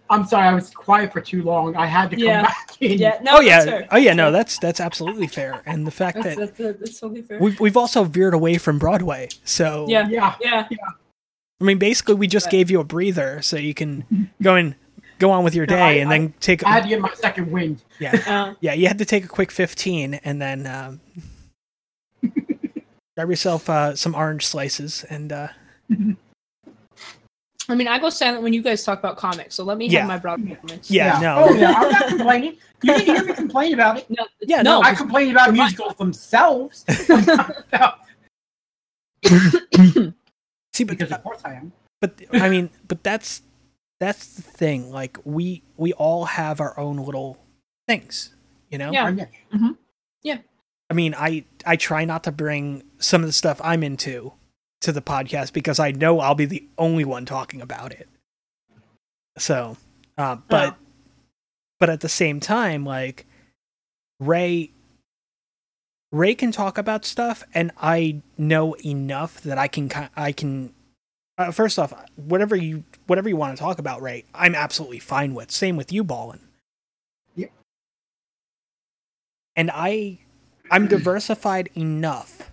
I'm 0.10 0.26
sorry. 0.26 0.48
I 0.50 0.54
was 0.54 0.72
quiet 0.72 1.14
for 1.14 1.22
too 1.22 1.42
long. 1.44 1.76
I 1.78 1.86
had 1.86 2.10
to 2.10 2.18
come 2.18 2.26
Yeah. 2.26 2.42
back 2.44 2.76
in. 2.82 2.98
yeah, 2.98 3.20
no, 3.22 3.38
oh 3.38 3.42
yeah. 3.42 3.64
fair. 3.64 3.88
Oh 3.92 3.98
yeah, 3.98 4.14
no, 4.14 4.32
that's 4.32 4.60
that's 4.60 4.80
absolutely 4.82 5.28
fair. 5.28 5.62
And 5.66 5.88
the 5.88 5.92
fact 5.92 6.18
That's, 6.22 6.36
that 6.36 6.58
that's, 6.58 6.80
that's 6.80 7.00
totally 7.00 7.22
fair. 7.22 7.40
we've 7.40 7.60
we've 7.60 7.78
also 7.78 8.04
veered 8.04 8.34
away 8.34 8.58
from 8.58 8.78
Broadway. 8.78 9.30
So 9.46 9.86
Yeah. 9.88 10.08
Yeah. 10.10 10.36
yeah. 10.42 10.68
I 10.70 11.64
mean 11.64 11.78
basically 11.78 12.16
we 12.16 12.28
just 12.28 12.48
Right. 12.48 12.52
gave 12.52 12.72
you 12.72 12.80
a 12.82 12.84
breather 12.84 13.42
so 13.42 13.56
you 13.56 13.74
can 13.74 14.30
go 14.42 14.56
and 14.56 14.76
go 15.20 15.30
on 15.32 15.44
with 15.44 15.54
your 15.56 15.66
No, 15.68 15.76
day 15.76 15.82
I- 15.82 15.92
and 16.02 16.12
then 16.12 16.34
take 16.42 16.66
I 16.66 16.72
had 16.72 16.84
to 16.84 16.90
get 16.90 17.00
my 17.00 17.14
second 17.14 17.50
wind. 17.52 17.82
yeah. 18.00 18.22
Uh, 18.28 18.56
Yeah, 18.60 18.74
you 18.74 18.88
had 18.88 18.98
to 18.98 19.06
take 19.06 19.24
a 19.24 19.28
quick 19.30 19.52
15 19.52 20.16
and 20.16 20.42
then 20.42 20.66
um, 20.68 21.00
grab 23.16 23.30
yourself 23.30 23.70
uh, 23.70 23.96
some 23.96 24.16
orange 24.16 24.46
slices 24.46 25.06
and 25.10 25.32
uh, 25.32 25.48
I 27.72 27.76
mean, 27.76 27.88
I 27.88 28.00
go 28.00 28.10
silent 28.10 28.44
when 28.44 28.52
you 28.54 28.62
guys 28.62 28.84
talk 28.84 29.00
about 29.00 29.18
comics, 29.18 29.56
so 29.56 29.64
let 29.64 29.78
me 29.78 29.88
Yeah. 29.88 30.00
have 30.00 30.08
my 30.10 30.18
broad 30.18 30.40
moments. 30.44 30.92
Yeah, 30.92 31.20
no. 31.20 31.46
Oh 31.48 31.54
yeah. 31.54 31.74
I'm 31.78 31.92
not 31.92 32.08
complaining. 32.10 32.58
You 32.84 32.94
didn't 32.98 33.16
hear 33.16 33.24
me 33.24 33.34
complain 33.34 33.74
about 33.74 33.98
it. 34.00 34.10
No, 34.10 34.26
Yeah, 34.42 34.62
no. 34.62 34.82
no, 34.82 34.88
I 34.88 34.94
complain 34.94 35.32
about 35.32 35.48
You're 35.48 35.54
musicals 35.64 35.96
themselves. 35.96 36.84
see, 40.74 40.84
but 40.84 40.98
because 40.98 41.12
of 41.12 41.24
course 41.24 41.42
I 41.46 41.54
am. 41.54 41.72
but 42.02 42.20
I 42.34 42.50
mean, 42.50 42.70
but 42.88 43.04
that's 43.04 43.42
that's 44.00 44.36
the 44.36 44.42
thing. 44.42 44.92
Like 44.92 45.18
we 45.24 45.64
we 45.78 45.94
all 45.94 46.26
have 46.26 46.60
our 46.60 46.78
own 46.78 46.98
little 46.98 47.38
things, 47.88 48.34
you 48.70 48.78
know. 48.78 48.92
Yeah. 48.92 49.04
Our 49.04 49.12
niche. 49.12 49.30
Mm-hmm. 49.54 49.72
I 50.90 50.94
mean, 50.94 51.16
I 51.18 51.46
I 51.66 51.78
try 51.78 52.04
not 52.04 52.26
to 52.26 52.34
bring 52.34 52.84
some 52.98 53.22
of 53.22 53.28
the 53.28 53.32
stuff 53.32 53.62
I'm 53.64 53.82
into 53.82 54.34
to 54.82 54.92
the 54.92 55.02
podcast 55.02 55.54
because 55.54 55.80
I 55.80 55.92
know 55.92 56.20
I'll 56.20 56.36
be 56.36 56.46
the 56.46 56.68
only 56.78 57.06
one 57.06 57.26
talking 57.26 57.62
about 57.62 57.92
it. 57.92 58.10
So, 59.38 59.78
uh, 60.18 60.36
but 60.36 60.74
Oh. 60.74 60.78
but 61.80 61.90
at 61.90 62.02
the 62.02 62.10
same 62.10 62.40
time, 62.40 62.86
like 62.86 63.26
Ray 64.20 64.72
Ray 66.12 66.36
can 66.36 66.52
talk 66.52 66.78
about 66.78 67.06
stuff, 67.06 67.44
and 67.54 67.72
I 67.78 68.22
know 68.38 68.74
enough 68.86 69.42
that 69.42 69.58
I 69.58 69.68
can 69.68 69.90
I 70.16 70.32
can. 70.34 70.74
Uh, 71.38 71.52
first 71.52 71.80
off, 71.80 71.94
whatever 72.18 72.56
you 72.56 72.84
whatever 73.08 73.30
you 73.30 73.38
want 73.38 73.56
to 73.56 73.60
talk 73.62 73.80
about, 73.80 74.02
Ray, 74.02 74.26
I'm 74.34 74.54
absolutely 74.54 75.00
fine 75.00 75.34
with. 75.34 75.52
Same 75.52 75.78
with 75.78 75.92
you, 75.94 76.04
Ballin. 76.04 76.42
Yeah. 77.36 77.48
And 79.56 79.72
I 79.74 80.20
I'm 80.70 80.88
diversified 80.88 81.70
enough 81.76 82.51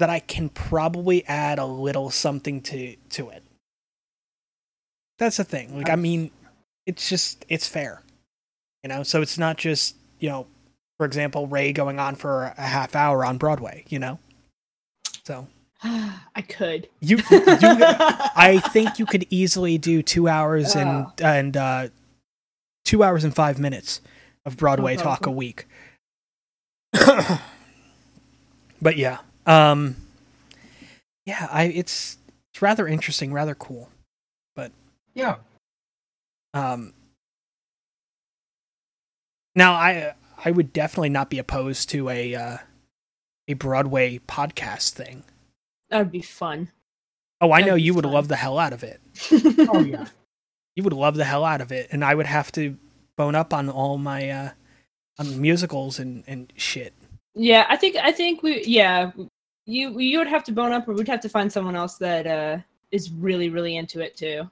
that 0.00 0.10
I 0.10 0.18
can 0.18 0.48
probably 0.48 1.24
add 1.26 1.58
a 1.58 1.64
little 1.66 2.10
something 2.10 2.60
to 2.62 2.96
to 3.10 3.28
it. 3.30 3.42
That's 5.18 5.36
the 5.36 5.44
thing. 5.44 5.76
Like 5.76 5.90
I 5.90 5.96
mean, 5.96 6.30
it's 6.86 7.08
just 7.08 7.44
it's 7.48 7.68
fair. 7.68 8.02
You 8.82 8.88
know, 8.88 9.02
so 9.02 9.20
it's 9.20 9.36
not 9.36 9.58
just, 9.58 9.94
you 10.20 10.30
know, 10.30 10.46
for 10.96 11.04
example, 11.04 11.46
Ray 11.46 11.72
going 11.74 11.98
on 11.98 12.14
for 12.14 12.54
a 12.56 12.62
half 12.62 12.96
hour 12.96 13.26
on 13.26 13.36
Broadway, 13.36 13.84
you 13.90 13.98
know. 13.98 14.18
So, 15.24 15.46
I 15.82 16.42
could. 16.48 16.88
you 17.00 17.18
you 17.30 17.52
I 17.60 18.58
think 18.72 18.98
you 18.98 19.04
could 19.04 19.26
easily 19.28 19.76
do 19.76 20.02
2 20.02 20.28
hours 20.28 20.74
and 20.74 21.06
Oh. 21.06 21.12
and 21.22 21.56
uh 21.58 21.88
2 22.86 23.02
hours 23.02 23.22
and 23.24 23.34
5 23.34 23.58
minutes 23.58 24.00
of 24.46 24.56
Broadway 24.56 24.94
Okay. 24.94 25.02
talk 25.02 25.26
a 25.26 25.30
week. 25.30 25.66
but 28.80 28.96
yeah. 28.96 29.18
Um 29.46 29.96
yeah, 31.26 31.48
I 31.50 31.64
it's 31.64 32.18
it's 32.52 32.62
rather 32.62 32.88
interesting, 32.88 33.32
rather 33.32 33.54
cool. 33.54 33.88
But 34.56 34.72
yeah. 35.14 35.36
Um, 36.54 36.92
now, 39.54 39.74
I 39.74 40.14
I 40.44 40.50
would 40.50 40.72
definitely 40.72 41.10
not 41.10 41.30
be 41.30 41.38
opposed 41.38 41.88
to 41.90 42.08
a 42.08 42.34
uh, 42.34 42.56
a 43.48 43.54
Broadway 43.54 44.18
podcast 44.26 44.90
thing. 44.90 45.22
That 45.90 45.98
would 45.98 46.12
be 46.12 46.22
fun. 46.22 46.70
Oh, 47.40 47.52
I 47.52 47.60
That'd 47.60 47.68
know 47.68 47.74
you 47.76 47.94
would 47.94 48.04
fun. 48.04 48.12
love 48.12 48.28
the 48.28 48.36
hell 48.36 48.58
out 48.58 48.72
of 48.72 48.82
it. 48.82 49.00
Oh 49.68 49.80
yeah. 49.80 50.06
You 50.76 50.82
would 50.84 50.92
love 50.92 51.16
the 51.16 51.24
hell 51.24 51.44
out 51.44 51.60
of 51.60 51.72
it, 51.72 51.88
and 51.90 52.04
I 52.04 52.14
would 52.14 52.26
have 52.26 52.50
to 52.52 52.76
bone 53.16 53.34
up 53.34 53.52
on 53.52 53.68
all 53.68 53.98
my 53.98 54.30
uh, 54.30 54.50
on 55.18 55.40
musicals 55.40 55.98
and 55.98 56.24
and 56.26 56.52
shit. 56.56 56.94
Yeah, 57.40 57.64
I 57.68 57.76
think 57.76 57.96
I 57.96 58.12
think 58.12 58.42
we 58.42 58.62
yeah 58.64 59.10
you 59.66 59.98
you 59.98 60.18
would 60.18 60.26
have 60.28 60.44
to 60.44 60.52
bone 60.52 60.72
up, 60.72 60.86
or 60.88 60.92
we'd 60.94 61.08
have 61.08 61.20
to 61.22 61.28
find 61.28 61.50
someone 61.50 61.74
else 61.76 61.96
that 61.96 62.26
uh 62.26 62.58
is 62.92 63.10
really 63.12 63.48
really 63.48 63.76
into 63.76 64.00
it 64.00 64.16
too. 64.16 64.48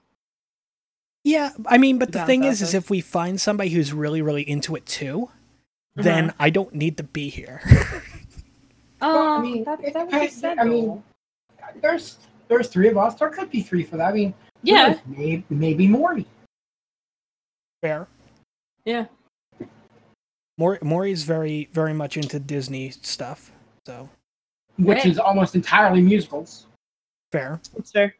Yeah, 1.24 1.50
I 1.66 1.76
mean, 1.76 1.98
but 1.98 2.12
the 2.12 2.24
thing 2.24 2.44
is, 2.44 2.62
is 2.62 2.72
if 2.74 2.88
we 2.88 3.00
find 3.02 3.38
somebody 3.40 3.68
who's 3.70 3.92
really 3.92 4.22
really 4.22 4.48
into 4.48 4.74
it 4.76 4.86
too, 4.86 5.24
Uh-huh. 5.24 6.02
then 6.02 6.34
I 6.38 6.48
don't 6.50 6.72
need 6.74 6.96
to 6.96 7.02
be 7.04 7.28
here. 7.28 7.60
Well, 9.00 9.16
I 9.16 9.36
Um, 9.36 9.42
mean, 9.42 9.62
that, 9.64 9.78
it 9.84 9.94
that 9.94 10.06
would 10.06 10.10
be 10.10 10.26
depends. 10.26 10.40
sad. 10.40 10.58
I 10.58 10.64
mean. 10.64 11.02
There's 11.82 12.18
there's 12.48 12.68
three 12.68 12.88
of 12.88 12.96
us. 12.96 13.14
There 13.14 13.28
could 13.30 13.50
be 13.50 13.62
three 13.62 13.84
for 13.84 13.96
that. 13.96 14.08
I 14.10 14.12
mean, 14.12 14.34
yeah, 14.64 14.98
maybe 15.06 15.44
maybe 15.50 15.86
Morty. 15.86 16.26
Fair. 17.82 18.08
yeah. 18.84 19.04
Maury, 20.58 20.78
Maury's 20.82 21.22
very 21.22 21.68
very 21.72 21.92
much 21.94 22.16
into 22.16 22.38
Disney 22.38 22.90
stuff, 22.90 23.52
so 23.86 24.08
which 24.76 24.98
Right. 24.98 25.06
is 25.06 25.18
almost 25.18 25.54
entirely 25.54 26.00
musicals. 26.00 26.66
fair. 27.32 27.60
That's 27.74 27.90
fair. 27.92 28.14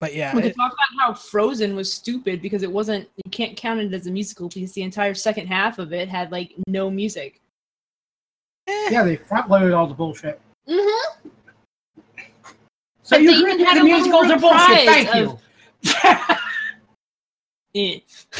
But 0.00 0.14
yeah, 0.14 0.34
We 0.34 0.42
could 0.42 0.54
talk 0.54 0.72
about 0.72 1.00
how 1.00 1.14
Frozen 1.14 1.74
was 1.74 1.90
stupid 1.92 2.42
because 2.42 2.62
it 2.62 2.70
wasn't. 2.70 3.08
You 3.24 3.30
can't 3.30 3.56
count 3.56 3.80
it 3.80 3.92
as 3.94 4.06
a 4.06 4.10
musical 4.10 4.48
because 4.48 4.72
the 4.72 4.82
entire 4.82 5.14
second 5.14 5.46
half 5.46 5.78
of 5.78 5.92
it 5.92 6.08
had 6.08 6.30
like 6.30 6.52
no 6.68 6.90
music. 6.90 7.40
eh, 8.66 8.88
Yeah, 8.90 9.02
they 9.04 9.16
front 9.16 9.48
loaded 9.48 9.72
all 9.72 9.86
the 9.86 9.94
bullshit. 9.94 10.40
Mm-hmm. 10.68 11.28
So 13.02 13.16
But 13.16 13.22
you 13.22 13.30
they 13.30 13.36
agree 13.38 13.52
even 13.54 13.66
had 13.66 13.78
the 13.78 13.84
musicals 13.84 14.30
are 14.30 14.38
bullshit? 14.38 14.68
reprise 14.80 15.06
Thank 15.06 15.14
you. 15.14 15.38
Eh. 17.74 17.98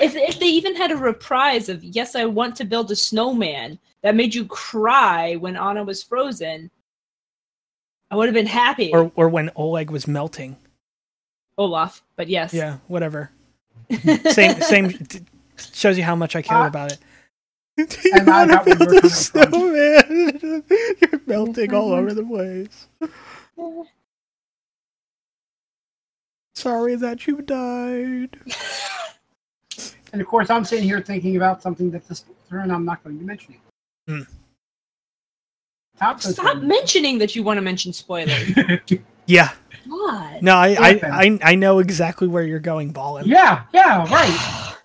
if 0.00 0.14
if 0.14 0.38
they 0.38 0.46
even 0.46 0.76
had 0.76 0.90
a 0.92 0.96
reprise 0.96 1.68
of 1.68 1.82
"Yes, 1.82 2.14
I 2.14 2.24
want 2.26 2.56
to 2.56 2.64
build 2.64 2.90
a 2.90 2.96
snowman" 2.96 3.78
that 4.02 4.14
made 4.14 4.34
you 4.34 4.44
cry 4.46 5.36
when 5.36 5.56
Anna 5.56 5.82
was 5.84 6.02
frozen, 6.02 6.70
I 8.10 8.16
would 8.16 8.26
have 8.26 8.34
been 8.34 8.46
happy. 8.46 8.92
or 8.92 9.10
or 9.16 9.28
when 9.28 9.50
Oleg 9.56 9.90
was 9.90 10.06
melting. 10.06 10.56
Olaf, 11.56 12.02
but 12.16 12.28
yes. 12.28 12.52
Yeah, 12.54 12.76
whatever. 12.86 13.30
Same 14.30 14.60
same 14.60 14.90
t- 14.92 15.20
shows 15.72 15.96
you 15.96 16.04
how 16.04 16.14
much 16.14 16.36
I 16.36 16.42
care 16.42 16.58
Uh, 16.58 16.66
about 16.68 16.92
it. 16.92 16.98
and 18.12 18.28
I 18.30 18.46
got 18.46 18.66
where 18.66 18.74
you 18.74 18.78
were 18.78 18.86
coming 18.86 19.00
from. 19.00 19.08
Snowman. 19.10 20.64
You're 21.00 21.20
melting 21.26 21.74
all 21.74 21.92
over 21.92 22.12
the 22.12 22.22
place. 22.22 22.86
Sorry 26.58 26.96
that 26.96 27.26
you 27.26 27.40
died. 27.42 28.36
And 30.10 30.22
of 30.22 30.26
course, 30.26 30.48
I'm 30.48 30.64
sitting 30.64 30.84
here 30.84 31.02
thinking 31.02 31.36
about 31.36 31.60
something 31.60 31.90
that's 31.90 32.08
a 32.10 32.14
spoiler, 32.14 32.62
and 32.62 32.72
I'm 32.72 32.86
not 32.86 33.04
going 33.04 33.18
to 33.18 33.24
mention 33.26 33.56
it. 33.56 33.60
Hmm. 34.10 34.22
Top 35.98 36.22
Stop 36.22 36.46
down. 36.54 36.66
mentioning 36.66 37.18
that 37.18 37.36
you 37.36 37.42
want 37.42 37.58
to 37.58 37.62
mention 37.62 37.92
spoilers. 37.92 38.32
Yeah. 39.26 39.50
God. 39.86 40.40
No, 40.42 40.54
I 40.54 40.68
I, 40.68 41.00
I, 41.02 41.38
I 41.42 41.54
know 41.56 41.80
exactly 41.80 42.26
where 42.26 42.42
you're 42.42 42.58
going, 42.58 42.92
Ballin. 42.92 43.26
yeah, 43.28 43.64
yeah, 43.74 44.10
right. 44.10 44.74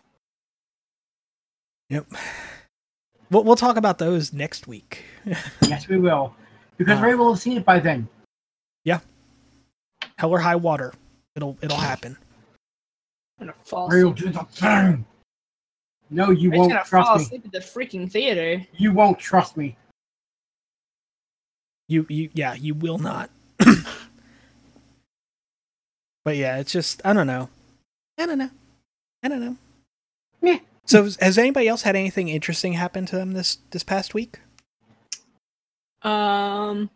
Yep. 1.89 2.05
We'll, 3.31 3.45
we'll 3.45 3.55
talk 3.55 3.77
about 3.77 3.97
those 3.99 4.33
next 4.33 4.67
week. 4.67 5.05
yes, 5.61 5.87
we 5.87 5.99
will, 5.99 6.35
because 6.77 6.99
Uh, 6.99 7.03
Ray 7.03 7.15
will 7.15 7.31
have 7.31 7.41
seen 7.41 7.55
it 7.55 7.63
by 7.63 7.79
then. 7.79 8.09
Yeah. 8.83 8.99
Hell 10.17 10.31
or 10.31 10.39
high 10.39 10.57
water. 10.57 10.93
It'll 11.35 11.57
it'll 11.61 11.77
happen. 11.77 12.18
I'm 13.39 13.47
gonna 13.47 13.57
fall 13.64 13.89
Ray 13.89 14.03
will 14.03 14.14
do 14.14 14.30
the 14.30 14.43
thing. 14.43 15.05
No, 16.10 16.30
you 16.30 16.51
I'm 16.51 16.60
won't 16.60 16.72
gonna 16.72 16.85
fall 16.85 17.03
trust 17.03 17.18
me. 17.18 17.23
asleep 17.26 17.45
at 17.45 17.51
the 17.51 17.60
freaking 17.60 18.11
theater. 18.11 18.65
You 18.77 18.91
won't 18.93 19.18
trust 19.19 19.57
me. 19.57 19.76
You 21.88 22.05
you 22.10 22.30
yeah, 22.34 22.53
you 22.53 22.76
will 22.76 22.99
not. 22.99 23.30
but 26.23 26.35
yeah, 26.35 26.57
it's 26.57 26.72
just 26.72 27.01
I 27.03 27.14
don't 27.14 27.27
know. 27.27 27.49
I 28.18 28.26
don't 28.26 28.38
know. 28.38 28.51
I 29.23 29.27
don't 29.27 29.41
know. 29.41 29.57
Meh. 30.41 30.60
So 30.85 31.10
has 31.19 31.38
anybody 31.38 31.68
else 31.68 31.81
had 31.81 31.95
anything 31.95 32.27
interesting 32.30 32.73
happen 32.73 33.05
to 33.07 33.15
them 33.15 33.31
this 33.31 33.57
this 33.72 33.84
past 33.84 34.14
week? 34.14 34.39
Um, 36.03 36.89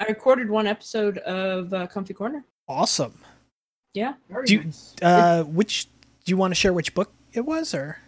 I 0.00 0.04
recorded 0.06 0.48
one 0.50 0.66
episode 0.66 1.18
of 1.18 1.72
uh, 1.72 1.86
Comfy 1.86 2.14
Corner. 2.14 2.44
Awesome. 2.68 3.18
Yeah. 3.94 4.14
Do 4.44 4.52
you- 4.54 4.64
nice. 4.64 4.94
Uh 5.02 5.42
which 5.44 5.86
do 6.24 6.30
you 6.30 6.36
want 6.36 6.50
to 6.52 6.54
share 6.54 6.72
which 6.72 6.94
book 6.94 7.12
it 7.32 7.40
was 7.44 7.74
or 7.74 7.98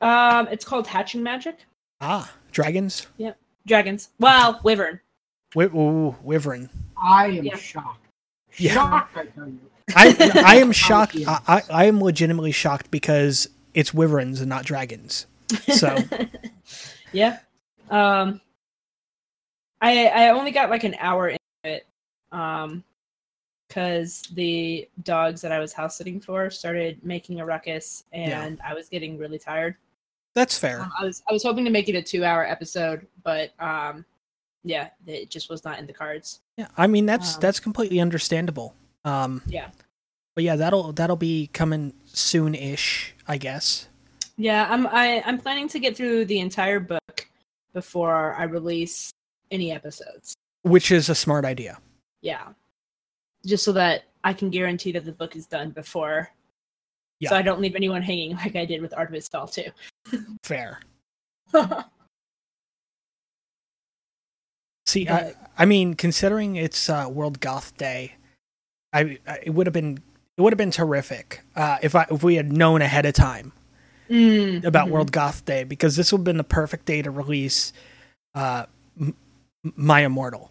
Um, 0.00 0.48
it's 0.50 0.64
called 0.64 0.86
Hatching 0.86 1.22
Magic. 1.22 1.58
ah, 2.00 2.32
dragons? 2.52 3.06
Yeah, 3.18 3.32
dragons. 3.66 4.10
Well, 4.18 4.60
Wyvern. 4.64 5.00
Wi- 5.54 5.74
ooh, 5.74 6.16
Wyvern. 6.22 6.68
I 6.96 7.26
am 7.28 7.44
Yeah. 7.44 7.56
shocked. 7.56 8.06
Yeah. 8.56 8.74
Shocked, 8.74 9.16
I 9.16 9.26
tell 9.26 9.46
you. 9.48 9.60
I 9.94 10.42
I 10.44 10.56
am 10.56 10.72
shocked. 10.86 11.16
I, 11.26 11.40
I 11.46 11.62
I 11.70 11.84
am 11.84 12.00
legitimately 12.02 12.52
shocked 12.52 12.90
because 12.90 13.48
it's 13.74 13.92
wyverns 13.94 14.40
and 14.40 14.48
not 14.48 14.64
dragons. 14.64 15.26
So 15.68 15.96
yeah. 17.12 17.38
Um, 17.90 18.40
I 19.80 20.06
I 20.06 20.28
only 20.30 20.50
got 20.50 20.70
like 20.70 20.84
an 20.84 20.94
hour 20.98 21.28
into 21.28 21.40
it. 21.64 21.86
Um, 22.32 22.82
because 23.68 24.22
the 24.34 24.88
dogs 25.02 25.40
that 25.40 25.50
I 25.50 25.58
was 25.58 25.72
house 25.72 25.96
sitting 25.96 26.20
for 26.20 26.50
started 26.50 27.04
making 27.04 27.40
a 27.40 27.44
ruckus, 27.46 28.04
and 28.12 28.60
I 28.64 28.74
was 28.74 28.88
getting 28.88 29.18
really 29.18 29.38
tired. 29.38 29.74
that's 30.34 30.56
fair. 30.56 30.82
Um, 30.82 30.92
I 30.98 31.04
was 31.04 31.22
I 31.28 31.32
was 31.32 31.42
hoping 31.42 31.64
to 31.64 31.70
make 31.70 31.88
it 31.88 31.94
a 31.96 32.02
two 32.02 32.24
hour 32.24 32.46
episode, 32.46 33.06
but 33.24 33.50
um, 33.58 34.04
yeah, 34.62 34.90
it 35.06 35.30
just 35.30 35.50
was 35.50 35.64
not 35.64 35.78
in 35.80 35.86
the 35.86 35.92
cards. 35.92 36.40
Yeah, 36.56 36.68
I 36.76 36.86
mean 36.86 37.06
that's 37.06 37.34
Um, 37.34 37.40
that's 37.40 37.58
completely 37.58 38.00
understandable. 38.00 38.74
Um, 39.04 39.42
Yeah. 39.46 39.70
but 40.34 40.44
yeah, 40.44 40.54
that'll 40.56 40.92
that'll 40.92 41.16
be 41.16 41.48
coming 41.52 41.92
soon-ish, 42.06 43.14
I 43.26 43.36
guess. 43.36 43.88
Yeah, 44.36 44.66
I'm 44.70 44.86
I, 44.86 45.22
I'm 45.26 45.38
planning 45.38 45.68
to 45.70 45.78
get 45.80 45.96
through 45.96 46.26
the 46.26 46.38
entire 46.40 46.78
book 46.80 47.28
before 47.72 48.34
I 48.34 48.44
release 48.44 49.10
any 49.50 49.72
episodes. 49.72 50.34
Which 50.62 50.90
is 50.90 51.08
a 51.08 51.14
smart 51.14 51.44
idea. 51.44 51.78
Yeah, 52.22 52.48
just 53.44 53.64
so 53.64 53.72
that 53.72 54.04
I 54.24 54.32
can 54.32 54.50
guarantee 54.50 54.92
that 54.92 55.04
the 55.04 55.12
book 55.12 55.36
is 55.36 55.46
done 55.46 55.70
before. 55.70 56.30
Yeah. 57.20 57.30
So 57.30 57.36
I 57.36 57.42
don't 57.42 57.60
leave 57.60 57.74
anyone 57.76 58.02
hanging 58.02 58.34
like 58.36 58.56
I 58.56 58.64
did 58.64 58.82
with 58.82 58.92
Art 58.92 59.08
of 59.08 59.14
Artemis 59.14 59.28
Fowl 59.28 59.46
too. 59.46 59.70
Fair. 60.42 60.80
See, 64.86 65.08
I, 65.08 65.34
I 65.58 65.64
mean, 65.64 65.94
considering 65.94 66.56
it's 66.56 66.88
uh, 66.88 67.06
World 67.10 67.40
Goth 67.40 67.76
Day, 67.76 68.14
I, 68.92 69.18
I 69.26 69.40
it 69.44 69.50
would 69.50 69.66
have 69.66 69.74
been 69.74 69.98
it 70.36 70.42
would 70.42 70.52
have 70.52 70.58
been 70.58 70.70
terrific 70.70 71.42
uh, 71.56 71.78
if 71.82 71.94
I 71.94 72.06
if 72.10 72.22
we 72.22 72.36
had 72.36 72.52
known 72.52 72.82
ahead 72.82 73.06
of 73.06 73.14
time 73.14 73.52
Mm, 74.08 74.62
about 74.64 74.86
mhm. 74.86 74.92
World 74.92 75.10
Goth 75.10 75.44
Day 75.44 75.64
because 75.64 75.96
this 75.96 76.12
would 76.12 76.18
have 76.18 76.24
been 76.24 76.36
the 76.36 76.44
perfect 76.44 76.86
day 76.86 77.02
to 77.02 77.10
release 77.10 77.72
uh, 78.36 78.66
M- 79.00 79.16
My 79.74 80.00
Immortal. 80.04 80.50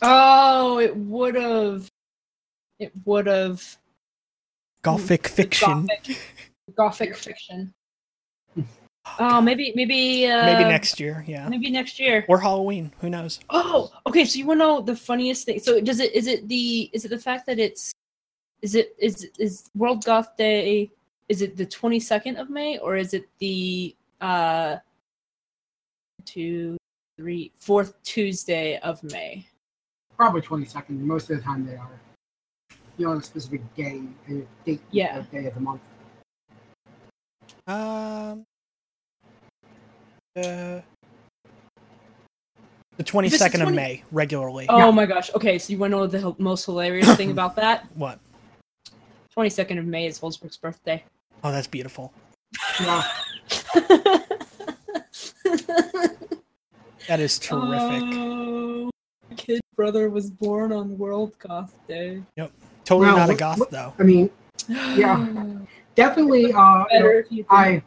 Oh, 0.00 0.78
it 0.78 0.96
would 0.96 1.34
have. 1.36 1.88
It 2.78 2.92
would 3.04 3.26
have. 3.26 3.62
Gothic 4.82 5.28
fiction. 5.28 5.86
Gothic, 5.86 6.18
gothic 6.76 7.16
fiction. 7.16 7.72
Oh, 9.18 9.40
maybe 9.40 9.72
maybe 9.74 10.26
uh, 10.26 10.46
Maybe 10.46 10.64
next 10.64 10.98
year, 11.00 11.24
yeah. 11.26 11.48
Maybe 11.48 11.70
next 11.70 11.98
year. 11.98 12.24
Or 12.28 12.38
Halloween, 12.38 12.92
who 13.00 13.10
knows? 13.10 13.40
Oh, 13.50 13.92
okay. 14.06 14.24
So 14.24 14.38
you 14.38 14.46
want 14.46 14.60
to 14.60 14.66
know 14.66 14.80
the 14.80 14.96
funniest 14.96 15.46
thing? 15.46 15.60
So 15.60 15.80
does 15.80 16.00
it? 16.00 16.12
Is 16.12 16.26
it 16.26 16.48
the? 16.48 16.90
Is 16.92 17.04
it 17.04 17.08
the 17.08 17.18
fact 17.18 17.46
that 17.46 17.58
it's? 17.58 17.92
Is 18.62 18.74
it 18.74 18.94
is 18.98 19.28
is 19.38 19.68
World 19.74 20.04
Goth 20.04 20.36
Day? 20.36 20.90
Is 21.28 21.42
it 21.42 21.56
the 21.56 21.66
twenty 21.66 21.98
second 21.98 22.36
of 22.36 22.48
May 22.50 22.78
or 22.78 22.96
is 22.96 23.12
it 23.12 23.28
the 23.38 23.94
uh 24.20 24.76
two, 26.24 26.76
three, 27.16 27.52
fourth 27.56 28.00
Tuesday 28.02 28.78
of 28.78 29.02
May? 29.04 29.46
Probably 30.16 30.40
22nd. 30.42 31.00
Most 31.00 31.30
of 31.30 31.36
the 31.38 31.42
time 31.42 31.66
they 31.66 31.76
are. 31.76 32.00
You 32.98 33.06
know, 33.06 33.12
on 33.12 33.18
a 33.18 33.22
specific 33.22 33.62
day, 33.74 34.02
a 34.28 34.42
date, 34.64 34.80
Yeah. 34.90 35.18
a 35.18 35.22
day 35.22 35.46
of 35.46 35.54
the 35.54 35.60
month. 35.60 35.80
Um, 37.66 38.44
uh, 40.36 40.42
the 40.42 40.82
If 42.98 43.06
twenty 43.06 43.28
the 43.28 43.38
second 43.38 43.62
of 43.62 43.72
May 43.72 44.02
regularly. 44.12 44.66
Oh 44.68 44.78
Yeah. 44.78 44.90
my 44.90 45.06
gosh. 45.06 45.32
Okay, 45.34 45.58
so 45.58 45.72
you 45.72 45.78
want 45.78 45.92
to 45.92 45.96
know 45.96 46.06
the 46.06 46.34
most 46.38 46.66
hilarious 46.66 47.14
thing 47.16 47.30
about 47.36 47.56
that? 47.56 47.86
What? 47.96 48.18
Twenty 49.30 49.48
second 49.50 49.78
of 49.78 49.86
May 49.86 50.06
is 50.06 50.18
Holzberg's 50.20 50.56
birthday. 50.58 51.02
Oh, 51.44 51.50
that's 51.50 51.66
beautiful. 51.66 52.12
Yeah. 52.80 53.02
That 57.08 57.20
is 57.20 57.38
terrific. 57.38 58.02
Oh, 58.14 58.90
my 59.28 59.36
kid 59.36 59.60
brother 59.76 60.08
was 60.08 60.30
born 60.30 60.72
on 60.72 60.96
World 60.96 61.34
Goth 61.38 61.74
Day. 61.88 62.22
Yep. 62.36 62.52
Totally 62.84 63.08
Well, 63.08 63.16
not 63.16 63.30
a 63.30 63.34
goth 63.34 63.70
though. 63.70 63.94
I 63.98 64.02
mean, 64.02 64.30
Yeah. 64.68 65.26
definitely. 65.94 66.52
Uh, 66.52 66.84
you 66.90 67.00
know, 67.00 67.06
if 67.06 67.26
you 67.30 67.46
I, 67.50 67.82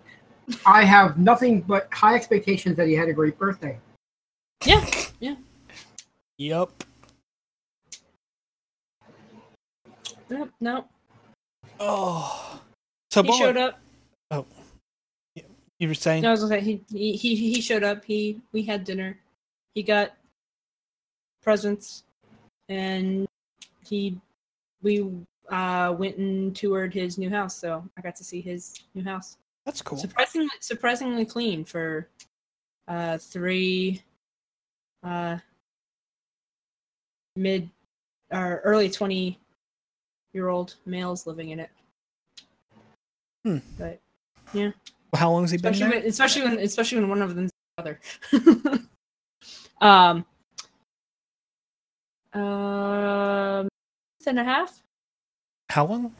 I 0.65 0.83
have 0.83 1.17
nothing 1.17 1.61
but 1.61 1.87
high 1.93 2.15
expectations 2.15 2.75
that 2.77 2.87
he 2.87 2.93
had 2.93 3.09
a 3.09 3.13
great 3.13 3.37
birthday. 3.37 3.79
Yeah. 4.65 4.85
Yeah. 5.19 5.35
Yep. 6.37 6.71
Nope, 10.29 10.49
no. 10.59 10.85
Oh. 11.79 12.61
So 13.11 13.23
He 13.23 13.31
showed 13.37 13.57
up. 13.57 13.79
You 15.79 15.87
were 15.87 15.93
saying? 15.93 16.23
No, 16.23 16.29
I 16.29 16.31
was 16.31 16.41
gonna 16.41 16.61
say 16.61 16.81
he, 16.91 17.15
he 17.15 17.35
he 17.35 17.61
showed 17.61 17.83
up. 17.83 18.05
He 18.05 18.41
we 18.51 18.63
had 18.63 18.83
dinner. 18.83 19.17
He 19.73 19.83
got 19.83 20.13
presents, 21.41 22.03
and 22.69 23.27
he 23.85 24.17
we 24.81 25.09
uh 25.49 25.93
went 25.97 26.17
and 26.17 26.55
toured 26.55 26.93
his 26.93 27.17
new 27.17 27.29
house. 27.29 27.57
So 27.57 27.83
I 27.97 28.01
got 28.01 28.15
to 28.15 28.23
see 28.23 28.41
his 28.41 28.73
new 28.93 29.03
house. 29.03 29.37
That's 29.65 29.81
cool. 29.81 29.97
Surprisingly 29.97 30.49
surprisingly 30.61 31.25
clean 31.25 31.65
for 31.65 32.07
uh 32.87 33.17
three 33.17 34.01
uh 35.03 35.37
mid 37.35 37.69
or 38.31 38.61
early 38.63 38.89
twenty 38.89 39.37
year 40.33 40.47
old 40.47 40.75
males 40.85 41.27
living 41.27 41.49
in 41.49 41.59
it. 41.59 41.69
Hmm. 43.43 43.57
But 43.77 43.99
How 45.15 45.31
long 45.31 45.43
has 45.43 45.51
he 45.51 45.57
been 45.57 45.73
especially 45.73 45.91
there? 45.91 45.99
when, 46.01 46.09
especially 46.09 46.41
when 46.43 46.59
especially 46.59 46.99
when 46.99 47.09
one 47.09 47.21
of 47.21 47.35
them's 47.35 47.51
brother. 47.77 47.99
um, 49.81 50.25
um, 52.33 53.63
month 53.63 54.27
and 54.27 54.39
a 54.39 54.43
half. 54.43 54.81
How 55.69 55.85
long? 55.85 56.13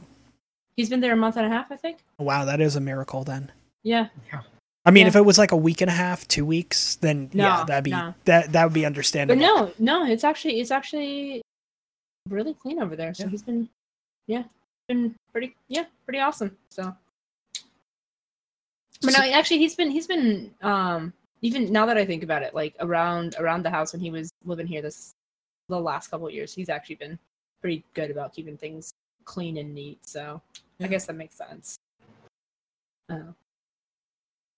He's 0.76 0.90
been 0.90 1.00
there 1.00 1.14
a 1.14 1.18
month 1.18 1.38
and 1.38 1.46
a 1.46 1.50
half, 1.50 1.72
I 1.72 1.76
think. 1.76 2.00
Wow, 2.20 2.46
that 2.46 2.60
is 2.60 2.76
a 2.76 2.82
miracle 2.82 3.24
then. 3.24 3.52
Yeah. 3.84 4.08
yeah. 4.32 4.42
I 4.86 4.92
mean, 4.92 5.04
Yeah. 5.04 5.10
if 5.10 5.16
it 5.16 5.26
was 5.26 5.38
like 5.38 5.52
a 5.52 5.58
week 5.58 5.82
and 5.82 5.90
a 5.90 5.94
half, 5.94 6.28
two 6.28 6.46
weeks, 6.46 6.96
then 6.98 7.30
yeah, 7.34 7.64
that'd 7.66 7.84
be 7.84 7.92
no. 7.92 8.14
that 8.26 8.52
that 8.52 8.64
would 8.66 8.74
be 8.74 8.86
understandable. 8.86 9.40
But 9.40 9.46
understandable. 9.50 9.86
no, 9.86 10.06
no, 10.06 10.12
it's 10.12 10.24
actually 10.24 10.60
it's 10.60 10.72
actually 10.72 11.42
really 12.30 12.54
clean 12.54 12.82
over 12.82 12.96
there. 12.96 13.14
So 13.14 13.24
Yeah. 13.24 13.30
he's 13.30 13.44
been, 13.44 13.70
yeah, 14.28 14.44
been 14.88 15.16
pretty, 15.32 15.56
yeah, 15.68 15.86
pretty 16.06 16.20
awesome. 16.20 16.56
So, 16.70 16.96
but 19.06 19.18
no, 19.18 19.24
actually, 19.32 19.60
he's 19.60 19.76
been 19.76 19.92
he's 19.92 20.08
been 20.08 20.52
um 20.62 21.14
even 21.42 21.72
now 21.72 21.86
that 21.86 21.98
I 21.98 22.06
think 22.06 22.24
about 22.24 22.44
it, 22.44 22.54
like 22.56 22.76
around 22.80 23.36
around 23.40 23.64
the 23.64 23.70
house 23.70 23.94
when 23.94 24.02
he 24.02 24.10
was 24.12 24.32
living 24.46 24.68
here 24.68 24.82
this 24.82 25.14
the 25.70 25.80
last 25.80 26.10
couple 26.12 26.28
of 26.28 26.34
years, 26.34 26.54
he's 26.54 26.70
actually 26.70 26.96
been 26.96 27.18
pretty 27.62 27.84
good 27.94 28.12
about 28.12 28.34
keeping 28.34 28.58
things 28.58 28.92
clean 29.26 29.58
and 29.58 29.74
neat. 29.74 30.06
So 30.08 30.42
Yeah. 30.78 30.86
I 30.88 30.90
guess 30.90 31.06
that 31.08 31.14
makes 31.16 31.36
sense. 31.36 31.78
Oh. 33.10 33.34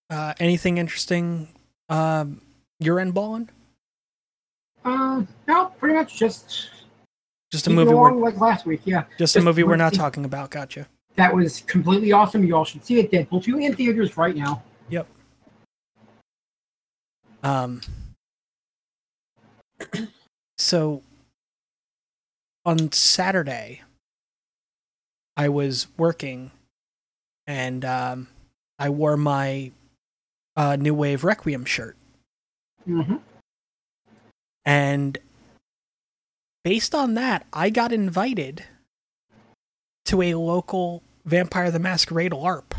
Uh, 0.10 0.34
anything 0.40 0.78
interesting? 0.78 1.48
Um, 1.90 2.42
you're 2.80 3.00
in 3.00 3.12
Ballin? 3.12 3.50
Um, 4.86 5.28
no, 5.48 5.68
pretty 5.80 5.96
much 5.96 6.18
just 6.18 6.70
Just 7.52 7.68
a 7.68 7.70
movie. 7.70 7.92
along 7.92 8.20
We're, 8.20 8.30
like 8.30 8.40
last 8.40 8.66
week. 8.66 8.82
Yeah, 8.86 9.04
just 9.18 9.36
a 9.36 9.42
movie 9.42 9.64
we're 9.64 9.76
not 9.76 9.94
talking 10.04 10.24
about. 10.26 10.50
Gotcha. 10.50 10.88
That 11.18 11.34
was 11.34 11.62
completely 11.62 12.12
awesome. 12.12 12.44
You 12.44 12.56
all 12.56 12.64
should 12.64 12.86
see 12.86 13.00
it. 13.00 13.12
Deadpool 13.12 13.44
two 13.44 13.58
in 13.58 13.76
theaters 13.76 14.16
right 14.18 14.36
now. 14.36 14.64
Yep. 14.90 15.08
Um. 17.44 17.82
So, 20.60 21.04
on 22.66 22.92
Saturday, 22.92 23.84
I 25.38 25.50
was 25.50 25.86
working, 25.98 26.50
and 27.46 27.86
um, 27.86 28.28
I 28.80 28.90
wore 28.90 29.18
my 29.18 29.72
uh, 30.56 30.78
New 30.78 30.96
Wave 30.96 31.24
Requiem 31.24 31.64
shirt. 31.64 31.96
hmm 32.86 33.18
And 34.66 35.20
based 36.64 36.96
on 36.96 37.14
that, 37.14 37.46
I 37.54 37.70
got 37.70 37.94
invited 37.94 38.64
to 40.08 40.22
a 40.22 40.34
local 40.36 41.04
Vampire 41.26 41.72
the 41.72 41.80
Masquerade 41.80 42.32
LARP. 42.32 42.74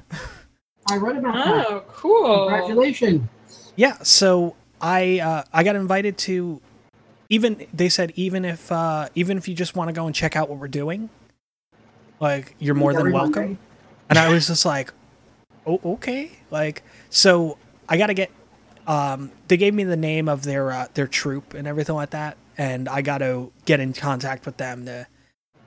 I 0.91 0.97
read 0.97 1.19
about 1.19 1.45
that. 1.45 1.67
Oh, 1.69 1.85
cool. 1.89 2.49
Congratulations. 2.49 3.29
Yeah, 3.77 3.99
so 4.03 4.57
I 4.81 5.21
uh, 5.21 5.45
I 5.53 5.63
got 5.63 5.77
invited 5.77 6.19
to 6.19 6.61
even 7.29 7.67
they 7.73 7.89
said 7.89 8.13
even 8.17 8.45
if 8.45 8.73
uh, 8.73 9.09
even 9.15 9.37
if 9.37 9.49
you 9.49 9.55
just 9.55 9.77
want 9.77 9.89
to 9.89 9.93
go 9.93 10.07
and 10.07 10.15
check 10.15 10.35
out 10.35 10.49
what 10.49 10.59
we're 10.59 10.69
doing, 10.69 11.11
like 12.21 12.55
you're 12.59 12.75
more 12.75 12.95
than 12.95 13.13
welcome. 13.13 13.43
Monday. 13.43 13.59
And 14.09 14.19
I 14.19 14.31
was 14.31 14.47
just 14.47 14.65
like, 14.65 14.93
oh 15.67 15.81
okay, 15.85 16.33
like 16.51 16.83
so 17.11 17.59
I 17.89 17.99
got 17.99 18.07
to 18.07 18.15
get. 18.15 18.31
Um, 18.87 19.31
they 19.49 19.59
gave 19.59 19.75
me 19.75 19.85
the 19.85 19.99
name 19.99 20.31
of 20.31 20.45
their 20.45 20.73
uh, 20.73 20.87
their 20.95 21.07
troop 21.07 21.53
and 21.53 21.69
everything 21.69 21.95
like 21.95 22.11
that, 22.11 22.39
and 22.57 22.89
I 22.89 23.03
got 23.03 23.19
to 23.19 23.53
get 23.67 23.81
in 23.81 23.93
contact 23.93 24.47
with 24.47 24.57
them 24.57 24.87
to 24.87 25.07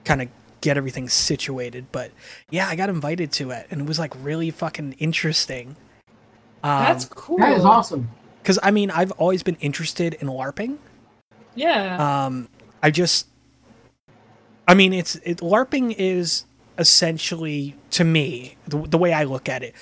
kind 0.04 0.22
of 0.22 0.28
get 0.62 0.78
everything 0.78 1.08
situated. 1.10 1.84
But 1.92 2.10
yeah, 2.48 2.68
I 2.68 2.76
got 2.76 2.88
invited 2.88 3.30
to 3.32 3.50
it, 3.50 3.66
and 3.70 3.82
it 3.82 3.86
was 3.86 3.98
like 3.98 4.14
really 4.22 4.50
fucking 4.50 4.94
interesting. 4.98 5.76
Um, 6.64 6.84
That's 6.84 7.04
cool. 7.04 7.36
That 7.38 7.52
is 7.58 7.64
awesome. 7.64 8.08
because 8.42 8.58
I 8.62 8.70
mean 8.70 8.90
I've 8.90 9.12
always 9.12 9.42
been 9.42 9.56
interested 9.60 10.14
in 10.14 10.28
LARPing. 10.28 10.78
Yeah. 11.54 12.24
Um, 12.24 12.48
I 12.82 12.90
just, 12.90 13.26
I 14.66 14.74
mean, 14.74 14.92
it's 14.94 15.16
it, 15.16 15.38
LARPing 15.38 15.94
is 15.98 16.44
essentially 16.78 17.76
to 17.90 18.04
me 18.04 18.56
the, 18.66 18.78
the 18.78 18.96
way 18.98 19.12
I 19.12 19.24
look 19.24 19.48
at 19.48 19.62
it. 19.62 19.74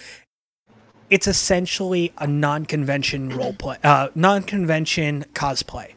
It's 1.11 1.27
essentially 1.27 2.13
a 2.19 2.27
non-convention 2.27 3.31
role 3.31 3.53
play, 3.53 3.79
uh, 3.85 4.09
non-convention 4.15 5.27
cosplay. 5.35 5.93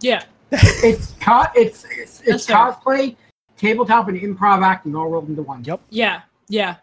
yeah. 0.00 0.24
It's 0.52 1.12
co- 1.20 1.46
it's 1.56 1.84
it's, 1.90 2.20
it's 2.20 2.46
That's 2.46 2.46
fair. 2.46 2.56
cosplay, 2.56 3.16
tabletop, 3.64 4.08
and 4.08 4.20
improv 4.20 4.64
acting 4.64 4.94
all 4.94 5.08
rolled 5.08 5.28
into 5.28 5.42
one. 5.42 5.64
Yep. 5.64 5.80
Yeah. 5.90 6.22
Yeah. 6.48 6.76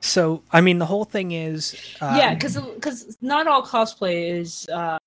So 0.00 0.42
I 0.50 0.60
mean, 0.60 0.78
the 0.78 0.86
whole 0.86 1.04
thing 1.04 1.32
is, 1.32 1.76
uh, 2.00 2.14
yeah, 2.16 2.34
because 2.34 2.56
because 2.56 3.18
not 3.20 3.46
all 3.46 3.64
cosplay 3.64 4.30
is. 4.30 4.68
Uh, 4.68 4.98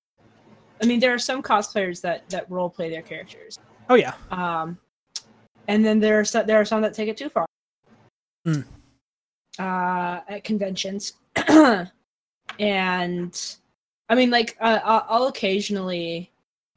I 0.82 0.86
mean, 0.86 1.00
there 1.00 1.12
are 1.12 1.18
some 1.18 1.42
cosplayers 1.42 2.00
that 2.02 2.28
that 2.30 2.48
role 2.50 2.70
play 2.70 2.90
their 2.90 3.02
characters, 3.02 3.58
oh 3.90 3.96
yeah, 3.96 4.14
um, 4.30 4.78
and 5.66 5.84
then 5.84 5.98
there 5.98 6.20
are 6.20 6.24
some, 6.24 6.46
there 6.46 6.60
are 6.60 6.64
some 6.64 6.80
that 6.82 6.94
take 6.94 7.08
it 7.08 7.16
too 7.16 7.28
far. 7.28 7.46
Mm. 8.46 8.64
Uh, 9.58 10.20
at 10.28 10.44
conventions, 10.44 11.14
and 12.58 13.56
I 14.08 14.14
mean, 14.14 14.30
like 14.30 14.56
uh, 14.60 14.78
I'll, 14.84 15.06
I'll 15.08 15.26
occasionally, 15.26 16.30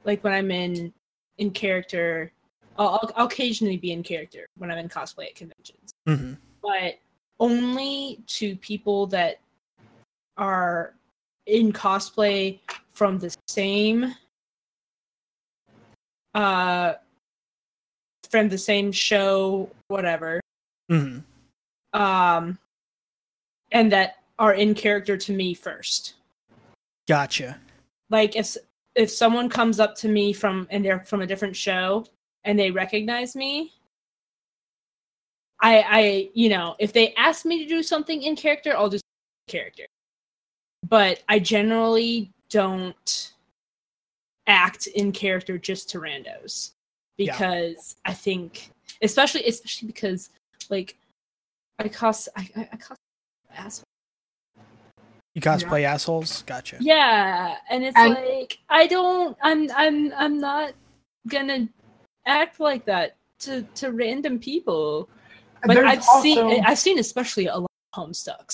like 0.06 0.24
when 0.24 0.34
I'm 0.34 0.50
in 0.50 0.92
in 1.38 1.52
character, 1.52 2.32
I'll, 2.78 2.90
I'll, 2.90 3.12
I'll 3.16 3.26
occasionally 3.26 3.78
be 3.78 3.92
in 3.92 4.04
character 4.04 4.48
when 4.58 4.72
I'm 4.72 4.78
in 4.78 4.90
cosplay 4.90 5.28
at 5.28 5.36
conventions. 5.36 5.92
Hmm 6.06 6.34
but 6.68 7.00
only 7.40 8.20
to 8.28 8.56
people 8.58 9.08
that 9.08 9.40
are 10.38 10.94
in 11.46 11.72
cosplay 11.72 12.60
from 12.92 13.18
the 13.18 13.36
same 13.48 14.14
uh 16.36 16.94
from 18.30 18.50
the 18.50 18.58
same 18.58 18.92
show 18.92 19.70
whatever 19.88 20.42
hmm 20.90 21.20
um 21.94 22.60
and 23.72 23.92
that 23.92 24.18
are 24.40 24.54
in 24.54 24.76
character 24.76 25.18
to 25.18 25.32
me 25.34 25.54
first. 25.54 26.14
Gotcha. 27.08 27.60
like 28.10 28.36
if 28.36 28.56
if 28.96 29.10
someone 29.10 29.48
comes 29.50 29.80
up 29.80 29.96
to 29.96 30.08
me 30.10 30.34
from 30.34 30.68
and 30.70 30.84
they're 30.84 31.00
from 31.00 31.22
a 31.22 31.28
different 31.28 31.56
show 31.56 32.06
and 32.48 32.58
they 32.58 32.72
recognize 32.72 33.36
me 33.36 33.74
i 35.62 35.74
i 36.00 36.30
you 36.34 36.50
know 36.50 36.76
if 36.80 36.94
they 36.94 37.14
ask 37.16 37.46
me 37.46 37.62
to 37.64 37.68
do 37.70 37.84
something 37.84 38.24
in 38.24 38.36
character 38.36 38.76
i'll 38.76 38.90
do 38.90 38.98
character 39.48 39.84
but 40.88 41.22
i 41.30 41.38
generally 41.38 42.32
don't 42.50 43.34
act 44.48 44.88
in 44.88 45.12
character 45.12 45.58
just 45.58 45.90
to 45.90 46.00
randos 46.00 46.72
Yeah. 47.18 47.34
because 47.34 47.96
i 48.06 48.14
think 48.14 48.72
especially 49.02 49.44
especially 49.46 49.88
because 49.88 50.30
like 50.70 50.96
i 51.80 51.88
cost 51.90 52.30
i 52.38 52.48
i, 52.56 52.70
I 52.72 52.78
cost 52.78 53.00
ass 53.56 53.84
You 55.36 55.42
cosplay 55.42 55.84
assholes. 55.84 56.42
Gotcha. 56.48 56.78
yeah, 56.80 57.58
and 57.70 57.84
it's 57.84 57.96
And- 57.98 58.14
like 58.16 58.58
I 58.70 58.88
don't 58.88 59.38
I'm 59.44 59.70
I'm 59.76 60.12
I'm 60.24 60.40
not 60.40 60.74
gonna 61.28 61.68
act 62.28 62.60
like 62.60 62.86
that 62.86 63.16
to 63.40 63.64
to 63.76 63.92
random 63.92 64.40
people. 64.40 65.10
But 65.66 65.74
There's 65.76 65.88
I've 65.90 66.00
also, 66.00 66.22
seen 66.22 66.64
I've 66.66 66.80
seen 66.80 67.00
especially 67.00 67.48
a 67.48 67.58
lot 67.58 67.70
of 67.94 68.10
homestucks 68.10 68.54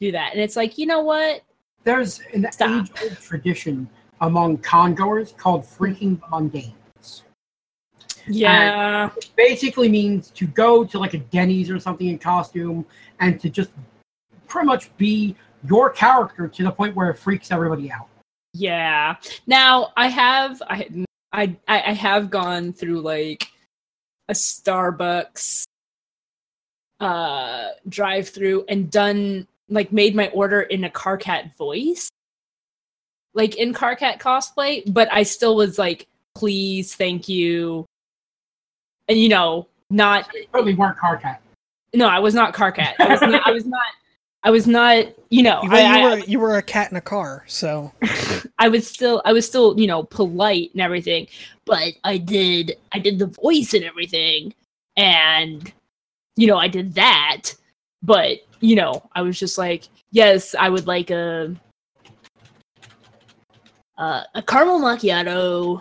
do 0.00 0.12
that. 0.12 0.32
And 0.32 0.40
it's 0.40 0.56
like, 0.56 0.76
you 0.76 0.86
know 0.86 1.00
what? 1.00 1.42
there's 1.84 2.20
an 2.32 2.46
Stop. 2.50 2.82
age-old 2.82 3.18
tradition 3.18 3.88
among 4.20 4.58
congoers 4.58 5.34
called 5.36 5.62
freaking 5.62 6.18
mundanes. 6.30 7.22
Yeah. 8.26 9.10
Basically 9.36 9.88
means 9.88 10.30
to 10.30 10.46
go 10.46 10.82
to 10.84 10.98
like 10.98 11.14
a 11.14 11.18
Denny's 11.18 11.70
or 11.70 11.78
something 11.78 12.08
in 12.08 12.18
costume 12.18 12.84
and 13.20 13.38
to 13.40 13.50
just 13.50 13.70
pretty 14.48 14.66
much 14.66 14.94
be 14.96 15.36
your 15.68 15.90
character 15.90 16.48
to 16.48 16.62
the 16.62 16.70
point 16.70 16.96
where 16.96 17.10
it 17.10 17.18
freaks 17.18 17.52
everybody 17.52 17.92
out. 17.92 18.08
Yeah. 18.54 19.16
Now 19.46 19.92
I 19.96 20.08
have 20.08 20.62
I 20.68 20.88
I 21.34 21.56
I 21.66 21.82
I 21.82 21.92
have 21.92 22.30
gone 22.30 22.72
through 22.72 23.00
like 23.00 23.50
a 24.28 24.32
Starbucks 24.32 25.64
uh 27.00 27.68
drive 27.88 28.28
through 28.28 28.64
and 28.68 28.90
done 28.90 29.46
like 29.68 29.92
made 29.92 30.14
my 30.14 30.28
order 30.28 30.62
in 30.62 30.84
a 30.84 30.90
Karkat 30.90 31.54
voice. 31.56 32.08
Like 33.34 33.56
in 33.56 33.74
Karkat 33.74 34.20
cosplay, 34.20 34.84
but 34.86 35.12
I 35.12 35.24
still 35.24 35.56
was 35.56 35.76
like, 35.76 36.06
please, 36.36 36.94
thank 36.94 37.28
you. 37.28 37.84
And 39.08 39.18
you 39.18 39.28
know, 39.28 39.66
not 39.90 40.30
Totally 40.52 40.74
weren't 40.74 40.96
Karkat. 40.96 41.38
no, 41.94 42.06
I 42.06 42.20
was 42.20 42.34
not 42.34 42.54
Karkat. 42.54 42.94
I 43.00 43.08
was 43.08 43.20
not 43.20 43.46
I 43.46 43.50
was 43.50 43.66
not 43.66 43.82
I 44.44 44.50
was 44.50 44.66
not, 44.66 45.06
you 45.30 45.42
know, 45.42 45.60
Well, 45.62 45.72
I, 45.74 45.80
you 45.98 46.06
I- 46.06 46.14
were 46.18 46.24
you 46.24 46.38
were 46.38 46.56
a 46.58 46.62
cat 46.62 46.90
in 46.90 46.96
a 46.96 47.00
car, 47.00 47.44
so 47.48 47.92
I 48.58 48.68
was 48.68 48.86
still 48.86 49.22
I 49.24 49.32
was 49.32 49.46
still, 49.46 49.78
you 49.80 49.86
know, 49.86 50.02
polite 50.04 50.70
and 50.72 50.80
everything, 50.82 51.26
but 51.64 51.94
I 52.04 52.18
did 52.18 52.76
I 52.92 52.98
did 52.98 53.18
the 53.18 53.26
voice 53.26 53.74
and 53.74 53.84
everything 53.84 54.54
and 54.96 55.72
you 56.36 56.46
know, 56.46 56.58
I 56.58 56.68
did 56.68 56.94
that, 56.94 57.52
but 58.02 58.38
you 58.60 58.76
know, 58.76 59.08
I 59.14 59.22
was 59.22 59.38
just 59.38 59.56
like, 59.58 59.88
yes, 60.10 60.54
I 60.58 60.68
would 60.68 60.86
like 60.86 61.10
a 61.10 61.54
uh, 63.96 64.22
a 64.34 64.42
caramel 64.42 64.80
macchiato 64.80 65.80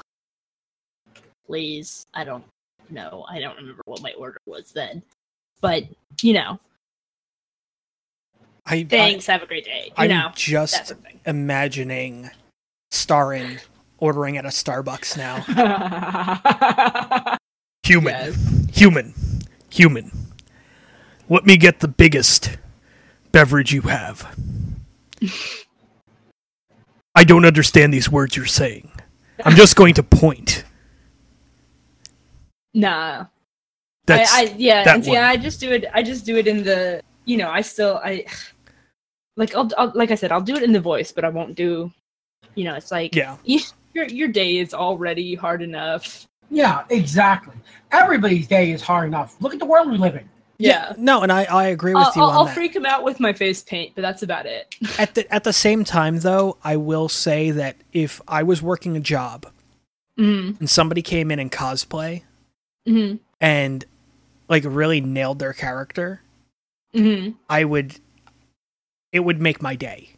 please. 1.46 2.06
I 2.14 2.24
don't 2.24 2.44
know. 2.90 3.26
I 3.30 3.40
don't 3.40 3.58
remember 3.58 3.82
what 3.86 4.02
my 4.02 4.14
order 4.14 4.40
was 4.46 4.72
then. 4.72 5.04
But, 5.62 5.84
you 6.22 6.34
know, 6.34 6.60
I, 8.66 8.84
thanks, 8.84 9.26
have 9.28 9.44
a 9.44 9.46
great 9.46 9.66
day. 9.66 9.86
You 9.88 9.94
I, 9.98 10.04
I'm 10.06 10.10
know, 10.10 10.32
just 10.36 10.88
sort 10.88 10.92
of 10.92 11.00
thing. 11.06 11.20
imagining 11.26 12.30
Starin 12.92 13.60
ordering 13.98 14.38
at 14.38 14.46
a 14.46 14.50
Starbucks 14.50 15.18
now. 15.18 15.42
Human, 17.84 18.14
Yes. 18.14 18.68
human, 18.74 19.14
human. 19.70 20.10
Let 21.28 21.46
me 21.46 21.58
get 21.58 21.82
the 21.82 21.90
biggest 21.90 22.58
beverage 23.34 23.74
you 23.74 23.82
have. 23.82 24.34
I 27.16 27.26
don't 27.26 27.44
understand 27.46 27.94
these 27.94 28.10
words 28.10 28.38
you're 28.38 28.46
saying. 28.46 28.90
I'm 29.44 29.56
just 29.58 29.76
going 29.76 29.94
to 29.96 30.04
point. 30.04 30.64
Nah. 32.74 33.26
That's 34.06 34.34
I, 34.34 34.42
I 34.44 34.56
yeah, 34.58 34.84
that 34.86 34.96
and 34.96 35.04
see, 35.06 35.12
one. 35.12 35.20
I 35.20 35.36
just 35.38 35.60
do 35.60 35.72
it. 35.72 35.86
I 35.94 36.02
just 36.04 36.26
do 36.26 36.38
it 36.38 36.48
in 36.48 36.64
the. 36.64 37.02
You 37.26 37.38
know, 37.38 37.50
I 37.50 37.62
still 37.62 38.00
I 38.04 38.26
like 39.38 39.56
I'll, 39.56 39.70
I'll 39.78 39.92
like 39.96 40.12
I 40.12 40.16
said 40.16 40.32
I'll 40.32 40.42
do 40.42 40.56
it 40.56 40.64
in 40.64 40.72
the 40.72 40.80
voice, 40.80 41.12
but 41.12 41.26
I 41.26 41.30
won't 41.30 41.56
do. 41.56 41.92
You 42.56 42.66
know, 42.66 42.76
it's 42.76 42.92
like 42.92 43.16
yeah. 43.16 43.38
your 43.94 44.06
your 44.06 44.28
day 44.28 44.58
is 44.58 44.74
already 44.74 45.36
hard 45.36 45.62
enough. 45.62 46.28
Yeah, 46.50 46.84
exactly. 46.90 47.56
Everybody's 47.92 48.48
day 48.48 48.72
is 48.72 48.82
hard 48.82 49.08
enough. 49.08 49.36
Look 49.40 49.54
at 49.54 49.60
the 49.60 49.66
world 49.66 49.90
we 49.90 49.98
live 49.98 50.16
in. 50.16 50.30
Yeah. 50.60 50.94
No, 50.98 51.22
and 51.22 51.32
I, 51.32 51.44
I 51.46 51.66
agree 51.66 51.94
with 51.94 52.06
I'll, 52.06 52.14
you 52.16 52.22
I'll, 52.22 52.30
on 52.30 52.36
I'll 52.36 52.46
that. 52.46 52.54
freak 52.54 52.76
him 52.76 52.86
out 52.86 53.04
with 53.04 53.20
my 53.20 53.34
face 53.34 53.64
paint, 53.64 53.94
but 53.96 54.02
that's 54.02 54.24
about 54.24 54.46
it. 54.46 54.76
at 55.00 55.16
the 55.16 55.32
at 55.34 55.44
the 55.44 55.54
same 55.54 55.84
time 55.84 56.20
though, 56.20 56.58
I 56.64 56.78
will 56.78 57.10
say 57.10 57.52
that 57.52 57.78
if 57.92 58.22
I 58.28 58.44
was 58.44 58.62
working 58.62 58.96
a 58.96 59.00
job 59.00 59.48
Mm, 60.18 60.60
and 60.60 60.70
somebody 60.70 61.02
came 61.02 61.32
in 61.32 61.40
in 61.40 61.50
cosplay 61.50 62.22
mm, 62.88 63.18
and 63.42 63.84
like 64.48 64.64
really 64.64 65.02
nailed 65.02 65.40
their 65.40 65.54
character, 65.54 66.22
mm. 66.94 67.36
I 67.50 67.64
would 67.64 67.96
it 69.12 69.20
would 69.20 69.42
make 69.42 69.62
my 69.62 69.76
day. 69.76 70.10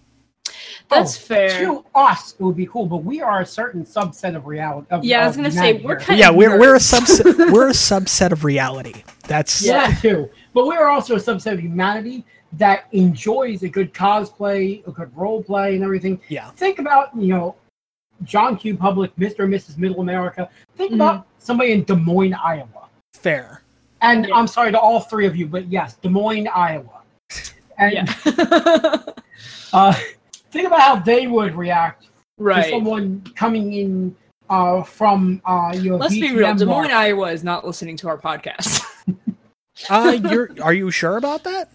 That's 0.89 1.17
Oh, 1.17 1.19
fair. 1.19 1.49
To 1.65 1.85
us, 1.95 2.35
it 2.39 2.43
would 2.43 2.55
be 2.55 2.67
cool, 2.67 2.85
but 2.85 2.97
we 3.03 3.19
are 3.21 3.41
a 3.41 3.45
certain 3.45 3.83
subset 3.83 4.35
of 4.35 4.45
reality. 4.45 4.87
Of, 4.91 5.03
Yeah, 5.03 5.23
I 5.23 5.27
was 5.27 5.35
gonna 5.35 5.51
say, 5.51 5.57
humanity 5.79 5.85
we're 5.85 5.97
here. 5.97 6.05
kind- 6.07 6.19
yeah, 6.19 6.29
we're 6.29 6.59
we're 6.59 6.75
a 6.75 6.79
subset 6.79 7.25
we're 7.53 7.69
a 7.69 7.73
subset 7.73 8.31
of 8.31 8.43
reality. 8.43 9.03
That's 9.27 9.65
Yeah. 9.65 9.89
Yeah, 9.89 9.95
too. 9.95 10.29
But 10.53 10.67
we 10.67 10.75
are 10.75 10.87
also 10.89 11.15
a 11.15 11.19
subset 11.19 11.53
of 11.53 11.59
humanity 11.59 12.23
that 12.53 12.85
enjoys 12.93 13.63
a 13.63 13.67
good 13.69 13.93
cosplay, 13.93 14.85
a 14.87 14.91
good 14.91 15.11
role 15.17 15.43
play, 15.43 15.75
and 15.75 15.83
everything. 15.83 16.21
yeah. 16.29 16.51
Think 16.51 16.79
about 16.79 17.09
you 17.17 17.27
know 17.27 17.55
John 18.23 18.55
Q. 18.55 18.77
Public, 18.77 19.13
Mr. 19.17 19.43
and 19.43 19.53
Mrs. 19.53 19.77
Middle 19.77 19.99
America. 20.01 20.49
Think 20.77 20.93
about 20.93 21.27
somebody 21.39 21.73
in 21.73 21.83
Des 21.83 21.95
Moines, 21.95 22.35
Iowa. 22.35 22.87
Fair. 23.13 23.61
And 24.05 24.27
Yeah. 24.27 24.35
I'm 24.35 24.47
sorry 24.47 24.71
to 24.71 24.79
all 24.79 24.99
three 25.01 25.25
of 25.25 25.35
you, 25.35 25.47
but 25.47 25.67
yes, 25.67 25.95
Des 25.95 26.09
Moines, 26.09 26.47
Iowa. 26.47 27.01
And 27.77 27.93
Yeah. 27.93 28.13
uh, 29.73 29.93
think 30.51 30.67
about 30.67 30.79
how 30.81 30.95
they 30.97 31.27
would 31.27 31.55
react 31.55 32.07
to 32.39 32.63
someone 32.69 33.21
coming 33.35 33.73
in 33.73 34.15
uh, 34.49 34.83
from 34.83 35.41
uh, 35.45 35.73
you 35.75 35.89
know. 35.91 35.97
Let's 35.97 36.13
be 36.13 36.29
VTM 36.29 36.35
real. 36.37 36.55
Des 36.55 36.65
Mark. 36.65 36.83
Moines, 36.87 36.95
Iowa 36.95 37.31
is 37.31 37.43
not 37.43 37.65
listening 37.65 37.97
to 37.97 38.07
our 38.07 38.17
podcast. 38.17 38.83
Uh 39.89 40.17
you're 40.31 40.49
are 40.63 40.73
you 40.73 40.89
sure 40.89 41.17
about 41.17 41.43
that? 41.43 41.69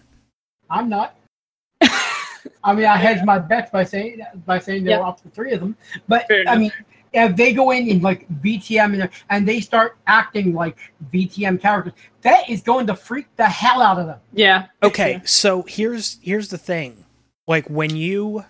I'm 0.71 0.89
not. 0.89 1.15
I 2.63 2.73
mean, 2.73 2.85
I 2.85 2.97
hedged 2.97 3.23
my 3.25 3.37
bets 3.37 3.69
by 3.69 3.83
saying 3.83 4.21
by 4.47 4.57
saying 4.57 4.85
there 4.85 4.93
Yeah. 4.95 5.01
were 5.01 5.05
up 5.05 5.21
to 5.21 5.29
three 5.29 5.51
of 5.51 5.59
them. 5.59 5.77
But 6.07 6.27
Fair 6.27 6.39
I 6.39 6.41
enough. 6.53 6.57
mean, 6.57 6.71
if 7.13 7.35
they 7.35 7.51
go 7.53 7.71
in 7.71 7.87
in 7.87 8.01
like 8.01 8.27
VTM 8.41 8.99
and, 9.01 9.09
and 9.29 9.47
they 9.47 9.59
start 9.59 9.97
acting 10.07 10.53
like 10.53 10.77
VTM 11.13 11.61
characters, 11.61 11.93
that 12.21 12.49
is 12.49 12.61
going 12.61 12.87
to 12.87 12.95
freak 12.95 13.27
the 13.35 13.45
hell 13.47 13.81
out 13.81 13.99
of 13.99 14.07
them. 14.07 14.19
yeah. 14.33 14.67
Okay, 14.81 15.13
Yeah. 15.13 15.21
so 15.25 15.63
here's 15.63 16.17
here's 16.21 16.49
the 16.49 16.57
thing. 16.57 17.05
Like 17.47 17.69
when 17.69 17.95
you 17.95 18.45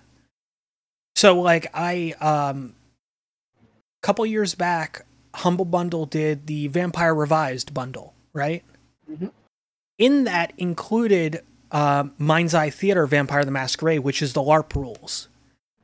So 1.16 1.40
like 1.42 1.68
I 1.74 2.14
um 2.20 2.76
a 4.04 4.06
couple 4.06 4.26
years 4.26 4.56
back 4.56 5.06
Humble 5.36 5.66
Bundle 5.66 6.06
did 6.06 6.48
the 6.48 6.68
Vampire 6.68 7.16
Revised 7.16 7.74
bundle, 7.74 8.14
right? 8.34 8.64
Mhm. 9.10 9.32
In 9.98 10.26
that 10.26 10.54
included 10.58 11.42
um 11.72 12.14
Mind's 12.18 12.54
Eye 12.54 12.70
Theater 12.70 13.08
Vampire 13.08 13.44
the 13.46 13.52
Masquerade, 13.52 14.00
which 14.02 14.22
is 14.22 14.34
the 14.34 14.42
LARP 14.42 14.76
rules. 14.76 15.30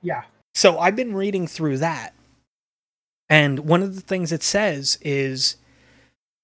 Yeah. 0.04 0.24
So 0.54 0.78
I've 0.80 0.96
been 0.96 1.14
reading 1.16 1.48
through 1.48 1.78
that. 1.80 2.14
And 3.30 3.60
one 3.60 3.84
of 3.84 3.96
the 3.96 4.02
things 4.02 4.32
it 4.32 4.44
says 4.44 4.98
is 5.02 5.58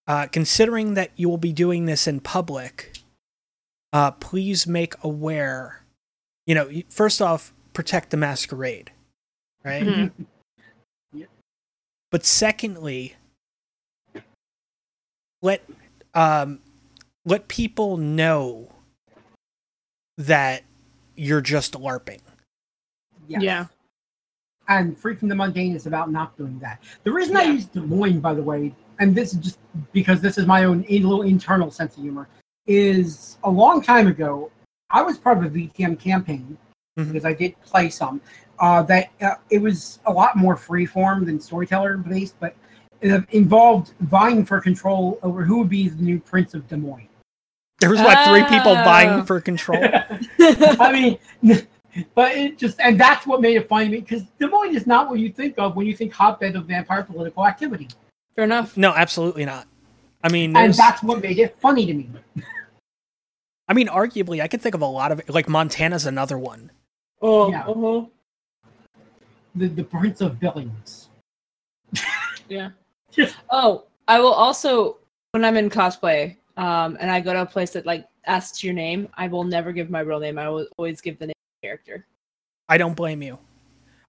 uh, 0.08 0.28
considering 0.28 0.96
that 0.96 1.12
you 1.16 1.30
will 1.30 1.38
be 1.38 1.54
doing 1.54 1.86
this 1.86 2.08
in 2.08 2.20
public, 2.20 2.92
uh, 3.94 4.12
please 4.12 4.68
make 4.68 4.96
aware, 5.04 5.84
you 6.46 6.56
know, 6.56 6.70
first 6.90 7.22
off, 7.22 7.54
protect 7.74 8.10
the 8.10 8.18
masquerade, 8.18 8.92
right? 9.64 9.84
Mhm. 9.84 10.12
But 12.12 12.26
secondly, 12.26 13.16
let 15.42 15.64
um, 16.14 16.60
let 17.26 17.48
people 17.48 17.98
know 17.98 18.70
that 20.18 20.64
you're 21.16 21.42
just 21.42 21.74
LARPing. 21.74 22.20
Yes. 23.28 23.42
Yeah. 23.42 23.66
And 24.70 24.96
freaking 24.98 25.28
the 25.28 25.36
mundane 25.36 25.76
is 25.76 25.88
about 25.88 26.10
not 26.12 26.38
doing 26.38 26.58
that. 26.60 26.82
The 27.04 27.12
reason 27.12 27.36
I 27.36 27.44
use 27.44 27.66
Des 27.66 27.82
Moines, 27.82 28.22
by 28.22 28.34
the 28.34 28.42
way, 28.44 28.74
and 29.00 29.14
this 29.14 29.34
is 29.34 29.40
just 29.40 29.60
because 29.92 30.22
this 30.22 30.38
is 30.38 30.46
my 30.46 30.64
own 30.64 30.84
in- 30.84 31.04
little 31.04 31.24
internal 31.24 31.70
sense 31.70 31.98
of 31.98 32.04
humor, 32.04 32.28
is 32.66 33.38
a 33.44 33.50
long 33.50 33.82
time 33.82 34.08
ago, 34.08 34.52
I 34.90 35.02
was 35.02 35.18
part 35.18 35.38
of 35.38 35.44
a 35.44 35.50
VTM 35.50 35.98
campaign 36.00 36.58
Mhm. 36.98 37.08
because 37.08 37.26
I 37.26 37.34
did 37.34 37.60
play 37.62 37.90
some. 37.90 38.22
Uh, 38.60 38.84
that 38.84 39.10
uh, 39.22 39.36
it 39.50 39.62
was 39.62 40.00
a 40.06 40.12
lot 40.14 40.38
more 40.38 40.56
freeform 40.56 41.26
than 41.26 41.40
storyteller 41.42 41.98
based, 41.98 42.36
but 42.40 42.56
it 43.02 43.22
involved 43.32 43.94
vying 44.02 44.46
for 44.46 44.62
control 44.62 45.20
over 45.24 45.44
who 45.44 45.58
would 45.58 45.70
be 45.70 45.90
the 45.90 46.02
new 46.02 46.20
Prince 46.20 46.54
of 46.54 46.66
Des 46.70 46.78
Moines. 46.78 47.10
There 47.80 47.90
was 47.90 48.00
what 48.00 48.26
three 48.30 48.44
people 48.44 48.72
Oh. 48.72 48.84
vying 48.86 49.26
for 49.26 49.42
control. 49.42 49.84
I 50.40 51.18
mean, 51.42 51.60
but 52.16 52.32
it 52.36 52.58
just 52.58 52.80
and 52.80 53.00
that's 53.00 53.26
what 53.28 53.42
made 53.42 53.56
it 53.58 53.68
funny 53.68 53.86
to 53.86 53.92
me 53.92 54.00
because 54.02 54.24
Des 54.40 54.48
Moines 54.48 54.76
is 54.76 54.88
not 54.88 55.10
what 55.10 55.20
you 55.20 55.32
think 55.32 55.56
of 55.58 55.76
when 55.76 55.86
you 55.88 55.96
think 55.96 56.14
hotbed 56.14 56.56
of 56.56 56.66
vampire 56.66 57.04
political 57.04 57.46
activity, 57.46 57.88
Fair 58.36 58.46
enough. 58.46 58.76
No, 58.78 58.94
absolutely 58.94 59.46
not. 59.46 59.68
I 60.24 60.30
mean, 60.30 60.56
and 60.56 60.74
that's 60.74 61.04
what 61.04 61.22
made 61.22 61.38
it 61.38 61.56
funny 61.60 61.86
to 61.86 61.94
me. 61.94 62.10
I 63.68 63.74
mean, 63.74 63.88
arguably, 63.88 64.42
I 64.42 64.48
could 64.48 64.62
think 64.62 64.76
of 64.76 64.82
a 64.82 64.86
lot 64.86 65.12
of 65.12 65.22
like 65.30 65.48
Montana's 65.48 66.06
another 66.06 66.38
one. 66.38 66.72
Oh, 67.22 67.52
Yeah. 67.52 67.66
uh-huh. 67.66 68.06
The 69.56 69.68
the 69.68 69.84
Prince 69.84 70.22
of 70.22 70.40
Billings. 70.40 71.10
Yeah. 72.50 72.72
Oh, 73.52 73.86
I 74.10 74.20
will 74.20 74.34
also 74.34 74.98
when 75.32 75.46
I'm 75.46 75.56
in 75.56 75.70
cosplay, 75.70 76.36
um, 76.58 76.98
and 77.00 77.10
I 77.10 77.22
go 77.22 77.32
to 77.34 77.42
a 77.44 77.46
place 77.46 77.72
that 77.72 77.86
like 77.86 78.06
asks 78.28 78.64
your 78.64 78.74
name, 78.74 79.08
I 79.16 79.28
will 79.28 79.46
never 79.46 79.72
give 79.72 79.90
my 79.90 80.02
real 80.02 80.20
name. 80.20 80.38
I 80.38 80.50
will 80.50 80.68
always 80.78 81.00
give 81.00 81.18
the 81.20 81.28
name 81.28 81.33
the 81.33 81.33
character. 81.78 82.06
I 82.70 82.78
don't 82.78 82.94
blame 82.96 83.22
you. 83.22 83.40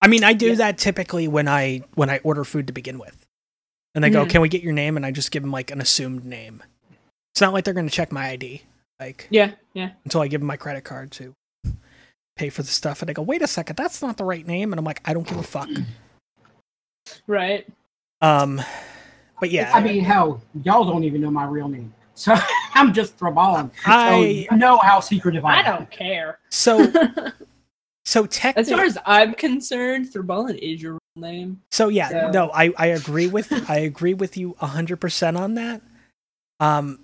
I 0.02 0.06
mean, 0.08 0.22
I 0.24 0.32
do 0.34 0.48
Yeah. 0.50 0.54
that 0.56 0.78
typically 0.78 1.28
when 1.28 1.48
I 1.48 1.82
when 1.94 2.10
I 2.10 2.18
order 2.24 2.44
food 2.44 2.66
to 2.66 2.72
begin 2.72 2.98
with, 2.98 3.24
and 3.94 4.04
they 4.04 4.10
go, 4.10 4.24
Mhm. 4.26 4.30
"Can 4.30 4.40
we 4.42 4.48
get 4.48 4.62
your 4.62 4.72
name?" 4.72 4.96
and 4.96 5.06
I 5.06 5.10
just 5.10 5.30
give 5.30 5.42
them 5.42 5.50
like 5.52 5.70
an 5.70 5.80
assumed 5.80 6.24
name. 6.24 6.62
It's 7.32 7.40
not 7.40 7.52
like 7.52 7.64
they're 7.64 7.74
going 7.74 7.88
to 7.88 7.92
check 7.94 8.12
my 8.12 8.28
ID, 8.28 8.62
like 9.00 9.26
Yeah, 9.30 9.52
yeah. 9.72 9.90
until 10.04 10.20
I 10.20 10.28
give 10.28 10.40
them 10.40 10.46
my 10.46 10.56
credit 10.56 10.84
card 10.84 11.10
to 11.12 11.34
pay 12.36 12.48
for 12.50 12.62
the 12.62 12.68
stuff, 12.68 13.00
and 13.02 13.08
they 13.08 13.14
go, 13.14 13.22
"Wait 13.22 13.42
a 13.42 13.46
second, 13.46 13.76
that's 13.76 14.02
not 14.02 14.16
the 14.18 14.24
right 14.24 14.46
name," 14.46 14.72
and 14.72 14.78
I'm 14.78 14.84
like, 14.84 15.00
"I 15.04 15.14
don't 15.14 15.26
give 15.26 15.38
a 15.38 15.42
fuck." 15.42 15.68
Right. 17.26 17.66
Um, 18.20 18.62
but 19.40 19.50
yeah, 19.50 19.70
I 19.74 19.80
mean, 19.80 20.04
hell, 20.04 20.42
y'all 20.62 20.84
don't 20.84 21.04
even 21.04 21.20
know 21.20 21.30
my 21.30 21.44
real 21.44 21.68
name, 21.68 21.92
so 22.14 22.34
I'm 22.74 22.92
just 22.92 23.18
Thurballin. 23.18 23.70
I 23.86 24.10
so 24.10 24.22
you 24.22 24.56
know 24.58 24.78
how 24.78 25.00
secretive 25.00 25.44
I, 25.44 25.56
I 25.56 25.60
am. 25.60 25.76
don't 25.78 25.90
care. 25.90 26.38
so 26.50 26.86
so 28.04 28.24
as 28.56 28.70
far 28.70 28.84
as 28.84 28.98
I'm 29.06 29.34
concerned, 29.34 30.06
Thurballin 30.12 30.58
is 30.58 30.82
your 30.82 30.92
real 30.92 31.00
name. 31.16 31.62
So 31.70 31.88
yeah, 31.88 32.08
So- 32.08 32.30
no, 32.30 32.50
I, 32.52 32.72
I 32.76 32.86
agree 32.88 33.28
with 33.28 33.52
I 33.70 33.78
agree 33.78 34.14
with 34.14 34.36
you 34.36 34.54
hundred 34.60 35.00
percent 35.00 35.36
on 35.36 35.54
that. 35.54 35.80
Um, 36.60 36.98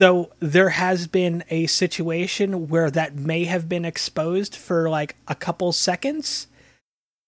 though 0.00 0.30
there 0.38 0.68
has 0.70 1.06
been 1.08 1.42
a 1.50 1.66
situation 1.66 2.68
where 2.68 2.90
that 2.90 3.16
may 3.16 3.44
have 3.44 3.68
been 3.68 3.84
exposed 3.84 4.54
for 4.54 4.88
like 4.88 5.16
a 5.26 5.34
couple 5.34 5.72
seconds. 5.72 6.46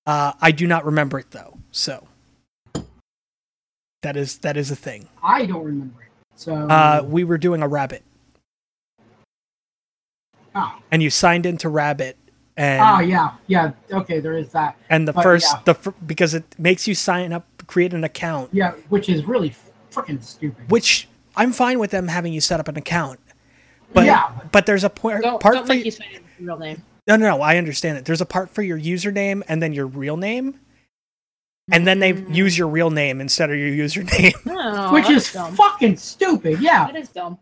Uh, 0.06 0.32
I 0.40 0.52
do 0.52 0.66
not 0.66 0.84
remember 0.84 1.18
it 1.18 1.30
though, 1.32 1.58
so 1.72 2.06
that 4.02 4.16
is 4.16 4.38
that 4.38 4.56
is 4.56 4.70
a 4.70 4.76
thing. 4.76 5.08
I 5.22 5.46
don't 5.46 5.64
remember 5.64 6.02
it. 6.02 6.08
So 6.36 6.54
Uh, 6.54 7.02
we 7.06 7.24
were 7.24 7.36
doing 7.38 7.60
a 7.62 7.68
rabbit, 7.68 8.02
ah, 10.54 10.78
and 10.90 11.02
you 11.02 11.10
signed 11.10 11.44
into 11.44 11.68
rabbit, 11.68 12.16
and 12.60 12.80
ah, 12.82 13.00
yeah, 13.00 13.32
yeah. 13.46 13.72
Okay, 13.90 14.20
there 14.20 14.36
is 14.36 14.50
that. 14.50 14.76
and 14.90 15.08
the 15.08 15.12
but 15.12 15.22
first 15.22 15.46
yeah. 15.52 15.60
the 15.64 15.74
fir- 15.74 15.94
because 16.06 16.34
it 16.34 16.44
makes 16.58 16.86
you 16.86 16.94
sign 16.94 17.32
up, 17.32 17.46
create 17.66 17.94
an 17.94 18.04
account, 18.04 18.50
Yeah, 18.52 18.72
which 18.90 19.08
is 19.08 19.24
really 19.24 19.54
freaking 19.90 20.22
stupid. 20.22 20.70
which 20.70 21.08
I'm 21.36 21.52
fine 21.52 21.78
with 21.78 21.90
them 21.90 22.08
having 22.08 22.32
you 22.32 22.40
set 22.40 22.60
up 22.60 22.68
an 22.68 22.76
account. 22.76 23.18
But 23.92 24.04
Yeah. 24.04 24.30
but 24.52 24.66
there's 24.66 24.84
a 24.84 24.90
point 24.90 25.22
Don't, 25.22 25.40
part 25.40 25.54
don't 25.54 25.66
for 25.66 25.72
make 25.72 25.78
you, 25.80 25.84
you 25.86 25.90
sign 25.90 26.08
in 26.14 26.22
with 26.22 26.30
your 26.38 26.48
real 26.48 26.58
name. 26.58 26.82
no 27.08 27.16
no 27.16 27.28
no 27.36 27.42
I 27.42 27.56
understand 27.56 27.98
it. 27.98 28.04
There's 28.04 28.20
a 28.20 28.26
part 28.26 28.50
for 28.50 28.62
your 28.62 28.78
username 28.78 29.42
and 29.48 29.62
then 29.62 29.72
your 29.72 29.86
real 29.86 30.16
name, 30.16 30.60
and 31.72 31.86
then 31.86 31.98
they 32.00 32.12
Mm. 32.12 32.34
use 32.34 32.58
your 32.58 32.68
real 32.68 32.90
name 32.90 33.20
instead 33.20 33.50
of 33.50 33.56
your 33.56 33.70
username. 33.70 34.34
Oh, 34.62 34.92
which 34.96 35.08
is 35.08 35.32
dumb. 35.32 35.54
fucking 35.56 35.96
stupid. 35.96 36.60
Yeah, 36.60 36.86
That 36.86 36.96
is 36.96 37.08
dumb. 37.08 37.38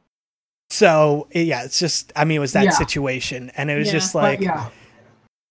So 0.71 1.29
yeah, 1.33 1.65
it's 1.65 1.79
just 1.79 2.13
I 2.15 2.25
mean 2.25 2.37
it 2.37 2.41
was 2.41 2.53
that 2.53 2.65
Yeah. 2.65 2.71
situation, 2.71 3.51
and 3.57 3.71
it 3.71 3.77
was 3.79 3.89
Yeah. 3.89 3.93
just 3.93 4.13
but 4.13 4.23
like 4.23 4.41
yeah, 4.41 4.69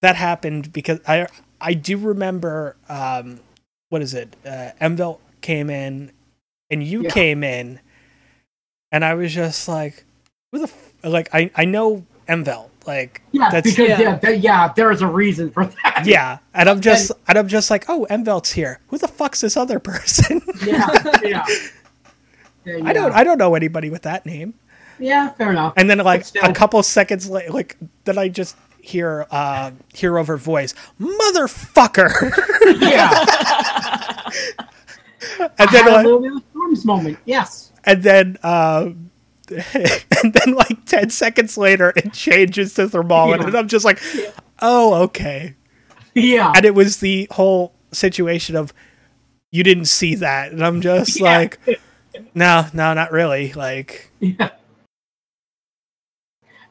that 0.01 0.15
happened 0.15 0.71
because 0.73 0.99
I 1.07 1.27
I 1.59 1.73
do 1.73 1.97
remember 1.97 2.75
um 2.89 3.39
what 3.89 4.01
is 4.01 4.13
it 4.13 4.35
uh, 4.45 4.71
Emville 4.81 5.19
came 5.41 5.69
in 5.69 6.11
and 6.69 6.83
you 6.83 7.03
Yeah. 7.03 7.09
came 7.09 7.43
in, 7.43 7.79
and 8.91 9.05
I 9.05 9.13
was 9.13 9.33
just 9.33 9.67
like 9.67 10.03
who 10.51 10.59
the 10.59 10.65
f-? 10.65 10.93
like 11.03 11.33
I 11.33 11.49
I 11.55 11.65
know 11.65 12.05
Emville 12.27 12.69
like 12.85 13.21
yeah, 13.31 13.49
that's 13.49 13.69
because 13.69 13.89
Yeah. 13.89 13.99
yeah, 14.01 14.17
th- 14.17 14.41
yeah, 14.41 14.73
there 14.75 14.91
is 14.91 15.01
a 15.01 15.07
reason 15.07 15.49
for 15.49 15.65
that. 15.65 16.03
Yeah, 16.05 16.39
and 16.53 16.69
I'm 16.69 16.79
just 16.81 17.11
and 17.27 17.37
I'm 17.37 17.47
just 17.47 17.69
like, 17.69 17.85
oh, 17.89 18.05
Emvelt's 18.09 18.51
here. 18.51 18.79
Who 18.87 18.97
the 18.97 19.07
fuck's 19.07 19.41
this 19.41 19.57
other 19.57 19.79
person? 19.91 20.41
yeah, 20.65 20.87
yeah. 21.23 21.45
Yeah, 22.65 22.79
I 22.85 22.93
don't 22.93 23.13
I 23.13 23.23
don't 23.23 23.37
know 23.37 23.55
anybody 23.55 23.89
with 23.89 24.01
that 24.03 24.25
name. 24.25 24.53
Yeah, 24.99 25.29
fair 25.31 25.51
enough. 25.51 25.73
And 25.77 25.89
then 25.89 25.99
like 25.99 26.25
still. 26.25 26.43
a 26.43 26.53
couple 26.53 26.81
seconds 26.83 27.29
later, 27.29 27.51
like 27.51 27.77
then 28.05 28.17
I 28.17 28.27
just 28.29 28.55
hear 28.87 29.27
uh 29.31 29.71
hear 29.93 30.17
over 30.17 30.37
voice, 30.37 30.73
motherfucker. 30.99 32.31
yeah, 32.81 34.29
and 35.59 35.69
then 35.71 35.85
like, 35.85 36.05
of 36.05 36.43
Storms 36.51 36.85
moment. 36.85 37.19
Yes. 37.25 37.71
and 37.85 38.03
then 38.03 38.37
uh, 38.43 38.89
and 39.49 40.33
then 40.33 40.53
like 40.55 40.85
10 40.85 41.09
seconds 41.09 41.57
later 41.57 41.93
it 41.95 42.11
changes 42.13 42.73
to 42.75 42.87
Thurballin 42.87 43.39
Yeah. 43.39 43.47
and 43.47 43.55
I'm 43.55 43.67
just 43.69 43.85
like 43.85 44.01
oh 44.61 44.93
okay 45.03 45.55
Yeah. 46.13 46.51
and 46.55 46.65
it 46.65 46.75
was 46.75 46.97
the 46.97 47.27
whole 47.31 47.73
situation 47.93 48.55
of 48.57 48.73
you 49.51 49.63
didn't 49.63 49.85
see 49.85 50.15
that 50.15 50.51
and 50.51 50.65
I'm 50.65 50.81
just 50.81 51.19
Yeah. 51.19 51.37
like 51.37 51.59
no 52.35 52.65
no 52.73 52.93
not 52.93 53.11
really 53.13 53.53
like 53.53 54.11
Yeah. 54.19 54.49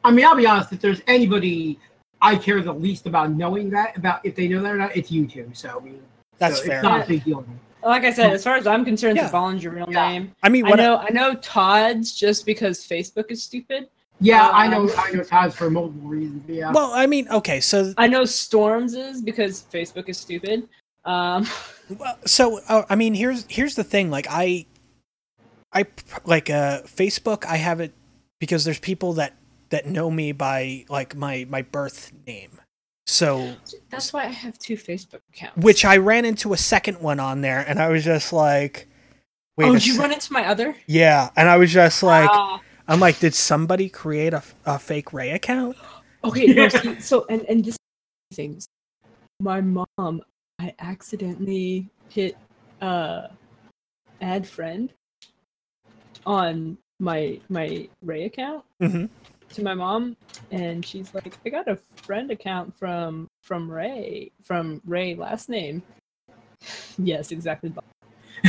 I 0.04 0.12
mean, 0.12 0.24
I'll 0.24 0.36
be 0.36 0.46
honest. 0.46 0.72
If 0.72 0.80
there's 0.80 1.00
anybody 1.08 1.80
I 2.20 2.36
care 2.36 2.60
the 2.62 2.72
least 2.72 3.06
about 3.06 3.30
knowing 3.32 3.70
that, 3.70 3.96
about 3.96 4.24
if 4.24 4.34
they 4.34 4.48
know 4.48 4.62
that 4.62 4.72
or 4.72 4.76
not, 4.78 4.96
it's 4.96 5.10
you 5.10 5.26
two. 5.26 5.50
So 5.52 5.78
I 5.80 5.84
mean, 5.84 6.00
That's 6.38 6.58
so 6.58 6.66
fair. 6.66 6.76
It's 6.76 6.82
not 6.82 7.04
a 7.04 7.06
big 7.08 7.24
deal. 7.24 7.44
Like 7.84 8.04
I 8.04 8.12
said, 8.12 8.32
as 8.32 8.42
far 8.42 8.56
as 8.56 8.66
I'm 8.66 8.84
concerned, 8.84 9.16
Yeah. 9.16 9.28
Thurballin's 9.28 9.62
your 9.62 9.72
real 9.72 9.86
Yeah. 9.88 10.08
name. 10.08 10.34
I 10.42 10.48
mean 10.48 10.66
I 10.66 10.74
know, 10.74 10.96
I 10.98 11.10
know 11.10 11.34
Todd's 11.36 12.14
just 12.14 12.44
because 12.46 12.80
Facebook 12.80 13.30
is 13.30 13.42
stupid. 13.42 13.88
Yeah, 14.20 14.48
I 14.48 14.64
Um, 14.66 14.86
know. 14.86 14.94
I 14.96 15.12
know 15.12 15.22
Todd's 15.22 15.54
for 15.54 15.70
multiple 15.70 16.08
reasons. 16.08 16.42
Yeah. 16.48 16.72
well 16.72 16.90
I 16.92 17.06
mean 17.06 17.28
okay 17.28 17.60
so 17.60 17.92
I 17.96 18.06
know 18.08 18.24
Storms 18.24 18.94
is 18.94 19.20
because 19.22 19.64
Facebook 19.72 20.08
is 20.08 20.18
stupid. 20.18 20.68
Um, 21.04 21.46
Well, 21.88 22.18
so 22.26 22.58
uh, 22.66 22.82
I 22.90 22.96
mean, 22.96 23.14
here's 23.14 23.44
here's 23.48 23.76
the 23.76 23.84
thing. 23.84 24.10
Like 24.10 24.26
I, 24.28 24.66
I 25.72 25.86
like 26.24 26.50
uh 26.50 26.82
Facebook. 26.82 27.44
I 27.46 27.56
have 27.58 27.78
it 27.78 27.92
because 28.40 28.64
there's 28.64 28.80
people 28.80 29.12
that 29.12 29.34
that 29.70 29.86
know 29.86 30.10
me 30.10 30.32
by 30.32 30.84
like 30.88 31.14
my 31.16 31.46
my 31.48 31.62
birth 31.62 32.12
name. 32.26 32.60
So 33.06 33.54
that's 33.88 34.12
why 34.12 34.24
I 34.24 34.28
have 34.28 34.58
two 34.58 34.76
Facebook 34.76 35.20
accounts. 35.32 35.56
which 35.64 35.84
I 35.84 35.96
ran 35.98 36.24
into 36.24 36.52
a 36.52 36.56
second 36.56 37.00
one 37.00 37.20
on 37.20 37.40
there, 37.40 37.60
and 37.66 37.78
I 37.78 37.88
was 37.88 38.04
just 38.04 38.32
like, 38.32 38.88
wait, 39.56 39.66
oh, 39.66 39.74
did 39.74 39.86
you 39.86 39.92
sec- 39.94 40.02
run 40.02 40.12
into 40.12 40.32
my 40.32 40.46
other? 40.46 40.74
yeah, 40.86 41.30
and 41.36 41.48
I 41.48 41.56
was 41.56 41.72
just 41.72 42.02
like, 42.02 42.28
Ah. 42.32 42.60
I'm 42.88 42.98
like, 43.00 43.18
did 43.20 43.34
somebody 43.34 43.88
create 43.88 44.32
a, 44.34 44.42
a 44.64 44.78
fake 44.78 45.12
Ray 45.12 45.30
account? 45.30 45.76
Okay, 46.24 46.46
no, 46.46 46.68
see, 46.68 46.98
so 46.98 47.24
and 47.30 47.42
and 47.42 47.64
this 47.64 47.76
things. 48.34 48.66
My 49.38 49.60
mom, 49.60 50.22
I 50.58 50.74
accidentally 50.80 51.88
hit 52.08 52.36
uh 52.80 53.28
add 54.20 54.44
friend 54.48 54.92
on 56.24 56.78
my 56.98 57.38
my 57.48 57.88
Ray 58.02 58.24
account 58.24 58.64
Mhm. 58.82 59.08
To 59.56 59.64
my 59.64 59.74
mom, 59.74 60.16
and 60.50 60.84
she's 60.84 61.14
like, 61.14 61.36
"I 61.44 61.50
got 61.50 61.68
a 61.68 61.76
friend 61.96 62.30
account 62.30 62.76
from 62.76 63.28
from 63.42 63.70
Ray 63.70 64.30
from 64.42 64.80
Ray 64.84 65.14
last 65.14 65.48
name." 65.48 65.82
yes, 66.98 67.32
exactly. 67.32 67.72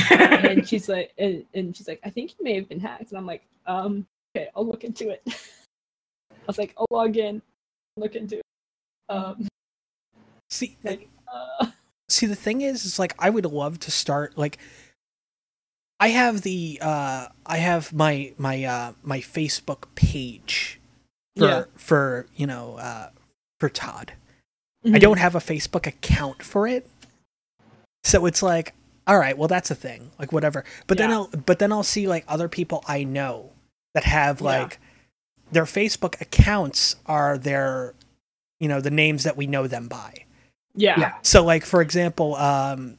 And 0.09 0.67
she's 0.67 0.87
like, 0.89 1.11
and, 1.17 1.43
and 1.53 1.75
she's 1.75 1.87
like, 1.87 1.99
"I 2.03 2.09
think 2.09 2.31
he 2.31 2.43
may 2.43 2.55
have 2.55 2.69
been 2.69 2.79
hacked," 2.79 3.09
and 3.09 3.17
I'm 3.17 3.25
like, 3.25 3.43
"Um, 3.65 4.05
okay, 4.35 4.49
I'll 4.55 4.65
look 4.65 4.83
into 4.83 5.09
it." 5.09 5.21
I 5.27 6.45
was 6.45 6.57
like, 6.57 6.73
"I'll 6.77 6.87
log 6.91 7.17
in." 7.17 7.41
look 7.99 8.15
into 8.15 8.37
it. 8.37 8.43
Um, 9.09 9.47
See, 10.51 10.77
like, 10.83 11.09
uh, 11.27 11.65
see 12.09 12.25
the 12.25 12.35
thing 12.35 12.61
is 12.61 12.85
is 12.85 12.99
like 12.99 13.13
i 13.19 13.29
would 13.29 13.45
love 13.45 13.79
to 13.79 13.91
start 13.91 14.37
like 14.37 14.57
i 15.99 16.09
have 16.09 16.41
the 16.41 16.79
uh 16.81 17.27
i 17.45 17.57
have 17.57 17.91
my 17.93 18.33
my 18.37 18.63
uh 18.63 18.93
my 19.03 19.19
facebook 19.19 19.93
page 19.95 20.76
for 21.37 21.45
Yeah. 21.45 21.63
for 21.75 22.25
you 22.35 22.47
know 22.47 22.77
uh 22.77 23.09
for 23.59 23.69
todd 23.69 24.13
i 24.85 24.89
mhm. 24.89 24.99
don't 24.99 25.19
have 25.19 25.35
a 25.35 25.39
facebook 25.39 25.87
account 25.87 26.43
for 26.43 26.67
it 26.67 26.87
so 28.03 28.25
it's 28.25 28.43
like 28.43 28.73
all 29.05 29.17
right 29.17 29.37
well 29.37 29.47
that's 29.47 29.71
a 29.71 29.75
thing 29.75 30.11
like 30.19 30.31
whatever 30.31 30.63
but 30.87 30.97
then 30.97 31.11
i'll 31.11 31.27
but 31.45 31.59
then 31.59 31.71
i'll 31.71 31.83
see 31.83 32.07
like 32.07 32.23
other 32.27 32.47
people 32.47 32.83
i 32.87 33.03
know 33.03 33.51
that 33.93 34.03
have 34.03 34.41
Yeah. 34.41 34.45
like 34.47 34.79
their 35.51 35.65
facebook 35.65 36.19
accounts 36.21 36.95
are 37.05 37.37
their 37.37 37.93
you 38.59 38.67
know 38.67 38.81
the 38.81 38.91
names 38.91 39.23
that 39.23 39.37
we 39.37 39.47
know 39.47 39.67
them 39.67 39.87
by 39.87 40.25
yeah. 40.77 40.99
Yeah. 40.99 41.13
so, 41.23 41.43
like 41.43 41.65
for 41.65 41.81
example, 41.81 42.35
um, 42.35 42.97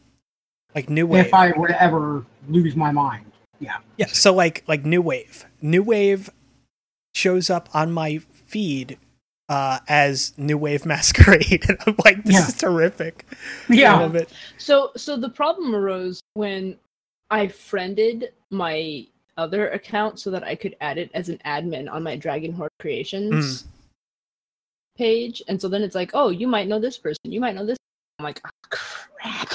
like 0.75 0.91
New 0.91 1.07
Wave. 1.07 1.27
if 1.27 1.35
I 1.35 1.53
were 1.53 1.69
to 1.69 1.83
ever 1.83 2.27
lose 2.49 2.77
my 2.77 2.91
mind, 2.91 3.31
yeah. 3.61 3.79
yeah. 3.97 4.07
So 4.07 4.35
like 4.35 4.65
like 4.67 4.85
New 4.85 5.01
Wave. 5.01 5.47
New 5.63 5.83
Wave 5.83 6.29
shows 7.19 7.51
up 7.51 7.69
on 7.75 7.91
my 7.93 8.19
feed 8.19 8.97
uh, 9.49 9.81
as 9.89 10.33
New 10.39 10.57
Wave 10.57 10.87
Masquerade, 10.87 11.65
and 11.69 11.79
I'm 11.87 11.97
like, 12.05 12.23
this 12.25 12.35
Yeah. 12.37 12.47
is 12.47 12.55
terrific. 12.55 13.27
Yeah. 13.69 13.99
love 13.99 14.15
it. 14.15 14.31
So 14.59 14.93
so 14.97 15.17
the 15.17 15.29
problem 15.31 15.75
arose 15.75 16.21
when 16.35 16.77
I 17.31 17.49
friended 17.49 18.33
my 18.51 19.07
other 19.37 19.71
account 19.71 20.19
so 20.21 20.31
that 20.31 20.45
I 20.45 20.55
could 20.55 20.77
add 20.81 20.99
it 20.99 21.11
as 21.15 21.29
an 21.29 21.39
admin 21.45 21.91
on 21.91 22.03
my 22.03 22.17
Dragon 22.17 22.53
Horde 22.53 22.71
Creations 22.81 23.65
page. 24.97 25.43
And 25.49 25.61
so 25.61 25.69
then 25.69 25.83
it's 25.83 25.95
like, 25.95 26.11
oh, 26.15 26.31
you 26.31 26.49
might 26.49 26.67
know 26.69 26.79
this 26.81 26.99
person, 26.99 27.21
you 27.25 27.41
might 27.41 27.55
know 27.55 27.65
this. 27.67 27.79
I'm 28.19 28.25
like, 28.25 28.41
oh, 28.45 28.51
crap. 28.71 29.49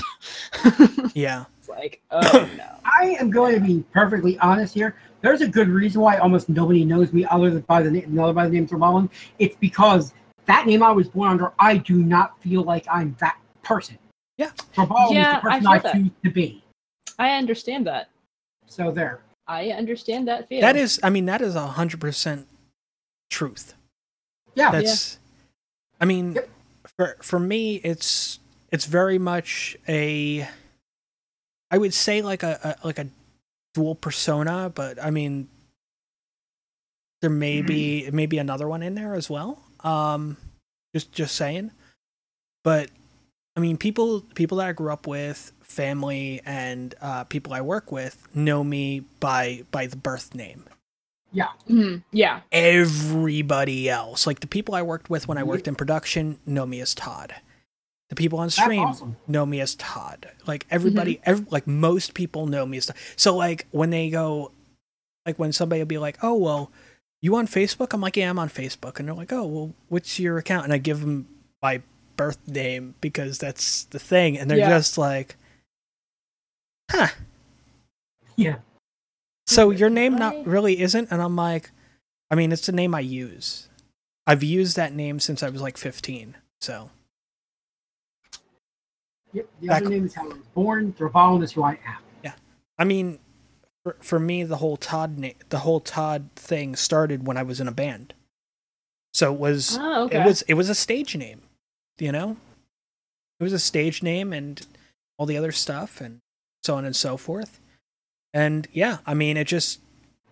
Yeah. 1.14 1.46
it's 1.60 1.68
like, 1.68 2.02
oh 2.12 2.50
no. 2.58 2.66
I 2.86 3.18
am 3.20 3.30
going 3.30 3.56
to 3.56 3.60
be 3.60 3.84
perfectly 3.92 4.40
honest 4.40 4.74
here. 4.74 4.96
There's 5.22 5.42
a 5.42 5.48
good 5.48 5.68
reason 5.68 6.00
why 6.02 6.18
almost 6.18 6.48
nobody 6.48 6.86
knows 6.86 7.12
me 7.12 7.26
other 7.26 7.50
than 7.52 7.62
by 7.62 7.82
the 7.82 7.92
name, 7.92 8.18
other 8.18 8.32
by 8.34 8.46
the 8.48 8.54
name 8.54 8.66
Thurballin. 8.68 9.10
It's 9.40 9.56
because 9.58 10.14
that 10.46 10.66
name 10.66 10.82
I 10.82 10.92
was 10.92 11.10
born 11.10 11.32
under, 11.32 11.52
I 11.60 11.78
do 11.78 12.02
not 12.04 12.40
feel 12.42 12.64
like 12.64 12.86
I'm 12.90 13.16
that 13.20 13.38
person. 13.64 13.98
Yeah. 14.38 14.52
Thurballin 14.76 15.14
Yeah, 15.14 15.38
is 15.38 15.44
the 15.44 15.50
person 15.50 15.68
I 15.68 15.72
I, 15.72 15.80
feel 15.80 15.92
that. 16.04 16.24
to 16.24 16.32
be. 16.32 16.64
I 17.20 17.32
understand 17.32 17.86
that. 17.88 18.10
So 18.68 18.92
there. 18.92 19.20
I 19.48 19.70
understand 19.72 20.28
that 20.30 20.48
feeling. 20.48 20.62
That 20.62 20.78
is, 20.78 21.00
I 21.04 21.10
mean, 21.10 21.26
that 21.26 21.42
is 21.42 21.56
a 21.56 21.68
hundred 21.68 22.00
percent 22.00 22.48
truth. 23.30 23.74
Yeah. 24.56 24.72
That's, 24.72 25.20
I 26.00 26.06
mean, 26.06 26.34
Yep. 26.36 26.50
for 26.98 27.18
for 27.22 27.40
me, 27.40 27.76
it's 27.78 28.40
it's 28.74 28.86
very 28.86 29.20
much 29.20 29.78
a, 29.88 30.50
I 31.72 31.78
would 31.78 31.94
say 31.94 32.22
like 32.22 32.44
a, 32.44 32.78
a 32.84 32.88
like 32.88 33.00
a 33.00 33.08
dual 33.74 33.96
persona, 33.96 34.72
but 34.74 35.02
I 35.02 35.12
mean, 35.12 35.48
there 37.22 37.30
may 37.30 37.62
be 37.62 38.10
maybe 38.12 38.40
another 38.40 38.68
one 38.68 38.84
in 38.84 38.96
there 38.96 39.14
as 39.16 39.30
well. 39.30 39.64
Um, 39.82 40.38
just 40.94 41.12
just 41.14 41.36
saying, 41.36 41.72
but 42.64 42.90
I 43.56 43.60
mean, 43.62 43.78
people 43.78 44.22
people 44.34 44.58
that 44.58 44.68
I 44.68 44.74
grew 44.74 44.92
up 44.92 45.08
with, 45.08 45.52
family, 45.62 46.42
and 46.46 46.96
uh, 47.02 47.26
people 47.26 47.54
I 47.54 47.62
work 47.62 47.92
with 47.92 48.28
know 48.36 48.64
me 48.64 49.02
by 49.20 49.64
by 49.72 49.88
the 49.88 49.98
birth 49.98 50.36
name 50.36 50.66
Mhm, 51.70 52.04
yeah. 52.12 52.42
everybody 52.52 53.90
else. 53.90 54.28
Like 54.28 54.40
the 54.42 54.48
people 54.48 54.76
I 54.76 54.82
worked 54.82 55.10
with 55.10 55.28
when 55.28 55.38
I 55.38 55.44
worked 55.44 55.68
in 55.68 55.76
production 55.76 56.40
know 56.46 56.66
me 56.66 56.82
as 56.82 56.94
Todd. 56.96 57.36
The 58.14 58.22
people 58.24 58.38
on 58.38 58.52
stream 58.52 58.80
awesome. 58.84 59.16
know 59.28 59.44
me 59.44 59.60
as 59.60 59.74
Todd. 59.74 60.30
Like 60.46 60.68
everybody, 60.70 61.20
ev- 61.26 61.52
like 61.52 61.66
most 61.66 62.14
people 62.14 62.46
know 62.46 62.64
me 62.64 62.78
as 62.78 62.86
Todd. 62.86 62.96
So 63.16 63.36
like 63.36 63.66
when 63.72 63.90
they 63.90 64.12
go, 64.12 64.52
like 65.26 65.40
when 65.40 65.52
somebody 65.52 65.82
will 65.82 65.88
be 65.88 65.98
like, 65.98 66.18
"Oh 66.22 66.36
well, 66.36 66.72
you 67.24 67.36
on 67.36 67.48
Facebook?" 67.48 67.92
I'm 67.94 68.02
like, 68.02 68.16
"Yeah, 68.16 68.30
I'm 68.30 68.38
on 68.38 68.50
Facebook," 68.50 69.00
and 69.00 69.08
they're 69.08 69.16
like, 69.16 69.34
"Oh 69.34 69.46
well, 69.48 69.74
what's 69.90 70.20
your 70.20 70.38
account?" 70.38 70.66
And 70.66 70.74
I 70.74 70.78
give 70.78 71.02
them 71.02 71.28
my 71.64 71.82
birth 72.16 72.38
name 72.48 72.94
because 73.02 73.40
that's 73.40 73.86
the 73.86 73.98
thing, 74.00 74.38
and 74.38 74.50
they're 74.52 74.60
Yeah. 74.60 74.70
just 74.70 74.96
like, 74.98 75.36
"Huh." 76.92 77.08
Yeah. 78.36 78.58
So 79.48 79.72
your 79.72 79.90
name 79.90 80.16
not 80.18 80.46
really 80.46 80.80
isn't, 80.82 81.10
and 81.12 81.20
I'm 81.22 81.36
like, 81.36 81.72
I 82.30 82.36
mean, 82.36 82.52
it's 82.52 82.66
the 82.68 82.72
name 82.72 82.94
I 82.96 83.00
use. 83.02 83.70
I've 84.28 84.44
used 84.44 84.76
that 84.76 84.94
name 84.94 85.20
since 85.20 85.42
I 85.44 85.50
was 85.50 85.62
like 85.62 85.78
15. 85.78 86.36
So 86.62 86.92
Yep. 89.34 89.48
The 89.62 89.70
other 89.70 89.90
name 89.90 90.06
is 90.06 90.14
how 90.14 90.24
I 90.26 90.34
was 90.34 90.38
born. 90.54 90.94
Thurballin 90.94 91.44
is 91.44 91.52
who 91.52 91.64
I 91.64 91.72
am. 91.72 91.98
Yeah. 92.24 92.34
I 92.78 92.84
mean, 92.84 93.20
for, 93.84 93.98
for 94.00 94.20
me, 94.20 94.44
the 94.44 94.58
whole 94.58 94.78
Todd 94.78 95.18
na- 95.18 95.30
the 95.50 95.60
whole 95.60 95.80
Todd 95.80 96.30
thing 96.36 96.76
started 96.76 97.26
when 97.28 97.38
I 97.38 97.44
was 97.44 97.60
in 97.60 97.68
a 97.68 97.72
band. 97.72 98.14
So 99.14 99.34
it 99.34 99.40
was 99.40 99.78
Oh, 99.80 100.06
okay. 100.06 100.22
it 100.22 100.26
was 100.26 100.42
it 100.44 100.54
was 100.56 100.70
a 100.70 100.76
stage 100.76 101.16
name, 101.16 101.42
you 102.00 102.12
know. 102.12 102.38
It 103.40 103.44
was 103.44 103.54
a 103.54 103.60
stage 103.60 104.02
name 104.02 104.32
and 104.34 104.66
all 105.18 105.26
the 105.26 105.38
other 105.38 105.52
stuff 105.52 106.00
and 106.02 106.20
so 106.64 106.76
on 106.76 106.86
and 106.86 106.96
so 106.96 107.18
forth. 107.18 107.60
And 108.34 108.68
yeah, 108.72 109.00
I 109.06 109.14
mean, 109.14 109.38
it 109.38 109.46
just 109.48 109.80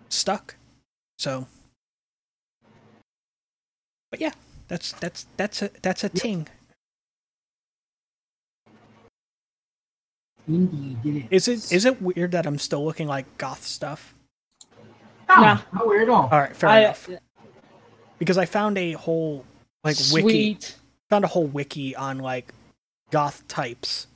stuck. 0.09 0.55
So, 1.19 1.47
but 4.09 4.19
yeah, 4.21 4.31
that's 4.67 4.93
that's 4.93 5.25
that's 5.37 5.61
a 5.61 5.69
that's 5.81 6.03
a 6.03 6.09
ting. 6.09 6.47
Indeed, 10.47 10.97
it 11.05 11.33
is. 11.33 11.47
Is 11.47 11.71
it 11.71 11.75
is 11.75 11.85
it 11.85 12.01
weird 12.01 12.31
that 12.31 12.45
I'm 12.45 12.57
still 12.57 12.83
looking 12.83 13.07
like 13.07 13.25
goth 13.37 13.63
stuff? 13.65 14.13
No, 15.29 15.35
Nah. 15.35 15.59
not 15.73 15.87
weird 15.87 16.03
at 16.03 16.09
all. 16.09 16.23
All 16.31 16.39
right, 16.39 16.55
fair 16.55 16.69
I- 16.69 16.79
enough. 16.79 17.09
Because 18.19 18.37
I 18.37 18.45
found 18.45 18.77
a 18.77 18.91
whole 18.93 19.45
like 19.83 19.97
wiki 20.11 20.57
found 21.09 21.23
a 21.25 21.27
whole 21.27 21.47
wiki 21.47 21.95
on 21.95 22.19
like 22.19 22.53
goth 23.11 23.47
types. 23.47 24.07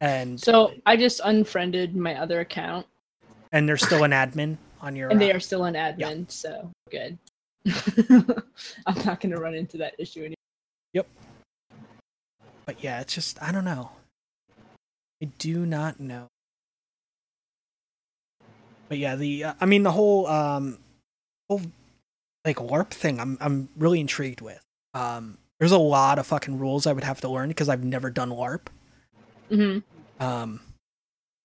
And 0.00 0.40
So 0.40 0.72
I 0.86 0.96
just 0.96 1.20
unfriended 1.24 1.96
my 1.96 2.14
other 2.16 2.40
account. 2.40 2.86
and 3.52 3.68
there's 3.68 3.84
still 3.84 4.04
an 4.04 4.12
admin. 4.12 4.56
on 4.80 4.94
your. 4.94 5.08
and 5.10 5.20
they 5.20 5.32
uh, 5.32 5.36
are 5.36 5.40
still 5.40 5.64
an 5.64 5.74
admin, 5.74 6.30
so 6.30 6.70
good. 6.90 7.18
I'm 7.66 9.04
not 9.04 9.20
going 9.20 9.30
to 9.32 9.38
run 9.40 9.54
into 9.54 9.76
that 9.78 9.94
issue 9.98 10.20
anymore. 10.20 10.34
Yep. 10.94 11.06
But 12.64 12.82
yeah, 12.82 13.00
it's 13.00 13.14
just 13.14 13.42
I 13.42 13.50
don't 13.52 13.64
know. 13.64 13.90
I 15.22 15.26
do 15.38 15.66
not 15.66 15.98
know. 16.00 16.28
But 18.88 18.98
yeah, 18.98 19.16
the 19.16 19.44
uh, 19.44 19.54
I 19.60 19.66
mean 19.66 19.82
the 19.82 19.90
whole 19.92 20.26
um 20.26 20.78
whole 21.48 21.60
like 22.44 22.56
LARP 22.56 22.90
thing 22.90 23.20
I'm 23.20 23.36
I'm 23.40 23.68
really 23.76 24.00
intrigued 24.00 24.40
with. 24.40 24.60
Um 24.94 25.38
there's 25.58 25.72
a 25.72 25.78
lot 25.78 26.18
of 26.18 26.26
fucking 26.26 26.58
rules 26.58 26.86
I 26.86 26.92
would 26.92 27.04
have 27.04 27.20
to 27.22 27.28
learn 27.28 27.48
because 27.48 27.68
I've 27.68 27.84
never 27.84 28.10
done 28.10 28.30
LARP. 28.30 28.68
hmm 29.50 29.78
Um 30.20 30.60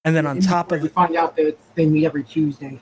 and 0.06 0.16
then 0.16 0.26
on 0.28 0.40
top 0.40 0.72
of 0.72 0.82
we 0.82 0.90
find 0.90 1.16
out 1.16 1.36
that 1.38 1.58
they 1.76 1.86
meet 1.86 2.06
every 2.06 2.24
Tuesday. 2.24 2.80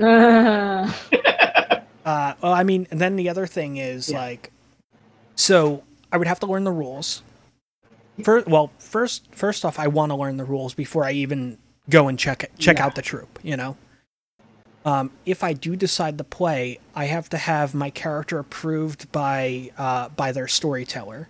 Uh, 0.00 0.92
Uh, 2.04 2.32
well, 2.40 2.54
I 2.54 2.62
mean, 2.62 2.86
and 2.90 2.98
then 2.98 3.16
the 3.16 3.28
other 3.28 3.46
thing 3.46 3.76
is 3.76 4.08
Yeah. 4.08 4.16
like, 4.18 4.50
so 5.36 5.82
I 6.10 6.16
would 6.16 6.26
have 6.26 6.40
to 6.40 6.46
learn 6.46 6.64
the 6.64 6.72
rules. 6.72 7.22
First, 8.22 8.46
well, 8.48 8.70
first, 8.78 9.26
first 9.32 9.64
off, 9.64 9.78
I 9.78 9.86
want 9.86 10.10
to 10.10 10.16
learn 10.16 10.36
the 10.36 10.44
rules 10.44 10.74
before 10.74 11.04
I 11.04 11.12
even 11.12 11.58
go 11.88 12.08
and 12.08 12.18
check 12.18 12.42
it, 12.42 12.52
check 12.58 12.78
Yeah. 12.78 12.86
out 12.86 12.94
the 12.94 13.02
troop. 13.02 13.38
You 13.42 13.56
know, 13.56 13.76
um, 14.84 15.10
if 15.24 15.44
I 15.44 15.52
do 15.52 15.76
decide 15.76 16.18
to 16.18 16.24
play, 16.24 16.80
I 16.94 17.04
have 17.06 17.28
to 17.30 17.38
have 17.38 17.74
my 17.74 17.90
character 17.90 18.38
approved 18.38 19.10
by 19.12 19.70
uh, 19.78 20.08
by 20.10 20.32
their 20.32 20.48
storyteller, 20.48 21.28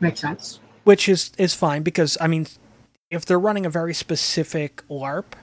Makes 0.00 0.20
sense. 0.20 0.60
which 0.84 1.08
is 1.08 1.32
is 1.38 1.54
fine 1.54 1.82
because 1.82 2.16
I 2.20 2.26
mean, 2.28 2.46
if 3.10 3.24
they're 3.26 3.38
running 3.38 3.66
a 3.66 3.70
very 3.70 3.94
specific 3.94 4.82
LARP, 4.88 5.34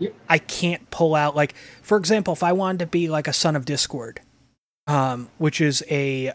Yep. 0.00 0.14
I 0.28 0.38
can't 0.38 0.90
pull 0.90 1.14
out 1.16 1.34
like, 1.34 1.54
for 1.82 1.96
example, 1.96 2.32
if 2.32 2.42
I 2.42 2.52
wanted 2.52 2.78
to 2.80 2.86
be 2.86 3.08
like 3.08 3.26
a 3.26 3.32
son 3.32 3.56
of 3.56 3.64
Discord, 3.64 4.20
um, 4.86 5.28
which 5.38 5.60
is 5.60 5.82
a 5.90 6.32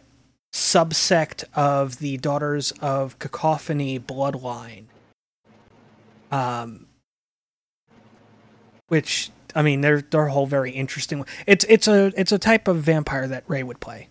subsect 0.54 1.44
of 1.56 1.98
the 1.98 2.18
Daughters 2.18 2.72
of 2.80 3.18
Cacophony 3.20 4.00
bloodline, 4.00 4.86
um, 6.32 6.86
which 8.88 9.32
I 9.56 9.62
mean, 9.62 9.82
they're 9.82 10.02
they're 10.02 10.28
a 10.28 10.32
whole 10.32 10.48
very 10.48 10.72
interesting. 10.72 11.26
It's 11.46 11.66
it's 11.68 11.88
a 11.88 12.14
it's 12.16 12.32
a 12.32 12.40
type 12.40 12.68
of 12.68 12.78
vampire 12.78 13.28
that 13.28 13.44
Ray 13.48 13.64
would 13.64 13.80
play 13.80 14.08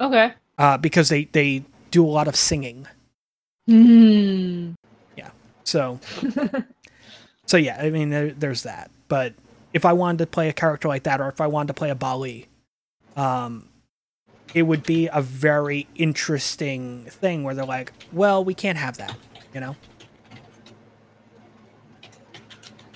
okay. 0.00 0.32
uh, 0.56 0.78
because 0.78 1.08
they 1.08 1.24
they 1.24 1.64
do 1.90 2.04
a 2.04 2.08
lot 2.08 2.28
of 2.28 2.36
singing. 2.36 2.86
Hmm. 3.66 4.72
Yeah. 5.16 5.30
So, 5.64 6.00
so 7.46 7.56
yeah, 7.56 7.78
I 7.80 7.90
mean, 7.90 8.10
there, 8.10 8.30
there's 8.30 8.62
that. 8.62 8.90
But 9.08 9.34
if 9.72 9.84
I 9.84 9.92
wanted 9.92 10.18
to 10.18 10.26
play 10.26 10.48
a 10.48 10.52
character 10.52 10.88
like 10.88 11.04
that, 11.04 11.20
or 11.20 11.28
if 11.28 11.40
I 11.40 11.46
wanted 11.46 11.68
to 11.68 11.74
play 11.74 11.90
a 11.90 11.94
Baali, 11.94 12.46
um, 13.16 13.67
it 14.54 14.62
would 14.62 14.82
be 14.82 15.08
a 15.12 15.20
very 15.20 15.86
interesting 15.94 17.04
thing 17.04 17.44
where 17.44 17.54
they're 17.54 17.64
like, 17.64 17.92
"Well, 18.12 18.44
we 18.44 18.54
can't 18.54 18.78
have 18.78 18.96
that," 18.98 19.16
you 19.54 19.60
know. 19.60 19.76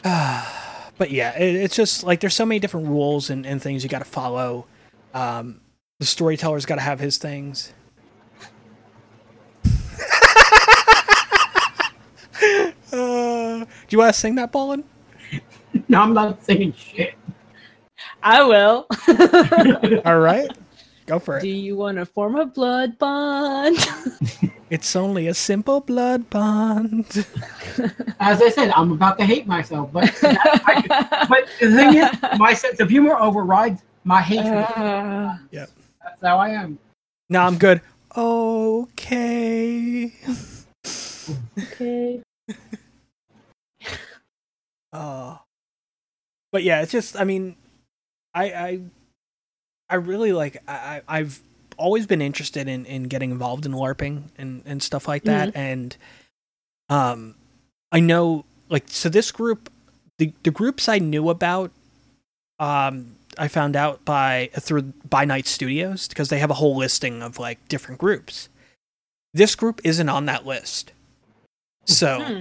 but 0.98 1.10
yeah, 1.10 1.36
it, 1.38 1.54
it's 1.54 1.76
just 1.76 2.02
like 2.02 2.20
there's 2.20 2.34
so 2.34 2.46
many 2.46 2.58
different 2.58 2.88
rules 2.88 3.30
and, 3.30 3.46
and 3.46 3.62
things 3.62 3.82
you 3.82 3.88
got 3.88 4.00
to 4.00 4.04
follow. 4.04 4.66
Um, 5.14 5.60
the 6.00 6.06
storyteller's 6.06 6.66
got 6.66 6.76
to 6.76 6.80
have 6.80 7.00
his 7.00 7.18
things. 7.18 7.72
Uh, 12.92 13.60
do 13.60 13.66
you 13.88 13.96
want 13.98 14.12
to 14.12 14.20
sing 14.20 14.34
that, 14.34 14.52
Ballin? 14.52 14.84
No, 15.88 16.02
I'm 16.02 16.12
not 16.12 16.44
saying 16.44 16.74
shit. 16.74 17.14
I 18.22 18.42
will. 18.42 18.86
All 20.04 20.18
right, 20.18 20.50
go 21.06 21.18
for 21.18 21.38
it. 21.38 21.42
Do 21.42 21.48
you 21.48 21.76
want 21.76 21.98
to 21.98 22.06
form 22.06 22.36
a 22.36 22.46
blood 22.46 22.98
bond? 22.98 23.78
It's 24.72 24.96
only 24.96 25.26
a 25.26 25.34
simple 25.34 25.80
blood 25.82 26.30
bond. 26.30 27.26
As 28.20 28.40
I 28.40 28.48
said, 28.48 28.70
I'm 28.70 28.92
about 28.92 29.18
to 29.18 29.26
hate 29.26 29.46
myself, 29.46 29.92
but 29.92 30.10
I, 30.22 31.26
but 31.28 31.46
the 31.60 31.76
thing 31.76 31.98
is, 31.98 32.08
my 32.38 32.54
sense 32.54 32.80
of 32.80 32.88
humor 32.88 33.14
overrides 33.20 33.82
my 34.04 34.22
hatred. 34.22 34.64
Uh, 34.74 35.36
That's 35.52 36.22
how 36.22 36.38
I 36.38 36.48
am. 36.56 36.78
No, 37.28 37.42
I'm 37.42 37.58
good. 37.58 37.82
Okay. 38.16 40.14
okay. 41.58 42.22
Oh. 44.94 45.38
But 46.52 46.64
yeah, 46.64 46.82
it's 46.82 46.92
just 46.92 47.16
I 47.16 47.24
mean, 47.24 47.56
I 48.34 48.44
I 48.44 48.80
I 49.92 49.96
really 49.96 50.32
like 50.32 50.56
I 50.66 51.02
I've 51.06 51.40
always 51.76 52.06
been 52.06 52.22
interested 52.22 52.66
in 52.66 52.86
in 52.86 53.04
getting 53.04 53.30
involved 53.30 53.66
in 53.66 53.72
LARPing 53.72 54.24
and 54.38 54.62
and 54.64 54.82
stuff 54.82 55.06
like 55.06 55.24
that 55.24 55.54
and 55.54 55.96
um 56.88 57.34
I 57.92 58.00
know 58.00 58.44
like 58.68 58.84
so 58.86 59.08
this 59.08 59.30
group 59.30 59.70
the 60.18 60.32
the 60.42 60.50
groups 60.50 60.88
I 60.88 60.98
knew 60.98 61.28
about 61.28 61.70
um 62.58 63.16
I 63.38 63.48
found 63.48 63.76
out 63.76 64.04
by 64.04 64.50
through 64.54 64.92
by 65.08 65.24
Night 65.24 65.46
Studios 65.46 66.08
because 66.08 66.28
they 66.30 66.38
have 66.38 66.50
a 66.50 66.54
whole 66.54 66.76
listing 66.76 67.22
of 67.22 67.38
like 67.38 67.66
different 67.68 68.00
groups. 68.00 68.48
This 69.34 69.54
group 69.54 69.80
isn't 69.84 70.08
on 70.08 70.26
that 70.26 70.46
list. 70.46 70.92
So 71.86 72.20
Hmm. 72.24 72.40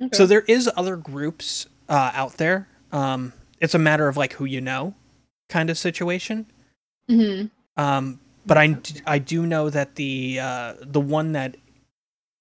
Okay. 0.00 0.16
so 0.16 0.26
there 0.26 0.42
is 0.42 0.70
other 0.76 0.96
groups 0.96 1.66
uh, 1.88 2.12
out 2.14 2.34
there. 2.38 2.68
Um, 2.92 3.32
it's 3.60 3.74
a 3.74 3.78
matter 3.78 4.06
of 4.06 4.16
like 4.16 4.34
who 4.34 4.44
you 4.44 4.60
know, 4.60 4.94
kind 5.48 5.70
of 5.70 5.78
situation. 5.78 6.46
Mhm. 7.10 7.50
Um, 7.76 8.20
but 8.46 8.58
I, 8.58 8.76
I 9.06 9.18
do 9.18 9.46
know 9.46 9.70
that 9.70 9.94
the 9.96 10.38
uh, 10.40 10.74
the 10.80 11.00
one 11.00 11.32
that 11.32 11.56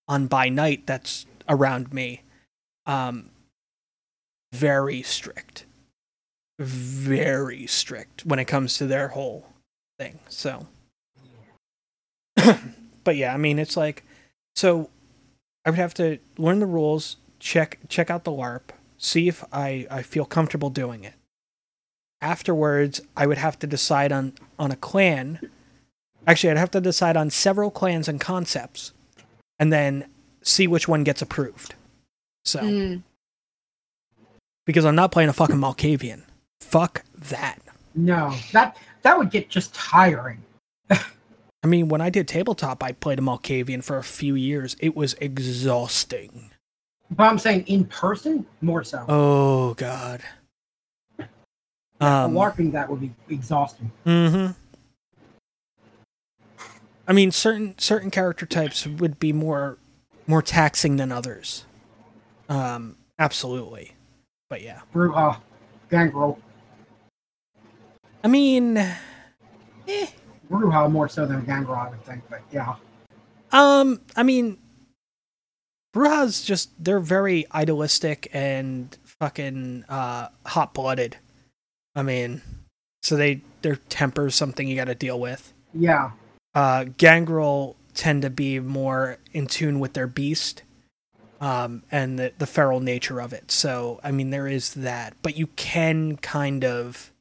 on 0.07 0.27
by 0.27 0.49
night 0.49 0.85
that's 0.87 1.25
around 1.49 1.93
me, 1.93 2.23
um, 2.85 3.29
very 4.53 5.01
strict, 5.01 5.65
very 6.59 7.67
strict 7.67 8.25
when 8.25 8.39
it 8.39 8.45
comes 8.45 8.77
to 8.77 8.87
their 8.87 9.09
whole 9.09 9.47
thing. 9.99 10.19
So, 10.29 10.67
but 13.03 13.15
yeah, 13.15 13.33
I 13.33 13.37
mean, 13.37 13.59
it's 13.59 13.77
like 13.77 14.03
so. 14.55 14.89
I 15.65 15.69
would 15.69 15.79
have 15.79 15.93
to 15.95 16.19
learn 16.37 16.59
the 16.59 16.65
rules, 16.65 17.17
check 17.39 17.79
check 17.89 18.09
out 18.09 18.23
the 18.23 18.31
LARP, 18.31 18.71
see 18.97 19.27
if 19.27 19.43
I, 19.51 19.85
I 19.91 20.01
feel 20.01 20.25
comfortable 20.25 20.69
doing 20.69 21.03
it. 21.03 21.13
Afterwards, 22.21 23.01
I 23.15 23.27
would 23.27 23.37
have 23.37 23.59
to 23.59 23.67
decide 23.67 24.11
on 24.11 24.33
on 24.57 24.71
a 24.71 24.75
clan. 24.75 25.39
Actually, 26.25 26.51
I'd 26.51 26.57
have 26.57 26.71
to 26.71 26.81
decide 26.81 27.15
on 27.15 27.29
several 27.29 27.69
clans 27.71 28.07
and 28.07 28.19
concepts, 28.19 28.91
and 29.59 29.71
then 29.71 30.05
see 30.41 30.67
which 30.67 30.87
one 30.87 31.03
gets 31.03 31.21
approved. 31.21 31.75
So, 32.43 32.59
Mm. 32.61 33.03
because 34.65 34.83
I'm 34.85 34.95
not 34.95 35.11
playing 35.11 35.29
a 35.29 35.33
fucking 35.33 35.57
Malkavian. 35.57 36.23
Fuck 36.59 37.03
that. 37.29 37.59
No, 37.95 38.33
that 38.51 38.77
that 39.03 39.17
would 39.17 39.29
get 39.31 39.49
just 39.49 39.73
tiring. 39.75 40.43
I 40.89 41.67
mean, 41.67 41.87
when 41.89 42.01
I 42.01 42.09
did 42.09 42.27
tabletop, 42.27 42.81
I 42.83 42.93
played 42.93 43.19
a 43.19 43.21
Malkavian 43.21 43.83
for 43.83 43.97
a 43.97 44.03
few 44.03 44.35
years. 44.35 44.75
It 44.79 44.95
was 44.95 45.13
exhausting. 45.21 46.51
But 47.11 47.23
I'm 47.25 47.39
saying 47.39 47.65
in 47.67 47.85
person, 47.85 48.45
more 48.61 48.83
so. 48.83 49.05
Oh 49.07 49.73
god. 49.75 50.21
Um, 51.99 52.33
LARPing 52.33 52.71
that 52.73 52.89
would 52.89 53.01
be 53.01 53.13
exhausting. 53.29 53.91
Mm-hmm. 54.05 54.51
I 57.07 57.13
mean, 57.13 57.31
certain 57.31 57.77
certain 57.77 58.11
character 58.11 58.45
types 58.45 58.85
would 58.85 59.19
be 59.19 59.33
more 59.33 59.77
more 60.27 60.41
taxing 60.41 60.97
than 60.97 61.11
others. 61.11 61.65
Um, 62.49 62.97
absolutely. 63.17 63.93
But 64.49 64.61
yeah, 64.61 64.81
Brujah, 64.93 65.39
Gangrel, 65.89 66.39
I 68.23 68.27
mean, 68.27 68.77
eh. 68.77 70.07
Brujah 70.49 70.91
more 70.91 71.07
so 71.07 71.25
than 71.25 71.45
Gangrel, 71.45 71.77
I 71.77 71.89
would 71.89 72.03
think. 72.03 72.23
But 72.29 72.41
yeah, 72.51 72.75
um, 73.51 74.01
I 74.15 74.23
mean, 74.23 74.57
Brujahs 75.93 76.45
just 76.45 76.71
they're 76.83 76.99
very 76.99 77.45
idealistic 77.53 78.27
and 78.33 78.95
fucking 79.03 79.85
uh, 79.87 80.29
hot 80.45 80.73
blooded. 80.73 81.17
I 81.97 82.03
mean, 82.03 82.41
so 83.03 83.17
they 83.17 83.41
their 83.63 83.75
temper's 83.89 84.35
something 84.35 84.67
you 84.67 84.75
got 84.77 84.85
to 84.85 84.95
deal 84.95 85.19
with. 85.19 85.51
yeah, 85.73 86.11
uh, 86.55 86.85
Gangrel 86.97 87.75
tend 87.93 88.21
to 88.21 88.29
be 88.29 88.59
more 88.59 89.17
in 89.33 89.47
tune 89.47 89.79
with 89.79 89.93
their 89.93 90.07
beast 90.07 90.61
um, 91.41 91.81
and 91.91 92.17
the, 92.19 92.31
the 92.37 92.45
feral 92.45 92.79
nature 92.79 93.19
of 93.19 93.33
it. 93.33 93.51
So, 93.51 93.99
I 94.03 94.11
mean, 94.11 94.29
there 94.29 94.47
is 94.47 94.75
that, 94.75 95.15
but 95.21 95.35
you 95.35 95.47
can 95.47 96.17
kind 96.17 96.63
of. 96.63 97.11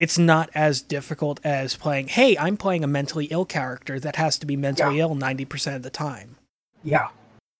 It's 0.00 0.18
not 0.18 0.50
as 0.54 0.82
difficult 0.82 1.38
as 1.44 1.76
playing, 1.76 2.08
hey, 2.08 2.36
I'm 2.36 2.56
playing 2.56 2.82
a 2.82 2.88
mentally 2.88 3.26
ill 3.26 3.44
character 3.44 4.00
that 4.00 4.16
has 4.16 4.36
to 4.38 4.46
be 4.46 4.56
mentally 4.56 4.98
ill 4.98 5.14
90% 5.14 5.76
of 5.76 5.82
the 5.82 5.88
time. 5.88 6.34
yeah. 6.82 7.08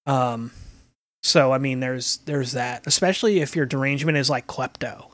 Um, 0.04 0.50
So 1.22 1.52
I 1.52 1.58
mean, 1.58 1.80
there's 1.80 2.18
there's 2.26 2.52
that, 2.52 2.86
especially 2.86 3.40
if 3.40 3.56
your 3.56 3.64
derangement 3.64 4.18
is 4.18 4.28
like 4.28 4.46
klepto. 4.46 5.13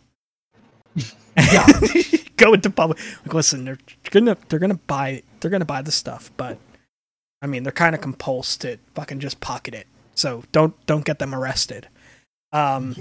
Yeah. 0.94 1.66
Go 2.36 2.54
into 2.54 2.70
public. 2.70 2.98
Like, 3.24 3.34
listen, 3.34 3.64
they're 3.64 3.78
gonna 4.10 4.36
they're 4.48 4.58
gonna 4.58 4.80
buy 4.86 5.22
they're 5.40 5.50
gonna 5.50 5.64
buy 5.64 5.82
the 5.82 5.92
stuff, 5.92 6.30
but 6.36 6.58
I 7.42 7.46
mean, 7.46 7.62
they're 7.62 7.72
kind 7.72 7.94
of 7.94 8.00
compulsed 8.00 8.58
to 8.60 8.78
fucking 8.94 9.20
just 9.20 9.40
pocket 9.40 9.74
it. 9.74 9.86
So 10.14 10.44
don't 10.52 10.74
don't 10.86 11.04
get 11.04 11.18
them 11.18 11.34
arrested. 11.34 11.88
Um, 12.52 12.94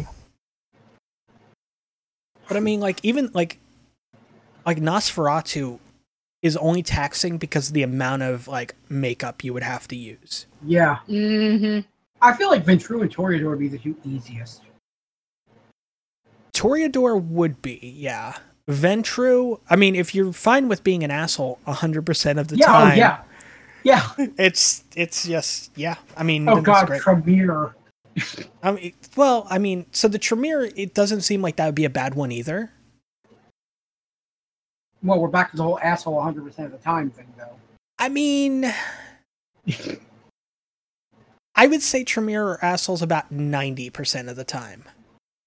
but 2.47 2.57
I 2.57 2.59
mean, 2.59 2.79
like 2.79 2.99
even 3.03 3.31
like 3.33 3.59
like 4.65 4.77
Nosferatu 4.77 5.79
is 6.41 6.55
only 6.57 6.83
taxing 6.83 7.37
because 7.37 7.69
of 7.69 7.73
the 7.73 7.83
amount 7.83 8.23
of 8.23 8.47
like 8.47 8.75
makeup 8.87 9.43
you 9.43 9.53
would 9.53 9.63
have 9.63 9.87
to 9.89 9.95
use. 9.95 10.45
Yeah. 10.65 10.99
Mm-hmm. 11.07 11.87
I 12.21 12.33
feel 12.33 12.49
like 12.49 12.65
Ventrue 12.65 13.01
and 13.01 13.13
Toreador 13.13 13.49
would 13.49 13.59
be 13.59 13.67
the 13.67 13.77
two 13.77 13.95
easiest. 14.05 14.61
Toreador 16.59 17.23
would 17.23 17.61
be, 17.61 17.79
yeah. 17.95 18.35
Ventrue, 18.69 19.61
I 19.69 19.77
mean, 19.77 19.95
if 19.95 20.13
you're 20.13 20.33
fine 20.33 20.67
with 20.67 20.83
being 20.83 21.05
an 21.05 21.11
asshole 21.11 21.57
100% 21.65 22.37
of 22.37 22.49
the 22.49 22.57
yeah, 22.57 22.65
time, 22.65 22.91
oh 22.91 22.95
yeah. 22.95 23.21
Yeah. 23.83 24.09
it's 24.37 24.83
it's 24.93 25.25
just 25.25 25.71
yeah. 25.77 25.95
I 26.17 26.23
mean, 26.23 26.49
Oh 26.49 26.59
god, 26.59 26.87
great. 26.87 27.01
Tremere. 27.01 27.75
I 28.63 28.71
mean, 28.71 28.93
well, 29.15 29.47
I 29.49 29.57
mean, 29.57 29.85
so 29.93 30.09
the 30.09 30.19
Tremere, 30.19 30.69
it 30.75 30.93
doesn't 30.93 31.21
seem 31.21 31.41
like 31.41 31.55
that 31.55 31.65
would 31.65 31.75
be 31.75 31.85
a 31.85 31.89
bad 31.89 32.15
one 32.15 32.33
either. 32.33 32.73
Well, 35.01 35.17
we're 35.17 35.29
back 35.29 35.51
to 35.51 35.57
the 35.57 35.63
whole 35.63 35.79
asshole 35.79 36.21
100% 36.21 36.65
of 36.65 36.73
the 36.73 36.77
time 36.79 37.09
thing, 37.09 37.27
though. 37.37 37.55
I 37.97 38.09
mean, 38.09 38.69
I 41.55 41.67
would 41.67 41.81
say 41.81 42.03
Tremere 42.03 42.43
are 42.43 42.65
assholes 42.65 43.01
about 43.01 43.33
90% 43.33 44.29
of 44.29 44.35
the 44.35 44.43
time. 44.43 44.83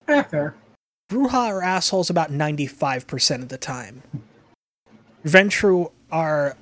Eh, 0.09 0.23
fair. 0.23 0.55
Brujah 1.13 1.35
are 1.35 1.63
assholes 1.63 2.09
about 2.09 2.33
95% 2.33 3.43
of 3.43 3.51
the 3.51 3.59
time. 3.59 4.03
Ventrue 5.27 5.93
are 6.11 6.57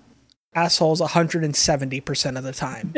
assholes 0.54 1.00
170% 1.00 2.36
of 2.36 2.42
the 2.42 2.52
time. 2.52 2.92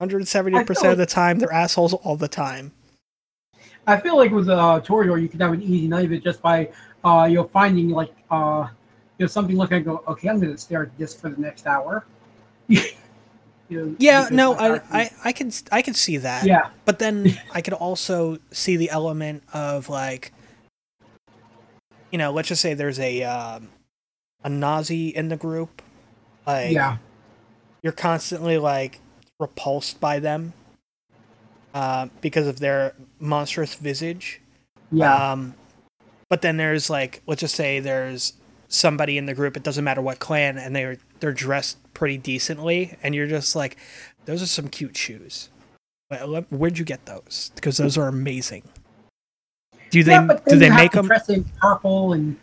170% 0.00 0.92
of 0.92 0.98
the 0.98 1.06
time, 1.06 1.40
they're 1.40 1.52
assholes 1.52 1.92
all 1.92 2.16
the 2.16 2.28
time. 2.28 2.70
I 3.88 3.96
feel 3.96 4.16
like 4.16 4.30
with 4.30 4.48
uh, 4.48 4.80
Toreador, 4.84 5.20
you 5.20 5.28
could 5.28 5.40
have 5.40 5.52
an 5.52 5.60
easy 5.60 5.88
night 5.88 6.04
of 6.04 6.12
it 6.12 6.22
just 6.22 6.40
by 6.40 6.70
uh, 7.04 7.26
you 7.28 7.34
know 7.34 7.44
finding 7.44 7.88
like 7.88 8.14
uh, 8.30 8.68
you 9.18 9.24
know 9.24 9.26
something 9.26 9.56
looking 9.56 9.78
and 9.78 9.84
go, 9.84 10.04
okay, 10.06 10.28
I'm 10.28 10.38
going 10.38 10.52
to 10.52 10.58
stare 10.58 10.84
at 10.84 10.96
this 10.98 11.14
for 11.14 11.30
the 11.30 11.40
next 11.40 11.66
hour. 11.66 12.06
You 13.72 13.96
Yeah, 13.98 14.28
no, 14.30 14.54
I, 14.54 14.80
I, 14.90 15.10
I 15.24 15.32
can 15.32 15.50
I 15.70 15.82
can 15.82 15.94
see 15.94 16.18
that. 16.18 16.46
yeah, 16.46 16.68
But 16.84 16.98
then 16.98 17.38
I 17.52 17.60
could 17.60 17.74
also 17.74 18.38
see 18.50 18.76
the 18.76 18.90
element 18.90 19.42
of 19.52 19.88
like, 19.88 20.32
you 22.10 22.18
know, 22.18 22.32
let's 22.32 22.48
just 22.48 22.60
say 22.60 22.74
there's 22.74 23.00
a 23.00 23.22
um, 23.24 23.68
a 24.44 24.48
Nazi 24.48 25.08
in 25.08 25.28
the 25.28 25.36
group, 25.36 25.82
like 26.46 26.72
yeah, 26.72 26.98
you're 27.82 27.92
constantly 27.92 28.58
like 28.58 29.00
repulsed 29.40 30.00
by 30.00 30.18
them 30.18 30.52
uh, 31.74 32.08
because 32.20 32.46
of 32.46 32.60
their 32.60 32.94
monstrous 33.18 33.74
visage. 33.74 34.40
yeah, 34.90 35.32
Um, 35.32 35.54
but 36.28 36.42
then 36.42 36.56
there's 36.56 36.88
like, 36.90 37.22
let's 37.26 37.40
just 37.40 37.54
say 37.54 37.80
there's 37.80 38.34
somebody 38.68 39.18
in 39.18 39.26
the 39.26 39.34
group. 39.34 39.56
It 39.56 39.62
doesn't 39.62 39.84
matter 39.84 40.00
what 40.00 40.18
clan, 40.18 40.58
and 40.58 40.74
they're 40.74 40.98
they're 41.22 41.32
dressed 41.32 41.78
pretty 41.94 42.18
decently, 42.18 42.96
and 43.00 43.14
you're 43.14 43.28
just 43.28 43.54
like, 43.54 43.76
those 44.24 44.42
are 44.42 44.46
some 44.46 44.66
cute 44.68 44.96
shoes. 44.96 45.50
Wh- 46.12 46.16
wh- 46.40 46.52
Where'd 46.52 46.78
you 46.78 46.84
get 46.84 47.06
those? 47.06 47.52
Because 47.54 47.76
those 47.76 47.96
are 47.96 48.08
amazing. 48.08 48.64
Do 49.90 50.02
they 50.02 50.12
yeah. 50.12 50.24
But 50.26 50.44
do 50.46 50.58
they 50.58 50.68
make 50.68 50.90
them? 50.90 51.06
dress 51.06 51.28
in 51.28 51.44
purple 51.60 52.14
and 52.14 52.36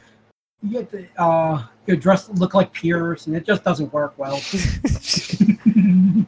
you 0.63 0.71
get 0.79 0.89
the 0.91 1.05
uh, 1.21 1.65
your 1.87 1.97
dress 1.97 2.29
look 2.29 2.53
like 2.53 2.71
Pierce, 2.71 3.27
and 3.27 3.35
it 3.35 3.45
just 3.45 3.65
doesn't 3.65 3.91
work 3.91 4.13
well. 4.17 4.39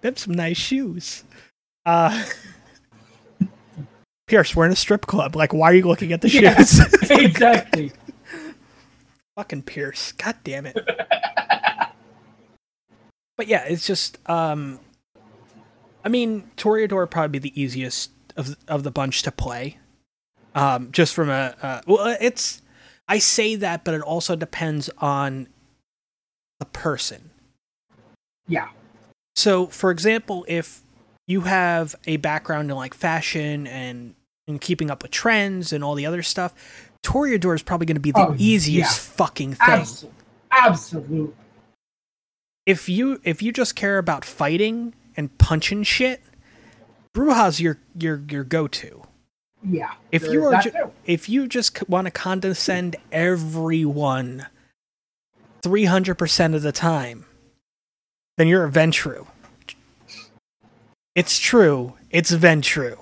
Them 0.00 0.16
some 0.16 0.34
nice 0.34 0.56
shoes. 0.58 1.24
Uh, 1.84 2.24
Pierce, 4.28 4.54
we're 4.54 4.66
in 4.66 4.72
a 4.72 4.76
strip 4.76 5.06
club. 5.06 5.34
Like, 5.34 5.52
why 5.52 5.70
are 5.72 5.74
you 5.74 5.88
looking 5.88 6.12
at 6.12 6.20
the 6.20 6.28
Yeah. 6.30 6.54
shoes? 6.56 7.10
exactly. 7.10 7.90
Fucking 9.36 9.62
Pierce. 9.62 10.12
God 10.12 10.36
damn 10.44 10.66
it. 10.66 10.76
but 13.36 13.46
yeah, 13.46 13.64
it's 13.64 13.86
just 13.86 14.18
um 14.28 14.80
I 16.04 16.08
mean, 16.08 16.50
Toreador 16.56 16.98
would 16.98 17.10
probably 17.10 17.38
be 17.38 17.50
the 17.50 17.60
easiest 17.60 18.10
of 18.36 18.56
of 18.68 18.82
the 18.82 18.90
bunch 18.90 19.22
to 19.22 19.32
play. 19.32 19.78
Um 20.54 20.90
just 20.92 21.14
from 21.14 21.30
a 21.30 21.54
uh, 21.62 21.80
well 21.86 22.16
it's 22.20 22.62
I 23.08 23.18
say 23.18 23.56
that 23.56 23.84
but 23.84 23.94
it 23.94 24.02
also 24.02 24.36
depends 24.36 24.90
on 24.98 25.48
the 26.58 26.66
person. 26.66 27.30
Yeah. 28.46 28.68
So, 29.34 29.66
for 29.66 29.90
example, 29.90 30.44
if 30.46 30.82
you 31.26 31.42
have 31.42 31.94
a 32.06 32.18
background 32.18 32.70
in 32.70 32.76
like 32.76 32.94
fashion 32.94 33.66
and 33.66 34.14
and 34.46 34.60
keeping 34.60 34.90
up 34.90 35.02
with 35.02 35.12
trends 35.12 35.72
and 35.72 35.84
all 35.84 35.94
the 35.94 36.04
other 36.06 36.22
stuff, 36.22 36.91
Toreador 37.02 37.54
is 37.54 37.62
probably 37.62 37.86
going 37.86 37.96
to 37.96 38.00
be 38.00 38.12
the 38.12 38.20
Oh, 38.28 38.34
easiest 38.38 38.96
yeah. 38.96 39.14
fucking 39.16 39.54
thing. 39.54 39.68
Absolutely. 39.68 40.18
Absolutely. 40.52 41.34
if 42.66 42.88
you 42.88 43.20
if 43.24 43.42
you 43.42 43.52
just 43.52 43.74
care 43.74 43.98
about 43.98 44.24
fighting 44.24 44.94
and 45.16 45.36
punching 45.38 45.82
shit, 45.82 46.22
Brujah's 47.14 47.60
your 47.60 47.78
your 47.98 48.22
your 48.30 48.44
go 48.44 48.68
to. 48.68 49.02
Yeah. 49.68 49.92
If 50.10 50.24
you 50.24 50.44
are 50.44 50.60
ju- 50.60 50.92
if 51.04 51.28
you 51.28 51.46
just 51.48 51.88
want 51.88 52.06
to 52.06 52.10
condescend 52.10 52.96
everyone 53.10 54.46
three 55.62 55.84
hundred 55.86 56.16
percent 56.16 56.54
of 56.54 56.62
the 56.62 56.72
time, 56.72 57.24
then 58.36 58.46
you're 58.48 58.64
a 58.66 58.70
Ventrue. 58.70 59.26
It's 61.14 61.38
true. 61.38 61.94
It's 62.10 62.30
Ventrue. 62.32 62.98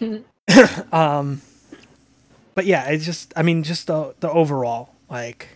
um, 0.92 1.40
but 2.56 2.64
yeah, 2.64 2.88
it's 2.88 3.04
just 3.04 3.32
I 3.36 3.44
mean 3.44 3.62
just 3.62 3.86
the 3.86 4.16
the 4.18 4.30
overall 4.30 4.94
like, 5.08 5.46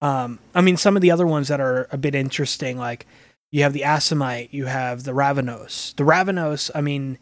um, 0.00 0.38
I 0.54 0.62
mean 0.62 0.78
some 0.78 0.96
of 0.96 1.02
the 1.02 1.10
other 1.10 1.26
ones 1.26 1.48
that 1.48 1.60
are 1.60 1.86
a 1.92 1.98
bit 1.98 2.14
interesting 2.14 2.78
like 2.78 3.04
you 3.50 3.62
have 3.62 3.72
the 3.72 3.80
Assamite, 3.80 4.48
you 4.52 4.66
have 4.66 5.04
the 5.04 5.12
Ravnos. 5.12 5.94
The 5.96 6.04
Ravnos, 6.04 6.70
I 6.74 6.80
mean, 6.80 7.18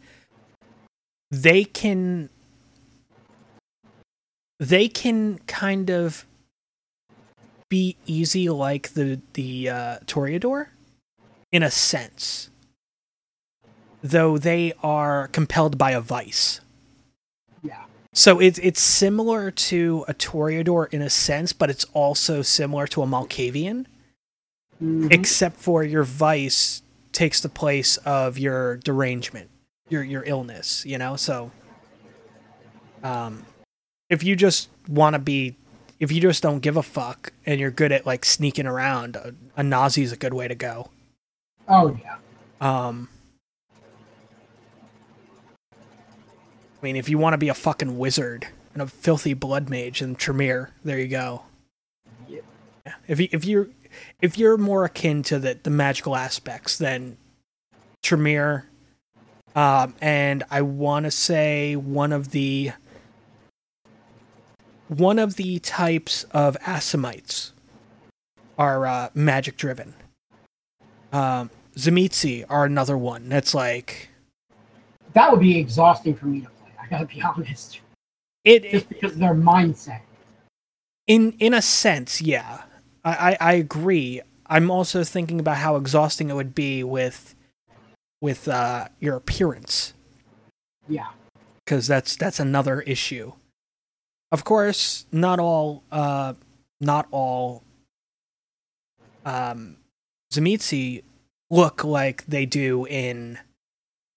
they 1.31 1.63
can 1.63 2.29
they 4.59 4.87
can 4.87 5.39
kind 5.47 5.89
of 5.89 6.25
be 7.69 7.97
easy 8.05 8.49
like 8.49 8.93
the 8.93 9.21
the 9.33 9.69
uh, 9.69 9.97
Toreador 10.05 10.67
in 11.51 11.63
a 11.63 11.71
sense, 11.71 12.49
though 14.03 14.37
they 14.37 14.73
are 14.83 15.29
compelled 15.29 15.77
by 15.77 15.91
a 15.91 16.01
vice. 16.01 16.61
So 18.17 18.39
it's 18.39 18.57
it's 18.57 18.81
similar 18.81 19.51
to 19.51 20.03
a 20.07 20.13
Toreador 20.15 20.91
in 20.91 21.03
a 21.03 21.09
sense, 21.09 21.53
but 21.53 21.69
it's 21.69 21.85
also 21.93 22.41
similar 22.41 22.87
to 22.87 23.03
a 23.03 23.05
Malkavian 23.05 23.85
Mhm. 24.81 25.11
except 25.11 25.57
for 25.57 25.83
your 25.83 26.03
vice 26.03 26.81
takes 27.11 27.41
the 27.41 27.49
place 27.49 27.97
of 27.97 28.39
your 28.39 28.77
derangement, 28.77 29.51
your 29.87 30.03
your 30.03 30.23
illness, 30.25 30.83
you 30.83 30.97
know? 30.97 31.15
So 31.15 31.51
um 33.03 33.45
if 34.09 34.23
you 34.23 34.35
just 34.35 34.69
want 34.87 35.13
to 35.13 35.19
be 35.19 35.55
if 35.99 36.11
you 36.11 36.19
just 36.19 36.41
don't 36.41 36.59
give 36.59 36.75
a 36.75 36.83
fuck 36.83 37.33
and 37.45 37.59
you're 37.59 37.69
good 37.69 37.91
at 37.91 38.07
like 38.07 38.25
sneaking 38.25 38.65
around, 38.65 39.15
a, 39.15 39.35
a 39.55 39.61
Nazi 39.61 40.01
is 40.01 40.11
a 40.11 40.17
good 40.17 40.33
way 40.33 40.47
to 40.47 40.55
go. 40.55 40.89
oh 41.67 41.95
yeah. 42.03 42.17
Um 42.61 43.09
I 46.79 46.85
mean, 46.85 46.95
if 46.95 47.09
you 47.09 47.17
want 47.17 47.33
to 47.33 47.37
be 47.37 47.49
a 47.49 47.53
fucking 47.53 47.97
wizard 47.97 48.47
and 48.73 48.81
a 48.81 48.87
filthy 48.87 49.33
blood 49.33 49.69
mage 49.69 50.01
and 50.01 50.17
Tremere, 50.17 50.71
there 50.83 50.99
you 50.99 51.07
go. 51.07 51.43
Yeah. 52.27 52.41
If 53.07 53.19
you 53.19 53.27
if 53.31 53.45
you're 53.45 53.67
if 54.21 54.37
you're 54.37 54.57
more 54.57 54.85
akin 54.85 55.23
to 55.23 55.39
the 55.39 55.57
the 55.61 55.71
magical 55.71 56.15
aspects, 56.15 56.77
then 56.77 57.17
Tremere, 58.03 58.65
um, 59.55 59.95
and 60.01 60.43
I 60.51 60.61
want 60.61 61.05
to 61.05 61.11
say 61.11 61.75
one 61.75 62.13
of 62.13 62.29
the 62.31 62.73
one 64.87 65.17
of 65.17 65.35
the 65.35 65.59
types 65.59 66.23
of 66.25 66.55
Assamites 66.61 67.51
are 68.57 68.85
uh, 68.85 69.09
magic 69.15 69.57
driven. 69.57 69.95
Um, 71.11 71.49
Tzimisce 71.75 72.45
are 72.49 72.65
another 72.65 72.97
one 72.97 73.29
that's 73.29 73.53
like 73.53 74.09
That 75.13 75.31
would 75.31 75.39
be 75.39 75.57
exhausting 75.57 76.15
for 76.15 76.27
me 76.27 76.41
to. 76.41 76.47
I 76.87 76.89
gotta 76.89 77.05
be 77.05 77.21
honest. 77.35 77.79
it, 78.43 78.65
it 78.65 78.89
because 78.89 79.13
of 79.13 79.19
their 79.19 79.33
mindset. 79.35 80.01
in 81.07 81.33
in 81.39 81.53
a 81.53 81.61
sense, 81.61 82.21
yeah, 82.21 82.63
I, 83.03 83.31
I 83.31 83.37
I 83.39 83.53
agree. 83.53 84.21
I'm 84.47 84.71
also 84.71 85.03
thinking 85.03 85.39
about 85.39 85.57
how 85.57 85.75
exhausting 85.75 86.29
it 86.29 86.33
would 86.33 86.55
be 86.55 86.83
with 86.83 87.35
with 88.21 88.47
uh, 88.47 88.87
your 88.99 89.15
appearance 89.15 89.93
Yeah. 90.87 91.07
because 91.65 91.85
that's 91.87 92.15
that's 92.15 92.39
another 92.39 92.81
issue. 92.81 93.33
Of 94.31 94.43
course, 94.43 95.05
not 95.11 95.39
all 95.39 95.83
uh, 95.91 96.33
not 96.81 97.07
all 97.11 97.63
um, 99.25 99.77
Tzimisce 100.33 101.03
look 101.49 101.83
like 101.83 102.25
they 102.25 102.45
do 102.45 102.85
in 102.85 103.37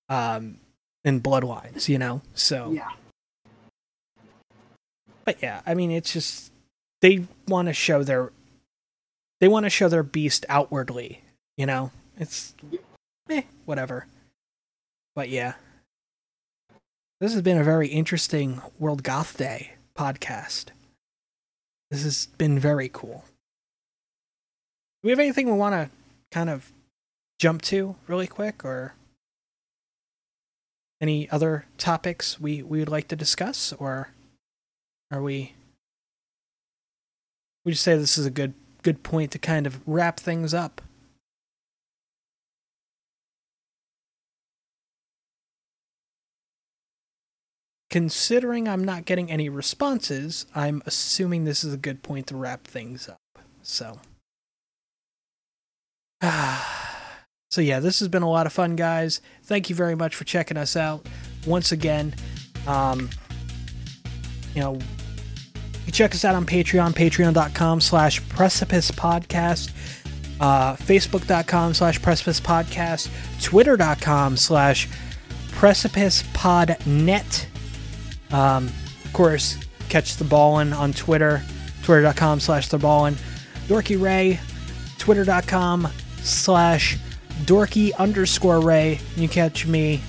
um, 0.09 0.59
in 1.05 1.21
Bloodlines, 1.21 1.89
you 1.89 1.99
know. 1.99 2.23
So, 2.35 2.73
Yeah. 2.73 2.91
but 5.25 5.43
yeah, 5.43 5.63
I 5.67 5.75
mean, 5.75 5.91
it's 5.91 6.13
just 6.13 6.53
they 7.01 7.27
want 7.49 7.69
to 7.69 7.73
show 7.73 8.03
their 8.03 8.33
they 9.41 9.49
want 9.49 9.65
to 9.65 9.71
show 9.71 9.89
their 9.89 10.03
beast 10.03 10.45
outwardly, 10.49 11.23
you 11.57 11.65
know. 11.67 11.91
It's 12.19 12.55
eh, 13.31 13.43
whatever. 13.65 14.07
But 15.15 15.29
yeah, 15.31 15.55
this 17.21 17.33
has 17.33 17.43
been 17.43 17.59
a 17.59 17.65
very 17.65 17.89
interesting 17.89 18.61
World 18.79 19.03
Goth 19.03 19.37
Day 19.39 19.73
podcast. 19.97 20.67
This 21.91 22.05
has 22.05 22.27
been 22.39 22.59
very 22.59 22.89
cool. 22.93 23.25
Do 25.03 25.07
we 25.07 25.11
have 25.11 25.19
anything 25.19 25.47
we 25.47 25.53
want 25.53 25.75
to 25.75 25.91
kind 26.31 26.51
of 26.51 26.71
jump 27.39 27.63
to 27.63 27.97
really 28.07 28.27
quick, 28.27 28.65
or 28.65 28.95
any 31.01 31.31
other 31.31 31.67
topics 31.79 32.39
we 32.39 32.63
we 32.63 32.79
would 32.79 32.89
like 32.89 33.09
to 33.09 33.17
discuss, 33.17 33.73
or 33.75 34.11
are 35.11 35.23
we? 35.23 35.55
We 37.65 37.73
just 37.73 37.85
say 37.85 37.97
this 37.97 38.19
is 38.19 38.27
a 38.27 38.31
good 38.31 38.55
good 38.83 39.03
point 39.03 39.31
to 39.33 39.39
kind 39.39 39.67
of 39.67 39.81
wrap 39.87 40.21
things 40.21 40.55
up. 40.55 40.81
Considering 47.91 48.69
I'm 48.69 48.85
not 48.85 49.05
getting 49.05 49.33
any 49.33 49.49
responses, 49.49 50.47
I'm 50.55 50.81
assuming 50.87 51.45
this 51.45 51.65
is 51.65 51.75
a 51.75 51.77
good 51.77 52.05
point 52.05 52.29
to 52.29 52.37
wrap 52.37 52.65
things 52.65 53.09
up. 53.09 53.19
So, 53.63 53.99
ah. 56.23 56.80
So 57.51 57.61
yeah, 57.61 57.81
this 57.81 57.99
has 57.99 58.07
been 58.07 58.23
a 58.23 58.31
lot 58.31 58.47
of 58.47 58.53
fun, 58.53 58.77
guys. 58.77 59.21
Thank 59.43 59.69
you 59.69 59.77
very 59.77 59.97
much 59.97 60.15
for 60.15 60.23
checking 60.23 60.57
us 60.57 60.77
out 60.77 61.05
once 61.47 61.73
again. 61.73 62.15
Um, 62.67 63.11
you 64.55 64.61
know, 64.61 64.79
you 65.85 65.93
check 65.93 66.15
us 66.15 66.25
out 66.25 66.37
on 66.37 66.47
Patreon, 66.47 66.93
patreon.com 66.93 67.81
slash 67.81 68.27
precipice 68.29 68.93
podcast, 68.93 69.73
uh, 70.41 70.77
facebook.com 70.77 71.75
slash 71.75 72.01
precipice 72.01 72.41
podcast, 72.41 73.11
twitter.com 73.43 74.37
slash 74.37 74.89
precipice 75.51 76.23
podnet. 76.33 77.47
Um, 78.33 78.67
of 79.05 79.13
course, 79.13 79.59
catch 79.89 80.17
the 80.17 80.25
ballin 80.25 80.73
on 80.73 80.93
Twitter, 80.93 81.43
twitter.com 81.83 82.39
slash 82.39 82.69
the 82.69 82.79
ballin. 82.79 83.17
Dorky 83.67 84.01
Ray, 84.01 84.39
twitter.com 84.99 85.89
slash 86.23 86.97
dorky 87.41 87.95
underscore 87.97 88.61
ray. 88.61 89.01
You 89.17 89.29
catch 89.29 89.67
me, 89.67 90.01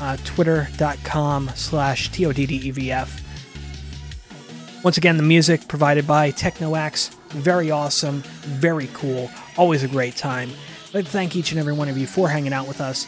uh, 0.00 0.16
twitter.com 0.24 1.50
slash 1.54 2.10
T-O-D-D-E-V-F. 2.10 3.20
Once 4.82 4.96
again, 4.96 5.16
the 5.16 5.22
music 5.22 5.68
provided 5.68 6.06
by 6.06 6.32
TechnoX. 6.32 7.14
Very 7.30 7.70
awesome, 7.70 8.22
very 8.42 8.88
cool, 8.92 9.30
always 9.56 9.82
a 9.82 9.88
great 9.88 10.16
time. 10.16 10.50
I'd 10.94 11.06
thank 11.06 11.36
each 11.36 11.52
and 11.52 11.60
every 11.60 11.72
one 11.72 11.88
of 11.88 11.96
you 11.96 12.06
for 12.06 12.28
hanging 12.28 12.52
out 12.52 12.66
with 12.66 12.80
us. 12.80 13.06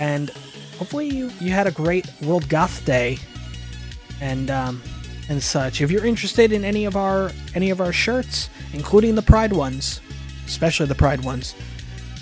And 0.00 0.30
hopefully 0.78 1.08
you, 1.08 1.30
you 1.40 1.50
had 1.50 1.66
a 1.66 1.70
great 1.70 2.08
World 2.22 2.48
Goth 2.48 2.84
Day 2.84 3.18
and 4.20 4.50
um, 4.50 4.82
and 5.28 5.42
such. 5.42 5.80
If 5.80 5.90
you're 5.90 6.04
interested 6.04 6.52
in 6.52 6.64
any 6.64 6.84
of 6.84 6.96
our 6.96 7.30
any 7.54 7.70
of 7.70 7.80
our 7.80 7.92
shirts, 7.92 8.50
including 8.72 9.14
the 9.14 9.22
Pride 9.22 9.52
ones, 9.52 10.00
especially 10.46 10.86
the 10.86 10.94
Pride 10.94 11.22
ones, 11.22 11.54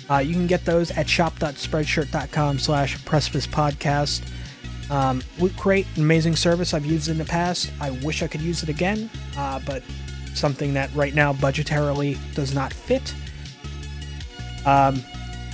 uh, 0.09 0.17
you 0.17 0.33
can 0.33 0.47
get 0.47 0.65
those 0.65 0.91
at 0.91 1.07
shop.spreadshirt.com 1.07 2.59
slash 2.59 3.03
precipice 3.05 3.45
podcast. 3.47 4.21
Um, 4.89 5.21
Loot 5.37 5.55
Crate, 5.55 5.85
amazing 5.97 6.35
service 6.35 6.73
I've 6.73 6.85
used 6.85 7.09
in 7.09 7.17
the 7.17 7.25
past. 7.25 7.71
I 7.79 7.91
wish 7.91 8.23
I 8.23 8.27
could 8.27 8.41
use 8.41 8.63
it 8.63 8.69
again, 8.69 9.09
uh, 9.37 9.59
but 9.65 9.83
something 10.33 10.73
that 10.73 10.93
right 10.95 11.13
now 11.13 11.33
budgetarily 11.33 12.17
does 12.33 12.53
not 12.53 12.73
fit. 12.73 13.13
Um, 14.65 15.03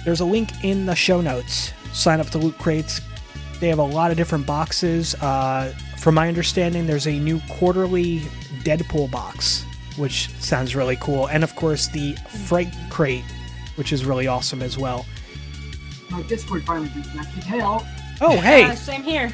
there's 0.06 0.22
a 0.22 0.26
link 0.26 0.64
in 0.64 0.86
the 0.86 0.96
show 0.96 1.20
notes. 1.20 1.74
Sign 1.92 2.20
up 2.20 2.28
to 2.28 2.38
Loot 2.38 2.58
Crates. 2.58 3.02
They 3.60 3.70
have 3.70 3.80
a 3.80 3.84
lot 3.84 4.12
of 4.12 4.18
different 4.18 4.46
boxes. 4.46 5.16
Uh, 5.16 5.74
from 5.98 6.16
my 6.16 6.28
understanding, 6.28 6.86
there's 6.86 7.08
a 7.08 7.18
new 7.20 7.42
quarterly 7.50 8.20
Deadpool 8.64 9.10
box, 9.12 9.66
which 9.98 10.30
sounds 10.40 10.76
really 10.76 10.98
cool. 10.98 11.28
And 11.28 11.44
of 11.44 11.56
course, 11.56 11.88
the 11.88 12.14
Fright 12.48 12.74
Crate, 12.90 13.24
which 13.76 13.92
is 13.94 14.06
really 14.06 14.28
awesome 14.28 14.62
as 14.62 14.78
well. 14.78 15.06
My 16.10 16.22
Discord 16.24 16.64
finally 16.66 16.90
reconnected. 16.96 17.44
Hell. 17.44 17.86
Oh, 18.22 18.38
hey! 18.40 18.64
Uh, 18.64 18.76
same 18.76 19.04
here. 19.04 19.32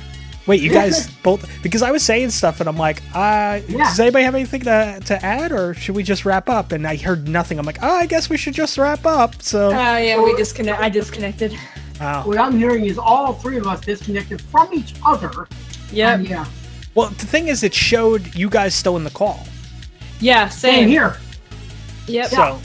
Wait, 0.48 0.60
you 0.61 0.72
guys 0.72 1.08
both 1.24 1.48
because 1.61 1.84
I 1.84 1.92
was 1.92 2.02
saying 2.02 2.32
stuff 2.32 2.60
and 2.61 2.68
I'm 2.68 2.78
like, 2.78 3.02
uh, 3.14 3.61
Yeah. 3.68 3.78
does 3.86 4.00
anybody 4.00 4.26
have 4.26 4.34
anything 4.34 4.61
to, 4.61 5.00
to 5.06 5.24
add 5.24 5.52
or 5.52 5.76
should 5.76 5.95
we 5.95 6.02
just 6.02 6.26
wrap 6.26 6.50
up? 6.50 6.72
And 6.72 6.88
I 6.88 6.95
heard 6.95 7.28
nothing. 7.28 7.60
I'm 7.60 7.66
like, 7.66 7.78
oh, 7.84 7.95
I 7.95 8.08
guess 8.08 8.28
we 8.30 8.38
should 8.38 8.56
just 8.56 8.78
wrap 8.80 9.06
up. 9.06 9.40
So, 9.44 9.68
Oh 9.68 9.98
yeah, 9.98 10.20
we 10.22 10.36
disconnect. 10.36 10.82
I 10.82 10.90
disconnected. 10.90 11.56
wow. 12.00 12.24
What 12.26 12.40
I'm 12.40 12.58
hearing 12.58 12.86
is 12.86 12.98
all 12.98 13.34
three 13.34 13.58
of 13.58 13.68
us 13.68 13.82
disconnected 13.82 14.42
from 14.42 14.74
each 14.74 14.95
other. 15.06 15.48
Yep. 15.92 16.20
And 16.20 16.28
yeah. 16.28 16.45
Well, 16.95 17.10
the 17.10 17.26
thing 17.28 17.48
is, 17.48 17.64
it 17.64 17.74
showed 17.76 18.34
you 18.34 18.50
guys 18.50 18.74
still 18.74 18.98
in 18.98 19.03
the 19.03 19.11
call. 19.11 19.45
Yeah. 20.20 20.50
Same 20.50 20.74
Same. 20.74 20.88
here. 20.90 21.18
Yep. 22.08 22.30
So, 22.32 22.60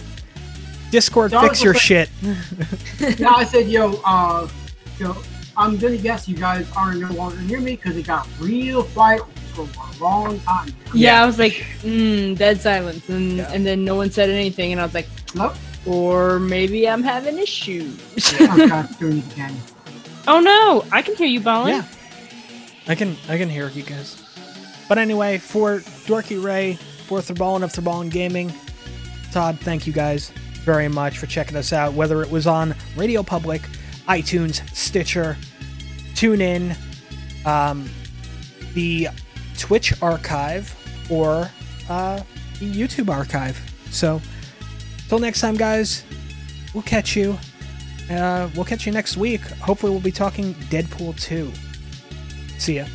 Discord, 0.90 1.30
So 1.32 1.40
fix 1.40 1.62
your 1.62 1.72
like- 1.74 1.82
shit. 1.82 2.10
Now 3.18 3.34
I 3.36 3.44
said, 3.44 3.68
yo, 3.68 4.00
uh, 4.04 4.48
yo, 4.98 5.16
I'm 5.56 5.76
gonna 5.78 5.96
guess 5.96 6.28
you 6.28 6.36
guys 6.36 6.66
are 6.76 6.94
no 6.94 7.10
longer 7.12 7.40
near 7.42 7.60
me 7.60 7.76
because 7.76 7.96
it 7.96 8.06
got 8.06 8.26
real 8.40 8.84
quiet 8.84 9.22
for 9.54 9.62
a 9.66 10.02
long 10.02 10.38
time. 10.40 10.72
Yeah, 10.94 11.22
I 11.22 11.26
was 11.26 11.38
like, 11.38 11.64
mm, 11.82 12.36
dead 12.36 12.60
silence, 12.60 13.08
and 13.08 13.38
Yeah. 13.38 13.50
and 13.52 13.66
then 13.66 13.84
no 13.84 13.94
one 13.94 14.10
said 14.10 14.30
anything, 14.30 14.72
and 14.72 14.80
I 14.80 14.84
was 14.84 14.94
like, 14.94 15.08
Nope. 15.34 15.54
or 15.86 16.38
maybe 16.38 16.88
I'm 16.88 17.02
having 17.02 17.38
issues. 17.38 17.98
I'm 18.40 18.68
kind 18.68 18.98
doing 18.98 19.18
it 19.18 19.32
again. 19.32 19.54
oh 20.28 20.40
no, 20.40 20.84
I 20.92 21.02
can 21.02 21.16
hear 21.16 21.26
you, 21.26 21.40
Ballin. 21.40 21.74
Yeah. 21.76 21.84
I 22.88 22.94
can 22.94 23.16
I 23.28 23.36
can 23.38 23.48
hear 23.48 23.68
you 23.70 23.82
guys. 23.82 24.22
But 24.88 24.98
anyway, 24.98 25.38
for 25.38 25.78
Dorky 26.06 26.40
Ray, 26.42 26.74
for 27.06 27.18
Thurballin 27.18 27.64
of 27.64 27.72
Thurballin 27.72 28.08
Gaming, 28.10 28.52
Todd, 29.32 29.58
thank 29.60 29.86
you 29.86 29.92
guys 29.92 30.30
very 30.66 30.88
much 30.88 31.18
for 31.18 31.26
checking 31.26 31.56
us 31.56 31.72
out, 31.72 31.94
whether 31.94 32.20
it 32.22 32.30
was 32.30 32.46
on 32.48 32.74
Radio 32.96 33.22
Public, 33.22 33.62
iTunes, 34.08 34.68
Stitcher, 34.74 35.36
TuneIn, 36.14 36.76
um, 37.46 37.88
the 38.74 39.08
Twitch 39.56 39.94
archive, 40.02 40.74
or 41.08 41.48
uh, 41.88 42.20
the 42.58 42.70
YouTube 42.70 43.08
archive. 43.08 43.58
So, 43.90 44.20
till 45.08 45.20
next 45.20 45.40
time, 45.40 45.56
guys, 45.56 46.04
we'll 46.74 46.82
catch 46.82 47.14
you. 47.14 47.38
Uh, 48.10 48.50
we'll 48.56 48.64
catch 48.64 48.86
you 48.86 48.92
next 48.92 49.16
week. 49.16 49.42
Hopefully, 49.42 49.92
we'll 49.92 50.00
be 50.00 50.10
talking 50.10 50.52
Deadpool 50.68 51.18
2. 51.20 51.52
See 52.58 52.76
ya. 52.76 52.86